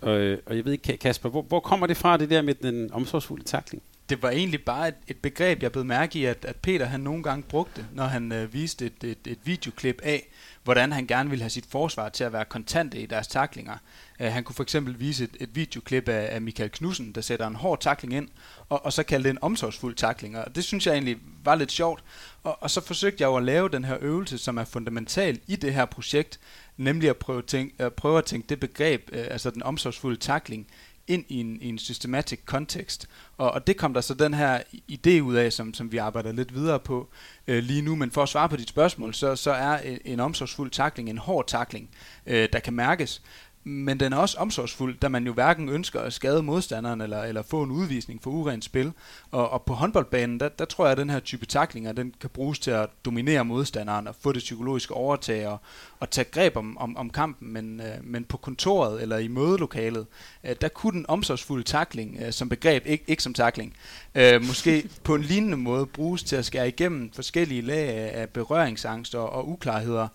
Og, 0.00 0.12
og 0.46 0.56
jeg 0.56 0.64
ved 0.64 0.72
ikke, 0.72 0.96
Kasper, 0.96 1.28
hvor, 1.28 1.42
hvor 1.42 1.60
kommer 1.60 1.86
det 1.86 1.96
fra, 1.96 2.16
det 2.16 2.30
der 2.30 2.42
med 2.42 2.54
den 2.54 2.92
omsorgsfulde 2.92 3.44
takling? 3.44 3.82
Det 4.08 4.22
var 4.22 4.30
egentlig 4.30 4.64
bare 4.64 4.88
et, 4.88 4.94
et 5.08 5.16
begreb, 5.16 5.62
jeg 5.62 5.72
blev 5.72 5.84
mærke 5.84 6.18
i, 6.18 6.24
at, 6.24 6.44
at 6.44 6.56
Peter 6.56 6.86
han 6.86 7.00
nogle 7.00 7.22
gange 7.22 7.42
brugte, 7.42 7.86
når 7.92 8.04
han 8.04 8.32
øh, 8.32 8.52
viste 8.52 8.86
et, 8.86 9.04
et, 9.04 9.18
et 9.26 9.38
videoklip 9.44 10.00
af, 10.02 10.28
hvordan 10.64 10.92
han 10.92 11.06
gerne 11.06 11.30
ville 11.30 11.42
have 11.42 11.50
sit 11.50 11.66
forsvar 11.70 12.08
til 12.08 12.24
at 12.24 12.32
være 12.32 12.44
kontante 12.44 13.00
i 13.00 13.06
deres 13.06 13.28
taklinger. 13.28 13.76
Øh, 14.20 14.32
han 14.32 14.44
kunne 14.44 14.54
for 14.54 14.62
eksempel 14.62 15.00
vise 15.00 15.24
et, 15.24 15.36
et 15.40 15.56
videoklip 15.56 16.08
af, 16.08 16.28
af 16.34 16.42
Michael 16.42 16.70
Knudsen, 16.70 17.12
der 17.12 17.20
sætter 17.20 17.46
en 17.46 17.54
hård 17.54 17.80
takling 17.80 18.12
ind, 18.12 18.28
og, 18.68 18.84
og 18.84 18.92
så 18.92 19.02
kalde 19.02 19.24
det 19.24 19.30
en 19.30 19.38
omsorgsfuld 19.42 19.94
takling. 19.94 20.38
Og 20.38 20.54
det 20.54 20.64
synes 20.64 20.86
jeg 20.86 20.92
egentlig 20.92 21.16
var 21.44 21.54
lidt 21.54 21.72
sjovt. 21.72 22.04
Og, 22.42 22.62
og 22.62 22.70
så 22.70 22.80
forsøgte 22.80 23.22
jeg 23.22 23.26
jo 23.26 23.36
at 23.36 23.42
lave 23.44 23.68
den 23.68 23.84
her 23.84 23.96
øvelse, 24.00 24.38
som 24.38 24.56
er 24.56 24.64
fundamental 24.64 25.40
i 25.46 25.56
det 25.56 25.74
her 25.74 25.84
projekt, 25.84 26.40
nemlig 26.76 27.10
at 27.10 27.16
prøve, 27.16 27.42
tænke, 27.42 27.74
at 27.78 27.92
prøve 27.92 28.18
at 28.18 28.24
tænke 28.24 28.48
det 28.48 28.60
begreb, 28.60 29.08
øh, 29.12 29.26
altså 29.30 29.50
den 29.50 29.62
omsorgsfulde 29.62 30.16
takling, 30.16 30.66
ind 31.08 31.24
i 31.28 31.40
en, 31.40 31.58
i 31.60 31.68
en 31.68 31.78
systematic 31.78 32.40
kontekst. 32.44 33.08
Og, 33.36 33.50
og 33.50 33.66
det 33.66 33.76
kom 33.76 33.94
der 33.94 34.00
så 34.00 34.14
den 34.14 34.34
her 34.34 34.62
idé 34.92 35.20
ud 35.20 35.34
af, 35.34 35.52
som, 35.52 35.74
som 35.74 35.92
vi 35.92 35.96
arbejder 35.96 36.32
lidt 36.32 36.54
videre 36.54 36.80
på 36.80 37.08
øh, 37.46 37.62
lige 37.62 37.82
nu. 37.82 37.96
Men 37.96 38.10
for 38.10 38.22
at 38.22 38.28
svare 38.28 38.48
på 38.48 38.56
dit 38.56 38.68
spørgsmål, 38.68 39.14
så, 39.14 39.36
så 39.36 39.50
er 39.50 39.78
en, 39.78 39.98
en 40.04 40.20
omsorgsfuld 40.20 40.70
takling 40.70 41.10
en 41.10 41.18
hård 41.18 41.46
takling, 41.46 41.90
øh, 42.26 42.48
der 42.52 42.58
kan 42.58 42.72
mærkes 42.72 43.22
men 43.64 44.00
den 44.00 44.12
er 44.12 44.16
også 44.16 44.38
omsorgsfuld, 44.38 44.98
da 44.98 45.08
man 45.08 45.26
jo 45.26 45.32
hverken 45.32 45.68
ønsker 45.68 46.00
at 46.00 46.12
skade 46.12 46.42
modstanderen 46.42 47.00
eller, 47.00 47.22
eller 47.22 47.42
få 47.42 47.62
en 47.62 47.70
udvisning 47.70 48.22
for 48.22 48.30
urent 48.30 48.64
spil. 48.64 48.92
Og, 49.30 49.50
og 49.50 49.62
på 49.62 49.74
håndboldbanen, 49.74 50.40
der, 50.40 50.48
der 50.48 50.64
tror 50.64 50.84
jeg, 50.84 50.92
at 50.92 50.98
den 50.98 51.10
her 51.10 51.20
type 51.20 51.46
taklinger, 51.46 51.92
den 51.92 52.14
kan 52.20 52.30
bruges 52.30 52.58
til 52.58 52.70
at 52.70 52.90
dominere 53.04 53.44
modstanderen 53.44 54.08
og 54.08 54.14
få 54.20 54.32
det 54.32 54.38
psykologiske 54.40 54.94
overtag 54.94 55.48
og, 55.48 55.58
og 56.00 56.10
tage 56.10 56.24
greb 56.24 56.56
om, 56.56 56.78
om, 56.78 56.96
om 56.96 57.10
kampen. 57.10 57.52
Men, 57.52 57.80
øh, 57.80 57.86
men 58.02 58.24
på 58.24 58.36
kontoret 58.36 59.02
eller 59.02 59.18
i 59.18 59.28
mødelokalet, 59.28 60.06
øh, 60.44 60.56
der 60.60 60.68
kunne 60.68 60.92
den 60.92 61.06
omsorgsfulde 61.08 61.64
takling 61.64 62.18
øh, 62.26 62.32
som 62.32 62.48
begreb, 62.48 62.86
ikke, 62.86 63.04
ikke 63.06 63.22
som 63.22 63.34
takling, 63.34 63.76
øh, 64.14 64.42
måske 64.42 64.88
på 65.04 65.14
en 65.14 65.22
lignende 65.22 65.56
måde 65.56 65.86
bruges 65.86 66.22
til 66.22 66.36
at 66.36 66.44
skære 66.44 66.68
igennem 66.68 67.12
forskellige 67.12 67.62
lag 67.62 67.88
af 68.14 68.28
berøringsangst 68.28 69.14
og, 69.14 69.30
og 69.30 69.48
uklarheder 69.48 70.08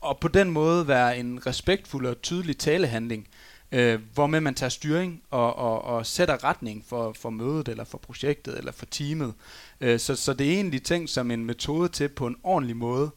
og 0.00 0.18
på 0.18 0.28
den 0.28 0.50
måde 0.50 0.88
være 0.88 1.18
en 1.18 1.46
respektfuld 1.46 2.06
og 2.06 2.22
tydelig 2.22 2.58
talehandling, 2.58 3.28
øh, 3.72 4.00
hvormed 4.14 4.40
man 4.40 4.54
tager 4.54 4.70
styring 4.70 5.22
og, 5.30 5.56
og, 5.56 5.84
og 5.84 6.06
sætter 6.06 6.44
retning 6.44 6.84
for, 6.88 7.12
for 7.12 7.30
mødet, 7.30 7.68
eller 7.68 7.84
for 7.84 7.98
projektet, 7.98 8.58
eller 8.58 8.72
for 8.72 8.86
teamet. 8.86 9.34
Øh, 9.80 9.98
så, 9.98 10.16
så 10.16 10.32
det 10.32 10.48
er 10.48 10.52
egentlig 10.52 10.82
tænkt 10.82 11.10
som 11.10 11.30
en 11.30 11.44
metode 11.44 11.88
til 11.88 12.08
på 12.08 12.26
en 12.26 12.36
ordentlig 12.42 12.76
måde 12.76 13.10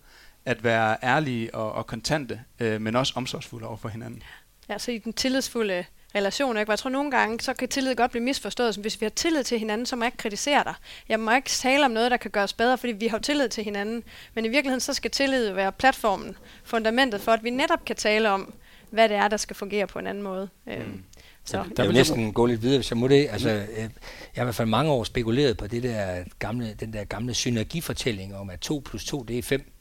at 0.45 0.63
være 0.63 0.97
ærlige 1.03 1.55
og, 1.55 1.71
og 1.71 1.87
kontante, 1.87 2.41
øh, 2.59 2.81
men 2.81 2.95
også 2.95 3.13
omsorgsfulde 3.15 3.67
over 3.67 3.77
for 3.77 3.89
hinanden. 3.89 4.23
Ja, 4.69 4.77
så 4.77 4.91
i 4.91 4.97
den 4.97 5.13
tillidsfulde 5.13 5.85
relation. 6.15 6.57
Ikke? 6.57 6.71
jeg 6.71 6.79
tror 6.79 6.89
nogle 6.89 7.11
gange, 7.11 7.39
så 7.39 7.53
kan 7.53 7.69
tillid 7.69 7.95
godt 7.95 8.11
blive 8.11 8.23
misforstået, 8.23 8.73
som 8.73 8.81
hvis 8.81 9.01
vi 9.01 9.05
har 9.05 9.09
tillid 9.09 9.43
til 9.43 9.59
hinanden, 9.59 9.85
så 9.85 9.95
må 9.95 10.03
jeg 10.03 10.07
ikke 10.07 10.17
kritisere 10.17 10.63
dig. 10.63 10.73
Jeg 11.09 11.19
må 11.19 11.35
ikke 11.35 11.49
tale 11.49 11.85
om 11.85 11.91
noget, 11.91 12.11
der 12.11 12.17
kan 12.17 12.31
gøres 12.31 12.53
bedre, 12.53 12.77
fordi 12.77 12.91
vi 12.91 13.07
har 13.07 13.19
tillid 13.19 13.49
til 13.49 13.63
hinanden. 13.63 14.03
Men 14.33 14.45
i 14.45 14.47
virkeligheden, 14.47 14.79
så 14.79 14.93
skal 14.93 15.11
tillid 15.11 15.51
være 15.51 15.71
platformen, 15.71 16.37
fundamentet 16.63 17.21
for, 17.21 17.31
at 17.31 17.43
vi 17.43 17.49
netop 17.49 17.85
kan 17.85 17.95
tale 17.95 18.29
om, 18.29 18.53
hvad 18.89 19.09
det 19.09 19.17
er, 19.17 19.27
der 19.27 19.37
skal 19.37 19.55
fungere 19.55 19.87
på 19.87 19.99
en 19.99 20.07
anden 20.07 20.23
måde. 20.23 20.49
Mm. 20.65 20.71
Øhm, 20.71 21.03
så. 21.45 21.63
Jeg 21.77 21.85
vil 21.85 21.93
næsten 21.93 22.33
gå 22.33 22.45
lidt 22.45 22.61
videre, 22.61 22.77
hvis 22.77 22.91
jeg 22.91 22.97
må 22.97 23.07
det. 23.07 23.27
Altså, 23.31 23.49
jeg, 23.49 23.67
jeg 23.77 23.89
har 24.35 24.43
i 24.43 24.45
hvert 24.45 24.55
fald 24.55 24.67
mange 24.67 24.91
år 24.91 25.03
spekuleret 25.03 25.57
på 25.57 25.67
det 25.67 25.83
der 25.83 26.23
gamle, 26.39 26.75
den 26.79 26.93
der 26.93 27.03
gamle 27.03 27.33
synergifortælling 27.33 28.35
om, 28.35 28.49
at 28.49 28.59
2 28.59 28.81
plus 28.85 29.05
2, 29.05 29.23
det 29.23 29.37
er 29.37 29.43
5. 29.43 29.71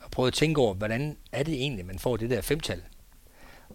Og 0.00 0.10
prøvet 0.10 0.26
at 0.26 0.34
tænke 0.34 0.60
over, 0.60 0.74
hvordan 0.74 1.16
er 1.32 1.42
det 1.42 1.54
egentlig, 1.54 1.86
man 1.86 1.98
får 1.98 2.16
det 2.16 2.30
der 2.30 2.40
femtal? 2.40 2.82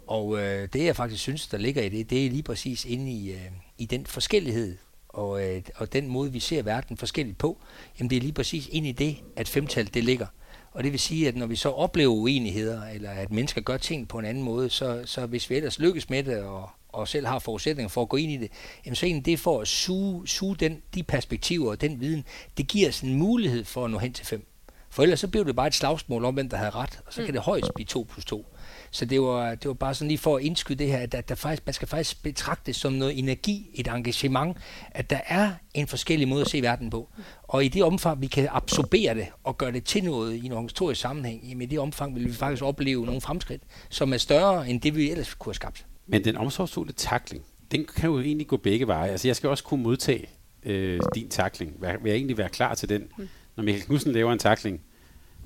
Og 0.09 0.39
øh, 0.39 0.67
det 0.73 0.85
jeg 0.85 0.95
faktisk 0.95 1.21
synes, 1.21 1.47
der 1.47 1.57
ligger 1.57 1.81
i 1.81 1.89
det, 1.89 2.09
det 2.09 2.25
er 2.25 2.29
lige 2.29 2.43
præcis 2.43 2.85
inde 2.85 3.11
i, 3.11 3.31
øh, 3.31 3.45
i 3.77 3.85
den 3.85 4.05
forskellighed, 4.05 4.77
og, 5.09 5.43
øh, 5.47 5.61
og 5.75 5.93
den 5.93 6.07
måde, 6.07 6.31
vi 6.31 6.39
ser 6.39 6.63
verden 6.63 6.97
forskelligt 6.97 7.37
på, 7.37 7.57
jamen 7.99 8.09
det 8.09 8.15
er 8.15 8.21
lige 8.21 8.33
præcis 8.33 8.67
ind 8.71 8.87
i 8.87 8.91
det, 8.91 9.17
at 9.35 9.47
femtal 9.47 9.93
det 9.93 10.03
ligger. 10.03 10.27
Og 10.71 10.83
det 10.83 10.91
vil 10.91 10.99
sige, 10.99 11.27
at 11.27 11.35
når 11.35 11.45
vi 11.45 11.55
så 11.55 11.69
oplever 11.69 12.13
uenigheder, 12.13 12.85
eller 12.87 13.09
at 13.09 13.31
mennesker 13.31 13.61
gør 13.61 13.77
ting 13.77 14.07
på 14.07 14.19
en 14.19 14.25
anden 14.25 14.43
måde, 14.43 14.69
så, 14.69 15.01
så 15.05 15.25
hvis 15.25 15.49
vi 15.49 15.55
ellers 15.55 15.79
lykkes 15.79 16.09
med 16.09 16.23
det, 16.23 16.43
og, 16.43 16.69
og 16.89 17.07
selv 17.07 17.25
har 17.25 17.39
forudsætninger 17.39 17.89
for 17.89 18.01
at 18.01 18.09
gå 18.09 18.17
ind 18.17 18.31
i 18.31 18.37
det, 18.37 18.51
jamen 18.85 18.95
så 18.95 19.05
egentlig 19.05 19.25
det 19.25 19.39
for 19.39 19.61
at 19.61 19.67
suge, 19.67 20.27
suge 20.27 20.55
den, 20.55 20.81
de 20.95 21.03
perspektiver 21.03 21.69
og 21.69 21.81
den 21.81 21.99
viden, 21.99 22.23
det 22.57 22.67
giver 22.67 22.89
os 22.89 23.01
en 23.01 23.15
mulighed 23.15 23.65
for 23.65 23.85
at 23.85 23.91
nå 23.91 23.97
hen 23.97 24.13
til 24.13 24.25
fem. 24.25 24.45
For 24.89 25.03
ellers 25.03 25.19
så 25.19 25.27
bliver 25.27 25.43
det 25.43 25.55
bare 25.55 25.67
et 25.67 25.75
slagsmål 25.75 26.25
om, 26.25 26.33
hvem 26.33 26.49
der 26.49 26.57
havde 26.57 26.69
ret, 26.69 26.99
og 27.05 27.13
så 27.13 27.25
kan 27.25 27.33
det 27.33 27.41
højst 27.41 27.73
blive 27.73 27.85
2 27.85 28.07
plus 28.11 28.25
2. 28.25 28.45
Så 28.91 29.05
det 29.05 29.21
var, 29.21 29.55
det 29.55 29.67
var 29.67 29.73
bare 29.73 29.93
sådan 29.93 30.07
lige 30.07 30.17
for 30.17 30.37
at 30.37 30.43
indskyde 30.43 30.79
det 30.79 30.87
her, 30.87 30.97
at 30.97 31.11
der, 31.11 31.21
der 31.21 31.35
faktisk, 31.35 31.65
man 31.65 31.73
skal 31.73 31.87
faktisk 31.87 32.23
betragte 32.23 32.63
det 32.65 32.75
som 32.75 32.93
noget 32.93 33.19
energi, 33.19 33.69
et 33.73 33.87
engagement, 33.87 34.57
at 34.91 35.09
der 35.09 35.19
er 35.27 35.51
en 35.73 35.87
forskellig 35.87 36.27
måde 36.27 36.41
at 36.41 36.49
se 36.49 36.61
verden 36.61 36.89
på. 36.89 37.09
Og 37.43 37.65
i 37.65 37.67
det 37.67 37.83
omfang, 37.83 38.21
vi 38.21 38.27
kan 38.27 38.47
absorbere 38.51 39.15
det 39.15 39.27
og 39.43 39.57
gøre 39.57 39.71
det 39.71 39.83
til 39.83 40.03
noget 40.03 40.35
i 40.35 40.45
en 40.45 40.51
organisatorisk 40.51 41.01
sammenhæng, 41.01 41.43
jamen 41.43 41.61
i 41.61 41.65
det 41.65 41.79
omfang 41.79 42.15
vil 42.15 42.25
vi 42.25 42.33
faktisk 42.33 42.63
opleve 42.63 43.05
nogle 43.05 43.21
fremskridt, 43.21 43.61
som 43.89 44.13
er 44.13 44.17
større 44.17 44.69
end 44.69 44.81
det, 44.81 44.95
vi 44.95 45.11
ellers 45.11 45.33
kunne 45.33 45.49
have 45.49 45.55
skabt. 45.55 45.85
Men 46.07 46.23
den 46.23 46.37
omsorgsfulde 46.37 46.93
takling, 46.93 47.43
den 47.71 47.85
kan 47.97 48.09
jo 48.09 48.19
egentlig 48.19 48.47
gå 48.47 48.57
begge 48.57 48.87
veje. 48.87 49.11
Altså 49.11 49.27
jeg 49.27 49.35
skal 49.35 49.49
også 49.49 49.63
kunne 49.63 49.83
modtage 49.83 50.29
øh, 50.63 50.99
din 51.15 51.29
takling. 51.29 51.81
Vil 51.81 51.89
jeg 52.05 52.15
egentlig 52.15 52.37
være 52.37 52.49
klar 52.49 52.75
til 52.75 52.89
den? 52.89 53.07
Mm. 53.17 53.29
Når 53.55 53.63
Michael 53.63 53.85
Knudsen 53.85 54.11
laver 54.11 54.33
en 54.33 54.39
takling, 54.39 54.81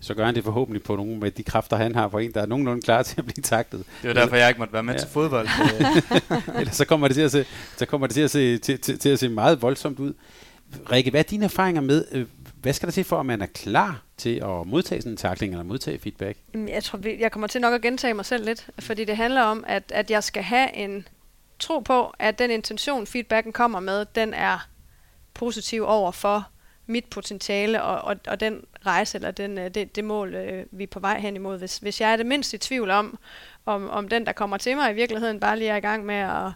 så 0.04 0.14
gør 0.14 0.26
han 0.26 0.36
det 0.36 0.44
forhåbentlig 0.44 0.84
på 0.84 0.96
nogle 0.96 1.18
med 1.18 1.32
de 1.32 1.44
kræfter, 1.44 1.78
han 1.78 1.96
har 1.96 2.08
på 2.08 2.18
en, 2.18 2.32
der 2.32 2.42
er 2.42 2.46
nogenlunde 2.46 2.82
klar 2.82 3.04
til 3.04 3.16
at 3.18 3.26
blive 3.26 3.44
taklet. 3.44 3.84
Det 4.02 4.10
er 4.10 4.14
derfor, 4.14 4.36
jeg 4.36 4.50
ikke 4.50 4.60
måtte 4.60 4.74
være 4.74 4.84
med 4.84 4.94
ja. 4.94 5.00
til 5.00 5.10
fodbold. 5.10 5.48
Ellers 6.60 6.76
så 6.76 6.86
kommer 6.86 7.08
det 7.08 7.16
til 7.16 7.22
at 7.22 7.32
se, 7.32 7.46
så 7.78 7.86
kommer 7.86 8.08
det 8.08 8.14
til 8.14 8.22
at 8.22 8.32
se, 8.32 8.58
til, 8.58 8.80
til, 8.80 9.00
til 9.00 9.10
at 9.10 9.20
se 9.20 9.30
meget 9.30 9.62
voldsomt 9.62 10.00
ud. 10.00 10.14
Rikke, 10.92 11.12
hvad 11.12 11.20
er 11.20 11.24
dine 11.24 11.46
erfaringer 11.46 11.82
med, 11.82 12.06
øh, 12.12 12.26
hvad 12.62 12.74
skal 12.74 12.88
der 12.88 12.92
til 12.92 13.04
for, 13.04 13.20
at 13.20 13.26
man 13.26 13.42
er 13.42 13.46
klar 13.46 14.02
til 14.18 14.36
at 14.36 14.68
modtage 14.68 15.02
sådan 15.02 15.14
en 15.14 15.18
takling 15.18 15.54
eller 15.54 15.64
modtage 15.64 16.00
feedback? 16.00 16.38
Jeg 16.54 16.84
tror, 16.84 17.00
jeg 17.20 17.32
kommer 17.32 17.48
til 17.48 17.62
nok 17.62 17.74
at 17.74 17.82
gentage 17.82 18.14
mig 18.14 18.26
selv 18.26 18.46
lidt, 18.46 18.68
fordi 18.80 19.06
det 19.06 19.18
handler 19.18 19.42
om, 19.42 19.64
at, 19.68 19.84
at 19.90 20.12
jeg 20.12 20.24
skal 20.24 20.44
have 20.44 20.76
en 20.76 21.08
tro 21.60 21.80
på, 21.80 22.14
at 22.20 22.40
den 22.40 22.52
intention, 22.52 23.08
feedbacken 23.08 23.54
kommer 23.54 23.80
med, 23.80 24.06
den 24.16 24.34
er 24.34 24.68
positiv 25.34 25.84
over 25.86 26.12
for 26.12 26.48
mit 26.86 27.06
potentiale 27.06 27.84
og, 27.84 28.02
og, 28.02 28.16
og 28.28 28.40
den 28.40 28.62
rejse 28.86 29.18
eller 29.18 29.32
den, 29.32 29.58
øh, 29.58 29.70
det, 29.70 29.96
det 29.96 30.04
mål, 30.04 30.36
øh, 30.36 30.66
vi 30.72 30.84
er 30.84 30.88
på 30.88 31.00
vej 31.00 31.20
hen 31.20 31.36
imod. 31.36 31.58
Hvis, 31.58 31.78
hvis 31.78 32.02
jeg 32.02 32.12
er 32.12 32.16
det 32.16 32.26
mindst 32.26 32.54
i 32.54 32.58
tvivl 32.58 32.90
om, 32.90 33.20
om, 33.66 33.90
om 33.90 34.08
den, 34.10 34.26
der 34.26 34.32
kommer 34.32 34.58
til 34.58 34.78
mig 34.78 34.92
i 34.92 34.96
virkeligheden, 34.96 35.40
bare 35.40 35.60
lige 35.60 35.70
er 35.70 35.76
i 35.76 35.80
gang 35.80 36.06
med 36.06 36.16
at, 36.16 36.52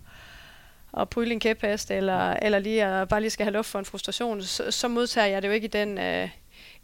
at 1.02 1.10
prylle 1.10 1.34
en 1.34 1.40
kæphest, 1.40 1.92
eller, 1.92 2.34
eller 2.34 2.60
lige 2.60 2.86
at 2.86 3.08
bare 3.08 3.22
lige 3.22 3.30
skal 3.30 3.44
have 3.44 3.54
luft 3.54 3.70
for 3.70 3.80
en 3.80 3.86
frustration, 3.86 4.42
så, 4.42 4.72
så 4.72 4.88
modtager 4.88 5.28
jeg 5.28 5.42
det 5.42 5.48
jo 5.48 5.54
ikke 5.54 5.66
i 5.66 5.72
den, 5.72 5.98
øh, 5.98 6.30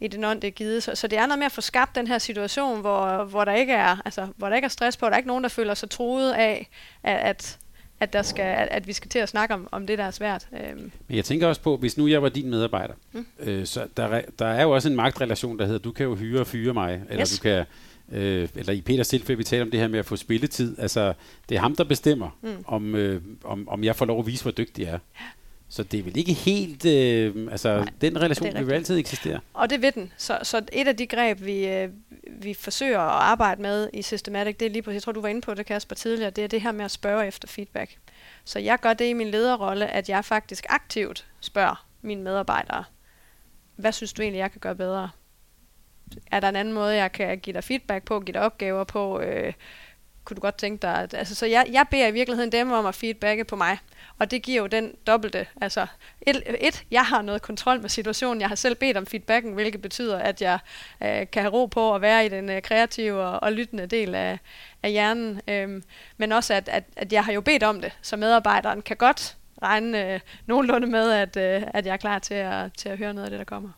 i 0.00 0.08
den 0.08 0.24
ånd, 0.24 0.40
det 0.40 0.48
er 0.48 0.52
givet. 0.52 0.82
Så, 0.82 0.94
så 0.94 1.06
det 1.06 1.18
er 1.18 1.26
noget 1.26 1.38
med 1.38 1.46
at 1.46 1.52
få 1.52 1.60
skabt 1.60 1.94
den 1.94 2.06
her 2.06 2.18
situation, 2.18 2.80
hvor, 2.80 3.24
hvor, 3.24 3.44
der 3.44 3.52
ikke 3.52 3.72
er, 3.72 3.96
altså, 4.04 4.28
hvor 4.36 4.48
der 4.48 4.56
ikke 4.56 4.66
er 4.66 4.70
stress 4.70 4.96
på, 4.96 5.06
der 5.06 5.12
er 5.12 5.16
ikke 5.16 5.28
nogen, 5.28 5.44
der 5.44 5.48
føler 5.48 5.74
sig 5.74 5.90
truet 5.90 6.32
af, 6.32 6.68
at, 7.02 7.18
at 7.18 7.58
at, 8.04 8.12
der 8.12 8.22
skal, 8.22 8.42
at, 8.42 8.68
at 8.70 8.86
vi 8.86 8.92
skal 8.92 9.08
til 9.08 9.18
at 9.18 9.28
snakke 9.28 9.54
om, 9.54 9.68
om 9.72 9.86
det, 9.86 9.98
der 9.98 10.04
er 10.04 10.10
svært. 10.10 10.48
Øhm. 10.52 10.92
Men 11.08 11.16
jeg 11.16 11.24
tænker 11.24 11.46
også 11.46 11.60
på, 11.60 11.76
hvis 11.76 11.96
nu 11.96 12.06
jeg 12.06 12.22
var 12.22 12.28
din 12.28 12.50
medarbejder, 12.50 12.94
mm. 13.12 13.26
øh, 13.38 13.66
så 13.66 13.86
der, 13.96 14.20
der 14.38 14.46
er 14.46 14.62
jo 14.62 14.70
også 14.70 14.88
en 14.88 14.96
magtrelation, 14.96 15.58
der 15.58 15.64
hedder, 15.64 15.78
du 15.78 15.92
kan 15.92 16.06
jo 16.06 16.14
hyre 16.14 16.40
og 16.40 16.46
fyre 16.46 16.74
mig, 16.74 17.02
eller 17.10 17.20
yes. 17.20 17.38
du 17.38 17.42
kan, 17.42 17.64
øh, 18.12 18.48
eller 18.54 18.72
i 18.72 18.80
Peters 18.80 19.08
tilfælde, 19.08 19.38
vi 19.38 19.44
taler 19.44 19.64
om 19.64 19.70
det 19.70 19.80
her 19.80 19.88
med 19.88 19.98
at 19.98 20.06
få 20.06 20.16
spilletid. 20.16 20.78
Altså, 20.78 21.12
det 21.48 21.56
er 21.56 21.60
ham, 21.60 21.76
der 21.76 21.84
bestemmer, 21.84 22.38
mm. 22.42 22.64
om, 22.66 22.94
øh, 22.94 23.22
om, 23.44 23.68
om 23.68 23.84
jeg 23.84 23.96
får 23.96 24.06
lov 24.06 24.18
at 24.18 24.26
vise, 24.26 24.44
hvor 24.44 24.52
dygtig 24.52 24.82
jeg 24.82 24.90
er. 24.90 24.98
Ja. 25.20 25.26
Så 25.74 25.82
det 25.82 26.00
er 26.00 26.02
vel 26.02 26.16
ikke 26.16 26.32
helt... 26.32 26.84
Øh, 26.84 27.48
altså, 27.50 27.76
Nej, 27.76 27.88
den 28.00 28.20
relation 28.20 28.54
vil 28.54 28.62
jo 28.62 28.70
altid 28.70 28.98
eksistere. 28.98 29.40
Og 29.54 29.70
det 29.70 29.82
ved 29.82 29.92
den. 29.92 30.12
Så, 30.16 30.38
så 30.42 30.62
et 30.72 30.88
af 30.88 30.96
de 30.96 31.06
greb, 31.06 31.44
vi, 31.44 31.66
øh, 31.66 31.88
vi 32.40 32.54
forsøger 32.54 33.00
at 33.00 33.22
arbejde 33.22 33.62
med 33.62 33.90
i 33.92 34.02
Systematic, 34.02 34.56
det 34.56 34.66
er 34.66 34.70
lige 34.70 34.82
på, 34.82 34.90
jeg 34.90 35.02
tror, 35.02 35.12
du 35.12 35.20
var 35.20 35.28
inde 35.28 35.40
på 35.40 35.54
det, 35.54 35.66
Kasper, 35.66 35.94
tidligere, 35.94 36.30
det 36.30 36.44
er 36.44 36.48
det 36.48 36.60
her 36.60 36.72
med 36.72 36.84
at 36.84 36.90
spørge 36.90 37.26
efter 37.26 37.48
feedback. 37.48 37.98
Så 38.44 38.58
jeg 38.58 38.78
gør 38.80 38.94
det 38.94 39.04
i 39.04 39.12
min 39.12 39.30
lederrolle, 39.30 39.86
at 39.86 40.08
jeg 40.08 40.24
faktisk 40.24 40.66
aktivt 40.68 41.26
spørger 41.40 41.86
mine 42.02 42.22
medarbejdere, 42.22 42.84
hvad 43.76 43.92
synes 43.92 44.12
du 44.12 44.22
egentlig, 44.22 44.38
jeg 44.38 44.50
kan 44.50 44.60
gøre 44.60 44.74
bedre? 44.74 45.10
Er 46.30 46.40
der 46.40 46.48
en 46.48 46.56
anden 46.56 46.74
måde, 46.74 46.94
jeg 46.94 47.12
kan 47.12 47.38
give 47.38 47.54
dig 47.54 47.64
feedback 47.64 48.04
på, 48.04 48.20
give 48.20 48.32
dig 48.32 48.40
opgaver 48.40 48.84
på, 48.84 49.20
øh, 49.20 49.52
kunne 50.24 50.34
du 50.34 50.40
godt 50.40 50.58
tænke 50.58 50.82
dig, 50.82 50.94
at, 50.94 51.14
altså, 51.14 51.34
så 51.34 51.46
jeg, 51.46 51.66
jeg 51.72 51.86
beder 51.90 52.06
i 52.06 52.12
virkeligheden 52.12 52.52
dem 52.52 52.72
om 52.72 52.86
at 52.86 52.94
feedbacke 52.94 53.44
på 53.44 53.56
mig. 53.56 53.78
Og 54.18 54.30
det 54.30 54.42
giver 54.42 54.62
jo 54.62 54.66
den 54.66 54.92
dobbelte, 55.06 55.46
altså 55.60 55.86
et, 56.22 56.42
et, 56.60 56.84
jeg 56.90 57.04
har 57.04 57.22
noget 57.22 57.42
kontrol 57.42 57.80
med 57.80 57.88
situationen, 57.88 58.40
jeg 58.40 58.48
har 58.48 58.56
selv 58.56 58.74
bedt 58.74 58.96
om 58.96 59.06
feedbacken, 59.06 59.52
hvilket 59.52 59.82
betyder, 59.82 60.18
at 60.18 60.42
jeg 60.42 60.58
øh, 61.02 61.26
kan 61.32 61.42
have 61.42 61.52
ro 61.52 61.66
på 61.66 61.94
at 61.94 62.00
være 62.00 62.26
i 62.26 62.28
den 62.28 62.50
øh, 62.50 62.62
kreative 62.62 63.22
og, 63.22 63.42
og 63.42 63.52
lyttende 63.52 63.86
del 63.86 64.14
af, 64.14 64.38
af 64.82 64.90
hjernen. 64.90 65.40
Øhm, 65.48 65.82
men 66.16 66.32
også, 66.32 66.54
at, 66.54 66.68
at, 66.68 66.84
at 66.96 67.12
jeg 67.12 67.24
har 67.24 67.32
jo 67.32 67.40
bedt 67.40 67.62
om 67.62 67.80
det, 67.80 67.92
så 68.02 68.16
medarbejderen 68.16 68.82
kan 68.82 68.96
godt 68.96 69.36
regne 69.62 70.14
øh, 70.14 70.20
nogenlunde 70.46 70.86
med, 70.86 71.10
at, 71.10 71.36
øh, 71.36 71.68
at 71.74 71.86
jeg 71.86 71.92
er 71.92 71.96
klar 71.96 72.18
til 72.18 72.34
at, 72.34 72.72
til 72.76 72.88
at 72.88 72.98
høre 72.98 73.14
noget 73.14 73.24
af 73.24 73.30
det, 73.30 73.38
der 73.38 73.44
kommer. 73.44 73.70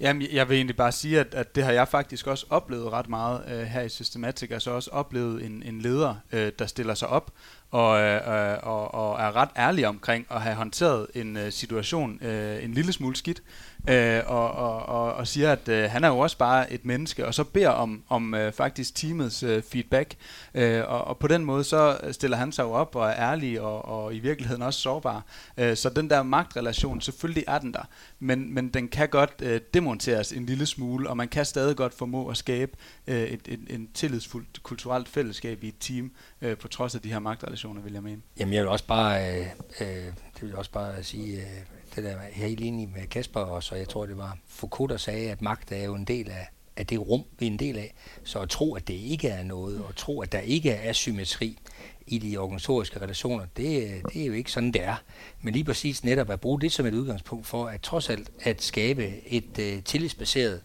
Jamen, 0.00 0.26
jeg 0.32 0.48
vil 0.48 0.56
egentlig 0.56 0.76
bare 0.76 0.92
sige, 0.92 1.20
at, 1.20 1.34
at 1.34 1.54
det 1.54 1.64
har 1.64 1.72
jeg 1.72 1.88
faktisk 1.88 2.26
også 2.26 2.46
oplevet 2.50 2.92
ret 2.92 3.08
meget 3.08 3.44
øh, 3.48 3.60
her 3.60 3.82
i 3.82 3.88
Systematic. 3.88 4.50
Altså 4.50 4.70
også 4.70 4.90
oplevet 4.90 5.44
en, 5.44 5.62
en 5.62 5.80
leder, 5.80 6.14
øh, 6.32 6.52
der 6.58 6.66
stiller 6.66 6.94
sig 6.94 7.08
op 7.08 7.30
og, 7.70 8.00
øh, 8.00 8.16
øh, 8.16 8.58
og, 8.62 8.94
og 8.94 9.20
er 9.20 9.36
ret 9.36 9.48
ærlig 9.56 9.88
omkring 9.88 10.26
at 10.30 10.40
have 10.40 10.54
håndteret 10.54 11.06
en 11.14 11.36
øh, 11.36 11.52
situation 11.52 12.18
øh, 12.22 12.64
en 12.64 12.72
lille 12.72 12.92
smule 12.92 13.16
skidt, 13.16 13.42
øh, 13.88 14.20
og, 14.26 14.52
og, 14.52 14.86
og, 14.86 15.14
og 15.14 15.26
siger, 15.26 15.52
at 15.52 15.68
øh, 15.68 15.90
han 15.90 16.04
er 16.04 16.08
jo 16.08 16.18
også 16.18 16.38
bare 16.38 16.72
et 16.72 16.84
menneske, 16.84 17.26
og 17.26 17.34
så 17.34 17.44
beder 17.44 17.68
om, 17.68 18.02
om 18.08 18.34
øh, 18.34 18.52
faktisk 18.52 18.94
teamets 18.94 19.42
øh, 19.42 19.62
feedback, 19.62 20.14
øh, 20.54 20.82
og, 20.88 21.04
og 21.04 21.18
på 21.18 21.28
den 21.28 21.44
måde 21.44 21.64
så 21.64 21.98
stiller 22.12 22.36
han 22.36 22.52
sig 22.52 22.62
jo 22.62 22.70
op 22.70 22.96
og 22.96 23.08
er 23.08 23.14
ærlig 23.14 23.60
og, 23.60 23.84
og 23.84 24.14
i 24.14 24.18
virkeligheden 24.18 24.62
også 24.62 24.80
sårbar. 24.80 25.24
Øh, 25.56 25.76
så 25.76 25.88
den 25.88 26.10
der 26.10 26.22
magtrelation, 26.22 27.00
selvfølgelig 27.00 27.44
er 27.48 27.58
den 27.58 27.72
der, 27.72 27.82
men, 28.18 28.54
men 28.54 28.68
den 28.68 28.88
kan 28.88 29.08
godt 29.08 29.32
øh, 29.42 29.60
demonteres 29.74 30.32
en 30.32 30.46
lille 30.46 30.66
smule, 30.66 31.10
og 31.10 31.16
man 31.16 31.28
kan 31.28 31.44
stadig 31.44 31.76
godt 31.76 31.94
formå 31.94 32.28
at 32.28 32.36
skabe 32.36 32.72
øh, 33.10 33.22
et, 33.22 33.40
et, 33.48 33.60
en 33.70 33.88
tillidsfuldt 33.94 34.62
kulturelt 34.62 35.08
fællesskab 35.08 35.64
i 35.64 35.68
et 35.68 35.74
team, 35.80 36.12
øh, 36.42 36.56
på 36.56 36.68
trods 36.68 36.94
af 36.94 37.00
de 37.00 37.12
her 37.12 37.18
magtrelationer, 37.18 37.82
vil 37.82 37.92
jeg 37.92 38.02
mene. 38.02 38.22
Jamen 38.38 38.54
jeg 38.54 38.62
vil 38.62 38.70
også 38.70 38.86
bare, 38.86 39.40
øh, 39.40 39.46
øh, 39.80 39.86
det 40.34 40.42
vil 40.42 40.48
jeg 40.48 40.58
også 40.58 40.70
bare 40.70 41.02
sige, 41.02 41.36
øh, 41.36 41.46
det 41.94 42.04
der 42.04 42.10
er 42.10 42.20
helt 42.32 42.60
enig 42.60 42.88
med 42.88 43.06
Kasper, 43.06 43.40
og 43.40 43.62
så 43.62 43.74
jeg 43.74 43.88
tror, 43.88 44.06
det 44.06 44.16
var 44.16 44.38
Foucault, 44.48 44.90
der 44.90 44.96
sagde, 44.96 45.30
at 45.30 45.42
magt 45.42 45.72
er 45.72 45.84
jo 45.84 45.94
en 45.94 46.04
del 46.04 46.30
af, 46.30 46.48
af 46.76 46.86
det 46.86 47.08
rum, 47.08 47.24
vi 47.38 47.46
er 47.46 47.50
en 47.50 47.58
del 47.58 47.78
af. 47.78 47.94
Så 48.24 48.38
at 48.38 48.48
tro, 48.48 48.74
at 48.74 48.88
det 48.88 48.94
ikke 48.94 49.28
er 49.28 49.42
noget, 49.42 49.82
og 49.84 49.96
tro, 49.96 50.20
at 50.20 50.32
der 50.32 50.38
ikke 50.38 50.70
er 50.70 50.90
asymmetri 50.90 51.58
i 52.06 52.18
de 52.18 52.38
organisatoriske 52.38 53.00
relationer, 53.00 53.46
det, 53.56 54.02
det 54.12 54.22
er 54.22 54.26
jo 54.26 54.32
ikke 54.32 54.52
sådan, 54.52 54.72
det 54.72 54.84
er. 54.84 55.02
Men 55.42 55.54
lige 55.54 55.64
præcis 55.64 56.04
netop 56.04 56.30
at 56.30 56.40
bruge 56.40 56.60
det 56.60 56.72
som 56.72 56.86
et 56.86 56.94
udgangspunkt 56.94 57.46
for, 57.46 57.66
at 57.66 57.80
trods 57.80 58.10
alt 58.10 58.30
at 58.40 58.62
skabe 58.62 59.26
et 59.26 59.58
øh, 59.58 59.82
tillidsbaseret 59.82 60.62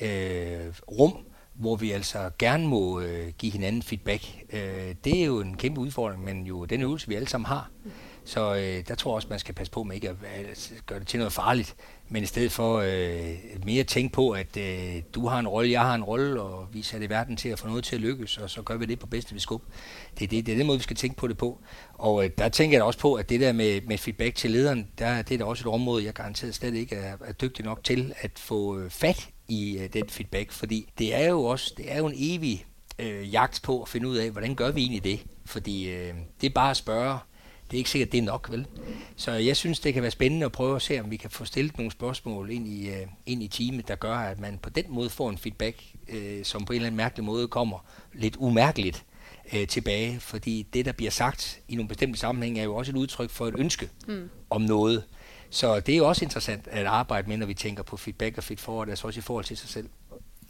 øh, 0.00 0.74
rum, 0.90 1.16
hvor 1.58 1.76
vi 1.76 1.90
altså 1.90 2.30
gerne 2.38 2.66
må 2.66 3.00
øh, 3.00 3.32
give 3.38 3.52
hinanden 3.52 3.82
feedback. 3.82 4.22
Øh, 4.52 4.94
det 5.04 5.20
er 5.20 5.24
jo 5.24 5.40
en 5.40 5.56
kæmpe 5.56 5.80
udfordring, 5.80 6.24
men 6.24 6.46
jo 6.46 6.64
den 6.64 6.82
øvelse, 6.82 7.08
vi 7.08 7.14
alle 7.14 7.28
sammen 7.28 7.46
har. 7.46 7.70
Så 8.24 8.54
øh, 8.54 8.88
der 8.88 8.94
tror 8.94 9.10
jeg 9.10 9.14
også, 9.14 9.28
man 9.30 9.38
skal 9.38 9.54
passe 9.54 9.70
på 9.70 9.82
med 9.82 9.94
ikke 9.94 10.08
at, 10.08 10.14
øh, 10.40 10.78
gøre 10.86 10.98
det 10.98 11.06
til 11.06 11.18
noget 11.18 11.32
farligt, 11.32 11.76
men 12.08 12.22
i 12.22 12.26
stedet 12.26 12.52
for 12.52 12.78
øh, 12.78 13.64
mere 13.64 13.84
tænke 13.84 14.12
på, 14.12 14.30
at 14.30 14.56
øh, 14.56 15.02
du 15.14 15.26
har 15.26 15.38
en 15.38 15.48
rolle, 15.48 15.70
jeg 15.70 15.80
har 15.80 15.94
en 15.94 16.04
rolle, 16.04 16.42
og 16.42 16.68
vi 16.72 16.82
sætter 16.82 17.06
i 17.06 17.10
verden 17.10 17.36
til 17.36 17.48
at 17.48 17.58
få 17.58 17.68
noget 17.68 17.84
til 17.84 17.96
at 17.96 18.02
lykkes, 18.02 18.38
og 18.38 18.50
så 18.50 18.62
gør 18.62 18.76
vi 18.76 18.86
det 18.86 18.98
på 18.98 19.06
bedste 19.06 19.34
vi 19.34 19.40
skub. 19.40 19.62
Det 20.18 20.24
er, 20.24 20.28
det, 20.28 20.46
det 20.46 20.52
er 20.52 20.56
den 20.56 20.66
måde, 20.66 20.78
vi 20.78 20.82
skal 20.82 20.96
tænke 20.96 21.16
på 21.16 21.28
det 21.28 21.38
på. 21.38 21.58
Og 21.94 22.24
øh, 22.24 22.30
der 22.38 22.48
tænker 22.48 22.76
jeg 22.76 22.84
også 22.84 22.98
på, 22.98 23.14
at 23.14 23.28
det 23.28 23.40
der 23.40 23.52
med, 23.52 23.80
med 23.80 23.98
feedback 23.98 24.34
til 24.34 24.50
lederen, 24.50 24.88
der, 24.98 25.22
det 25.22 25.34
er 25.34 25.38
da 25.38 25.44
også 25.44 25.68
et 25.68 25.74
område, 25.74 26.04
jeg 26.04 26.14
garanteret 26.14 26.54
slet 26.54 26.74
ikke 26.74 26.96
er, 26.96 27.16
er 27.24 27.32
dygtig 27.32 27.64
nok 27.64 27.84
til 27.84 28.14
at 28.20 28.30
få 28.36 28.78
øh, 28.78 28.90
fat 28.90 29.28
i 29.48 29.78
øh, 29.78 29.92
den 29.92 30.08
feedback, 30.08 30.52
fordi 30.52 30.88
det 30.98 31.14
er 31.14 31.28
jo 31.28 31.44
også 31.44 31.74
det 31.76 31.92
er 31.92 31.98
jo 31.98 32.06
en 32.06 32.14
evig 32.16 32.64
øh, 32.98 33.32
jagt 33.32 33.60
på 33.62 33.82
at 33.82 33.88
finde 33.88 34.08
ud 34.08 34.16
af, 34.16 34.30
hvordan 34.30 34.54
gør 34.54 34.70
vi 34.70 34.80
egentlig 34.80 35.04
det? 35.04 35.20
Fordi 35.44 35.90
øh, 35.90 36.14
det 36.40 36.46
er 36.46 36.54
bare 36.54 36.70
at 36.70 36.76
spørge, 36.76 37.18
det 37.70 37.76
er 37.76 37.78
ikke 37.78 37.90
sikkert, 37.90 38.12
det 38.12 38.18
er 38.18 38.22
nok, 38.22 38.48
vel? 38.50 38.66
Så 39.16 39.32
jeg 39.32 39.56
synes, 39.56 39.80
det 39.80 39.94
kan 39.94 40.02
være 40.02 40.10
spændende 40.10 40.46
at 40.46 40.52
prøve 40.52 40.76
at 40.76 40.82
se, 40.82 41.00
om 41.00 41.10
vi 41.10 41.16
kan 41.16 41.30
få 41.30 41.44
stillet 41.44 41.78
nogle 41.78 41.92
spørgsmål 41.92 42.50
ind 42.50 42.68
i, 42.68 42.90
uh, 42.90 42.96
ind 43.26 43.42
i 43.42 43.48
teamet, 43.48 43.88
der 43.88 43.94
gør, 43.94 44.14
at 44.14 44.40
man 44.40 44.58
på 44.62 44.70
den 44.70 44.84
måde 44.88 45.10
får 45.10 45.30
en 45.30 45.38
feedback, 45.38 45.84
uh, 46.08 46.18
som 46.42 46.64
på 46.64 46.72
en 46.72 46.76
eller 46.76 46.86
anden 46.86 46.96
mærkelig 46.96 47.24
måde 47.24 47.48
kommer 47.48 47.78
lidt 48.14 48.36
umærkeligt 48.38 49.04
uh, 49.52 49.64
tilbage. 49.68 50.20
Fordi 50.20 50.66
det, 50.72 50.84
der 50.84 50.92
bliver 50.92 51.10
sagt 51.10 51.60
i 51.68 51.74
nogle 51.74 51.88
bestemte 51.88 52.18
sammenhænge, 52.18 52.60
er 52.60 52.64
jo 52.64 52.76
også 52.76 52.92
et 52.92 52.96
udtryk 52.96 53.30
for 53.30 53.46
et 53.46 53.54
ønske 53.58 53.88
mm. 54.08 54.30
om 54.50 54.62
noget. 54.62 55.04
Så 55.50 55.80
det 55.80 55.92
er 55.92 55.96
jo 55.96 56.08
også 56.08 56.24
interessant 56.24 56.68
at 56.68 56.86
arbejde 56.86 57.28
med, 57.28 57.36
når 57.36 57.46
vi 57.46 57.54
tænker 57.54 57.82
på 57.82 57.96
feedback 57.96 58.38
og 58.38 58.44
feed 58.44 58.58
forward, 58.58 58.88
altså 58.88 59.06
også 59.06 59.20
i 59.20 59.22
forhold 59.22 59.44
til 59.44 59.56
sig 59.56 59.68
selv. 59.68 59.88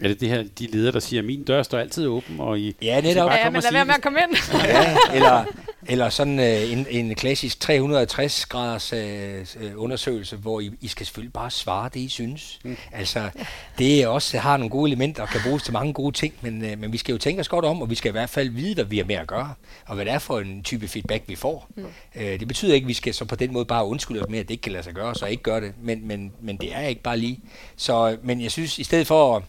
Er 0.00 0.08
det 0.08 0.20
det 0.20 0.28
her, 0.28 0.44
de 0.58 0.66
ledere, 0.66 0.92
der 0.92 1.00
siger, 1.00 1.20
at 1.20 1.26
min 1.26 1.44
dør 1.44 1.62
står 1.62 1.78
altid 1.78 2.06
åben, 2.06 2.40
og 2.40 2.58
I 2.58 2.76
ja, 2.82 3.00
netop. 3.00 3.30
Ja, 3.30 3.36
ja, 3.36 3.50
men 3.50 3.62
lad 3.62 3.72
være 3.72 3.84
med 3.84 3.94
at 3.94 4.02
komme 4.02 4.18
ind. 4.22 4.36
ja, 4.64 4.96
eller, 5.14 5.44
eller 5.86 6.08
sådan 6.08 6.40
øh, 6.40 6.72
en, 6.72 6.86
en 6.90 7.14
klassisk 7.14 7.60
360 7.60 8.46
graders 8.46 8.92
øh, 8.92 9.72
undersøgelse, 9.76 10.36
hvor 10.36 10.60
I, 10.60 10.70
I 10.80 10.88
skal 10.88 11.06
selvfølgelig 11.06 11.32
bare 11.32 11.50
svare 11.50 11.90
det, 11.94 12.00
I 12.00 12.08
synes. 12.08 12.58
Mm. 12.64 12.76
Altså, 12.92 13.30
det 13.78 14.02
er 14.02 14.08
også 14.08 14.38
har 14.38 14.56
nogle 14.56 14.70
gode 14.70 14.88
elementer 14.88 15.22
og 15.22 15.28
kan 15.28 15.40
bruges 15.44 15.62
til 15.62 15.72
mange 15.72 15.92
gode 15.92 16.16
ting, 16.16 16.34
men, 16.40 16.64
øh, 16.64 16.78
men 16.78 16.92
vi 16.92 16.98
skal 16.98 17.12
jo 17.12 17.18
tænke 17.18 17.40
os 17.40 17.48
godt 17.48 17.64
om, 17.64 17.82
og 17.82 17.90
vi 17.90 17.94
skal 17.94 18.08
i 18.08 18.12
hvert 18.12 18.30
fald 18.30 18.48
vide, 18.48 18.74
hvad 18.74 18.84
vi 18.84 18.98
har 18.98 19.04
med 19.04 19.16
at 19.16 19.26
gøre, 19.26 19.54
og 19.86 19.94
hvad 19.94 20.04
det 20.04 20.12
er 20.12 20.18
for 20.18 20.38
en 20.38 20.62
type 20.62 20.88
feedback, 20.88 21.24
vi 21.26 21.36
får. 21.36 21.68
Mm. 21.76 21.84
Øh, 22.16 22.40
det 22.40 22.48
betyder 22.48 22.74
ikke, 22.74 22.84
at 22.84 22.88
vi 22.88 22.94
skal 22.94 23.14
så 23.14 23.24
på 23.24 23.36
den 23.36 23.52
måde 23.52 23.64
bare 23.64 23.86
undskylde 23.86 24.20
os 24.20 24.28
med, 24.28 24.38
at 24.38 24.48
det 24.48 24.54
ikke 24.54 24.62
kan 24.62 24.72
lade 24.72 24.84
sig 24.84 24.94
gøre, 24.94 25.14
så 25.14 25.26
ikke 25.26 25.42
gøre 25.42 25.60
det, 25.60 25.72
men, 25.82 26.08
men, 26.08 26.32
men 26.40 26.56
det 26.56 26.74
er 26.74 26.80
ikke 26.80 27.02
bare 27.02 27.18
lige. 27.18 27.40
Så, 27.76 28.16
men 28.22 28.40
jeg 28.40 28.50
synes, 28.50 28.78
i 28.78 28.84
stedet 28.84 29.06
for 29.06 29.36
at 29.36 29.42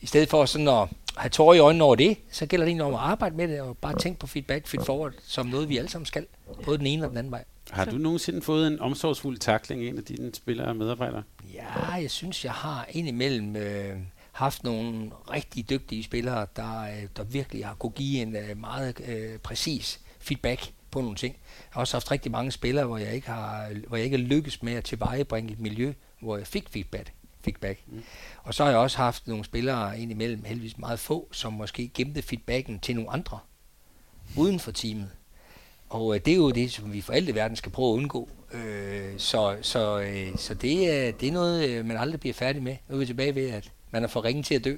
i 0.00 0.06
stedet 0.06 0.28
for 0.28 0.44
sådan 0.44 0.68
at 0.68 0.88
have 1.16 1.30
tårer 1.30 1.54
i 1.54 1.58
øjnene 1.58 1.84
over 1.84 1.94
det, 1.94 2.16
så 2.30 2.46
gælder 2.46 2.64
det 2.64 2.70
egentlig 2.70 2.86
om 2.86 2.94
at 2.94 3.00
arbejde 3.00 3.36
med 3.36 3.48
det, 3.48 3.60
og 3.60 3.76
bare 3.78 3.98
tænke 3.98 4.20
på 4.20 4.26
feedback, 4.26 4.66
feed 4.66 4.84
forward, 4.84 5.12
som 5.26 5.46
noget 5.46 5.68
vi 5.68 5.78
alle 5.78 5.90
sammen 5.90 6.06
skal, 6.06 6.26
både 6.64 6.78
den 6.78 6.86
ene 6.86 7.04
og 7.04 7.10
den 7.10 7.18
anden 7.18 7.30
vej. 7.30 7.44
Har 7.70 7.84
du 7.84 7.96
nogensinde 7.96 8.42
fået 8.42 8.66
en 8.66 8.80
omsorgsfuld 8.80 9.38
takling 9.38 9.84
af 9.84 9.88
en 9.88 9.98
af 9.98 10.04
dine 10.04 10.34
spillere 10.34 10.66
og 10.66 10.76
medarbejdere? 10.76 11.22
Ja, 11.54 11.92
jeg 11.92 12.10
synes, 12.10 12.44
jeg 12.44 12.52
har 12.52 12.86
indimellem 12.90 13.56
øh, 13.56 13.96
haft 14.32 14.64
nogle 14.64 15.10
rigtig 15.30 15.70
dygtige 15.70 16.02
spillere, 16.02 16.46
der, 16.56 16.82
øh, 16.82 17.08
der 17.16 17.24
virkelig 17.24 17.66
har 17.66 17.74
kunne 17.74 17.92
give 17.92 18.22
en 18.22 18.36
øh, 18.36 18.60
meget 18.60 19.00
øh, 19.08 19.38
præcis 19.38 20.00
feedback 20.18 20.72
på 20.90 21.00
nogle 21.00 21.16
ting. 21.16 21.34
Jeg 21.34 21.70
har 21.70 21.80
også 21.80 21.96
haft 21.96 22.10
rigtig 22.10 22.32
mange 22.32 22.52
spillere, 22.52 22.86
hvor 22.86 22.98
jeg 22.98 23.14
ikke 23.14 23.28
har, 23.28 23.68
hvor 23.88 23.96
jeg 23.96 24.04
ikke 24.04 24.16
har 24.16 24.24
lykkes 24.24 24.62
med 24.62 24.72
at 24.72 24.84
tilvejebringe 24.84 25.52
et 25.52 25.60
miljø, 25.60 25.92
hvor 26.20 26.36
jeg 26.36 26.46
fik 26.46 26.68
feedback 26.68 27.12
feedback. 27.44 27.80
Mm. 27.86 28.02
Og 28.42 28.54
så 28.54 28.64
har 28.64 28.70
jeg 28.70 28.78
også 28.78 28.96
haft 28.96 29.26
nogle 29.26 29.44
spillere 29.44 30.00
indimellem, 30.00 30.44
heldigvis 30.44 30.78
meget 30.78 30.98
få, 30.98 31.28
som 31.32 31.52
måske 31.52 31.90
gemte 31.94 32.22
feedbacken 32.22 32.78
til 32.78 32.94
nogle 32.94 33.10
andre 33.10 33.38
uden 34.36 34.60
for 34.60 34.70
teamet. 34.70 35.10
Og 35.90 36.14
øh, 36.14 36.20
det 36.24 36.32
er 36.32 36.36
jo 36.36 36.50
det, 36.50 36.72
som 36.72 36.92
vi 36.92 37.00
for 37.00 37.12
alt 37.12 37.28
i 37.28 37.34
verden 37.34 37.56
skal 37.56 37.72
prøve 37.72 37.88
at 37.88 37.96
undgå. 37.96 38.28
Øh, 38.52 39.12
så 39.16 39.56
så, 39.62 40.00
øh, 40.00 40.28
så 40.36 40.54
det, 40.54 40.94
er, 40.94 41.12
det 41.12 41.28
er 41.28 41.32
noget, 41.32 41.68
øh, 41.68 41.84
man 41.84 41.96
aldrig 41.96 42.20
bliver 42.20 42.34
færdig 42.34 42.62
med. 42.62 42.76
Nu 42.88 42.94
er 42.94 42.98
vi 42.98 43.06
tilbage 43.06 43.34
ved, 43.34 43.50
at 43.50 43.70
man 43.90 44.04
er 44.04 44.08
for 44.08 44.24
ringe 44.24 44.42
til 44.42 44.54
at 44.54 44.64
dø. 44.64 44.76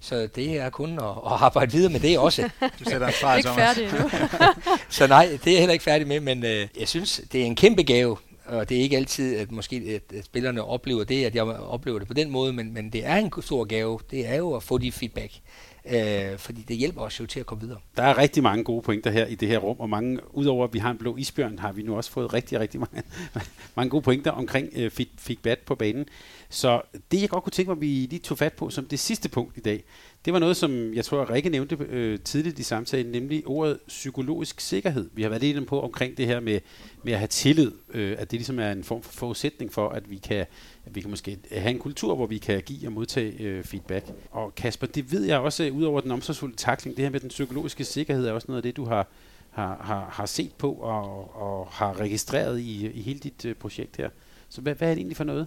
Så 0.00 0.28
det 0.34 0.58
er 0.58 0.70
kun 0.70 0.98
at, 0.98 1.04
at 1.04 1.12
arbejde 1.24 1.72
videre 1.72 1.92
med 1.92 2.00
det 2.00 2.18
også. 2.18 2.50
Du 2.78 2.84
sætter 2.84 3.06
en 3.06 3.12
fra, 3.12 3.34
Ikke 3.36 3.48
færdig 3.48 3.84
endnu. 3.84 4.10
så 4.88 5.06
nej, 5.06 5.38
det 5.44 5.46
er 5.46 5.52
jeg 5.52 5.58
heller 5.58 5.72
ikke 5.72 5.84
færdig 5.84 6.06
med, 6.06 6.20
men 6.20 6.44
øh, 6.44 6.68
jeg 6.78 6.88
synes, 6.88 7.20
det 7.32 7.40
er 7.42 7.44
en 7.44 7.56
kæmpe 7.56 7.82
gave, 7.82 8.16
og 8.44 8.68
det 8.68 8.76
er 8.76 8.82
ikke 8.82 8.96
altid, 8.96 9.36
at 9.36 9.52
måske 9.52 10.00
at 10.10 10.24
spillerne 10.24 10.64
oplever 10.64 11.04
det, 11.04 11.24
at 11.24 11.34
jeg 11.34 11.44
oplever 11.44 11.98
det 11.98 12.08
på 12.08 12.14
den 12.14 12.30
måde, 12.30 12.52
men, 12.52 12.74
men 12.74 12.90
det 12.90 13.06
er 13.06 13.16
en 13.16 13.32
stor 13.42 13.64
gave. 13.64 13.98
Det 14.10 14.28
er 14.28 14.34
jo 14.34 14.54
at 14.54 14.62
få 14.62 14.78
de 14.78 14.92
feedback, 14.92 15.32
øh, 15.86 16.38
fordi 16.38 16.62
det 16.68 16.76
hjælper 16.76 17.00
os 17.00 17.20
jo 17.20 17.26
til 17.26 17.40
at 17.40 17.46
komme 17.46 17.62
videre. 17.62 17.78
Der 17.96 18.02
er 18.02 18.18
rigtig 18.18 18.42
mange 18.42 18.64
gode 18.64 18.82
pointer 18.82 19.10
her 19.10 19.26
i 19.26 19.34
det 19.34 19.48
her 19.48 19.58
rum, 19.58 19.76
og 19.80 19.88
mange, 19.88 20.18
udover 20.36 20.64
at 20.64 20.74
vi 20.74 20.78
har 20.78 20.90
en 20.90 20.98
blå 20.98 21.16
isbjørn, 21.16 21.58
har 21.58 21.72
vi 21.72 21.82
nu 21.82 21.96
også 21.96 22.10
fået 22.10 22.34
rigtig, 22.34 22.60
rigtig 22.60 22.80
mange, 22.80 23.02
mange 23.76 23.90
gode 23.90 24.02
pointer 24.02 24.30
omkring 24.30 24.68
øh, 24.76 24.90
feedback 25.18 25.60
på 25.64 25.74
banen. 25.74 26.06
Så 26.48 26.82
det, 27.10 27.20
jeg 27.20 27.28
godt 27.28 27.44
kunne 27.44 27.50
tænke 27.50 27.70
mig, 27.70 27.76
at 27.76 27.80
vi 27.80 27.86
lige 27.86 28.18
tog 28.18 28.38
fat 28.38 28.52
på 28.52 28.70
som 28.70 28.84
det 28.84 28.98
sidste 28.98 29.28
punkt 29.28 29.56
i 29.56 29.60
dag, 29.60 29.84
det 30.24 30.32
var 30.32 30.38
noget, 30.38 30.56
som 30.56 30.94
jeg 30.94 31.04
tror, 31.04 31.30
Rikke 31.30 31.48
nævnte 31.48 31.76
øh, 31.88 32.18
tidligt 32.18 32.58
i 32.58 32.62
samtalen, 32.62 33.12
nemlig 33.12 33.46
ordet 33.46 33.78
psykologisk 33.88 34.60
sikkerhed. 34.60 35.10
Vi 35.14 35.22
har 35.22 35.28
været 35.28 35.42
lidt 35.42 35.66
på 35.66 35.80
omkring 35.80 36.16
det 36.16 36.26
her 36.26 36.40
med, 36.40 36.60
med 37.02 37.12
at 37.12 37.18
have 37.18 37.28
tillid, 37.28 37.72
øh, 37.94 38.16
at 38.18 38.30
det 38.30 38.38
ligesom 38.38 38.58
er 38.58 38.72
en 38.72 38.84
form 38.84 39.02
for 39.02 39.12
forudsætning 39.12 39.72
for, 39.72 39.88
at 39.88 40.10
vi 40.10 40.16
kan, 40.16 40.46
at 40.86 40.94
vi 40.94 41.00
kan 41.00 41.10
måske 41.10 41.38
have 41.52 41.70
en 41.70 41.78
kultur, 41.78 42.14
hvor 42.14 42.26
vi 42.26 42.38
kan 42.38 42.62
give 42.62 42.88
og 42.88 42.92
modtage 42.92 43.40
øh, 43.40 43.64
feedback. 43.64 44.06
Og 44.30 44.54
Kasper, 44.54 44.86
det 44.86 45.12
ved 45.12 45.24
jeg 45.24 45.38
også, 45.38 45.64
øh, 45.64 45.76
ud 45.76 45.84
over 45.84 46.00
den 46.00 46.10
omsorgsfulde 46.10 46.56
takling, 46.56 46.96
det 46.96 47.04
her 47.04 47.10
med 47.10 47.20
den 47.20 47.28
psykologiske 47.28 47.84
sikkerhed 47.84 48.26
er 48.26 48.32
også 48.32 48.48
noget 48.48 48.58
af 48.58 48.62
det, 48.62 48.76
du 48.76 48.84
har, 48.84 49.08
har, 49.50 49.82
har, 49.84 50.10
har 50.12 50.26
set 50.26 50.52
på 50.58 50.72
og, 50.72 51.36
og 51.36 51.66
har 51.70 52.00
registreret 52.00 52.60
i, 52.60 52.90
i 52.90 53.02
hele 53.02 53.18
dit 53.18 53.44
øh, 53.44 53.54
projekt 53.54 53.96
her. 53.96 54.08
Så 54.48 54.60
hvad, 54.60 54.74
hvad 54.74 54.88
er 54.88 54.94
det 54.94 54.98
egentlig 54.98 55.16
for 55.16 55.24
noget? 55.24 55.46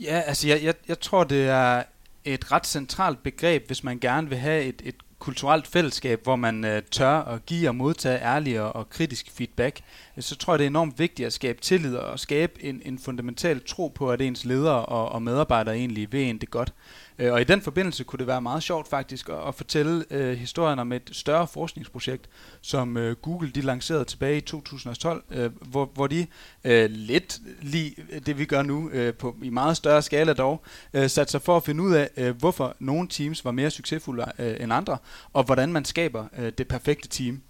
Ja, 0.00 0.22
altså 0.26 0.48
jeg, 0.48 0.62
jeg, 0.62 0.74
jeg 0.88 1.00
tror, 1.00 1.24
det 1.24 1.48
er 1.48 1.82
et 2.24 2.52
ret 2.52 2.66
centralt 2.66 3.22
begreb, 3.22 3.66
hvis 3.66 3.84
man 3.84 3.98
gerne 3.98 4.28
vil 4.28 4.38
have 4.38 4.64
et, 4.64 4.82
et 4.84 4.94
kulturelt 5.18 5.66
fællesskab, 5.66 6.22
hvor 6.22 6.36
man 6.36 6.64
øh, 6.64 6.82
tør 6.90 7.18
at 7.18 7.46
give 7.46 7.68
og 7.68 7.74
modtage 7.74 8.18
ærlig 8.22 8.60
og, 8.60 8.76
og 8.76 8.90
kritisk 8.90 9.30
feedback, 9.30 9.80
øh, 10.16 10.22
så 10.22 10.36
tror 10.36 10.52
jeg, 10.52 10.58
det 10.58 10.64
er 10.64 10.70
enormt 10.70 10.98
vigtigt 10.98 11.26
at 11.26 11.32
skabe 11.32 11.60
tillid 11.60 11.96
og 11.96 12.20
skabe 12.20 12.64
en, 12.64 12.82
en 12.84 12.98
fundamental 12.98 13.60
tro 13.66 13.88
på, 13.88 14.10
at 14.10 14.20
ens 14.20 14.44
ledere 14.44 14.86
og, 14.86 15.12
og 15.12 15.22
medarbejdere 15.22 15.76
egentlig 15.76 16.12
vil 16.12 16.20
en 16.20 16.38
det 16.38 16.50
godt. 16.50 16.72
Øh, 17.20 17.32
og 17.32 17.40
i 17.40 17.44
den 17.44 17.62
forbindelse 17.62 18.04
kunne 18.04 18.18
det 18.18 18.26
være 18.26 18.40
meget 18.40 18.62
sjovt 18.62 18.88
faktisk 18.88 19.28
at, 19.28 19.48
at 19.48 19.54
fortælle 19.54 20.04
øh, 20.10 20.38
historien 20.38 20.78
om 20.78 20.92
et 20.92 21.10
større 21.12 21.46
forskningsprojekt, 21.46 22.28
som 22.60 22.96
øh, 22.96 23.16
Google 23.16 23.50
de 23.50 23.60
lancerede 23.60 24.04
tilbage 24.04 24.36
i 24.36 24.40
2012, 24.40 25.24
øh, 25.30 25.50
hvor, 25.60 25.90
hvor 25.94 26.06
de 26.06 26.26
øh, 26.64 26.90
lidt 26.90 27.40
lige 27.62 27.94
det 28.26 28.38
vi 28.38 28.44
gør 28.44 28.62
nu, 28.62 28.90
øh, 28.90 29.14
på, 29.14 29.36
i 29.42 29.50
meget 29.50 29.76
større 29.76 30.02
skala 30.02 30.32
dog, 30.32 30.62
øh, 30.94 31.10
satte 31.10 31.30
sig 31.30 31.42
for 31.42 31.56
at 31.56 31.64
finde 31.64 31.82
ud 31.82 31.94
af, 31.94 32.10
øh, 32.16 32.36
hvorfor 32.36 32.76
nogle 32.78 33.08
teams 33.08 33.44
var 33.44 33.50
mere 33.50 33.70
succesfulde 33.70 34.24
øh, 34.38 34.56
end 34.60 34.72
andre, 34.72 34.98
og 35.32 35.44
hvordan 35.44 35.72
man 35.72 35.84
skaber 35.84 36.24
øh, 36.38 36.52
det 36.58 36.68
perfekte 36.68 37.08
team. 37.08 37.42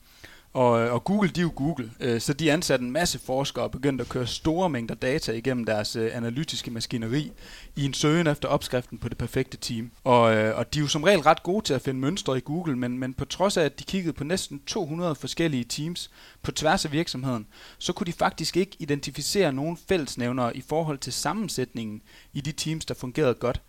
Og, 0.53 0.81
øh, 0.81 0.93
og 0.93 1.05
Google, 1.05 1.29
de 1.29 1.41
er 1.41 1.43
jo 1.43 1.53
Google, 1.57 1.91
øh, 2.01 2.21
så 2.21 2.33
de 2.33 2.53
ansatte 2.53 2.85
en 2.85 2.91
masse 2.91 3.19
forskere 3.19 3.65
og 3.65 3.71
begyndte 3.71 4.03
at 4.03 4.09
køre 4.09 4.27
store 4.27 4.71
mængder 4.71 4.95
data 4.95 5.33
igennem 5.33 5.65
deres 5.65 5.97
øh, 5.97 6.11
analytiske 6.17 6.71
maskineri 6.71 7.33
i 7.77 7.85
en 7.85 7.95
søgen 7.95 8.27
efter 8.27 8.49
opskriften 8.49 8.99
på 8.99 9.09
det 9.09 9.19
perfekte 9.19 9.57
team. 9.57 9.91
Og, 10.05 10.35
øh, 10.35 10.59
og 10.59 10.75
de 10.75 10.79
er 10.79 10.83
jo 10.83 10.89
som 10.89 11.03
regel 11.03 11.21
ret 11.21 11.43
gode 11.43 11.65
til 11.65 11.75
at 11.75 11.83
finde 11.83 12.01
mønstre 12.01 12.39
i 12.39 12.41
Google, 12.41 12.77
men, 12.77 12.99
men 12.99 13.15
på 13.15 13.25
trods 13.25 13.57
af, 13.57 13.65
at 13.65 13.79
de 13.79 13.85
kiggede 13.85 14.13
på 14.13 14.25
næsten 14.25 14.61
200 14.67 15.15
forskellige 15.15 15.65
teams 15.65 16.11
på 16.43 16.53
tværs 16.53 16.85
af 16.85 16.93
virksomheden, 16.93 17.47
så 17.79 17.93
kunne 17.93 18.07
de 18.07 18.13
faktisk 18.13 18.57
ikke 18.57 18.77
identificere 18.79 19.53
nogen 19.53 19.79
fællesnævnere 19.89 20.57
i 20.57 20.61
forhold 20.61 20.99
til 20.99 21.13
sammensætningen 21.13 22.03
i 22.33 22.41
de 22.41 22.53
teams, 22.53 22.85
der 22.85 22.95
fungerede 22.95 23.35
godt. 23.35 23.61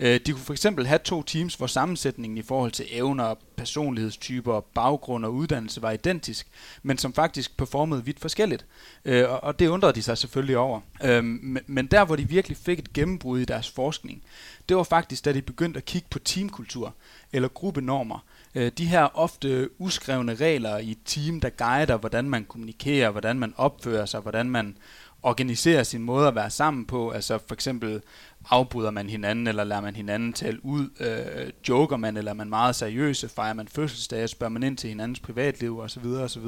Øh, 0.00 0.20
de 0.26 0.32
kunne 0.32 0.44
for 0.44 0.52
eksempel 0.52 0.86
have 0.86 0.98
to 0.98 1.22
teams, 1.22 1.54
hvor 1.54 1.66
sammensætningen 1.66 2.38
i 2.38 2.42
forhold 2.42 2.70
til 2.70 2.86
evner, 2.90 3.34
personlighedstyper, 3.56 4.60
baggrund 4.60 5.24
og 5.24 5.34
uddannelse 5.34 5.82
var 5.82 5.90
identisk, 5.90 6.48
men 6.82 6.98
som 6.98 7.12
faktisk 7.12 7.56
performede 7.56 8.04
vidt 8.04 8.20
forskelligt. 8.20 8.66
Øh, 9.04 9.24
og 9.28 9.58
det 9.58 9.68
undrede 9.68 9.92
de 9.92 10.02
sig 10.02 10.18
selvfølgelig 10.18 10.58
over. 10.58 10.80
Øh, 11.04 11.24
men 11.66 11.86
der, 11.86 12.04
hvor 12.04 12.16
de 12.16 12.28
virkelig 12.28 12.56
fik 12.56 12.78
et 12.78 12.92
gennembrud 12.92 13.40
i 13.40 13.44
deres 13.44 13.70
forskning, 13.70 14.22
det 14.68 14.76
var 14.76 14.82
faktisk, 14.82 15.24
da 15.24 15.32
de 15.32 15.42
begyndte 15.42 15.78
at 15.78 15.84
kigge 15.84 16.08
på 16.10 16.18
teamkultur 16.18 16.94
eller 17.32 17.48
gruppenormer. 17.48 18.24
Øh, 18.54 18.72
de 18.78 18.86
her 18.86 19.18
ofte 19.18 19.68
uskrevne 19.78 20.34
regler 20.34 20.78
i 20.78 20.90
et 20.90 20.98
team, 21.04 21.40
der 21.40 21.50
guider, 21.50 21.96
hvordan 21.96 22.30
man 22.30 22.44
kommunikerer, 22.44 23.10
hvordan 23.10 23.38
man 23.38 23.54
opfører 23.56 24.06
sig, 24.06 24.20
hvordan 24.20 24.50
man 24.50 24.76
organiserer 25.22 25.82
sin 25.82 26.02
måde 26.02 26.28
at 26.28 26.34
være 26.34 26.50
sammen 26.50 26.86
på. 26.86 27.10
Altså 27.10 27.38
for 27.46 27.54
eksempel 27.54 28.02
afbryder 28.50 28.90
man 28.90 29.10
hinanden, 29.10 29.46
eller 29.46 29.64
lader 29.64 29.80
man 29.80 29.96
hinanden 29.96 30.32
tale 30.32 30.64
ud, 30.64 30.88
øh, 31.00 31.52
joker 31.68 31.96
man, 31.96 32.16
eller 32.16 32.30
er 32.30 32.34
man 32.34 32.48
meget 32.48 32.76
seriøse, 32.76 33.28
fejrer 33.28 33.54
man 33.54 33.68
fødselsdage, 33.68 34.28
spørger 34.28 34.50
man 34.50 34.62
ind 34.62 34.76
til 34.76 34.88
hinandens 34.88 35.20
privatliv 35.20 35.78
osv. 35.78 36.06
osv. 36.06 36.46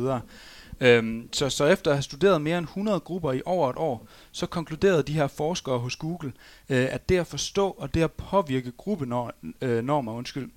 Øhm, 0.81 1.29
så, 1.33 1.51
så 1.51 1.67
efter 1.67 1.91
at 1.91 1.97
have 1.97 2.03
studeret 2.03 2.41
mere 2.41 2.59
end 2.59 2.67
100 2.67 3.01
grupper 3.01 3.33
i 3.33 3.43
over 3.45 3.71
et 3.71 3.77
år, 3.77 4.07
så 4.33 4.47
konkluderede 4.47 5.03
de 5.03 5.13
her 5.13 5.27
forskere 5.27 5.79
hos 5.79 5.97
Google, 5.97 6.33
øh, 6.69 6.89
at 6.91 7.09
det 7.09 7.19
at 7.19 7.27
forstå 7.27 7.71
og 7.71 7.95
det 7.95 8.03
at 8.03 8.13
påvirke 8.13 8.73
gruppenormer, 8.73 10.09
øh, 10.11 10.17
undskyld, 10.17 10.51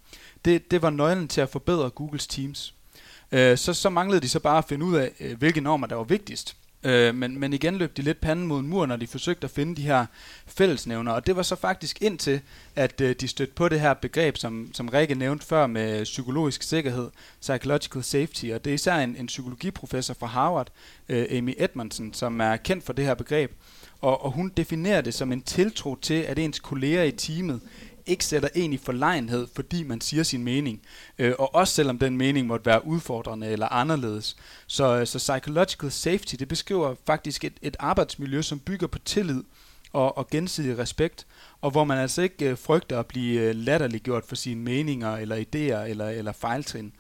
det, 0.46 0.72
det 0.72 0.82
var 0.82 0.90
nøglen 0.90 1.28
til 1.28 1.42
at 1.42 1.50
forbedre 1.50 1.90
Googles 1.90 2.28
teams. 2.28 2.74
Øh, 3.32 3.58
så, 3.58 3.74
så 3.74 3.90
manglede 3.90 4.22
de 4.22 4.30
så 4.30 4.40
bare 4.40 4.58
at 4.58 4.66
finde 4.66 4.86
ud 4.86 4.96
af, 4.96 5.12
øh, 5.20 5.38
hvilke 5.38 5.62
normer 5.62 5.88
der 5.88 5.96
var 5.96 6.04
vigtigst. 6.04 6.58
Øh, 6.84 7.16
men, 7.16 7.40
men 7.40 7.54
igen 7.54 7.76
løb 7.76 7.98
de 7.98 8.02
lidt 8.02 8.22
panden 8.22 8.48
mod 8.48 8.60
en 8.60 8.68
mur, 8.68 8.86
når 8.86 8.96
de 8.96 9.08
forsøgte 9.08 9.46
at 9.46 9.52
finde 9.52 9.76
de 9.76 9.82
her 9.82 10.06
fællesnævner. 10.48 11.12
Og 11.12 11.28
det 11.28 11.36
var 11.36 11.44
så 11.44 11.56
faktisk 11.56 12.02
indtil, 12.02 12.42
at 12.76 13.02
øh, 13.02 13.16
de 13.20 13.28
stødte 13.28 13.54
på 13.54 13.70
det 13.70 13.80
her 13.80 13.94
begreb, 13.94 14.38
som, 14.38 14.70
som 14.74 14.90
Rikke 14.90 15.16
nævnte 15.16 15.46
før 15.46 15.68
med 15.68 16.04
psykologisk 16.04 16.64
sikkerhed, 16.64 17.10
psychological 17.42 18.04
safety. 18.04 18.46
Og 18.46 18.66
det 18.66 18.72
er 18.72 18.76
især 18.76 18.96
en, 18.96 19.16
en 19.16 19.28
psykologiprofessor 19.28 20.14
fra 20.14 20.28
Harvard, 20.28 20.68
øh, 21.10 21.26
Amy 21.32 21.54
Edmondson, 21.58 22.14
som 22.14 22.42
er 22.42 22.56
kendt 22.56 22.84
for 22.84 22.94
det 22.94 23.06
her 23.06 23.14
begreb. 23.14 23.52
Og, 24.02 24.26
og 24.26 24.32
hun 24.32 24.52
definerer 24.58 25.02
det 25.02 25.14
som 25.14 25.32
en 25.32 25.42
tiltro 25.42 25.96
til, 25.96 26.14
at 26.22 26.40
ens 26.40 26.60
kolleger 26.60 27.04
i 27.04 27.12
teamet 27.12 27.62
ikke 28.06 28.26
sætter 28.26 28.50
en 28.56 28.74
i 28.74 28.78
forlegenhed, 28.78 29.48
fordi 29.56 29.84
man 29.84 30.02
siger 30.02 30.24
sin 30.24 30.44
mening. 30.44 30.82
Øh, 31.20 31.34
og 31.40 31.56
også 31.56 31.74
selvom 31.74 32.00
den 32.00 32.18
mening 32.18 32.48
måtte 32.48 32.66
være 32.66 32.86
udfordrende 32.86 33.48
eller 33.48 33.68
anderledes. 33.74 34.38
Så, 34.68 35.00
øh, 35.00 35.08
så 35.08 35.18
psychological 35.18 35.92
safety, 35.92 36.36
det 36.40 36.48
beskriver 36.48 36.96
faktisk 37.06 37.44
et, 37.44 37.54
et 37.62 37.78
arbejdsmiljø, 37.80 38.42
som 38.42 38.60
bygger 38.60 38.88
på 38.88 39.00
tillid 39.00 39.44
og, 39.94 40.18
og 40.18 40.30
gensidig 40.30 40.78
respekt, 40.78 41.26
og 41.62 41.72
hvor 41.72 41.84
man 41.84 41.98
altså 41.98 42.22
ikke 42.22 42.50
øh, 42.50 42.58
frygter 42.58 43.00
at 43.00 43.06
blive 43.06 43.42
øh, 43.42 43.56
latterliggjort 43.56 44.24
for 44.26 44.36
sine 44.36 44.62
meninger 44.62 45.18
eller 45.18 45.36
idéer 45.36 45.90
eller, 45.90 46.10
eller 46.10 46.32
fejltrin. 46.32 46.94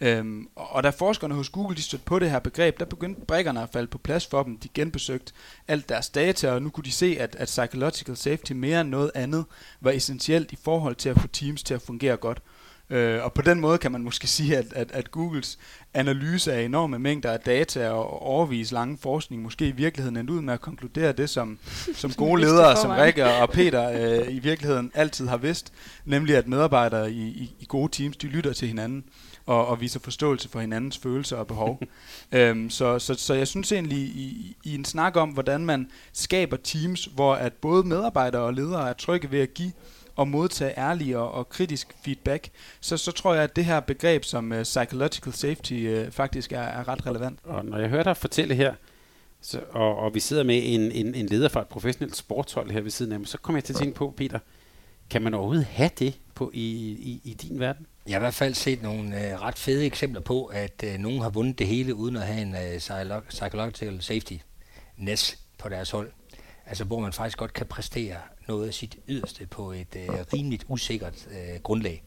Øhm, 0.00 0.48
og 0.56 0.82
da 0.82 0.90
forskerne 0.90 1.34
hos 1.34 1.48
Google 1.48 1.76
de 1.76 1.82
stødte 1.82 2.04
på 2.04 2.18
det 2.18 2.30
her 2.30 2.38
begreb, 2.38 2.78
der 2.78 2.84
begyndte 2.84 3.20
brækkerne 3.20 3.62
at 3.62 3.68
falde 3.72 3.86
på 3.86 3.98
plads 3.98 4.26
for 4.26 4.42
dem. 4.42 4.58
De 4.58 4.68
genbesøgte 4.74 5.32
alt 5.68 5.88
deres 5.88 6.10
data, 6.10 6.52
og 6.52 6.62
nu 6.62 6.70
kunne 6.70 6.84
de 6.84 6.92
se, 6.92 7.16
at, 7.20 7.36
at 7.38 7.46
psychological 7.46 8.16
safety 8.16 8.52
mere 8.52 8.80
end 8.80 8.88
noget 8.88 9.10
andet 9.14 9.44
var 9.80 9.90
essentielt 9.90 10.52
i 10.52 10.58
forhold 10.64 10.94
til 10.94 11.08
at 11.08 11.20
få 11.20 11.28
teams 11.28 11.62
til 11.62 11.74
at 11.74 11.82
fungere 11.82 12.16
godt. 12.16 12.42
Øh, 12.90 13.24
og 13.24 13.32
på 13.32 13.42
den 13.42 13.60
måde 13.60 13.78
kan 13.78 13.92
man 13.92 14.02
måske 14.02 14.26
sige, 14.36 14.56
at, 14.56 14.72
at, 14.72 14.92
at 14.92 15.10
Googles 15.10 15.58
analyse 15.94 16.52
af 16.52 16.62
enorme 16.62 16.98
mængder 16.98 17.32
af 17.32 17.40
data 17.40 17.90
og 17.90 18.22
overvis 18.22 18.72
lange 18.72 18.98
forskning 18.98 19.42
måske 19.42 19.68
i 19.68 19.72
virkeligheden 19.72 20.16
endte 20.16 20.32
ud 20.32 20.40
med 20.40 20.54
at 20.54 20.60
konkludere 20.60 21.12
det, 21.12 21.30
som, 21.30 21.58
som 21.94 22.12
gode 22.12 22.40
ledere, 22.40 22.76
som 22.76 22.90
Rikke 22.90 23.24
og 23.24 23.50
Peter 23.50 23.90
øh, 23.90 24.34
i 24.34 24.38
virkeligheden 24.38 24.90
altid 24.94 25.26
har 25.26 25.36
vidst, 25.36 25.72
nemlig 26.04 26.36
at 26.36 26.48
medarbejdere 26.48 27.12
i, 27.12 27.22
i, 27.22 27.54
i 27.60 27.64
gode 27.68 27.92
teams, 27.92 28.16
de 28.16 28.26
lytter 28.26 28.52
til 28.52 28.68
hinanden 28.68 29.04
og, 29.48 29.66
og 29.66 29.80
viser 29.80 30.00
forståelse 30.00 30.48
for 30.48 30.60
hinandens 30.60 30.98
følelser 30.98 31.36
og 31.36 31.46
behov. 31.46 31.80
øhm, 32.32 32.70
så, 32.70 32.98
så, 32.98 33.14
så 33.14 33.34
jeg 33.34 33.48
synes 33.48 33.72
egentlig, 33.72 33.98
i, 33.98 34.56
i 34.64 34.74
en 34.74 34.84
snak 34.84 35.16
om, 35.16 35.28
hvordan 35.28 35.64
man 35.64 35.90
skaber 36.12 36.56
teams, 36.56 37.04
hvor 37.14 37.34
at 37.34 37.52
både 37.52 37.84
medarbejdere 37.84 38.42
og 38.42 38.54
ledere 38.54 38.88
er 38.88 38.92
trygge 38.92 39.30
ved 39.30 39.40
at 39.40 39.54
give 39.54 39.72
og 40.16 40.28
modtage 40.28 40.78
ærlig 40.78 41.16
og, 41.16 41.32
og 41.32 41.48
kritisk 41.48 41.94
feedback, 42.04 42.48
så, 42.80 42.96
så 42.96 43.12
tror 43.12 43.34
jeg, 43.34 43.42
at 43.42 43.56
det 43.56 43.64
her 43.64 43.80
begreb 43.80 44.24
som 44.24 44.52
uh, 44.52 44.62
psychological 44.62 45.32
safety 45.32 45.72
uh, 45.72 46.12
faktisk 46.12 46.52
er, 46.52 46.60
er 46.60 46.88
ret 46.88 47.06
relevant. 47.06 47.38
Og 47.44 47.64
når 47.64 47.78
jeg 47.78 47.88
hører 47.88 48.02
dig 48.02 48.16
fortælle 48.16 48.54
her, 48.54 48.74
så, 49.40 49.60
og, 49.70 49.96
og 49.96 50.14
vi 50.14 50.20
sidder 50.20 50.42
med 50.42 50.60
en, 50.64 50.92
en, 50.92 51.14
en 51.14 51.26
leder 51.26 51.48
fra 51.48 51.60
et 51.60 51.66
professionelt 51.66 52.16
sportshold 52.16 52.70
her 52.70 52.80
ved 52.80 52.90
siden 52.90 53.12
af 53.12 53.18
mig, 53.18 53.28
så 53.28 53.38
kommer 53.38 53.56
jeg 53.56 53.64
til 53.64 53.72
at 53.72 53.78
tænke 53.78 53.94
på, 53.94 54.14
Peter, 54.16 54.38
kan 55.10 55.22
man 55.22 55.34
overhovedet 55.34 55.64
have 55.64 55.90
det 55.98 56.18
på 56.34 56.50
i, 56.54 56.66
i, 56.90 57.20
i 57.24 57.34
din 57.34 57.60
verden? 57.60 57.86
Jeg 58.08 58.14
har 58.14 58.20
i 58.20 58.24
hvert 58.24 58.34
fald 58.34 58.54
set 58.54 58.82
nogle 58.82 59.30
øh, 59.30 59.40
ret 59.40 59.58
fede 59.58 59.86
eksempler 59.86 60.20
på, 60.20 60.44
at 60.44 60.84
øh, 60.84 60.98
nogen 60.98 61.20
har 61.20 61.30
vundet 61.30 61.58
det 61.58 61.66
hele 61.66 61.94
uden 61.94 62.16
at 62.16 62.26
have 62.26 62.42
en 62.42 62.54
øh, 62.54 63.20
psychological 63.28 64.02
safety 64.02 64.34
næs 64.96 65.38
på 65.58 65.68
deres 65.68 65.90
hold. 65.90 66.12
Altså 66.66 66.84
hvor 66.84 67.00
man 67.00 67.12
faktisk 67.12 67.38
godt 67.38 67.52
kan 67.52 67.66
præstere 67.66 68.16
noget 68.48 68.66
af 68.66 68.74
sit 68.74 68.96
yderste 69.08 69.46
på 69.46 69.72
et 69.72 69.96
øh, 69.96 70.08
rimeligt 70.08 70.64
usikkert 70.68 71.28
øh, 71.30 71.60
grundlag. 71.62 72.02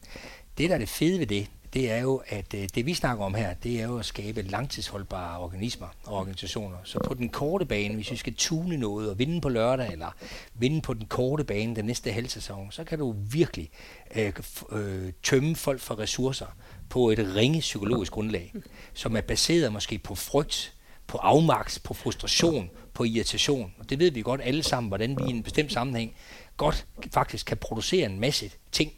Det, 0.57 0.69
der 0.69 0.75
er 0.75 0.79
det 0.79 0.89
fede 0.89 1.19
ved 1.19 1.27
det, 1.27 1.47
det 1.73 1.91
er 1.91 1.97
jo, 1.97 2.21
at 2.27 2.53
øh, 2.53 2.67
det 2.75 2.85
vi 2.85 2.93
snakker 2.93 3.25
om 3.25 3.33
her, 3.33 3.53
det 3.53 3.79
er 3.81 3.83
jo 3.83 3.97
at 3.97 4.05
skabe 4.05 4.41
langtidsholdbare 4.41 5.39
organismer 5.39 5.87
og 6.03 6.17
organisationer. 6.17 6.77
Så 6.83 6.99
på 7.07 7.13
den 7.13 7.29
korte 7.29 7.65
bane, 7.65 7.95
hvis 7.95 8.11
vi 8.11 8.15
skal 8.15 8.35
tune 8.35 8.77
noget 8.77 9.09
og 9.09 9.19
vinde 9.19 9.41
på 9.41 9.49
lørdag, 9.49 9.91
eller 9.91 10.15
vinde 10.53 10.81
på 10.81 10.93
den 10.93 11.05
korte 11.05 11.43
bane 11.43 11.75
den 11.75 11.85
næste 11.85 12.11
halvsæson, 12.11 12.71
så 12.71 12.83
kan 12.83 12.99
du 12.99 13.15
virkelig 13.31 13.69
øh, 14.15 14.33
øh, 14.71 15.13
tømme 15.23 15.55
folk 15.55 15.81
for 15.81 15.99
ressourcer 15.99 16.55
på 16.89 17.09
et 17.09 17.35
ringe 17.35 17.59
psykologisk 17.59 18.11
grundlag, 18.11 18.53
som 18.93 19.15
er 19.15 19.21
baseret 19.21 19.73
måske 19.73 19.97
på 19.97 20.15
frygt, 20.15 20.73
på 21.07 21.17
afmagt, 21.17 21.81
på 21.83 21.93
frustration, 21.93 22.69
på 22.93 23.03
irritation. 23.03 23.73
Og 23.79 23.89
det 23.89 23.99
ved 23.99 24.11
vi 24.11 24.21
godt 24.21 24.41
alle 24.43 24.63
sammen, 24.63 24.87
hvordan 24.87 25.17
vi 25.19 25.23
i 25.27 25.29
en 25.29 25.43
bestemt 25.43 25.73
sammenhæng 25.73 26.15
godt 26.57 26.87
faktisk 27.13 27.45
kan 27.45 27.57
producere 27.57 28.05
en 28.05 28.19
masse 28.19 28.51
ting 28.71 28.91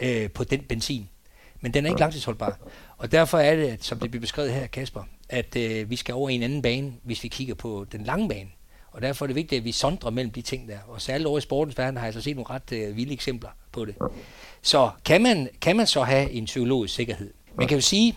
øh, 0.00 0.30
på 0.30 0.44
den 0.44 0.60
benzin 0.60 1.08
men 1.60 1.74
den 1.74 1.84
er 1.84 1.90
ikke 1.90 2.00
langtidsholdbar. 2.00 2.58
Og 2.96 3.12
derfor 3.12 3.38
er 3.38 3.56
det, 3.56 3.84
som 3.84 4.00
det 4.00 4.10
bliver 4.10 4.20
beskrevet 4.20 4.52
her, 4.52 4.66
Kasper, 4.66 5.02
at 5.28 5.56
øh, 5.56 5.90
vi 5.90 5.96
skal 5.96 6.14
over 6.14 6.28
i 6.28 6.34
en 6.34 6.42
anden 6.42 6.62
bane, 6.62 6.92
hvis 7.02 7.22
vi 7.22 7.28
kigger 7.28 7.54
på 7.54 7.86
den 7.92 8.04
lange 8.04 8.28
bane. 8.28 8.50
Og 8.90 9.02
derfor 9.02 9.24
er 9.24 9.26
det 9.26 9.36
vigtigt, 9.36 9.58
at 9.58 9.64
vi 9.64 9.72
sondrer 9.72 10.10
mellem 10.10 10.32
de 10.32 10.42
ting 10.42 10.68
der. 10.68 10.78
Og 10.88 11.02
særligt 11.02 11.26
over 11.26 11.38
i 11.38 11.40
sportens 11.40 11.78
verden 11.78 11.96
har 11.96 12.04
jeg 12.04 12.14
så 12.14 12.20
set 12.20 12.36
nogle 12.36 12.50
ret 12.50 12.72
øh, 12.72 12.96
vilde 12.96 13.12
eksempler 13.12 13.50
på 13.72 13.84
det. 13.84 13.94
Så 14.62 14.90
kan 15.04 15.22
man, 15.22 15.48
kan 15.60 15.76
man 15.76 15.86
så 15.86 16.02
have 16.02 16.30
en 16.30 16.44
psykologisk 16.44 16.94
sikkerhed? 16.94 17.34
Man 17.54 17.68
kan 17.68 17.76
jo 17.76 17.80
sige, 17.80 18.16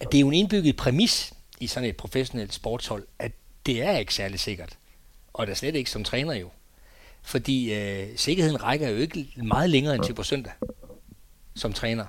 at 0.00 0.12
det 0.12 0.18
er 0.18 0.20
jo 0.20 0.28
en 0.28 0.34
indbygget 0.34 0.76
præmis 0.76 1.32
i 1.60 1.66
sådan 1.66 1.88
et 1.88 1.96
professionelt 1.96 2.54
sportshold, 2.54 3.06
at 3.18 3.32
det 3.66 3.82
er 3.82 3.98
ikke 3.98 4.14
særlig 4.14 4.40
sikkert. 4.40 4.78
Og 5.32 5.46
der 5.46 5.54
slet 5.54 5.74
ikke 5.74 5.90
som 5.90 6.04
træner 6.04 6.34
jo. 6.34 6.50
Fordi 7.22 7.74
øh, 7.74 8.08
sikkerheden 8.16 8.62
rækker 8.62 8.88
jo 8.88 8.96
ikke 8.96 9.28
meget 9.36 9.70
længere 9.70 9.94
end 9.94 10.04
til 10.04 10.14
på 10.14 10.22
søndag 10.22 10.52
som 11.54 11.72
træner. 11.72 12.04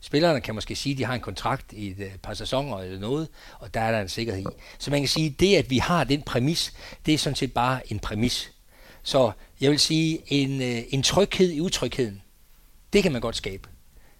Spillerne 0.00 0.40
kan 0.40 0.54
måske 0.54 0.76
sige, 0.76 0.92
at 0.92 0.98
de 0.98 1.04
har 1.04 1.14
en 1.14 1.20
kontrakt 1.20 1.72
i 1.72 1.88
et 1.88 2.00
øh, 2.00 2.10
par 2.22 2.34
sæsoner 2.34 2.78
eller 2.78 2.98
noget, 2.98 3.28
og 3.58 3.74
der 3.74 3.80
er 3.80 3.92
der 3.92 4.00
en 4.00 4.08
sikkerhed 4.08 4.42
i. 4.42 4.54
Så 4.78 4.90
man 4.90 5.00
kan 5.00 5.08
sige, 5.08 5.26
at 5.26 5.40
det, 5.40 5.56
at 5.56 5.70
vi 5.70 5.78
har 5.78 6.04
den 6.04 6.22
præmis, 6.22 6.72
det 7.06 7.14
er 7.14 7.18
sådan 7.18 7.36
set 7.36 7.52
bare 7.52 7.92
en 7.92 7.98
præmis. 7.98 8.52
Så 9.02 9.32
jeg 9.60 9.70
vil 9.70 9.78
sige, 9.78 10.18
en, 10.26 10.62
øh, 10.62 10.82
en 10.88 11.02
tryghed 11.02 11.50
i 11.50 11.60
utrygheden, 11.60 12.22
det 12.92 13.02
kan 13.02 13.12
man 13.12 13.20
godt 13.20 13.36
skabe. 13.36 13.68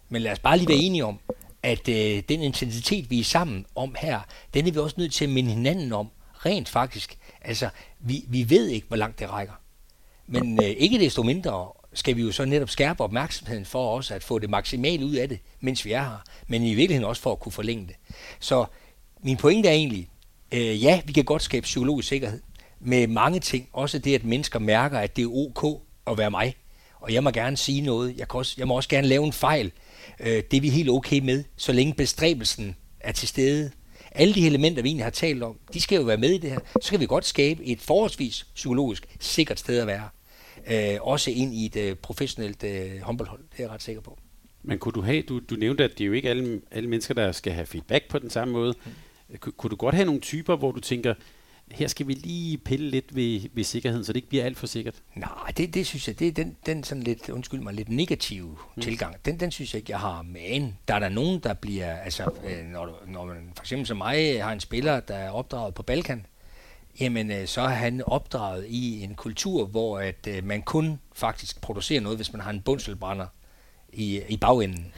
Men 0.09 0.21
lad 0.21 0.31
os 0.31 0.39
bare 0.39 0.57
lige 0.57 0.67
være 0.67 0.77
enige 0.77 1.05
om, 1.05 1.19
at 1.63 1.89
øh, 1.89 2.23
den 2.29 2.41
intensitet, 2.41 3.09
vi 3.09 3.19
er 3.19 3.23
sammen 3.23 3.65
om 3.75 3.95
her, 3.99 4.19
den 4.53 4.67
er 4.67 4.71
vi 4.71 4.79
også 4.79 4.95
nødt 4.97 5.13
til 5.13 5.25
at 5.25 5.31
minde 5.31 5.51
hinanden 5.51 5.93
om, 5.93 6.09
rent 6.45 6.69
faktisk. 6.69 7.17
Altså, 7.41 7.69
vi, 7.99 8.25
vi 8.27 8.49
ved 8.49 8.67
ikke, 8.67 8.87
hvor 8.87 8.97
langt 8.97 9.19
det 9.19 9.29
rækker. 9.29 9.53
Men 10.27 10.63
øh, 10.63 10.69
ikke 10.69 10.99
desto 10.99 11.23
mindre, 11.23 11.71
skal 11.93 12.15
vi 12.15 12.21
jo 12.21 12.31
så 12.31 12.45
netop 12.45 12.69
skærpe 12.69 13.03
opmærksomheden 13.03 13.65
for 13.65 13.97
os 13.97 14.11
at 14.11 14.23
få 14.23 14.39
det 14.39 14.49
maksimalt 14.49 15.03
ud 15.03 15.15
af 15.15 15.29
det, 15.29 15.39
mens 15.59 15.85
vi 15.85 15.91
er 15.91 16.03
her, 16.03 16.23
men 16.47 16.63
i 16.63 16.73
virkeligheden 16.73 17.09
også 17.09 17.21
for 17.21 17.31
at 17.31 17.39
kunne 17.39 17.51
forlænge 17.51 17.87
det. 17.87 17.95
Så 18.39 18.65
min 19.23 19.37
pointe 19.37 19.69
er 19.69 19.73
egentlig, 19.73 20.09
øh, 20.51 20.83
ja, 20.83 21.01
vi 21.05 21.13
kan 21.13 21.23
godt 21.23 21.41
skabe 21.41 21.63
psykologisk 21.63 22.07
sikkerhed 22.07 22.41
med 22.79 23.07
mange 23.07 23.39
ting. 23.39 23.69
Også 23.73 23.99
det, 23.99 24.15
at 24.15 24.25
mennesker 24.25 24.59
mærker, 24.59 24.99
at 24.99 25.15
det 25.15 25.23
er 25.23 25.27
ok 25.27 25.81
at 26.07 26.17
være 26.17 26.31
mig. 26.31 26.55
Og 26.95 27.13
jeg 27.13 27.23
må 27.23 27.31
gerne 27.31 27.57
sige 27.57 27.81
noget. 27.81 28.17
Jeg, 28.17 28.27
kan 28.27 28.37
også, 28.37 28.55
jeg 28.57 28.67
må 28.67 28.75
også 28.75 28.89
gerne 28.89 29.07
lave 29.07 29.25
en 29.25 29.33
fejl. 29.33 29.71
Øh, 30.19 30.43
det 30.51 30.57
er 30.57 30.61
vi 30.61 30.69
helt 30.69 30.89
okay 30.89 31.19
med, 31.19 31.43
så 31.57 31.71
længe 31.71 31.93
bestræbelsen 31.93 32.75
er 32.99 33.11
til 33.11 33.27
stede. 33.27 33.71
Alle 34.11 34.33
de 34.33 34.45
elementer, 34.45 34.81
vi 34.81 34.89
egentlig 34.89 35.05
har 35.05 35.11
talt 35.11 35.43
om, 35.43 35.57
de 35.73 35.81
skal 35.81 35.95
jo 35.95 36.01
være 36.01 36.17
med 36.17 36.29
i 36.29 36.37
det 36.37 36.49
her. 36.49 36.59
Så 36.81 36.89
kan 36.91 36.99
vi 36.99 37.05
godt 37.05 37.25
skabe 37.25 37.65
et 37.65 37.81
forholdsvis 37.81 38.47
psykologisk 38.55 39.07
sikkert 39.19 39.59
sted 39.59 39.79
at 39.79 39.87
være. 39.87 40.09
Øh, 40.67 40.97
også 41.01 41.31
ind 41.31 41.53
i 41.53 41.65
et 41.65 41.75
øh, 41.75 41.95
professionelt 41.95 42.63
øh, 42.63 43.01
håndboldhold, 43.01 43.41
det 43.51 43.59
er 43.59 43.63
jeg 43.63 43.69
ret 43.69 43.83
sikker 43.83 44.01
på. 44.01 44.17
Men 44.63 44.79
kunne 44.79 44.93
du 44.93 45.01
have, 45.01 45.21
du, 45.21 45.39
du 45.39 45.55
nævnte, 45.55 45.83
at 45.83 45.91
det 45.91 46.01
er 46.01 46.05
jo 46.05 46.13
ikke 46.13 46.29
alle, 46.29 46.61
alle 46.71 46.89
mennesker, 46.89 47.13
der 47.13 47.31
skal 47.31 47.53
have 47.53 47.65
feedback 47.65 48.07
på 48.09 48.19
den 48.19 48.29
samme 48.29 48.51
måde. 48.51 48.73
Mm. 48.85 49.37
Kunne 49.37 49.69
du 49.69 49.75
godt 49.75 49.95
have 49.95 50.05
nogle 50.05 50.21
typer, 50.21 50.55
hvor 50.55 50.71
du 50.71 50.79
tænker, 50.79 51.13
her 51.71 51.87
skal 51.87 52.07
vi 52.07 52.13
lige 52.13 52.57
pille 52.57 52.89
lidt 52.89 53.15
ved, 53.15 53.41
ved 53.53 53.63
sikkerheden, 53.63 54.05
så 54.05 54.13
det 54.13 54.17
ikke 54.17 54.29
bliver 54.29 54.45
alt 54.45 54.57
for 54.57 54.67
sikkert? 54.67 54.95
Nej, 55.15 55.51
det, 55.57 55.73
det 55.73 55.87
synes 55.87 56.07
jeg, 56.07 56.19
det 56.19 56.27
er 56.27 56.31
den, 56.31 56.57
den 56.65 56.83
sådan 56.83 57.03
lidt, 57.03 57.29
undskyld 57.29 57.59
mig, 57.59 57.73
lidt 57.73 57.89
negative 57.89 58.57
mm. 58.75 58.81
tilgang. 58.81 59.15
Den, 59.25 59.39
den 59.39 59.51
synes 59.51 59.73
jeg 59.73 59.79
ikke, 59.79 59.91
jeg 59.91 59.99
har. 59.99 60.21
Men 60.21 60.77
der 60.87 60.93
er 60.93 60.99
der 60.99 61.09
nogen, 61.09 61.39
der 61.39 61.53
bliver, 61.53 61.95
altså 61.95 62.31
øh, 62.45 62.65
når, 62.65 63.03
når 63.07 63.25
man 63.25 63.51
for 63.55 63.63
eksempel 63.63 63.87
som 63.87 63.97
mig 63.97 64.43
har 64.43 64.51
en 64.51 64.59
spiller, 64.59 64.99
der 64.99 65.15
er 65.15 65.29
opdraget 65.29 65.73
på 65.73 65.83
Balkan, 65.83 66.25
jamen 66.99 67.31
øh, 67.31 67.47
så 67.47 67.61
er 67.61 67.67
han 67.67 68.03
opdraget 68.05 68.65
i 68.67 69.03
en 69.03 69.15
kultur, 69.15 69.65
hvor 69.65 69.99
at 69.99 70.27
øh, 70.27 70.43
man 70.43 70.61
kun 70.61 70.99
faktisk 71.13 71.61
producerer 71.61 72.01
noget, 72.01 72.17
hvis 72.17 72.33
man 72.33 72.41
har 72.41 72.49
en 72.49 72.61
bundselbrænder 72.61 73.25
i, 73.93 74.21
i 74.29 74.37
bagenden. 74.37 74.93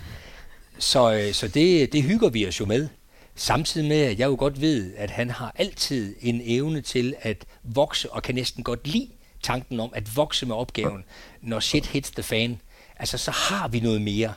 Så, 0.77 1.13
øh, 1.13 1.33
så 1.33 1.47
det, 1.47 1.93
det 1.93 2.03
hygger 2.03 2.29
vi 2.29 2.47
os 2.47 2.59
jo 2.59 2.65
med. 2.65 2.87
Samtidig 3.35 3.87
med, 3.87 4.01
at 4.01 4.19
jeg 4.19 4.25
jo 4.25 4.35
godt 4.39 4.61
ved, 4.61 4.93
at 4.97 5.11
han 5.11 5.29
har 5.29 5.53
altid 5.55 6.15
en 6.21 6.41
evne 6.43 6.81
til 6.81 7.15
at 7.21 7.45
vokse, 7.63 8.11
og 8.11 8.23
kan 8.23 8.35
næsten 8.35 8.63
godt 8.63 8.87
lide 8.87 9.09
tanken 9.43 9.79
om 9.79 9.89
at 9.95 10.15
vokse 10.15 10.45
med 10.45 10.55
opgaven, 10.55 11.03
når 11.41 11.59
shit 11.59 11.85
hits 11.85 12.11
the 12.11 12.23
fan. 12.23 12.61
Altså, 12.97 13.17
så 13.17 13.31
har 13.31 13.67
vi 13.67 13.79
noget 13.79 14.01
mere. 14.01 14.33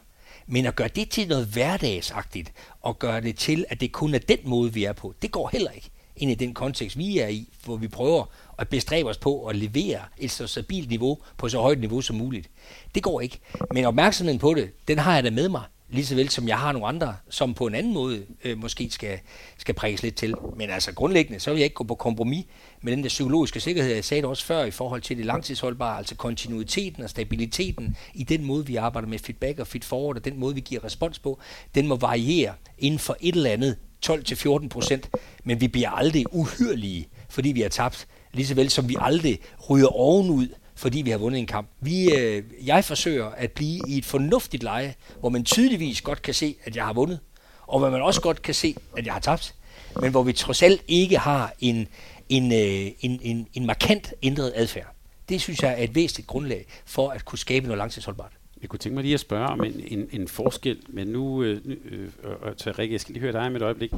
Men 0.46 0.66
at 0.66 0.76
gøre 0.76 0.88
det 0.88 1.10
til 1.10 1.28
noget 1.28 1.46
hverdagsagtigt, 1.46 2.52
og 2.82 2.98
gøre 2.98 3.20
det 3.20 3.36
til, 3.36 3.64
at 3.68 3.80
det 3.80 3.92
kun 3.92 4.14
er 4.14 4.18
den 4.18 4.38
måde, 4.44 4.72
vi 4.72 4.84
er 4.84 4.92
på, 4.92 5.14
det 5.22 5.30
går 5.30 5.48
heller 5.52 5.70
ikke 5.70 5.90
ind 6.16 6.30
i 6.30 6.34
den 6.34 6.54
kontekst, 6.54 6.98
vi 6.98 7.18
er 7.18 7.28
i, 7.28 7.48
hvor 7.64 7.76
vi 7.76 7.88
prøver 7.88 8.24
at 8.58 8.68
bestræbe 8.68 9.08
os 9.08 9.18
på 9.18 9.46
at 9.46 9.56
levere 9.56 10.00
et 10.18 10.30
så 10.30 10.46
stabilt 10.46 10.88
niveau 10.88 11.18
på 11.36 11.48
så 11.48 11.60
højt 11.60 11.80
niveau 11.80 12.00
som 12.00 12.16
muligt. 12.16 12.50
Det 12.94 13.02
går 13.02 13.20
ikke. 13.20 13.38
Men 13.74 13.84
opmærksomheden 13.84 14.38
på 14.38 14.54
det, 14.54 14.70
den 14.88 14.98
har 14.98 15.14
jeg 15.14 15.24
da 15.24 15.30
med 15.30 15.48
mig 15.48 15.62
lige 15.88 16.06
så 16.06 16.14
vel 16.14 16.28
som 16.28 16.48
jeg 16.48 16.58
har 16.58 16.72
nogle 16.72 16.86
andre, 16.86 17.16
som 17.30 17.54
på 17.54 17.66
en 17.66 17.74
anden 17.74 17.94
måde 17.94 18.26
øh, 18.44 18.58
måske 18.58 18.90
skal, 18.90 19.18
skal 19.58 19.74
prikkes 19.74 20.02
lidt 20.02 20.14
til. 20.14 20.34
Men 20.56 20.70
altså 20.70 20.92
grundlæggende, 20.92 21.40
så 21.40 21.50
vil 21.50 21.58
jeg 21.58 21.64
ikke 21.64 21.74
gå 21.74 21.84
på 21.84 21.94
kompromis 21.94 22.44
med 22.82 22.92
den 22.92 23.02
der 23.02 23.08
psykologiske 23.08 23.60
sikkerhed. 23.60 23.94
Jeg 23.94 24.04
sagde 24.04 24.22
det 24.22 24.30
også 24.30 24.44
før 24.44 24.64
i 24.64 24.70
forhold 24.70 25.02
til 25.02 25.16
det 25.16 25.26
langtidsholdbare, 25.26 25.98
altså 25.98 26.14
kontinuiteten 26.14 27.02
og 27.02 27.10
stabiliteten 27.10 27.96
i 28.14 28.22
den 28.22 28.44
måde, 28.44 28.66
vi 28.66 28.76
arbejder 28.76 29.08
med 29.08 29.18
feedback 29.18 29.58
og 29.58 29.66
feed 29.66 29.82
forward, 29.82 30.16
og 30.16 30.24
den 30.24 30.38
måde, 30.38 30.54
vi 30.54 30.60
giver 30.60 30.84
respons 30.84 31.18
på, 31.18 31.40
den 31.74 31.86
må 31.86 31.96
variere 31.96 32.54
inden 32.78 32.98
for 32.98 33.16
et 33.20 33.34
eller 33.34 33.50
andet 33.50 33.76
12-14 34.10 34.68
procent, 34.68 35.10
men 35.44 35.60
vi 35.60 35.68
bliver 35.68 35.90
aldrig 35.90 36.24
uhyrlige, 36.34 37.08
fordi 37.28 37.52
vi 37.52 37.60
har 37.60 37.68
tabt, 37.68 38.06
lige 38.32 38.46
så 38.46 38.54
vel 38.54 38.70
som 38.70 38.88
vi 38.88 38.96
aldrig 39.00 39.38
ryger 39.70 39.86
ovenud, 39.86 40.48
fordi 40.74 41.02
vi 41.02 41.10
har 41.10 41.18
vundet 41.18 41.38
en 41.38 41.46
kamp. 41.46 41.68
Vi, 41.80 42.14
øh, 42.14 42.42
jeg 42.64 42.84
forsøger 42.84 43.26
at 43.26 43.52
blive 43.52 43.80
i 43.88 43.98
et 43.98 44.04
fornuftigt 44.04 44.62
leje, 44.62 44.94
hvor 45.20 45.28
man 45.28 45.44
tydeligvis 45.44 46.00
godt 46.00 46.22
kan 46.22 46.34
se, 46.34 46.56
at 46.64 46.76
jeg 46.76 46.84
har 46.84 46.92
vundet, 46.92 47.20
og 47.66 47.78
hvor 47.78 47.90
man 47.90 48.02
også 48.02 48.20
godt 48.20 48.42
kan 48.42 48.54
se, 48.54 48.76
at 48.96 49.06
jeg 49.06 49.12
har 49.12 49.20
tabt, 49.20 49.54
men 50.00 50.10
hvor 50.10 50.22
vi 50.22 50.32
trods 50.32 50.62
alt 50.62 50.82
ikke 50.88 51.18
har 51.18 51.52
en, 51.60 51.88
en, 52.28 52.52
øh, 52.52 52.92
en, 53.00 53.20
en, 53.22 53.46
en 53.54 53.66
markant 53.66 54.14
ændret 54.22 54.52
adfærd. 54.54 54.86
Det 55.28 55.40
synes 55.40 55.62
jeg 55.62 55.72
er 55.72 55.84
et 55.84 55.94
væsentligt 55.94 56.28
grundlag 56.28 56.66
for 56.84 57.10
at 57.10 57.24
kunne 57.24 57.38
skabe 57.38 57.66
noget 57.66 57.78
langtidsholdbart. 57.78 58.32
Jeg 58.62 58.68
kunne 58.68 58.78
tænke 58.78 58.94
mig 58.94 59.02
lige 59.02 59.14
at 59.14 59.20
spørge 59.20 59.46
om 59.46 59.64
en, 59.64 59.80
en, 59.86 60.08
en 60.12 60.28
forskel, 60.28 60.78
men 60.88 61.08
nu, 61.08 61.42
øh, 61.42 61.60
øh, 61.66 62.08
øh, 62.44 62.78
Rikke, 62.78 62.92
jeg 62.92 63.00
skal 63.00 63.12
lige 63.12 63.22
høre 63.22 63.32
dig 63.32 63.52
med 63.52 63.60
et 63.60 63.64
øjeblik. 63.64 63.92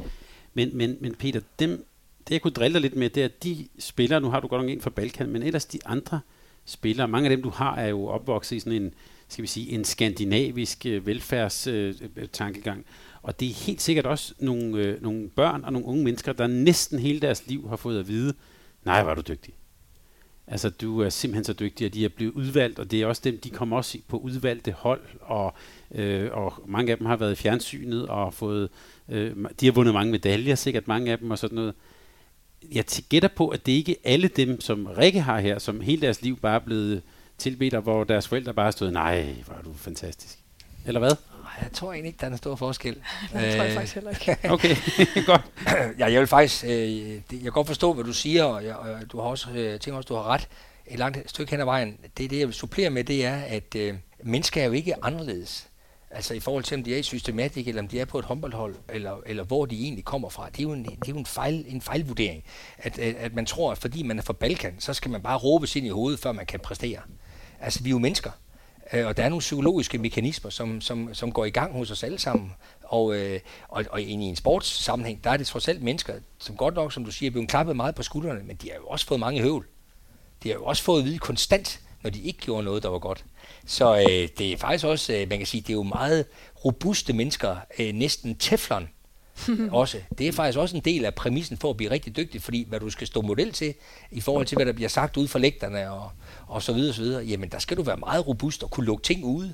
Men, 0.53 0.77
men, 0.77 0.97
men 0.99 1.15
Peter, 1.15 1.41
dem, 1.59 1.85
det 2.27 2.33
jeg 2.33 2.41
kunne 2.41 2.51
drille 2.51 2.73
dig 2.73 2.81
lidt 2.81 2.95
med, 2.95 3.09
det 3.09 3.21
er, 3.21 3.25
at 3.25 3.43
de 3.43 3.67
spillere, 3.79 4.21
nu 4.21 4.29
har 4.29 4.39
du 4.39 4.47
godt 4.47 4.61
nok 4.61 4.69
en 4.69 4.81
fra 4.81 4.89
Balkan, 4.89 5.29
men 5.29 5.43
ellers 5.43 5.65
de 5.65 5.79
andre 5.85 6.19
spillere, 6.65 7.07
mange 7.07 7.29
af 7.29 7.37
dem 7.37 7.43
du 7.43 7.49
har, 7.49 7.75
er 7.75 7.87
jo 7.87 8.07
opvokset 8.07 8.55
i 8.55 8.59
sådan 8.59 8.81
en, 8.81 8.93
skal 9.27 9.41
vi 9.41 9.47
sige, 9.47 9.71
en 9.71 9.85
skandinavisk 9.85 10.85
øh, 10.85 11.05
velfærdstankegang. 11.05 12.79
Øh, 12.79 12.85
og 13.21 13.39
det 13.39 13.49
er 13.49 13.53
helt 13.53 13.81
sikkert 13.81 14.05
også 14.05 14.33
nogle, 14.39 14.83
øh, 14.83 15.03
nogle 15.03 15.29
børn 15.29 15.63
og 15.63 15.73
nogle 15.73 15.87
unge 15.87 16.03
mennesker, 16.03 16.33
der 16.33 16.47
næsten 16.47 16.99
hele 16.99 17.19
deres 17.19 17.47
liv 17.47 17.69
har 17.69 17.75
fået 17.75 17.99
at 17.99 18.07
vide, 18.07 18.33
nej, 18.85 19.03
var 19.03 19.15
du 19.15 19.21
dygtig. 19.27 19.53
Altså, 20.51 20.69
du 20.69 21.01
er 21.01 21.09
simpelthen 21.09 21.43
så 21.43 21.53
dygtig, 21.53 21.85
at 21.85 21.93
de 21.93 22.05
er 22.05 22.09
blevet 22.09 22.33
udvalgt, 22.33 22.79
og 22.79 22.91
det 22.91 23.01
er 23.01 23.05
også 23.05 23.21
dem, 23.25 23.39
de 23.39 23.49
kommer 23.49 23.77
også 23.77 23.97
på 24.07 24.17
udvalgte 24.17 24.71
hold, 24.71 25.01
og, 25.21 25.53
øh, 25.91 26.29
og 26.31 26.53
mange 26.67 26.91
af 26.91 26.97
dem 26.97 27.07
har 27.07 27.15
været 27.15 27.31
i 27.31 27.35
fjernsynet 27.35 28.07
og 28.07 28.33
fået, 28.33 28.69
øh, 29.09 29.35
de 29.59 29.65
har 29.65 29.73
vundet 29.73 29.93
mange 29.93 30.11
medaljer, 30.11 30.55
sikkert 30.55 30.87
mange 30.87 31.11
af 31.11 31.17
dem 31.17 31.31
og 31.31 31.37
sådan 31.37 31.55
noget. 31.55 31.73
Jeg 32.71 32.85
gætter 33.09 33.29
på, 33.35 33.47
at 33.47 33.65
det 33.65 33.71
ikke 33.71 33.91
er 33.91 34.11
alle 34.13 34.27
dem, 34.27 34.61
som 34.61 34.85
Rikke 34.85 35.21
har 35.21 35.39
her, 35.39 35.59
som 35.59 35.81
hele 35.81 36.01
deres 36.01 36.21
liv 36.21 36.39
bare 36.39 36.55
er 36.55 36.65
blevet 36.65 37.01
tilbedt, 37.37 37.73
og 37.73 37.81
hvor 37.81 38.03
deres 38.03 38.27
forældre 38.27 38.53
bare 38.53 38.71
stod, 38.71 38.91
nej, 38.91 39.35
hvor 39.45 39.55
er 39.55 39.61
du 39.61 39.73
fantastisk. 39.73 40.39
Eller 40.85 40.99
hvad? 40.99 41.15
Jeg 41.61 41.71
tror 41.73 41.91
egentlig 41.93 42.07
ikke, 42.07 42.17
der 42.21 42.27
er 42.27 42.31
en 42.31 42.37
stor 42.37 42.55
forskel. 42.55 42.95
det 43.21 43.29
tror 43.31 43.39
jeg 43.39 43.67
øh, 43.67 43.73
faktisk 43.73 43.95
heller 43.95 44.09
ikke. 44.09 44.37
okay, 44.53 44.75
godt. 45.31 45.41
ja, 45.99 46.11
jeg 46.11 46.19
vil 46.19 46.27
faktisk, 46.27 46.63
øh, 46.63 46.69
det, 46.69 47.23
jeg 47.31 47.41
kan 47.41 47.51
godt 47.51 47.67
forstå, 47.67 47.93
hvad 47.93 48.03
du 48.03 48.13
siger, 48.13 48.43
og, 48.43 48.65
jeg, 48.65 48.75
og 48.75 49.11
du 49.11 49.19
har 49.19 49.27
også, 49.27 49.49
øh, 49.49 49.79
tænker 49.79 49.97
også, 49.97 50.07
du 50.07 50.15
har 50.15 50.27
ret 50.27 50.47
et 50.87 50.99
langt 50.99 51.29
stykke 51.29 51.51
hen 51.51 51.59
ad 51.59 51.65
vejen. 51.65 51.97
Det, 52.17 52.29
det 52.29 52.39
jeg 52.39 52.47
vil 52.47 52.55
supplere 52.55 52.89
med, 52.89 53.03
det 53.03 53.25
er, 53.25 53.35
at 53.35 53.75
øh, 53.75 53.95
mennesker 54.23 54.61
er 54.61 54.65
jo 54.65 54.71
ikke 54.71 55.05
anderledes. 55.05 55.69
Altså 56.11 56.33
i 56.33 56.39
forhold 56.39 56.63
til, 56.63 56.77
om 56.77 56.83
de 56.83 56.93
er 56.93 56.97
i 56.97 57.03
systematik, 57.03 57.67
eller 57.67 57.81
om 57.81 57.87
de 57.87 57.99
er 57.99 58.05
på 58.05 58.19
et 58.19 58.25
håndboldhold, 58.25 58.75
eller, 58.89 59.17
eller 59.25 59.43
hvor 59.43 59.65
de 59.65 59.83
egentlig 59.83 60.05
kommer 60.05 60.29
fra. 60.29 60.49
Det 60.49 60.59
er 60.59 60.63
jo 60.63 60.73
en, 60.73 60.83
det 60.85 61.07
er 61.07 61.09
jo 61.11 61.17
en, 61.17 61.25
fejl, 61.25 61.65
en 61.67 61.81
fejlvurdering. 61.81 62.43
At, 62.77 62.99
at, 62.99 63.15
at 63.15 63.33
man 63.33 63.45
tror, 63.45 63.71
at 63.71 63.77
fordi 63.77 64.03
man 64.03 64.17
er 64.17 64.23
fra 64.23 64.33
Balkan, 64.33 64.75
så 64.79 64.93
skal 64.93 65.11
man 65.11 65.21
bare 65.21 65.37
råbe 65.37 65.67
ind 65.75 65.85
i 65.85 65.89
hovedet, 65.89 66.19
før 66.19 66.31
man 66.31 66.45
kan 66.45 66.59
præstere. 66.59 66.99
Altså 67.59 67.83
vi 67.83 67.89
er 67.89 67.91
jo 67.91 67.99
mennesker. 67.99 68.31
Øh, 68.93 69.07
og 69.07 69.17
der 69.17 69.23
er 69.23 69.29
nogle 69.29 69.39
psykologiske 69.39 69.97
mekanismer, 69.97 70.51
som, 70.51 70.81
som, 70.81 71.13
som 71.13 71.31
går 71.31 71.45
i 71.45 71.49
gang 71.49 71.73
hos 71.73 71.91
os 71.91 72.03
alle 72.03 72.19
sammen. 72.19 72.53
Og, 72.83 73.15
øh, 73.15 73.39
og, 73.67 73.85
og 73.89 74.01
i 74.01 74.11
en 74.11 74.35
sportssammenhæng, 74.35 75.23
der 75.23 75.29
er 75.29 75.37
det 75.37 75.47
trods 75.47 75.67
alt 75.67 75.83
mennesker, 75.83 76.13
som 76.37 76.55
godt 76.55 76.75
nok, 76.75 76.93
som 76.93 77.05
du 77.05 77.11
siger, 77.11 77.29
er 77.29 77.31
blevet 77.31 77.49
klappet 77.49 77.75
meget 77.75 77.95
på 77.95 78.03
skuldrene, 78.03 78.43
men 78.43 78.55
de 78.55 78.69
har 78.69 78.75
jo 78.75 78.87
også 78.87 79.05
fået 79.05 79.19
mange 79.19 79.41
høvl. 79.41 79.65
De 80.43 80.49
har 80.49 80.55
jo 80.55 80.65
også 80.65 80.83
fået 80.83 80.99
at 80.99 81.05
vide 81.05 81.19
konstant, 81.19 81.79
når 82.03 82.09
de 82.09 82.21
ikke 82.21 82.39
gjorde 82.39 82.63
noget, 82.63 82.83
der 82.83 82.89
var 82.89 82.99
godt. 82.99 83.25
Så 83.65 83.97
øh, 83.97 84.29
det 84.37 84.51
er 84.53 84.57
faktisk 84.57 84.85
også, 84.85 85.13
øh, 85.13 85.29
man 85.29 85.37
kan 85.37 85.47
sige, 85.47 85.61
det 85.61 85.69
er 85.69 85.73
jo 85.73 85.83
meget 85.83 86.25
robuste 86.65 87.13
mennesker, 87.13 87.57
øh, 87.79 87.93
næsten 87.93 88.35
teflon 88.35 88.89
også. 89.71 89.97
Det 90.17 90.27
er 90.27 90.31
faktisk 90.31 90.57
også 90.59 90.75
en 90.75 90.81
del 90.85 91.05
af 91.05 91.15
præmissen 91.15 91.57
for 91.57 91.69
at 91.69 91.77
blive 91.77 91.91
rigtig 91.91 92.15
dygtig, 92.15 92.41
fordi 92.41 92.65
hvad 92.69 92.79
du 92.79 92.89
skal 92.89 93.07
stå 93.07 93.21
model 93.21 93.51
til, 93.51 93.73
i 94.11 94.21
forhold 94.21 94.45
til 94.45 94.55
hvad 94.55 94.65
der 94.65 94.73
bliver 94.73 94.89
sagt 94.89 95.17
ude 95.17 95.27
for 95.27 95.39
lægterne 95.39 95.91
og, 95.91 96.11
og 96.47 96.63
så 96.63 96.73
videre, 96.73 96.93
så 96.93 97.01
videre, 97.01 97.23
jamen 97.23 97.49
der 97.49 97.59
skal 97.59 97.77
du 97.77 97.83
være 97.83 97.97
meget 97.97 98.27
robust 98.27 98.63
og 98.63 98.71
kunne 98.71 98.85
lukke 98.85 99.03
ting 99.03 99.23
ude 99.23 99.53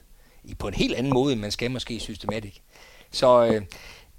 på 0.60 0.68
en 0.68 0.74
helt 0.74 0.96
anden 0.96 1.14
måde, 1.14 1.34
end 1.34 1.42
man 1.42 1.52
skal 1.52 1.72
måske 1.72 2.00
systematisk. 2.00 2.62
Så 3.12 3.46
øh, 3.46 3.62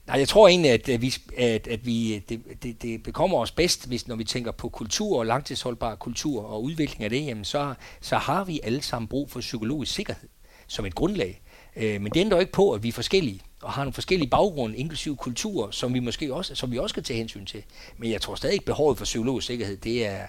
nej, 0.06 0.18
jeg 0.18 0.28
tror 0.28 0.48
egentlig, 0.48 0.70
at, 0.70 1.02
vi, 1.02 1.14
at, 1.36 1.66
at 1.66 1.86
vi 1.86 2.18
det, 2.28 2.40
det, 2.62 2.82
det 2.82 3.02
bekommer 3.02 3.38
os 3.38 3.50
bedst, 3.50 3.88
hvis 3.88 4.08
når 4.08 4.16
vi 4.16 4.24
tænker 4.24 4.52
på 4.52 4.68
kultur 4.68 5.18
og 5.18 5.26
langtidsholdbar 5.26 5.94
kultur 5.94 6.44
og 6.44 6.62
udvikling 6.62 7.04
af 7.04 7.10
det, 7.10 7.26
jamen 7.26 7.44
så, 7.44 7.74
så 8.00 8.16
har 8.16 8.44
vi 8.44 8.60
alle 8.62 8.82
sammen 8.82 9.08
brug 9.08 9.30
for 9.30 9.40
psykologisk 9.40 9.94
sikkerhed 9.94 10.28
som 10.66 10.86
et 10.86 10.94
grundlag. 10.94 11.42
Øh, 11.76 12.00
men 12.00 12.12
det 12.12 12.20
ændrer 12.20 12.40
ikke 12.40 12.52
på, 12.52 12.72
at 12.72 12.82
vi 12.82 12.88
er 12.88 12.92
forskellige 12.92 13.40
og 13.66 13.72
har 13.72 13.82
nogle 13.84 13.92
forskellige 13.92 14.30
baggrunde, 14.30 14.76
inklusive 14.76 15.16
kulturer, 15.16 15.70
som 15.70 15.94
vi 15.94 16.00
måske 16.00 16.34
også, 16.34 16.54
som 16.54 16.72
vi 16.72 16.78
også 16.78 16.92
skal 16.92 17.02
tage 17.02 17.16
hensyn 17.16 17.46
til. 17.46 17.62
Men 17.98 18.10
jeg 18.10 18.20
tror 18.20 18.34
stadig, 18.34 18.58
at 18.58 18.64
behovet 18.64 18.98
for 18.98 19.04
psykologisk 19.04 19.46
sikkerhed, 19.46 19.76
det 19.76 20.06
er, 20.06 20.26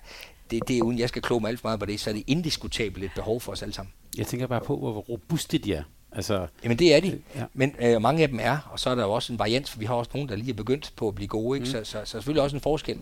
det, 0.51 0.67
det 0.67 0.77
er 0.77 0.81
uden 0.81 0.99
jeg 0.99 1.09
skal 1.09 1.21
kloge 1.21 1.41
mig 1.41 1.49
alt 1.49 1.59
for 1.59 1.67
meget 1.67 1.79
på 1.79 1.85
det, 1.85 1.99
så 1.99 2.09
er 2.09 2.13
det 2.13 2.23
indiskutabelt 2.27 3.05
et 3.05 3.11
behov 3.15 3.41
for 3.41 3.51
os 3.51 3.61
alle 3.61 3.73
sammen. 3.73 3.93
Jeg 4.17 4.27
tænker 4.27 4.47
bare 4.47 4.61
på, 4.61 4.77
hvor 4.77 4.91
robuste 4.91 5.57
de 5.57 5.73
er. 5.73 5.83
Altså, 6.11 6.47
Jamen 6.63 6.79
det 6.79 6.95
er 6.95 6.99
de, 6.99 7.21
ja. 7.35 7.43
men 7.53 7.75
øh, 7.81 8.01
mange 8.01 8.23
af 8.23 8.29
dem 8.29 8.39
er, 8.41 8.57
og 8.71 8.79
så 8.79 8.89
er 8.89 8.95
der 8.95 9.03
jo 9.03 9.11
også 9.11 9.33
en 9.33 9.39
variant, 9.39 9.69
for 9.69 9.79
vi 9.79 9.85
har 9.85 9.93
også 9.93 10.11
nogen, 10.13 10.29
der 10.29 10.35
lige 10.35 10.49
er 10.49 10.53
begyndt 10.53 10.93
på 10.95 11.07
at 11.07 11.15
blive 11.15 11.27
gode, 11.27 11.57
ikke? 11.57 11.65
Mm. 11.65 11.71
Så, 11.71 11.83
så, 11.83 12.01
så 12.05 12.11
selvfølgelig 12.11 12.43
også 12.43 12.55
en 12.55 12.61
forskel. 12.61 12.97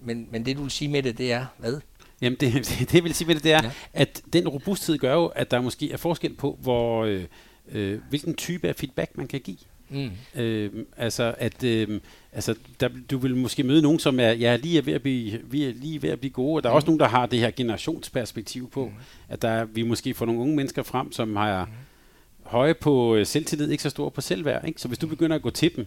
Men, 0.00 0.28
men 0.30 0.46
det 0.46 0.56
du 0.56 0.62
vil 0.62 0.70
sige 0.70 0.88
med 0.88 1.02
det, 1.02 1.18
det 1.18 1.32
er 1.32 1.46
hvad? 1.58 1.80
Jamen 2.20 2.36
det, 2.40 2.54
det, 2.78 2.92
det 2.92 3.04
vil 3.04 3.14
sige 3.14 3.26
med 3.26 3.34
det, 3.34 3.44
det 3.44 3.52
er, 3.52 3.60
ja. 3.62 3.70
at 3.92 4.22
den 4.32 4.48
robusthed 4.48 4.98
gør 4.98 5.14
jo, 5.14 5.26
at 5.26 5.50
der 5.50 5.60
måske 5.60 5.92
er 5.92 5.96
forskel 5.96 6.34
på, 6.34 6.58
hvor, 6.62 7.04
øh, 7.04 7.24
øh, 7.72 8.00
hvilken 8.08 8.34
type 8.34 8.68
af 8.68 8.76
feedback 8.76 9.16
man 9.16 9.26
kan 9.26 9.40
give. 9.40 9.58
Mm. 9.88 10.10
Øh, 10.40 10.70
altså, 10.96 11.34
at 11.38 11.64
øh, 11.64 12.00
altså, 12.32 12.54
der, 12.80 12.88
du 13.10 13.18
vil 13.18 13.36
måske 13.36 13.62
møde 13.62 13.82
nogen, 13.82 13.98
som 13.98 14.20
er, 14.20 14.30
ja, 14.30 14.56
lige 14.56 14.78
er 14.78 14.82
ved 14.82 14.92
at 14.92 15.02
blive, 15.02 15.40
vi 15.44 15.64
er 15.64 15.72
lige 15.74 16.02
ved 16.02 16.10
at 16.10 16.20
blive 16.20 16.32
gode, 16.32 16.58
og 16.58 16.62
der 16.62 16.68
er 16.68 16.72
mm. 16.72 16.76
også 16.76 16.86
nogen, 16.86 17.00
der 17.00 17.08
har 17.08 17.26
det 17.26 17.38
her 17.38 17.50
generationsperspektiv 17.50 18.70
på, 18.70 18.84
mm. 18.84 18.92
at 19.28 19.42
der, 19.42 19.64
vi 19.64 19.82
måske 19.82 20.14
får 20.14 20.26
nogle 20.26 20.40
unge 20.40 20.56
mennesker 20.56 20.82
frem, 20.82 21.12
som 21.12 21.36
har 21.36 21.64
mm. 21.64 21.72
høje 22.42 22.74
på 22.74 23.16
øh, 23.16 23.26
selvtillid, 23.26 23.70
ikke 23.70 23.82
så 23.82 23.90
store 23.90 24.10
på 24.10 24.20
selvværd. 24.20 24.66
Ikke? 24.68 24.80
Så 24.80 24.88
hvis 24.88 24.98
du 24.98 25.06
begynder 25.06 25.36
at 25.36 25.42
gå 25.42 25.50
til 25.50 25.76
dem, 25.76 25.86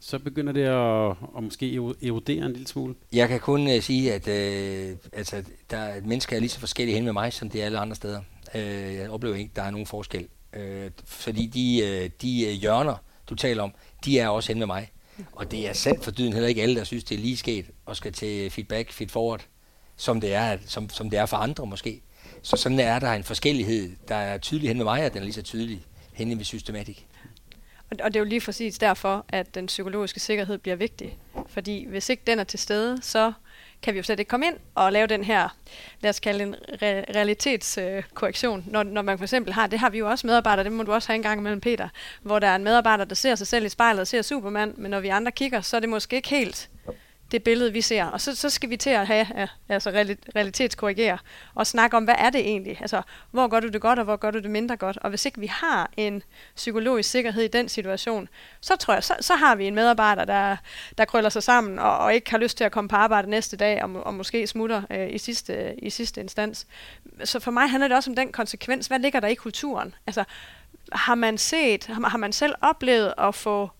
så 0.00 0.18
begynder 0.18 0.52
det 0.52 0.62
at, 0.62 1.16
at 1.36 1.42
måske 1.42 1.74
erodere 2.02 2.46
en 2.46 2.52
lille 2.52 2.66
smule. 2.66 2.94
Jeg 3.12 3.28
kan 3.28 3.40
kun 3.40 3.66
uh, 3.66 3.80
sige, 3.80 4.12
at 4.12 4.28
uh, 4.28 4.98
altså, 5.12 5.42
der 5.70 5.76
er, 5.76 6.00
mennesker 6.04 6.36
er 6.36 6.40
lige 6.40 6.50
så 6.50 6.60
forskellige 6.60 6.94
hen 6.94 7.04
med 7.04 7.12
mig, 7.12 7.32
som 7.32 7.50
det 7.50 7.62
er 7.62 7.66
alle 7.66 7.78
andre 7.78 7.96
steder. 7.96 8.20
Uh, 8.54 8.60
jeg 8.94 9.10
oplever 9.10 9.34
ikke, 9.34 9.50
at 9.52 9.56
der 9.56 9.62
er 9.62 9.70
nogen 9.70 9.86
forskel. 9.86 10.26
Øh, 10.56 10.90
fordi 11.04 11.46
de, 11.46 11.80
øh, 11.84 12.10
de 12.22 12.44
øh, 12.46 12.52
hjørner, 12.52 12.96
du 13.30 13.34
taler 13.34 13.62
om, 13.62 13.74
de 14.04 14.18
er 14.18 14.28
også 14.28 14.48
hen 14.48 14.58
med 14.58 14.66
mig. 14.66 14.90
Og 15.32 15.50
det 15.50 15.68
er 15.68 15.72
sandt 15.72 16.04
for 16.04 16.10
dyden 16.10 16.32
heller 16.32 16.48
ikke 16.48 16.62
alle, 16.62 16.76
der 16.76 16.84
synes, 16.84 17.04
det 17.04 17.14
er 17.14 17.18
lige 17.18 17.36
sket 17.36 17.66
og 17.86 17.96
skal 17.96 18.12
til 18.12 18.50
feedback, 18.50 18.92
feed 18.92 19.08
forward, 19.08 19.46
som 19.96 20.20
det 20.20 20.34
er, 20.34 20.58
som, 20.66 20.90
som 20.90 21.10
det 21.10 21.18
er 21.18 21.26
for 21.26 21.36
andre 21.36 21.66
måske. 21.66 22.02
Så 22.42 22.56
sådan 22.56 22.80
er 22.80 22.98
der 22.98 23.12
en 23.12 23.24
forskellighed, 23.24 23.96
der 24.08 24.14
er 24.14 24.38
tydelig 24.38 24.68
hen 24.68 24.76
med 24.76 24.84
mig, 24.84 25.06
og 25.06 25.12
den 25.12 25.18
er 25.18 25.24
lige 25.24 25.32
så 25.32 25.42
tydelig 25.42 25.84
hen 26.12 26.38
ved 26.38 26.44
systematik. 26.44 27.06
Og 27.90 28.14
det 28.14 28.16
er 28.16 28.20
jo 28.20 28.24
lige 28.24 28.40
præcis 28.40 28.78
derfor, 28.78 29.24
at 29.28 29.54
den 29.54 29.66
psykologiske 29.66 30.20
sikkerhed 30.20 30.58
bliver 30.58 30.76
vigtig. 30.76 31.18
Fordi 31.48 31.86
hvis 31.88 32.08
ikke 32.08 32.22
den 32.26 32.38
er 32.38 32.44
til 32.44 32.58
stede, 32.58 33.02
så 33.02 33.32
kan 33.84 33.94
vi 33.94 33.98
jo 33.98 34.02
slet 34.02 34.18
ikke 34.18 34.28
komme 34.28 34.46
ind 34.46 34.56
og 34.74 34.92
lave 34.92 35.06
den 35.06 35.24
her, 35.24 35.48
lad 36.00 36.10
os 36.10 36.20
kalde 36.20 36.42
en 36.42 36.54
re- 36.54 37.12
realitetskorrektion. 37.16 38.58
Øh, 38.66 38.72
når, 38.72 38.82
når 38.82 39.02
man 39.02 39.18
for 39.18 39.24
eksempel 39.24 39.52
har, 39.52 39.66
det 39.66 39.78
har 39.78 39.90
vi 39.90 39.98
jo 39.98 40.10
også 40.10 40.26
medarbejdere, 40.26 40.64
det 40.64 40.72
må 40.72 40.82
du 40.82 40.92
også 40.92 41.08
have 41.08 41.16
en 41.16 41.22
gang 41.22 41.42
mellem 41.42 41.60
Peter, 41.60 41.88
hvor 42.22 42.38
der 42.38 42.46
er 42.46 42.56
en 42.56 42.64
medarbejder, 42.64 43.04
der 43.04 43.14
ser 43.14 43.34
sig 43.34 43.46
selv 43.46 43.66
i 43.66 43.68
spejlet 43.68 44.00
og 44.00 44.06
ser 44.06 44.22
Superman, 44.22 44.74
men 44.76 44.90
når 44.90 45.00
vi 45.00 45.08
andre 45.08 45.32
kigger, 45.32 45.60
så 45.60 45.76
er 45.76 45.80
det 45.80 45.88
måske 45.88 46.16
ikke 46.16 46.28
helt 46.28 46.70
det 47.34 47.42
billede, 47.42 47.72
vi 47.72 47.80
ser. 47.80 48.04
Og 48.04 48.20
så, 48.20 48.34
så 48.34 48.50
skal 48.50 48.70
vi 48.70 48.76
til 48.76 48.90
at 48.90 49.06
have, 49.06 49.48
altså 49.68 49.90
realitetskorrigere 50.36 51.18
og 51.54 51.66
snakke 51.66 51.96
om, 51.96 52.04
hvad 52.04 52.14
er 52.18 52.30
det 52.30 52.40
egentlig? 52.40 52.78
Altså, 52.80 53.02
hvor 53.30 53.48
gør 53.48 53.60
du 53.60 53.68
det 53.68 53.80
godt, 53.80 53.98
og 53.98 54.04
hvor 54.04 54.16
gør 54.16 54.30
du 54.30 54.38
det 54.38 54.50
mindre 54.50 54.76
godt? 54.76 54.96
Og 54.96 55.10
hvis 55.10 55.26
ikke 55.26 55.40
vi 55.40 55.46
har 55.46 55.90
en 55.96 56.22
psykologisk 56.56 57.10
sikkerhed 57.10 57.42
i 57.42 57.48
den 57.48 57.68
situation, 57.68 58.28
så 58.60 58.76
tror 58.76 58.94
jeg, 58.94 59.04
så, 59.04 59.14
så 59.20 59.34
har 59.34 59.54
vi 59.54 59.66
en 59.66 59.74
medarbejder, 59.74 60.24
der, 60.24 60.56
der 60.98 61.04
krøller 61.04 61.30
sig 61.30 61.42
sammen 61.42 61.78
og, 61.78 61.98
og 61.98 62.14
ikke 62.14 62.30
har 62.30 62.38
lyst 62.38 62.56
til 62.56 62.64
at 62.64 62.72
komme 62.72 62.88
på 62.88 62.96
arbejde 62.96 63.30
næste 63.30 63.56
dag, 63.56 63.84
og, 63.84 64.06
og 64.06 64.14
måske 64.14 64.46
smutter 64.46 64.82
øh, 64.90 65.14
i, 65.14 65.18
sidste, 65.18 65.74
i 65.78 65.90
sidste 65.90 66.20
instans. 66.20 66.66
Så 67.24 67.40
for 67.40 67.50
mig 67.50 67.70
handler 67.70 67.88
det 67.88 67.96
også 67.96 68.10
om 68.10 68.16
den 68.16 68.32
konsekvens. 68.32 68.86
Hvad 68.86 68.98
ligger 68.98 69.20
der 69.20 69.28
i 69.28 69.34
kulturen? 69.34 69.94
Altså, 70.06 70.24
har 70.92 71.14
man 71.14 71.38
set, 71.38 71.86
har 71.86 72.16
man 72.16 72.32
selv 72.32 72.54
oplevet 72.60 73.14
at 73.18 73.34
få 73.34 73.70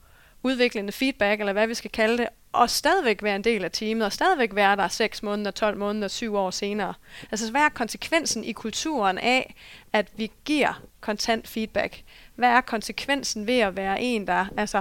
udviklende 0.43 0.93
feedback, 0.93 1.41
eller 1.41 1.53
hvad 1.53 1.67
vi 1.67 1.75
skal 1.75 1.91
kalde 1.91 2.19
det, 2.19 2.29
og 2.55 2.71
stadigvæk 2.71 3.23
være 3.23 3.37
en 3.37 3.45
del 3.45 3.65
af 3.65 3.71
teamet, 3.71 4.07
og 4.07 4.13
stadigvæk 4.13 4.55
være 4.55 4.77
der 4.77 4.89
6 4.89 5.23
måneder, 5.23 5.51
12 5.51 5.79
måneder, 5.79 6.09
7 6.09 6.35
år 6.35 6.51
senere. 6.51 6.95
Altså, 7.31 7.51
hvad 7.51 7.61
er 7.61 7.69
konsekvensen 7.69 8.45
i 8.45 8.53
kulturen 8.53 9.19
af, 9.19 9.55
at 9.93 10.07
vi 10.17 10.31
giver 10.45 10.83
kontant 11.01 11.49
feedback? 11.49 12.03
Hvad 12.35 12.49
er 12.49 12.61
konsekvensen 12.61 13.47
ved 13.47 13.59
at 13.59 13.77
være 13.77 14.03
en, 14.03 14.27
der... 14.27 14.47
Altså, 14.57 14.79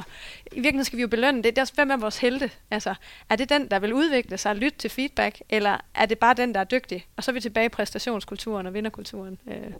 i 0.52 0.56
virkeligheden 0.56 0.86
skal 0.86 0.98
vi 0.98 1.02
jo 1.02 1.08
belønne 1.08 1.44
det. 1.44 1.56
det 1.56 1.62
er 1.62 1.72
hvem 1.76 1.92
er 1.92 1.98
vores 1.98 2.18
helte? 2.18 2.52
Altså, 2.72 2.96
er 3.30 3.36
det 3.36 3.50
den, 3.50 3.68
der 3.72 3.80
vil 3.80 3.94
udvikle 3.94 4.38
sig 4.38 4.52
og 4.52 4.56
lytte 4.56 4.78
til 4.78 4.90
feedback, 4.90 5.42
eller 5.50 5.78
er 5.96 6.06
det 6.06 6.20
bare 6.20 6.34
den, 6.34 6.54
der 6.54 6.60
er 6.60 6.64
dygtig? 6.64 7.06
Og 7.16 7.24
så 7.24 7.32
er 7.32 7.34
vi 7.34 7.40
tilbage 7.40 7.66
i 7.66 7.70
præstationskulturen 7.70 8.68
og 8.68 8.74
vinderkulturen 8.74 9.38
øh, 9.48 9.74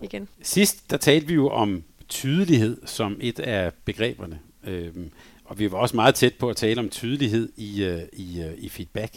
igen. 0.00 0.28
Sidst, 0.42 0.90
der 0.90 0.96
talte 0.96 1.26
vi 1.26 1.34
jo 1.34 1.48
om 1.48 1.84
tydelighed 2.08 2.86
som 2.86 3.18
et 3.20 3.40
af 3.40 3.72
begreberne. 3.84 4.40
Øhm, 4.64 5.10
og 5.44 5.58
vi 5.58 5.72
var 5.72 5.78
også 5.78 5.96
meget 5.96 6.14
tæt 6.14 6.34
på 6.34 6.48
at 6.48 6.56
tale 6.56 6.80
om 6.80 6.88
tydelighed 6.88 7.52
i, 7.56 7.86
uh, 7.86 8.00
i, 8.12 8.44
uh, 8.44 8.52
i 8.58 8.68
feedback. 8.68 9.16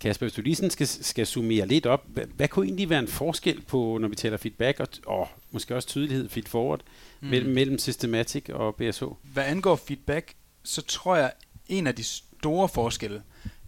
Kasper, 0.00 0.26
hvis 0.26 0.32
du 0.32 0.42
lige 0.42 0.56
sådan 0.56 0.70
skal, 0.70 0.86
skal 0.86 1.26
summere 1.26 1.66
lidt 1.66 1.86
op, 1.86 2.04
hvad, 2.06 2.24
hvad 2.36 2.48
kunne 2.48 2.66
egentlig 2.66 2.90
være 2.90 2.98
en 2.98 3.08
forskel 3.08 3.60
på, 3.60 3.98
når 4.00 4.08
vi 4.08 4.14
taler 4.14 4.36
feedback, 4.36 4.80
og, 4.80 4.88
og 5.06 5.28
måske 5.50 5.76
også 5.76 5.88
tydelighed, 5.88 6.28
feed 6.28 6.44
forward, 6.46 6.80
mm. 7.20 7.28
mellem, 7.28 7.54
mellem 7.54 7.78
systematik 7.78 8.48
og 8.48 8.74
BSH? 8.74 9.04
Hvad 9.22 9.44
angår 9.44 9.76
feedback, 9.76 10.34
så 10.62 10.82
tror 10.82 11.16
jeg, 11.16 11.32
en 11.68 11.86
af 11.86 11.94
de 11.94 12.04
store 12.04 12.68
forskelle 12.68 13.22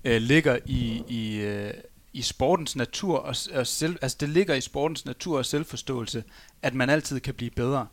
øh, 0.04 0.22
ligger 0.22 0.58
i, 0.66 1.02
i, 1.08 1.40
øh, 1.40 1.74
i 2.12 2.22
sportens 2.22 2.76
natur, 2.76 3.18
og, 3.18 3.36
og 3.52 3.66
selv, 3.66 3.98
altså 4.02 4.16
det 4.20 4.28
ligger 4.28 4.54
i 4.54 4.60
sportens 4.60 5.04
natur 5.04 5.38
og 5.38 5.46
selvforståelse, 5.46 6.24
at 6.62 6.74
man 6.74 6.90
altid 6.90 7.20
kan 7.20 7.34
blive 7.34 7.50
bedre. 7.50 7.86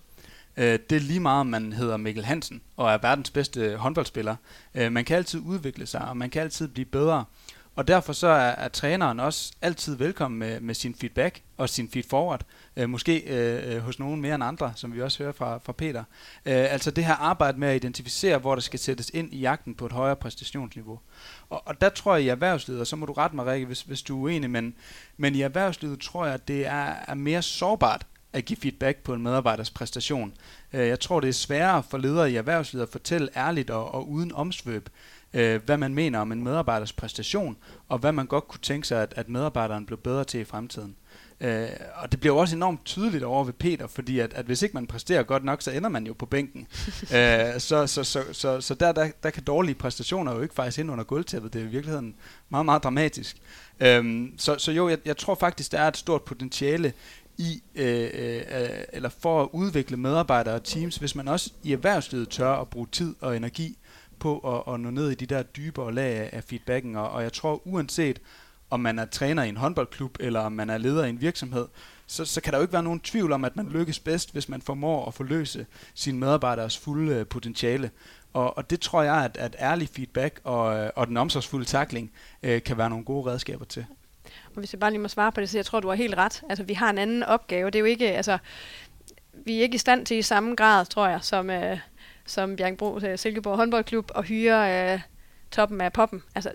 Øh, 0.58 0.80
det 0.90 0.96
er 0.96 1.00
lige 1.00 1.20
meget, 1.20 1.40
om 1.40 1.48
man 1.48 1.74
hedder 1.74 1.98
Mikkel 1.98 2.26
Hansen 2.26 2.62
og 2.78 2.92
er 2.92 2.98
verdens 2.98 3.32
bedste 3.32 3.78
håndboldspiller. 3.78 4.36
Øh, 4.76 4.92
man 4.92 5.06
kan 5.06 5.18
altid 5.18 5.40
udvikle 5.40 5.86
sig, 5.86 6.02
og 6.02 6.18
man 6.18 6.30
kan 6.30 6.42
altid 6.42 6.68
blive 6.68 6.86
bedre. 6.86 7.26
Og 7.78 7.88
derfor 7.88 8.14
så 8.14 8.28
er, 8.28 8.50
er 8.50 8.68
træneren 8.68 9.20
også 9.20 9.54
altid 9.62 9.96
velkommen 9.96 10.40
med, 10.40 10.60
med 10.60 10.76
sin 10.76 10.96
feedback 10.96 11.42
og 11.58 11.70
sin 11.70 11.90
feed 11.90 12.04
forward. 12.10 12.42
Øh, 12.78 12.90
måske 12.90 13.20
øh, 13.20 13.76
øh, 13.76 13.82
hos 13.82 14.00
nogen 14.00 14.22
mere 14.22 14.36
end 14.36 14.44
andre, 14.44 14.74
som 14.76 14.94
vi 14.94 15.02
også 15.02 15.24
hører 15.24 15.32
fra, 15.32 15.58
fra 15.58 15.74
Peter. 15.74 16.04
Øh, 16.46 16.74
altså 16.74 16.92
det 16.92 17.06
her 17.06 17.14
arbejde 17.14 17.60
med 17.60 17.68
at 17.68 17.76
identificere, 17.76 18.38
hvor 18.38 18.56
der 18.56 18.62
skal 18.62 18.80
sættes 18.80 19.12
ind 19.14 19.34
i 19.34 19.40
jagten 19.40 19.76
på 19.76 19.86
et 19.86 19.92
højere 19.92 20.16
præstationsniveau. 20.16 21.00
Og, 21.50 21.68
og 21.68 21.82
der 21.82 21.90
tror 21.90 22.16
jeg 22.16 22.24
i 22.24 22.28
erhvervslivet, 22.28 22.82
og 22.82 22.88
så 22.88 22.96
må 22.96 23.06
du 23.06 23.14
rette 23.14 23.36
mig, 23.36 23.46
Rikke, 23.46 23.66
hvis, 23.66 23.82
hvis 23.82 24.02
du 24.02 24.18
er 24.18 24.24
uenig, 24.24 24.50
men, 24.50 24.76
men 25.18 25.36
i 25.36 25.42
erhvervslivet 25.42 26.00
tror 26.00 26.26
jeg, 26.26 26.34
at 26.34 26.48
det 26.48 26.66
er, 26.66 26.96
er 27.08 27.14
mere 27.14 27.42
sårbart 27.42 28.06
at 28.38 28.46
give 28.46 28.58
feedback 28.58 28.98
på 28.98 29.14
en 29.14 29.22
medarbejders 29.22 29.70
præstation. 29.70 30.34
Øh, 30.74 30.88
jeg 30.88 31.00
tror, 31.00 31.20
det 31.20 31.28
er 31.28 31.34
sværere 31.34 31.84
for 31.84 31.98
ledere 31.98 32.32
i 32.32 32.36
erhvervslivet 32.36 32.84
at 32.84 32.90
fortælle 32.90 33.30
ærligt 33.36 33.70
og, 33.70 33.94
og 33.94 34.10
uden 34.10 34.32
omsvøb, 34.32 34.90
øh, 35.34 35.62
hvad 35.66 35.78
man 35.78 35.94
mener 35.94 36.20
om 36.20 36.32
en 36.32 36.44
medarbejders 36.44 36.94
præstation, 36.94 37.58
og 37.90 38.00
hvad 38.00 38.12
man 38.12 38.26
godt 38.26 38.48
kunne 38.48 38.62
tænke 38.62 38.88
sig, 38.88 39.02
at, 39.02 39.14
at 39.16 39.30
medarbejderen 39.30 39.86
blev 39.86 40.00
bedre 40.00 40.24
til 40.24 40.40
i 40.40 40.44
fremtiden. 40.44 40.96
Øh, 41.42 41.70
og 41.96 42.12
det 42.12 42.20
bliver 42.20 42.34
jo 42.36 42.40
også 42.40 42.56
enormt 42.56 42.86
tydeligt 42.86 43.24
over 43.24 43.44
ved 43.44 43.54
Peter, 43.54 43.88
fordi 43.88 44.20
at, 44.20 44.34
at 44.34 44.46
hvis 44.46 44.62
ikke 44.62 44.74
man 44.74 44.88
præsterer 44.88 45.24
godt 45.24 45.44
nok, 45.44 45.62
så 45.62 45.72
ender 45.72 45.90
man 45.90 46.08
jo 46.08 46.14
på 46.14 46.26
bænken. 46.26 46.68
øh, 47.16 47.60
så 47.60 47.88
så, 47.88 48.04
så, 48.04 48.24
så, 48.32 48.62
så 48.62 48.74
der, 48.76 48.92
der, 48.92 49.12
der 49.24 49.30
kan 49.30 49.44
dårlige 49.44 49.76
præstationer 49.76 50.36
jo 50.36 50.42
ikke 50.42 50.56
faktisk 50.56 50.80
ind 50.80 50.92
under 50.92 51.04
gulvtæppet. 51.04 51.54
Det 51.54 51.62
er 51.62 51.66
i 51.66 51.68
virkeligheden 51.68 52.16
meget, 52.50 52.66
meget 52.66 52.84
dramatisk. 52.84 53.38
Øh, 53.80 54.28
så, 54.38 54.58
så 54.58 54.72
jo, 54.72 54.90
jeg, 54.90 54.98
jeg 55.06 55.18
tror 55.18 55.36
faktisk, 55.36 55.72
der 55.72 55.80
er 55.80 55.88
et 55.88 55.98
stort 55.98 56.22
potentiale 56.22 56.94
i, 57.38 57.64
øh, 57.76 58.10
øh, 58.14 58.42
øh, 58.62 58.70
eller 58.94 59.10
for 59.10 59.44
at 59.44 59.50
udvikle 59.54 59.98
medarbejdere 59.98 60.56
og 60.56 60.64
teams, 60.64 60.98
hvis 60.98 61.16
man 61.16 61.28
også 61.28 61.52
i 61.64 61.74
erhvervslivet 61.74 62.30
tør 62.30 62.52
at 62.52 62.68
bruge 62.68 62.88
tid 62.92 63.16
og 63.22 63.38
energi 63.38 63.78
på 64.20 64.40
at, 64.40 64.74
at 64.74 64.80
nå 64.80 64.90
ned 64.90 65.10
i 65.12 65.16
de 65.16 65.26
der 65.26 65.44
dybere 65.44 65.94
lag 65.94 66.30
af 66.34 66.44
feedbacken. 66.44 66.96
Og, 66.96 67.10
og 67.10 67.24
jeg 67.24 67.34
tror 67.34 67.68
uanset 67.68 68.22
om 68.70 68.80
man 68.80 69.00
er 69.00 69.06
træner 69.06 69.44
i 69.44 69.50
en 69.50 69.58
håndboldklub, 69.58 70.18
eller 70.20 70.40
om 70.40 70.52
man 70.52 70.70
er 70.70 70.78
leder 70.78 71.06
i 71.06 71.10
en 71.10 71.22
virksomhed, 71.22 71.66
så, 72.08 72.26
så 72.26 72.42
kan 72.42 72.54
der 72.54 72.60
jo 72.60 72.62
ikke 72.62 72.74
være 72.74 72.84
nogen 72.84 73.00
tvivl 73.00 73.32
om, 73.32 73.46
at 73.46 73.56
man 73.56 73.70
lykkes 73.70 74.00
bedst, 74.00 74.32
hvis 74.32 74.50
man 74.50 74.62
formår 74.62 75.06
at 75.06 75.14
forløse 75.14 75.66
sine 75.94 76.20
medarbejderes 76.20 76.78
fulde 76.78 77.16
øh, 77.16 77.28
potentiale. 77.28 77.92
Og, 78.34 78.58
og 78.58 78.70
det 78.70 78.80
tror 78.80 79.02
jeg, 79.02 79.16
at, 79.16 79.38
at 79.38 79.56
ærlig 79.60 79.90
feedback 79.90 80.40
og, 80.44 80.78
øh, 80.78 80.90
og 80.96 81.08
den 81.08 81.18
omsorgsfulde 81.18 81.66
takling 81.66 82.12
øh, 82.44 82.64
kan 82.64 82.78
være 82.78 82.90
nogle 82.90 83.06
gode 83.06 83.32
redskaber 83.32 83.66
til. 83.66 83.86
Og 84.46 84.60
hvis 84.60 84.74
jeg 84.74 84.80
bare 84.80 84.92
lige 84.92 85.02
må 85.02 85.08
svare 85.08 85.32
på 85.32 85.42
det, 85.42 85.50
så 85.50 85.58
jeg 85.58 85.66
tror, 85.66 85.80
du 85.80 85.88
har 85.88 85.96
helt 85.96 86.18
ret. 86.18 86.44
Altså, 86.50 86.64
vi 86.64 86.74
har 86.74 86.90
en 86.90 86.98
anden 86.98 87.24
opgave. 87.24 87.66
Det 87.66 87.76
er 87.76 87.80
jo 87.80 87.86
ikke, 87.86 88.12
altså, 88.12 88.38
vi 89.34 89.58
er 89.58 89.62
ikke 89.62 89.76
i 89.76 89.78
stand 89.78 90.06
til 90.06 90.18
i 90.18 90.22
samme 90.22 90.56
grad, 90.56 90.86
tror 90.86 91.08
jeg, 91.08 91.20
som, 91.22 91.50
øh, 91.50 91.80
som 92.26 92.56
Bjergbro 92.56 93.00
øh, 93.00 93.18
Silkeborg 93.18 93.58
håndboldklub 93.58 94.12
at 94.16 94.26
hyre 94.26 94.94
øh, 94.94 95.00
toppen 95.52 95.82
af 95.82 95.94
poppen. 95.94 96.24
Altså, 96.36 96.52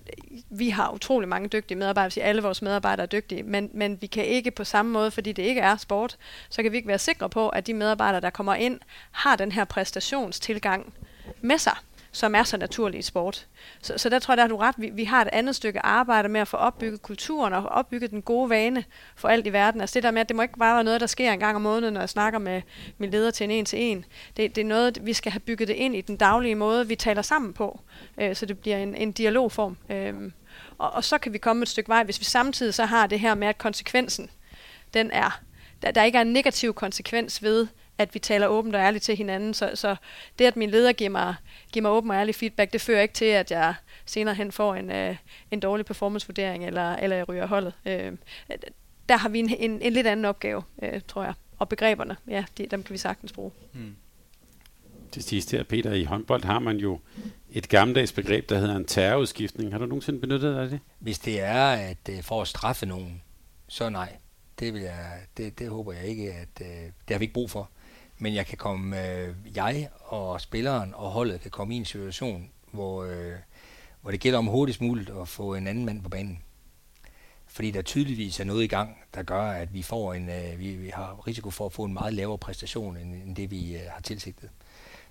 vi 0.50 0.68
har 0.68 0.90
utrolig 0.90 1.28
mange 1.28 1.48
dygtige 1.48 1.78
medarbejdere, 1.78 2.10
så 2.10 2.20
alle 2.20 2.42
vores 2.42 2.62
medarbejdere 2.62 3.02
er 3.04 3.08
dygtige, 3.08 3.42
men, 3.42 3.70
men 3.74 3.98
vi 4.00 4.06
kan 4.06 4.24
ikke 4.24 4.50
på 4.50 4.64
samme 4.64 4.92
måde, 4.92 5.10
fordi 5.10 5.32
det 5.32 5.42
ikke 5.42 5.60
er 5.60 5.76
sport, 5.76 6.16
så 6.48 6.62
kan 6.62 6.72
vi 6.72 6.76
ikke 6.76 6.88
være 6.88 6.98
sikre 6.98 7.30
på, 7.30 7.48
at 7.48 7.66
de 7.66 7.74
medarbejdere, 7.74 8.20
der 8.20 8.30
kommer 8.30 8.54
ind, 8.54 8.80
har 9.10 9.36
den 9.36 9.52
her 9.52 9.64
præstationstilgang 9.64 10.94
med 11.40 11.58
sig 11.58 11.76
som 12.12 12.34
er 12.34 12.42
så 12.42 12.56
naturlig 12.56 12.98
i 12.98 13.02
sport. 13.02 13.46
Så, 13.82 13.98
så 13.98 14.08
der 14.08 14.18
tror 14.18 14.32
jeg, 14.32 14.36
der 14.36 14.42
har 14.42 14.48
du 14.48 14.56
ret. 14.56 14.74
Vi, 14.78 14.90
vi 14.94 15.04
har 15.04 15.22
et 15.22 15.28
andet 15.32 15.56
stykke 15.56 15.86
arbejde 15.86 16.28
med 16.28 16.40
at 16.40 16.48
få 16.48 16.56
opbygget 16.56 17.02
kulturen 17.02 17.52
og 17.52 17.64
opbygget 17.64 18.10
den 18.10 18.22
gode 18.22 18.50
vane 18.50 18.84
for 19.16 19.28
alt 19.28 19.46
i 19.46 19.52
verden. 19.52 19.80
Altså 19.80 19.94
det 19.94 20.02
der 20.02 20.10
med, 20.10 20.20
at 20.20 20.28
det 20.28 20.36
må 20.36 20.42
ikke 20.42 20.58
bare 20.58 20.74
være 20.74 20.84
noget, 20.84 21.00
der 21.00 21.06
sker 21.06 21.32
en 21.32 21.38
gang 21.38 21.56
om 21.56 21.62
måneden, 21.62 21.94
når 21.94 22.00
jeg 22.00 22.08
snakker 22.08 22.38
med 22.38 22.62
min 22.98 23.10
leder 23.10 23.30
til 23.30 23.44
en 23.44 23.50
en 23.50 23.64
til 23.64 23.78
en. 23.78 24.04
Det, 24.36 24.56
det 24.56 24.60
er 24.60 24.66
noget, 24.66 25.06
vi 25.06 25.12
skal 25.12 25.32
have 25.32 25.40
bygget 25.40 25.68
det 25.68 25.74
ind 25.74 25.96
i 25.96 26.00
den 26.00 26.16
daglige 26.16 26.54
måde, 26.54 26.88
vi 26.88 26.96
taler 26.96 27.22
sammen 27.22 27.52
på, 27.52 27.80
øh, 28.18 28.36
så 28.36 28.46
det 28.46 28.58
bliver 28.58 28.76
en, 28.76 28.94
en 28.94 29.12
dialogform. 29.12 29.76
Øh, 29.90 30.14
og, 30.78 30.90
og 30.90 31.04
så 31.04 31.18
kan 31.18 31.32
vi 31.32 31.38
komme 31.38 31.62
et 31.62 31.68
stykke 31.68 31.88
vej, 31.88 32.04
hvis 32.04 32.20
vi 32.20 32.24
samtidig 32.24 32.74
så 32.74 32.84
har 32.84 33.06
det 33.06 33.20
her 33.20 33.34
med, 33.34 33.48
at 33.48 33.58
konsekvensen, 33.58 34.30
den 34.94 35.10
er, 35.10 35.40
der, 35.82 35.90
der 35.90 36.02
ikke 36.02 36.18
er 36.18 36.22
en 36.22 36.32
negativ 36.32 36.74
konsekvens 36.74 37.42
ved, 37.42 37.66
at 38.02 38.14
vi 38.14 38.18
taler 38.18 38.46
åbent 38.46 38.74
og 38.74 38.80
ærligt 38.80 39.04
til 39.04 39.16
hinanden. 39.16 39.54
Så, 39.54 39.70
så 39.74 39.96
det, 40.38 40.44
at 40.44 40.56
min 40.56 40.70
leder 40.70 40.92
giver 40.92 41.10
mig, 41.10 41.34
giver 41.72 41.82
mig 41.82 41.90
åben 41.90 42.10
og 42.10 42.16
ærlig 42.16 42.34
feedback, 42.34 42.72
det 42.72 42.80
fører 42.80 43.02
ikke 43.02 43.14
til, 43.14 43.24
at 43.24 43.50
jeg 43.50 43.74
senere 44.06 44.34
hen 44.34 44.52
får 44.52 44.74
en, 44.74 44.90
øh, 44.90 45.16
en 45.50 45.60
dårlig 45.60 45.86
performancevurdering, 45.86 46.66
eller, 46.66 46.96
eller 46.96 47.16
jeg 47.16 47.28
ryger 47.28 47.46
holdet. 47.46 47.72
Øh, 47.86 48.12
der 49.08 49.16
har 49.16 49.28
vi 49.28 49.38
en, 49.38 49.48
en, 49.58 49.82
en 49.82 49.92
lidt 49.92 50.06
anden 50.06 50.24
opgave, 50.24 50.62
øh, 50.82 51.00
tror 51.08 51.24
jeg. 51.24 51.34
Og 51.58 51.68
begreberne, 51.68 52.16
ja, 52.28 52.44
de, 52.58 52.66
dem 52.66 52.82
kan 52.82 52.92
vi 52.92 52.98
sagtens 52.98 53.32
bruge. 53.32 53.50
Hmm. 53.72 53.96
Til 55.12 55.22
sidst 55.22 55.50
her, 55.50 55.62
Peter, 55.62 55.92
i 55.92 56.04
håndbold 56.04 56.44
har 56.44 56.58
man 56.58 56.76
jo 56.76 56.98
et 57.50 57.68
gammeldags 57.68 58.12
begreb, 58.12 58.48
der 58.48 58.58
hedder 58.58 58.76
en 58.76 58.84
terrorudskiftning. 58.84 59.72
Har 59.72 59.78
du 59.78 59.86
nogensinde 59.86 60.20
benyttet 60.20 60.54
dig 60.54 60.62
af 60.62 60.70
det? 60.70 60.80
Hvis 60.98 61.18
det 61.18 61.40
er 61.40 61.70
at 61.72 62.08
øh, 62.10 62.22
for 62.22 62.42
at 62.42 62.48
straffe 62.48 62.86
nogen, 62.86 63.22
så 63.68 63.88
nej. 63.88 64.16
Det, 64.58 64.74
vil 64.74 64.82
jeg, 64.82 65.20
det, 65.36 65.58
det 65.58 65.68
håber 65.68 65.92
jeg 65.92 66.04
ikke, 66.04 66.32
at 66.32 66.48
øh, 66.60 66.66
det 66.66 67.10
har 67.10 67.18
vi 67.18 67.24
ikke 67.24 67.34
brug 67.34 67.50
for. 67.50 67.70
Men 68.22 68.34
jeg 68.34 68.46
kan 68.46 68.58
komme, 68.58 69.08
øh, 69.08 69.34
jeg 69.54 69.88
og 70.00 70.40
spilleren 70.40 70.94
og 70.94 71.10
holdet 71.10 71.40
kan 71.40 71.50
komme 71.50 71.74
i 71.74 71.76
en 71.76 71.84
situation, 71.84 72.50
hvor, 72.70 73.04
øh, 73.04 73.32
hvor 74.02 74.10
det 74.10 74.20
gælder 74.20 74.38
om 74.38 74.46
hurtigst 74.46 74.80
muligt 74.80 75.10
at 75.20 75.28
få 75.28 75.54
en 75.54 75.66
anden 75.66 75.84
mand 75.84 76.02
på 76.02 76.08
banen. 76.08 76.42
Fordi 77.46 77.70
der 77.70 77.82
tydeligvis 77.82 78.40
er 78.40 78.44
noget 78.44 78.64
i 78.64 78.66
gang, 78.66 78.96
der 79.14 79.22
gør, 79.22 79.42
at 79.42 79.74
vi 79.74 79.82
får 79.82 80.14
en, 80.14 80.28
øh, 80.28 80.58
vi, 80.58 80.74
vi 80.74 80.88
har 80.88 81.26
risiko 81.26 81.50
for 81.50 81.66
at 81.66 81.72
få 81.72 81.84
en 81.84 81.92
meget 81.92 82.14
lavere 82.14 82.38
præstation, 82.38 82.96
end, 82.96 83.14
end 83.14 83.36
det 83.36 83.50
vi 83.50 83.74
øh, 83.74 83.82
har 83.90 84.00
tilsigtet. 84.00 84.50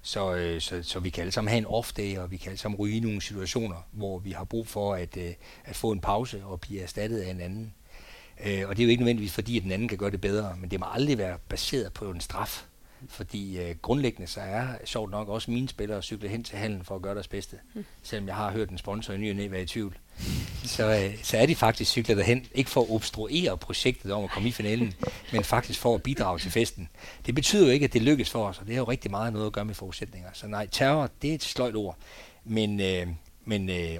Så, 0.02 0.36
øh, 0.36 0.62
så, 0.62 0.84
så 0.84 1.00
vi 1.00 1.10
kan 1.10 1.22
alle 1.22 1.32
sammen 1.32 1.50
have 1.50 1.58
en 1.58 1.66
off-day, 1.66 2.20
og 2.20 2.32
vi 2.32 2.38
kan 2.38 2.50
alle 2.50 2.60
sammen 2.60 2.80
ryge 2.80 2.98
i 2.98 3.00
nogle 3.00 3.22
situationer, 3.22 3.88
hvor 3.92 4.20
vi 4.20 4.32
har 4.32 4.44
brug 4.44 4.68
for 4.68 4.94
at, 4.94 5.18
øh, 5.18 5.34
at 5.66 5.76
få 5.76 5.92
en 5.92 6.00
pause 6.00 6.46
og 6.46 6.62
blive 6.62 6.82
erstattet 6.82 7.20
af 7.20 7.32
en 7.32 7.42
anden. 7.42 7.74
Øh, 8.46 8.70
og 8.70 8.78
det 8.78 8.84
er 8.84 8.86
jo 8.86 8.90
ikke 8.90 9.04
nødvendigvis 9.04 9.34
fordi, 9.34 9.58
at 9.58 9.64
den 9.64 9.72
anden 9.72 9.88
kan 9.88 9.98
gøre 9.98 10.12
det 10.12 10.22
bedre, 10.22 10.56
men 10.58 10.72
det 10.72 10.80
må 10.80 10.86
aldrig 10.92 11.18
være 11.18 11.38
baseret 11.50 11.94
på 11.94 12.12
en 12.12 12.22
straf. 12.22 12.66
Fordi 13.10 13.60
øh, 13.60 13.76
grundlæggende 13.82 14.28
så 14.28 14.41
er 14.41 14.68
sjovt 14.86 15.11
nok 15.11 15.30
også 15.30 15.52
mine 15.52 15.69
spillere 15.69 16.02
cykle 16.02 16.30
hen 16.30 16.44
til 16.44 16.57
hallen 16.57 16.84
for 16.84 16.95
at 16.95 17.02
gøre 17.02 17.15
deres 17.15 17.28
bedste. 17.28 17.57
Mm. 17.73 17.86
Selvom 18.03 18.28
jeg 18.28 18.36
har 18.36 18.52
hørt 18.52 18.69
en 18.69 18.78
sponsor 18.78 19.14
i 19.14 19.18
ny 19.18 19.30
og 19.30 19.36
næ 19.36 19.48
være 19.48 19.61
i 19.61 19.65
tvivl. 19.65 19.98
Så, 20.64 21.03
øh, 21.03 21.23
så 21.23 21.38
er 21.38 21.45
de 21.45 21.56
faktisk 21.56 21.91
cyklet 21.91 22.18
derhen, 22.18 22.45
ikke 22.53 22.69
for 22.69 22.82
at 22.82 22.90
obstruere 22.90 23.57
projektet 23.57 24.11
om 24.11 24.23
at 24.23 24.32
komme 24.32 24.49
i 24.49 24.52
finalen, 24.52 24.94
men 25.34 25.44
faktisk 25.44 25.80
for 25.80 25.95
at 25.95 26.03
bidrage 26.03 26.40
til 26.40 26.52
festen. 26.52 26.90
Det 27.26 27.36
betyder 27.36 27.65
jo 27.65 27.72
ikke, 27.72 27.84
at 27.84 27.94
det 27.94 28.02
lykkes 28.02 28.30
for 28.30 28.48
os, 28.48 28.60
og 28.60 28.65
det 28.65 28.76
har 28.76 28.82
jo 28.82 28.90
rigtig 28.90 29.11
meget 29.11 29.34
noget 29.34 29.45
at 29.45 29.53
gøre 29.53 29.65
med 29.65 29.76
forudsætninger. 29.76 30.30
Så 30.34 30.48
nej, 30.48 30.68
terror, 30.68 31.10
det 31.22 31.30
er 31.30 31.36
et 31.36 31.44
sløjt 31.44 31.76
ord. 31.76 31.98
Men, 32.44 32.80
øh, 32.80 33.07
men 33.45 33.69
øh, 33.69 33.98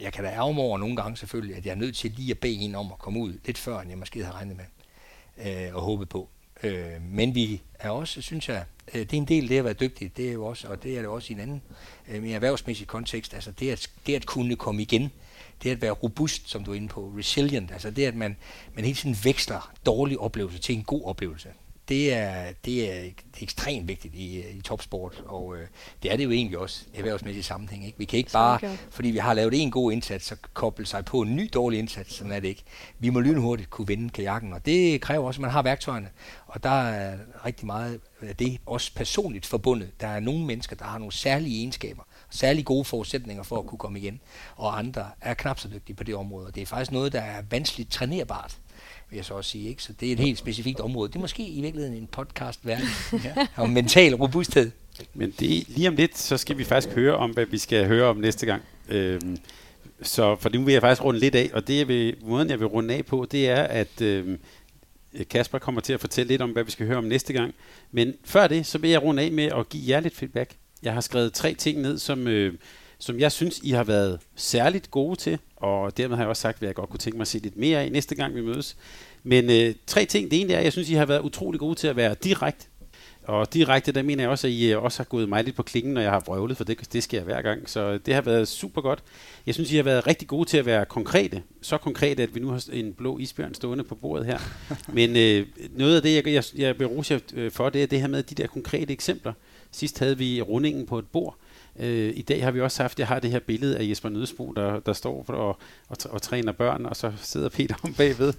jeg 0.00 0.12
kan 0.12 0.24
da 0.24 0.30
ærge 0.30 0.54
mig 0.54 0.64
over 0.64 0.78
nogle 0.78 0.96
gange 0.96 1.16
selvfølgelig, 1.16 1.56
at 1.56 1.66
jeg 1.66 1.70
er 1.72 1.76
nødt 1.76 1.96
til 1.96 2.10
lige 2.10 2.30
at 2.30 2.38
bede 2.38 2.54
en 2.54 2.74
om 2.74 2.92
at 2.92 2.98
komme 2.98 3.20
ud 3.20 3.38
lidt 3.44 3.58
før, 3.58 3.80
end 3.80 3.90
jeg 3.90 3.98
måske 3.98 4.24
havde 4.24 4.36
regnet 4.36 4.56
med 4.56 4.64
øh, 5.46 5.74
og 5.74 5.82
håbet 5.82 6.08
på. 6.08 6.28
Øh, 6.62 7.02
men 7.02 7.34
vi 7.34 7.62
er 7.78 7.90
også, 7.90 8.22
synes 8.22 8.48
jeg, 8.48 8.64
øh, 8.94 9.00
det 9.00 9.12
er 9.12 9.16
en 9.16 9.28
del 9.28 9.42
af 9.42 9.48
det 9.48 9.58
at 9.58 9.64
være 9.64 9.74
dygtig, 9.74 10.16
det 10.16 10.28
er 10.28 10.32
jo 10.32 10.46
også, 10.46 10.68
og 10.68 10.82
det 10.82 10.96
er 10.96 10.98
det 10.98 11.08
også 11.08 11.32
i 11.32 11.34
en 11.34 11.40
anden 11.40 11.62
øh, 12.08 12.22
mere 12.22 12.34
erhvervsmæssig 12.34 12.86
kontekst, 12.86 13.34
altså 13.34 13.50
det 13.50 13.70
at, 13.70 13.90
det 14.06 14.14
at 14.14 14.26
kunne 14.26 14.56
komme 14.56 14.82
igen, 14.82 15.10
det 15.62 15.70
at 15.70 15.82
være 15.82 15.90
robust, 15.90 16.50
som 16.50 16.64
du 16.64 16.70
er 16.70 16.74
inde 16.74 16.88
på, 16.88 17.12
resilient, 17.18 17.72
altså 17.72 17.90
det 17.90 18.06
at 18.06 18.14
man, 18.14 18.36
man 18.74 18.84
hele 18.84 18.96
tiden 18.96 19.16
veksler 19.24 19.72
dårlige 19.86 20.20
oplevelser 20.20 20.60
til 20.60 20.74
en 20.74 20.82
god 20.82 21.04
oplevelse 21.04 21.48
det 21.88 22.14
er, 22.14 22.52
det 22.64 22.92
er, 22.92 23.10
ekstremt 23.40 23.88
vigtigt 23.88 24.14
i, 24.14 24.44
i 24.50 24.60
topsport, 24.60 25.22
og 25.26 25.56
øh, 25.56 25.66
det 26.02 26.12
er 26.12 26.16
det 26.16 26.24
jo 26.24 26.30
egentlig 26.30 26.58
også 26.58 26.84
i 26.94 26.98
erhvervsmæssig 26.98 27.44
sammenhæng. 27.44 27.86
Ikke? 27.86 27.98
Vi 27.98 28.04
kan 28.04 28.16
ikke 28.16 28.30
bare, 28.30 28.76
fordi 28.90 29.10
vi 29.10 29.18
har 29.18 29.34
lavet 29.34 29.62
en 29.62 29.70
god 29.70 29.92
indsats, 29.92 30.26
så 30.26 30.36
koble 30.54 30.86
sig 30.86 31.04
på 31.04 31.20
en 31.20 31.36
ny 31.36 31.50
dårlig 31.54 31.78
indsats, 31.78 32.14
sådan 32.14 32.32
er 32.32 32.40
det 32.40 32.48
ikke. 32.48 32.62
Vi 32.98 33.10
må 33.10 33.20
lynhurtigt 33.20 33.70
kunne 33.70 33.86
vinde 33.86 34.10
kajakken, 34.10 34.52
og 34.52 34.66
det 34.66 35.00
kræver 35.00 35.26
også, 35.26 35.38
at 35.38 35.42
man 35.42 35.50
har 35.50 35.62
værktøjerne, 35.62 36.08
og 36.46 36.62
der 36.62 36.70
er 36.70 37.18
rigtig 37.46 37.66
meget 37.66 38.00
af 38.20 38.36
det 38.36 38.58
også 38.66 38.94
personligt 38.94 39.46
forbundet. 39.46 40.00
Der 40.00 40.08
er 40.08 40.20
nogle 40.20 40.46
mennesker, 40.46 40.76
der 40.76 40.84
har 40.84 40.98
nogle 40.98 41.12
særlige 41.12 41.58
egenskaber, 41.58 42.02
særlig 42.30 42.64
gode 42.64 42.84
forudsætninger 42.84 43.42
for 43.42 43.58
at 43.58 43.66
kunne 43.66 43.78
komme 43.78 43.98
igen, 43.98 44.20
og 44.56 44.78
andre 44.78 45.10
er 45.20 45.34
knap 45.34 45.58
så 45.58 45.68
dygtige 45.68 45.96
på 45.96 46.04
det 46.04 46.14
område. 46.14 46.52
Det 46.54 46.62
er 46.62 46.66
faktisk 46.66 46.92
noget, 46.92 47.12
der 47.12 47.20
er 47.20 47.42
vanskeligt 47.50 47.90
trænerbart 47.90 48.58
vil 49.10 49.16
jeg 49.16 49.24
så 49.24 49.34
også 49.34 49.50
sige. 49.50 49.68
Ikke? 49.68 49.82
Så 49.82 49.92
det 49.92 50.08
er 50.08 50.12
et 50.12 50.18
helt 50.18 50.38
specifikt 50.38 50.80
område. 50.80 51.08
Det 51.08 51.16
er 51.16 51.20
måske 51.20 51.46
i 51.46 51.60
virkeligheden 51.60 51.96
en 51.98 52.06
podcast 52.06 52.66
verden 52.66 52.88
ja. 53.24 53.46
om 53.56 53.70
mental 53.70 54.14
robusthed. 54.14 54.70
Men 55.14 55.30
det, 55.30 55.68
lige 55.68 55.88
om 55.88 55.94
lidt, 55.94 56.18
så 56.18 56.36
skal 56.36 56.58
vi 56.58 56.64
faktisk 56.64 56.94
høre 56.94 57.16
om, 57.16 57.30
hvad 57.30 57.46
vi 57.46 57.58
skal 57.58 57.86
høre 57.86 58.06
om 58.06 58.16
næste 58.16 58.46
gang. 58.46 58.62
Øhm, 58.88 59.38
så 60.02 60.36
for 60.36 60.48
nu 60.48 60.64
vil 60.64 60.72
jeg 60.72 60.82
faktisk 60.82 61.04
runde 61.04 61.20
lidt 61.20 61.34
af, 61.34 61.50
og 61.52 61.68
det 61.68 61.78
jeg 61.78 61.88
vil, 61.88 62.16
måden, 62.22 62.50
jeg 62.50 62.60
vil 62.60 62.66
runde 62.66 62.94
af 62.94 63.06
på, 63.06 63.26
det 63.30 63.48
er, 63.48 63.62
at 63.62 64.00
øhm, 64.02 64.38
Kasper 65.30 65.58
kommer 65.58 65.80
til 65.80 65.92
at 65.92 66.00
fortælle 66.00 66.28
lidt 66.28 66.42
om, 66.42 66.50
hvad 66.50 66.64
vi 66.64 66.70
skal 66.70 66.86
høre 66.86 66.98
om 66.98 67.04
næste 67.04 67.32
gang. 67.32 67.54
Men 67.92 68.14
før 68.24 68.46
det, 68.46 68.66
så 68.66 68.78
vil 68.78 68.90
jeg 68.90 69.02
runde 69.02 69.22
af 69.22 69.32
med 69.32 69.44
at 69.44 69.68
give 69.68 69.82
jer 69.88 70.00
lidt 70.00 70.16
feedback. 70.16 70.50
Jeg 70.82 70.92
har 70.92 71.00
skrevet 71.00 71.32
tre 71.32 71.54
ting 71.54 71.80
ned, 71.80 71.98
som, 71.98 72.28
øh, 72.28 72.54
som 72.98 73.20
jeg 73.20 73.32
synes, 73.32 73.60
I 73.62 73.70
har 73.70 73.84
været 73.84 74.20
særligt 74.36 74.90
gode 74.90 75.16
til, 75.16 75.38
og 75.56 75.96
dermed 75.96 76.16
har 76.16 76.22
jeg 76.22 76.28
også 76.28 76.40
sagt, 76.40 76.62
at 76.62 76.66
jeg 76.66 76.74
godt 76.74 76.90
kunne 76.90 76.98
tænke 76.98 77.16
mig 77.16 77.22
at 77.22 77.28
se 77.28 77.38
lidt 77.38 77.56
mere 77.56 77.82
af 77.82 77.92
næste 77.92 78.14
gang, 78.14 78.34
vi 78.34 78.40
mødes. 78.40 78.76
Men 79.22 79.50
øh, 79.50 79.74
tre 79.86 80.04
ting. 80.04 80.30
Det 80.30 80.40
ene 80.40 80.52
er, 80.52 80.58
at 80.58 80.64
jeg 80.64 80.72
synes, 80.72 80.90
I 80.90 80.94
har 80.94 81.06
været 81.06 81.20
utrolig 81.20 81.60
gode 81.60 81.74
til 81.74 81.88
at 81.88 81.96
være 81.96 82.14
direkte. 82.14 82.66
Og 83.26 83.54
direkte, 83.54 83.92
der 83.92 84.02
mener 84.02 84.22
jeg 84.22 84.30
også, 84.30 84.46
at 84.46 84.52
I 84.52 84.72
øh, 84.72 84.82
også 84.82 84.98
har 84.98 85.04
gået 85.04 85.28
mig 85.28 85.44
lidt 85.44 85.56
på 85.56 85.62
klingen, 85.62 85.94
når 85.94 86.00
jeg 86.00 86.10
har 86.10 86.22
vrøvlet, 86.26 86.56
for 86.56 86.64
det, 86.64 86.92
det 86.92 87.02
sker 87.02 87.22
hver 87.22 87.42
gang. 87.42 87.70
Så 87.70 87.98
det 87.98 88.14
har 88.14 88.20
været 88.20 88.48
super 88.48 88.80
godt. 88.80 89.02
Jeg 89.46 89.54
synes, 89.54 89.72
I 89.72 89.76
har 89.76 89.82
været 89.82 90.06
rigtig 90.06 90.28
gode 90.28 90.48
til 90.48 90.58
at 90.58 90.66
være 90.66 90.84
konkrete. 90.84 91.42
Så 91.62 91.78
konkrete, 91.78 92.22
at 92.22 92.34
vi 92.34 92.40
nu 92.40 92.48
har 92.48 92.64
en 92.72 92.92
blå 92.92 93.18
isbjørn 93.18 93.54
stående 93.54 93.84
på 93.84 93.94
bordet 93.94 94.26
her. 94.26 94.38
Men 94.98 95.16
øh, 95.16 95.46
noget 95.70 95.96
af 95.96 96.02
det, 96.02 96.14
jeg, 96.14 96.26
jeg, 96.26 96.44
jeg 96.56 96.78
vil 96.78 96.86
rose 96.86 97.14
jer 97.14 97.20
øh, 97.34 97.50
for, 97.50 97.70
det 97.70 97.82
er 97.82 97.86
det 97.86 98.00
her 98.00 98.08
med 98.08 98.22
de 98.22 98.34
der 98.34 98.46
konkrete 98.46 98.92
eksempler. 98.92 99.32
Sidst 99.70 99.98
havde 99.98 100.18
vi 100.18 100.42
rundingen 100.42 100.86
på 100.86 100.98
et 100.98 101.06
bord, 101.06 101.36
Øh, 101.78 102.12
I 102.16 102.22
dag 102.22 102.44
har 102.44 102.50
vi 102.50 102.60
også 102.60 102.82
haft, 102.82 102.98
jeg 102.98 103.06
har 103.06 103.18
det 103.18 103.30
her 103.30 103.38
billede 103.38 103.78
af 103.78 103.88
Jesper 103.88 104.08
Nødsbo, 104.08 104.52
der, 104.56 104.80
der 104.80 104.92
står 104.92 105.24
og, 105.28 105.58
og, 105.88 105.96
og 106.10 106.22
træner 106.22 106.52
børn, 106.52 106.86
og 106.86 106.96
så 106.96 107.12
sidder 107.22 107.48
Peter 107.48 107.74
om 107.82 107.94
bagved, 107.98 108.32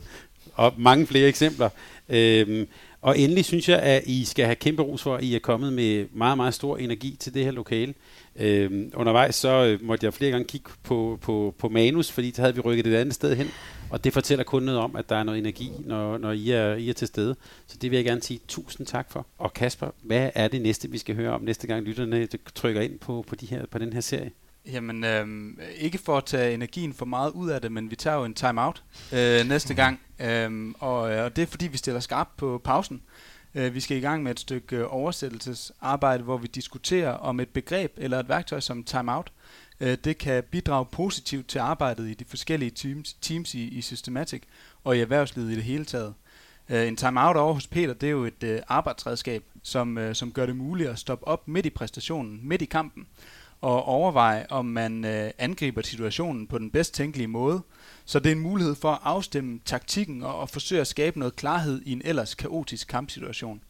og 0.54 0.74
mange 0.78 1.08
flere 1.08 1.28
eksempler. 1.28 1.70
Øh, 2.10 2.68
og 3.02 3.20
endelig 3.20 3.46
synes 3.46 3.70
jeg, 3.70 3.80
at 3.80 4.04
I 4.06 4.26
skal 4.26 4.46
have 4.46 4.56
kæmpe 4.56 4.82
ros 4.82 5.04
for, 5.04 5.16
at 5.16 5.24
I 5.24 5.36
er 5.36 5.40
kommet 5.40 5.74
med 5.74 6.06
meget, 6.14 6.38
meget 6.38 6.54
stor 6.54 6.78
energi 6.78 7.18
til 7.20 7.34
det 7.34 7.44
her 7.44 7.52
lokale. 7.52 7.94
Øhm, 8.36 8.92
undervejs 8.96 9.36
så 9.36 9.66
øh, 9.66 9.84
måtte 9.84 10.06
jeg 10.06 10.14
flere 10.14 10.32
gange 10.32 10.48
kigge 10.48 10.70
på, 10.84 11.20
på, 11.22 11.56
på 11.58 11.70
manus, 11.70 12.12
fordi 12.12 12.32
så 12.36 12.42
havde 12.42 12.56
vi 12.56 12.62
rykket 12.62 12.88
et 12.88 12.96
andet 12.96 13.16
sted 13.16 13.36
hen. 13.36 13.52
Og 13.90 14.04
det 14.04 14.14
fortæller 14.14 14.44
kun 14.44 14.64
noget 14.64 14.80
om, 14.80 14.96
at 14.96 15.10
der 15.10 15.16
er 15.16 15.24
noget 15.24 15.40
energi, 15.40 15.72
når, 15.80 16.18
når 16.18 16.32
I, 16.32 16.52
er, 16.52 16.76
I 16.76 16.90
er 16.90 16.94
til 16.94 17.08
stede. 17.08 17.36
Så 17.68 17.78
det 17.78 17.92
vil 17.92 17.98
jeg 17.98 18.06
gerne 18.06 18.22
sige 18.22 18.40
tusind 18.48 18.88
tak 18.88 19.12
for. 19.12 19.26
Og 19.38 19.54
Kasper, 19.54 19.90
hvad 20.04 20.30
er 20.36 20.48
det 20.48 20.62
næste, 20.62 20.92
vi 20.92 20.98
skal 20.98 21.16
høre 21.16 21.32
om 21.32 21.42
næste 21.42 21.68
gang 21.68 21.84
lytterne 21.84 22.28
trykker 22.56 22.82
ind 22.82 23.00
på, 23.00 23.26
på, 23.28 23.36
de 23.36 23.46
her, 23.46 23.66
på 23.66 23.78
den 23.78 23.94
her 23.94 24.02
serie? 24.02 24.32
Jamen, 24.66 25.04
øh, 25.04 25.28
ikke 25.78 25.98
for 25.98 26.18
at 26.18 26.26
tage 26.26 26.54
energien 26.54 26.94
for 26.94 27.06
meget 27.06 27.32
ud 27.32 27.50
af 27.50 27.62
det, 27.62 27.72
men 27.72 27.92
vi 27.92 27.96
tager 27.96 28.18
jo 28.18 28.26
en 28.26 28.34
time-out 28.34 28.84
øh, 29.14 29.48
næste 29.48 29.74
gang. 29.74 30.00
Øhm, 30.20 30.70
øh, 30.70 30.76
og, 30.80 31.00
og 31.00 31.36
det 31.36 31.42
er 31.42 31.46
fordi, 31.46 31.68
vi 31.68 31.78
stiller 31.78 32.00
skarpt 32.00 32.38
på 32.38 32.62
pausen. 32.64 33.02
Øh, 33.56 33.74
vi 33.74 33.80
skal 33.80 33.98
i 33.98 34.00
gang 34.00 34.24
med 34.24 34.32
et 34.32 34.40
stykke 34.40 34.76
øh, 34.76 34.86
oversættelsesarbejde, 34.90 36.24
hvor 36.24 36.38
vi 36.38 36.48
diskuterer 36.48 37.12
om 37.12 37.40
et 37.40 37.50
begreb 37.50 37.94
eller 37.98 38.20
et 38.20 38.30
værktøj 38.30 38.60
som 38.60 38.84
time-out 38.84 39.32
Øh, 39.80 39.98
det 40.04 40.18
kan 40.18 40.44
bidrage 40.52 40.86
positivt 40.86 41.48
til 41.48 41.60
arbejdet 41.60 42.10
i 42.10 42.14
de 42.14 42.26
forskellige 42.26 42.72
teams, 42.72 43.14
teams 43.14 43.54
i, 43.54 43.68
i 43.68 43.82
Systematic 43.82 44.41
og 44.84 44.98
i 44.98 45.02
erhvervslivet 45.02 45.52
i 45.52 45.56
det 45.56 45.64
hele 45.64 45.86
taget. 45.86 46.14
Øh, 46.70 46.88
en 46.88 46.95
timeout 46.95 47.36
over 47.36 47.54
hos 47.54 47.68
Peter, 47.68 47.94
det 47.94 48.08
er 48.08 48.12
jo 48.12 48.26
et 48.26 48.44
øh, 48.44 48.62
arbejdsredskab, 48.68 49.44
som, 49.64 50.14
som 50.14 50.32
gør 50.32 50.45
det 50.45 50.56
muligt 50.56 50.90
at 50.90 50.99
stoppe 50.99 51.28
op 51.28 51.48
midt 51.48 51.66
i 51.66 51.70
præstationen, 51.70 52.40
midt 52.44 52.62
i 52.62 52.66
kampen, 52.66 53.08
og 53.62 53.84
overveje, 53.84 54.45
om 54.49 54.66
man 54.66 55.06
angriber 55.38 55.82
situationen 55.82 56.48
på 56.48 56.58
den 56.58 56.72
bedst 56.72 56.94
tænkelige 56.94 57.28
måde. 57.28 57.62
Så 58.06 58.20
det 58.20 58.28
er 58.28 58.36
en 58.36 58.41
mulighed 58.41 58.76
for 58.76 58.91
at 58.91 58.99
afstemme 59.04 59.60
taktikken 59.66 60.24
og, 60.24 60.40
og 60.40 60.49
forsøge 60.49 60.82
at 60.82 60.88
skabe 60.88 61.20
noget 61.20 61.36
klarhed 61.36 61.82
i 61.86 61.91
en 61.91 62.02
ellers 62.06 62.36
kaotisk 62.36 62.88
kampsituation. 62.88 63.62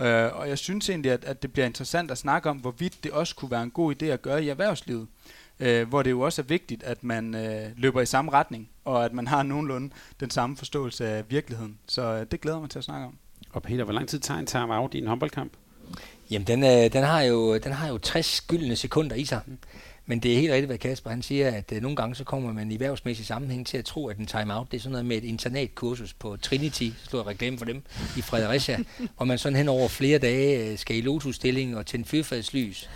Øh, 0.00 0.36
og 0.36 0.48
jeg 0.48 0.58
synes 0.58 0.90
egentlig, 0.90 1.12
at, 1.12 1.24
at 1.24 1.42
det 1.42 1.52
bliver 1.52 1.66
interessant 1.66 2.10
at 2.10 2.18
snakke 2.18 2.50
om, 2.50 2.56
hvorvidt 2.56 3.04
det 3.04 3.12
også 3.12 3.34
kunne 3.34 3.50
være 3.50 3.62
en 3.62 3.70
god 3.70 4.02
idé 4.02 4.06
at 4.06 4.22
gøre 4.22 4.44
i 4.44 4.48
erhvervslivet 4.48 5.06
øh, 5.60 5.88
hvor 5.88 6.02
det 6.02 6.10
jo 6.10 6.20
også 6.20 6.42
er 6.42 6.46
vigtigt, 6.46 6.82
at 6.82 7.04
man 7.04 7.34
øh, 7.34 7.70
løber 7.76 8.00
i 8.00 8.06
samme 8.06 8.30
retning, 8.30 8.68
og 8.84 9.04
at 9.04 9.12
man 9.12 9.26
har 9.26 9.42
nogenlunde 9.42 9.90
den 10.20 10.30
samme 10.30 10.56
forståelse 10.56 11.08
af 11.08 11.24
virkeligheden. 11.28 11.78
Så 11.88 12.02
øh, 12.02 12.26
det 12.30 12.40
glæder 12.40 12.60
mig 12.60 12.70
til 12.70 12.78
at 12.78 12.84
snakke 12.84 13.06
om. 13.06 13.18
Og 13.52 13.62
Peter, 13.62 13.84
hvor 13.84 13.92
lang 13.92 14.08
tid 14.08 14.20
tager 14.20 14.40
en 14.40 14.46
time-out 14.46 14.94
i 14.94 14.98
en 14.98 15.06
håndboldkamp? 15.06 15.52
Jamen, 16.30 16.46
den, 16.46 16.64
øh, 16.64 16.92
den, 16.92 17.04
har 17.04 17.22
jo, 17.22 17.58
den 17.58 17.72
har 17.72 17.88
jo 17.88 17.98
60 17.98 18.40
gyldne 18.40 18.76
sekunder 18.76 19.16
i 19.16 19.24
sig. 19.24 19.40
Men 20.06 20.20
det 20.20 20.32
er 20.32 20.36
helt 20.36 20.52
rigtigt, 20.52 20.66
hvad 20.66 20.78
Kasper 20.78 21.10
han 21.10 21.22
siger, 21.22 21.50
at 21.50 21.72
øh, 21.72 21.82
nogle 21.82 21.96
gange 21.96 22.14
så 22.14 22.24
kommer 22.24 22.52
man 22.52 22.70
i 22.70 22.74
erhvervsmæssig 22.74 23.26
sammenhæng 23.26 23.66
til 23.66 23.78
at 23.78 23.84
tro, 23.84 24.08
at 24.08 24.16
en 24.16 24.26
time-out, 24.26 24.66
det 24.70 24.76
er 24.76 24.80
sådan 24.80 24.92
noget 24.92 25.06
med 25.06 25.16
et 25.16 25.24
internatkursus 25.24 26.12
på 26.12 26.36
Trinity, 26.36 26.90
så 26.98 27.10
slår 27.10 27.20
jeg 27.20 27.26
reklame 27.26 27.58
for 27.58 27.64
dem, 27.64 27.82
i 28.16 28.20
Fredericia, 28.20 28.78
hvor 29.16 29.24
man 29.24 29.38
sådan 29.38 29.56
hen 29.56 29.68
over 29.68 29.88
flere 29.88 30.18
dage 30.18 30.72
øh, 30.72 30.78
skal 30.78 30.96
i 30.96 31.00
lotusstilling 31.00 31.76
og 31.76 31.86
tænde 31.86 32.04
fyrfadslys 32.04 32.90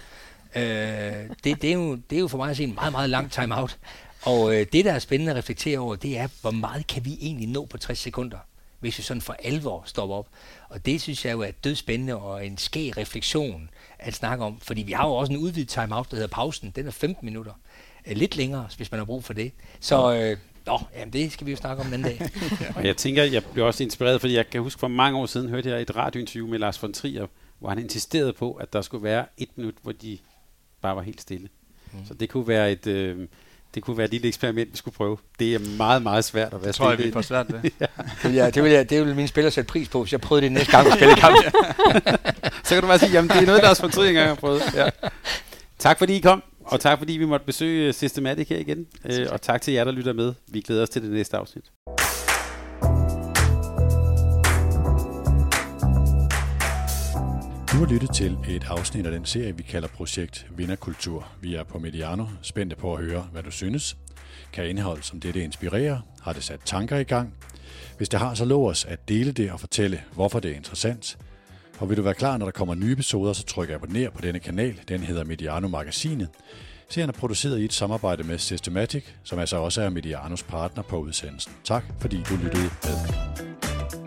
Øh, 0.56 0.62
det, 1.44 1.62
det, 1.62 1.64
er 1.64 1.74
jo, 1.74 1.94
det 2.10 2.16
er 2.16 2.20
jo 2.20 2.28
for 2.28 2.38
mig 2.38 2.50
at 2.50 2.56
se 2.56 2.64
en 2.64 2.74
meget, 2.74 2.92
meget 2.92 3.10
lang 3.10 3.32
timeout. 3.32 3.78
Og 4.22 4.54
øh, 4.54 4.66
det, 4.72 4.84
der 4.84 4.92
er 4.92 4.98
spændende 4.98 5.32
at 5.32 5.38
reflektere 5.38 5.78
over, 5.78 5.96
det 5.96 6.18
er, 6.18 6.28
hvor 6.40 6.50
meget 6.50 6.86
kan 6.86 7.04
vi 7.04 7.18
egentlig 7.20 7.48
nå 7.48 7.64
på 7.64 7.78
60 7.78 7.98
sekunder, 7.98 8.38
hvis 8.80 8.98
vi 8.98 9.02
sådan 9.02 9.20
for 9.20 9.36
alvor 9.42 9.82
stopper 9.86 10.16
op. 10.16 10.28
Og 10.68 10.86
det 10.86 11.00
synes 11.00 11.24
jeg 11.24 11.32
jo 11.32 11.40
er 11.40 11.50
dødspændende 11.64 12.16
og 12.16 12.46
en 12.46 12.58
skæg 12.58 12.96
refleksion 12.96 13.70
at 13.98 14.14
snakke 14.14 14.44
om. 14.44 14.60
Fordi 14.60 14.82
vi 14.82 14.92
har 14.92 15.06
jo 15.06 15.14
også 15.14 15.32
en 15.32 15.38
udvidet 15.38 15.68
timeout, 15.68 16.10
der 16.10 16.16
hedder 16.16 16.28
pausen. 16.28 16.72
Den 16.76 16.86
er 16.86 16.90
15 16.90 17.26
minutter. 17.26 17.52
Øh, 18.06 18.16
lidt 18.16 18.36
længere, 18.36 18.68
hvis 18.76 18.90
man 18.90 18.98
har 18.98 19.04
brug 19.04 19.24
for 19.24 19.32
det. 19.32 19.52
Så 19.80 20.14
øh, 20.14 20.36
Nå, 20.66 20.80
jamen 20.96 21.12
det 21.12 21.32
skal 21.32 21.46
vi 21.46 21.50
jo 21.50 21.56
snakke 21.56 21.82
om 21.82 21.90
den 21.90 22.02
dag. 22.02 22.20
og 22.76 22.86
jeg 22.86 22.96
tænker, 22.96 23.22
jeg 23.22 23.44
blev 23.52 23.66
også 23.66 23.82
inspireret, 23.82 24.20
fordi 24.20 24.34
jeg 24.34 24.50
kan 24.50 24.62
huske 24.62 24.80
for 24.80 24.88
mange 24.88 25.18
år 25.18 25.26
siden, 25.26 25.48
hørte 25.48 25.70
jeg 25.70 25.82
et 25.82 25.96
radiointerview 25.96 26.48
med 26.48 26.58
Lars 26.58 26.82
von 26.82 26.92
Trier, 26.92 27.26
hvor 27.58 27.68
han 27.68 27.78
insisterede 27.78 28.32
på, 28.32 28.52
at 28.52 28.72
der 28.72 28.82
skulle 28.82 29.04
være 29.04 29.26
et 29.36 29.48
minut, 29.56 29.74
hvor 29.82 29.92
de 29.92 30.18
bare 30.84 30.96
var 30.96 31.02
helt 31.02 31.20
stille. 31.20 31.48
Mm. 31.92 31.98
Så 32.08 32.14
det 32.14 32.28
kunne 32.30 32.48
være 32.48 32.72
et... 32.72 32.86
Øh, 32.86 33.28
det 33.74 33.82
kunne 33.82 33.96
være 33.96 34.04
et 34.04 34.10
lille 34.10 34.28
eksperiment, 34.28 34.72
vi 34.72 34.76
skulle 34.76 34.94
prøve. 34.94 35.16
Det 35.38 35.54
er 35.54 35.58
meget, 35.76 36.02
meget 36.02 36.24
svært 36.24 36.54
at 36.54 36.60
være 36.60 36.66
Det 36.66 36.74
tror 36.74 36.90
jeg, 36.90 36.98
vi 36.98 37.08
er 37.08 37.12
for 37.12 37.22
svært 37.22 37.46
det. 37.48 37.62
Det 37.62 37.70
vil, 38.24 38.32
jeg, 38.34 38.54
det, 38.54 38.62
vil 38.62 38.72
jeg, 38.72 38.90
det 38.90 39.06
vil 39.06 39.16
mine 39.16 39.28
spillere 39.28 39.50
sætte 39.50 39.68
pris 39.68 39.88
på, 39.88 40.02
hvis 40.02 40.12
jeg 40.12 40.20
prøvede 40.20 40.44
det 40.44 40.52
næste 40.52 40.70
gang 40.70 40.86
at 40.86 40.92
spille 40.98 41.14
kamp. 41.14 41.36
Så 42.64 42.74
kan 42.74 42.80
du 42.80 42.86
bare 42.86 42.98
sige, 42.98 43.12
jamen 43.12 43.30
det 43.30 43.36
er 43.36 43.46
noget, 43.46 43.62
der 43.62 43.70
er 43.70 43.74
fortrydning, 43.74 44.16
jeg 44.16 44.26
har 44.26 44.34
prøvet. 44.34 44.62
Ja. 44.74 44.88
Tak 45.78 45.98
fordi 45.98 46.16
I 46.16 46.20
kom, 46.20 46.42
og 46.64 46.80
tak 46.80 46.98
fordi 46.98 47.12
vi 47.12 47.24
måtte 47.24 47.46
besøge 47.46 47.92
Systematic 47.92 48.48
her 48.48 48.58
igen. 48.58 48.86
Øh, 49.04 49.26
og 49.30 49.42
tak 49.42 49.62
til 49.62 49.74
jer, 49.74 49.84
der 49.84 49.92
lytter 49.92 50.12
med. 50.12 50.34
Vi 50.46 50.60
glæder 50.60 50.82
os 50.82 50.88
til 50.88 51.02
det 51.02 51.10
næste 51.10 51.36
afsnit. 51.36 51.64
Du 57.74 57.78
har 57.78 57.86
lyttet 57.86 58.14
til 58.14 58.38
et 58.48 58.64
afsnit 58.64 59.06
af 59.06 59.12
den 59.12 59.24
serie, 59.24 59.56
vi 59.56 59.62
kalder 59.62 59.88
Projekt 59.88 60.46
Vinderkultur. 60.56 61.28
Vi 61.40 61.54
er 61.54 61.64
på 61.64 61.78
Mediano, 61.78 62.26
spændte 62.42 62.76
på 62.76 62.94
at 62.94 63.04
høre, 63.04 63.28
hvad 63.32 63.42
du 63.42 63.50
synes. 63.50 63.96
Kan 64.52 64.68
indhold 64.68 65.02
som 65.02 65.20
dette 65.20 65.44
inspirere? 65.44 66.02
Har 66.22 66.32
det 66.32 66.44
sat 66.44 66.60
tanker 66.64 66.96
i 66.96 67.04
gang? 67.04 67.34
Hvis 67.96 68.08
det 68.08 68.20
har, 68.20 68.34
så 68.34 68.44
lov 68.44 68.68
os 68.68 68.84
at 68.84 69.08
dele 69.08 69.32
det 69.32 69.52
og 69.52 69.60
fortælle, 69.60 70.02
hvorfor 70.12 70.40
det 70.40 70.50
er 70.50 70.54
interessant. 70.54 71.18
Og 71.78 71.88
vil 71.88 71.96
du 71.96 72.02
være 72.02 72.14
klar, 72.14 72.36
når 72.36 72.46
der 72.46 72.52
kommer 72.52 72.74
nye 72.74 72.92
episoder, 72.92 73.32
så 73.32 73.44
tryk 73.44 73.70
abonner 73.70 74.10
på 74.10 74.20
denne 74.22 74.38
kanal. 74.38 74.80
Den 74.88 75.00
hedder 75.00 75.24
Mediano 75.24 75.68
Magasinet. 75.68 76.28
Serien 76.88 77.08
er 77.08 77.12
produceret 77.12 77.60
i 77.60 77.64
et 77.64 77.72
samarbejde 77.72 78.22
med 78.22 78.38
Systematic, 78.38 79.04
som 79.24 79.38
altså 79.38 79.56
også 79.56 79.82
er 79.82 79.90
Medianos 79.90 80.42
partner 80.42 80.82
på 80.82 80.98
udsendelsen. 80.98 81.52
Tak 81.64 81.84
fordi 82.00 82.22
du 82.28 82.36
lyttede 82.36 82.70
med. 82.84 84.03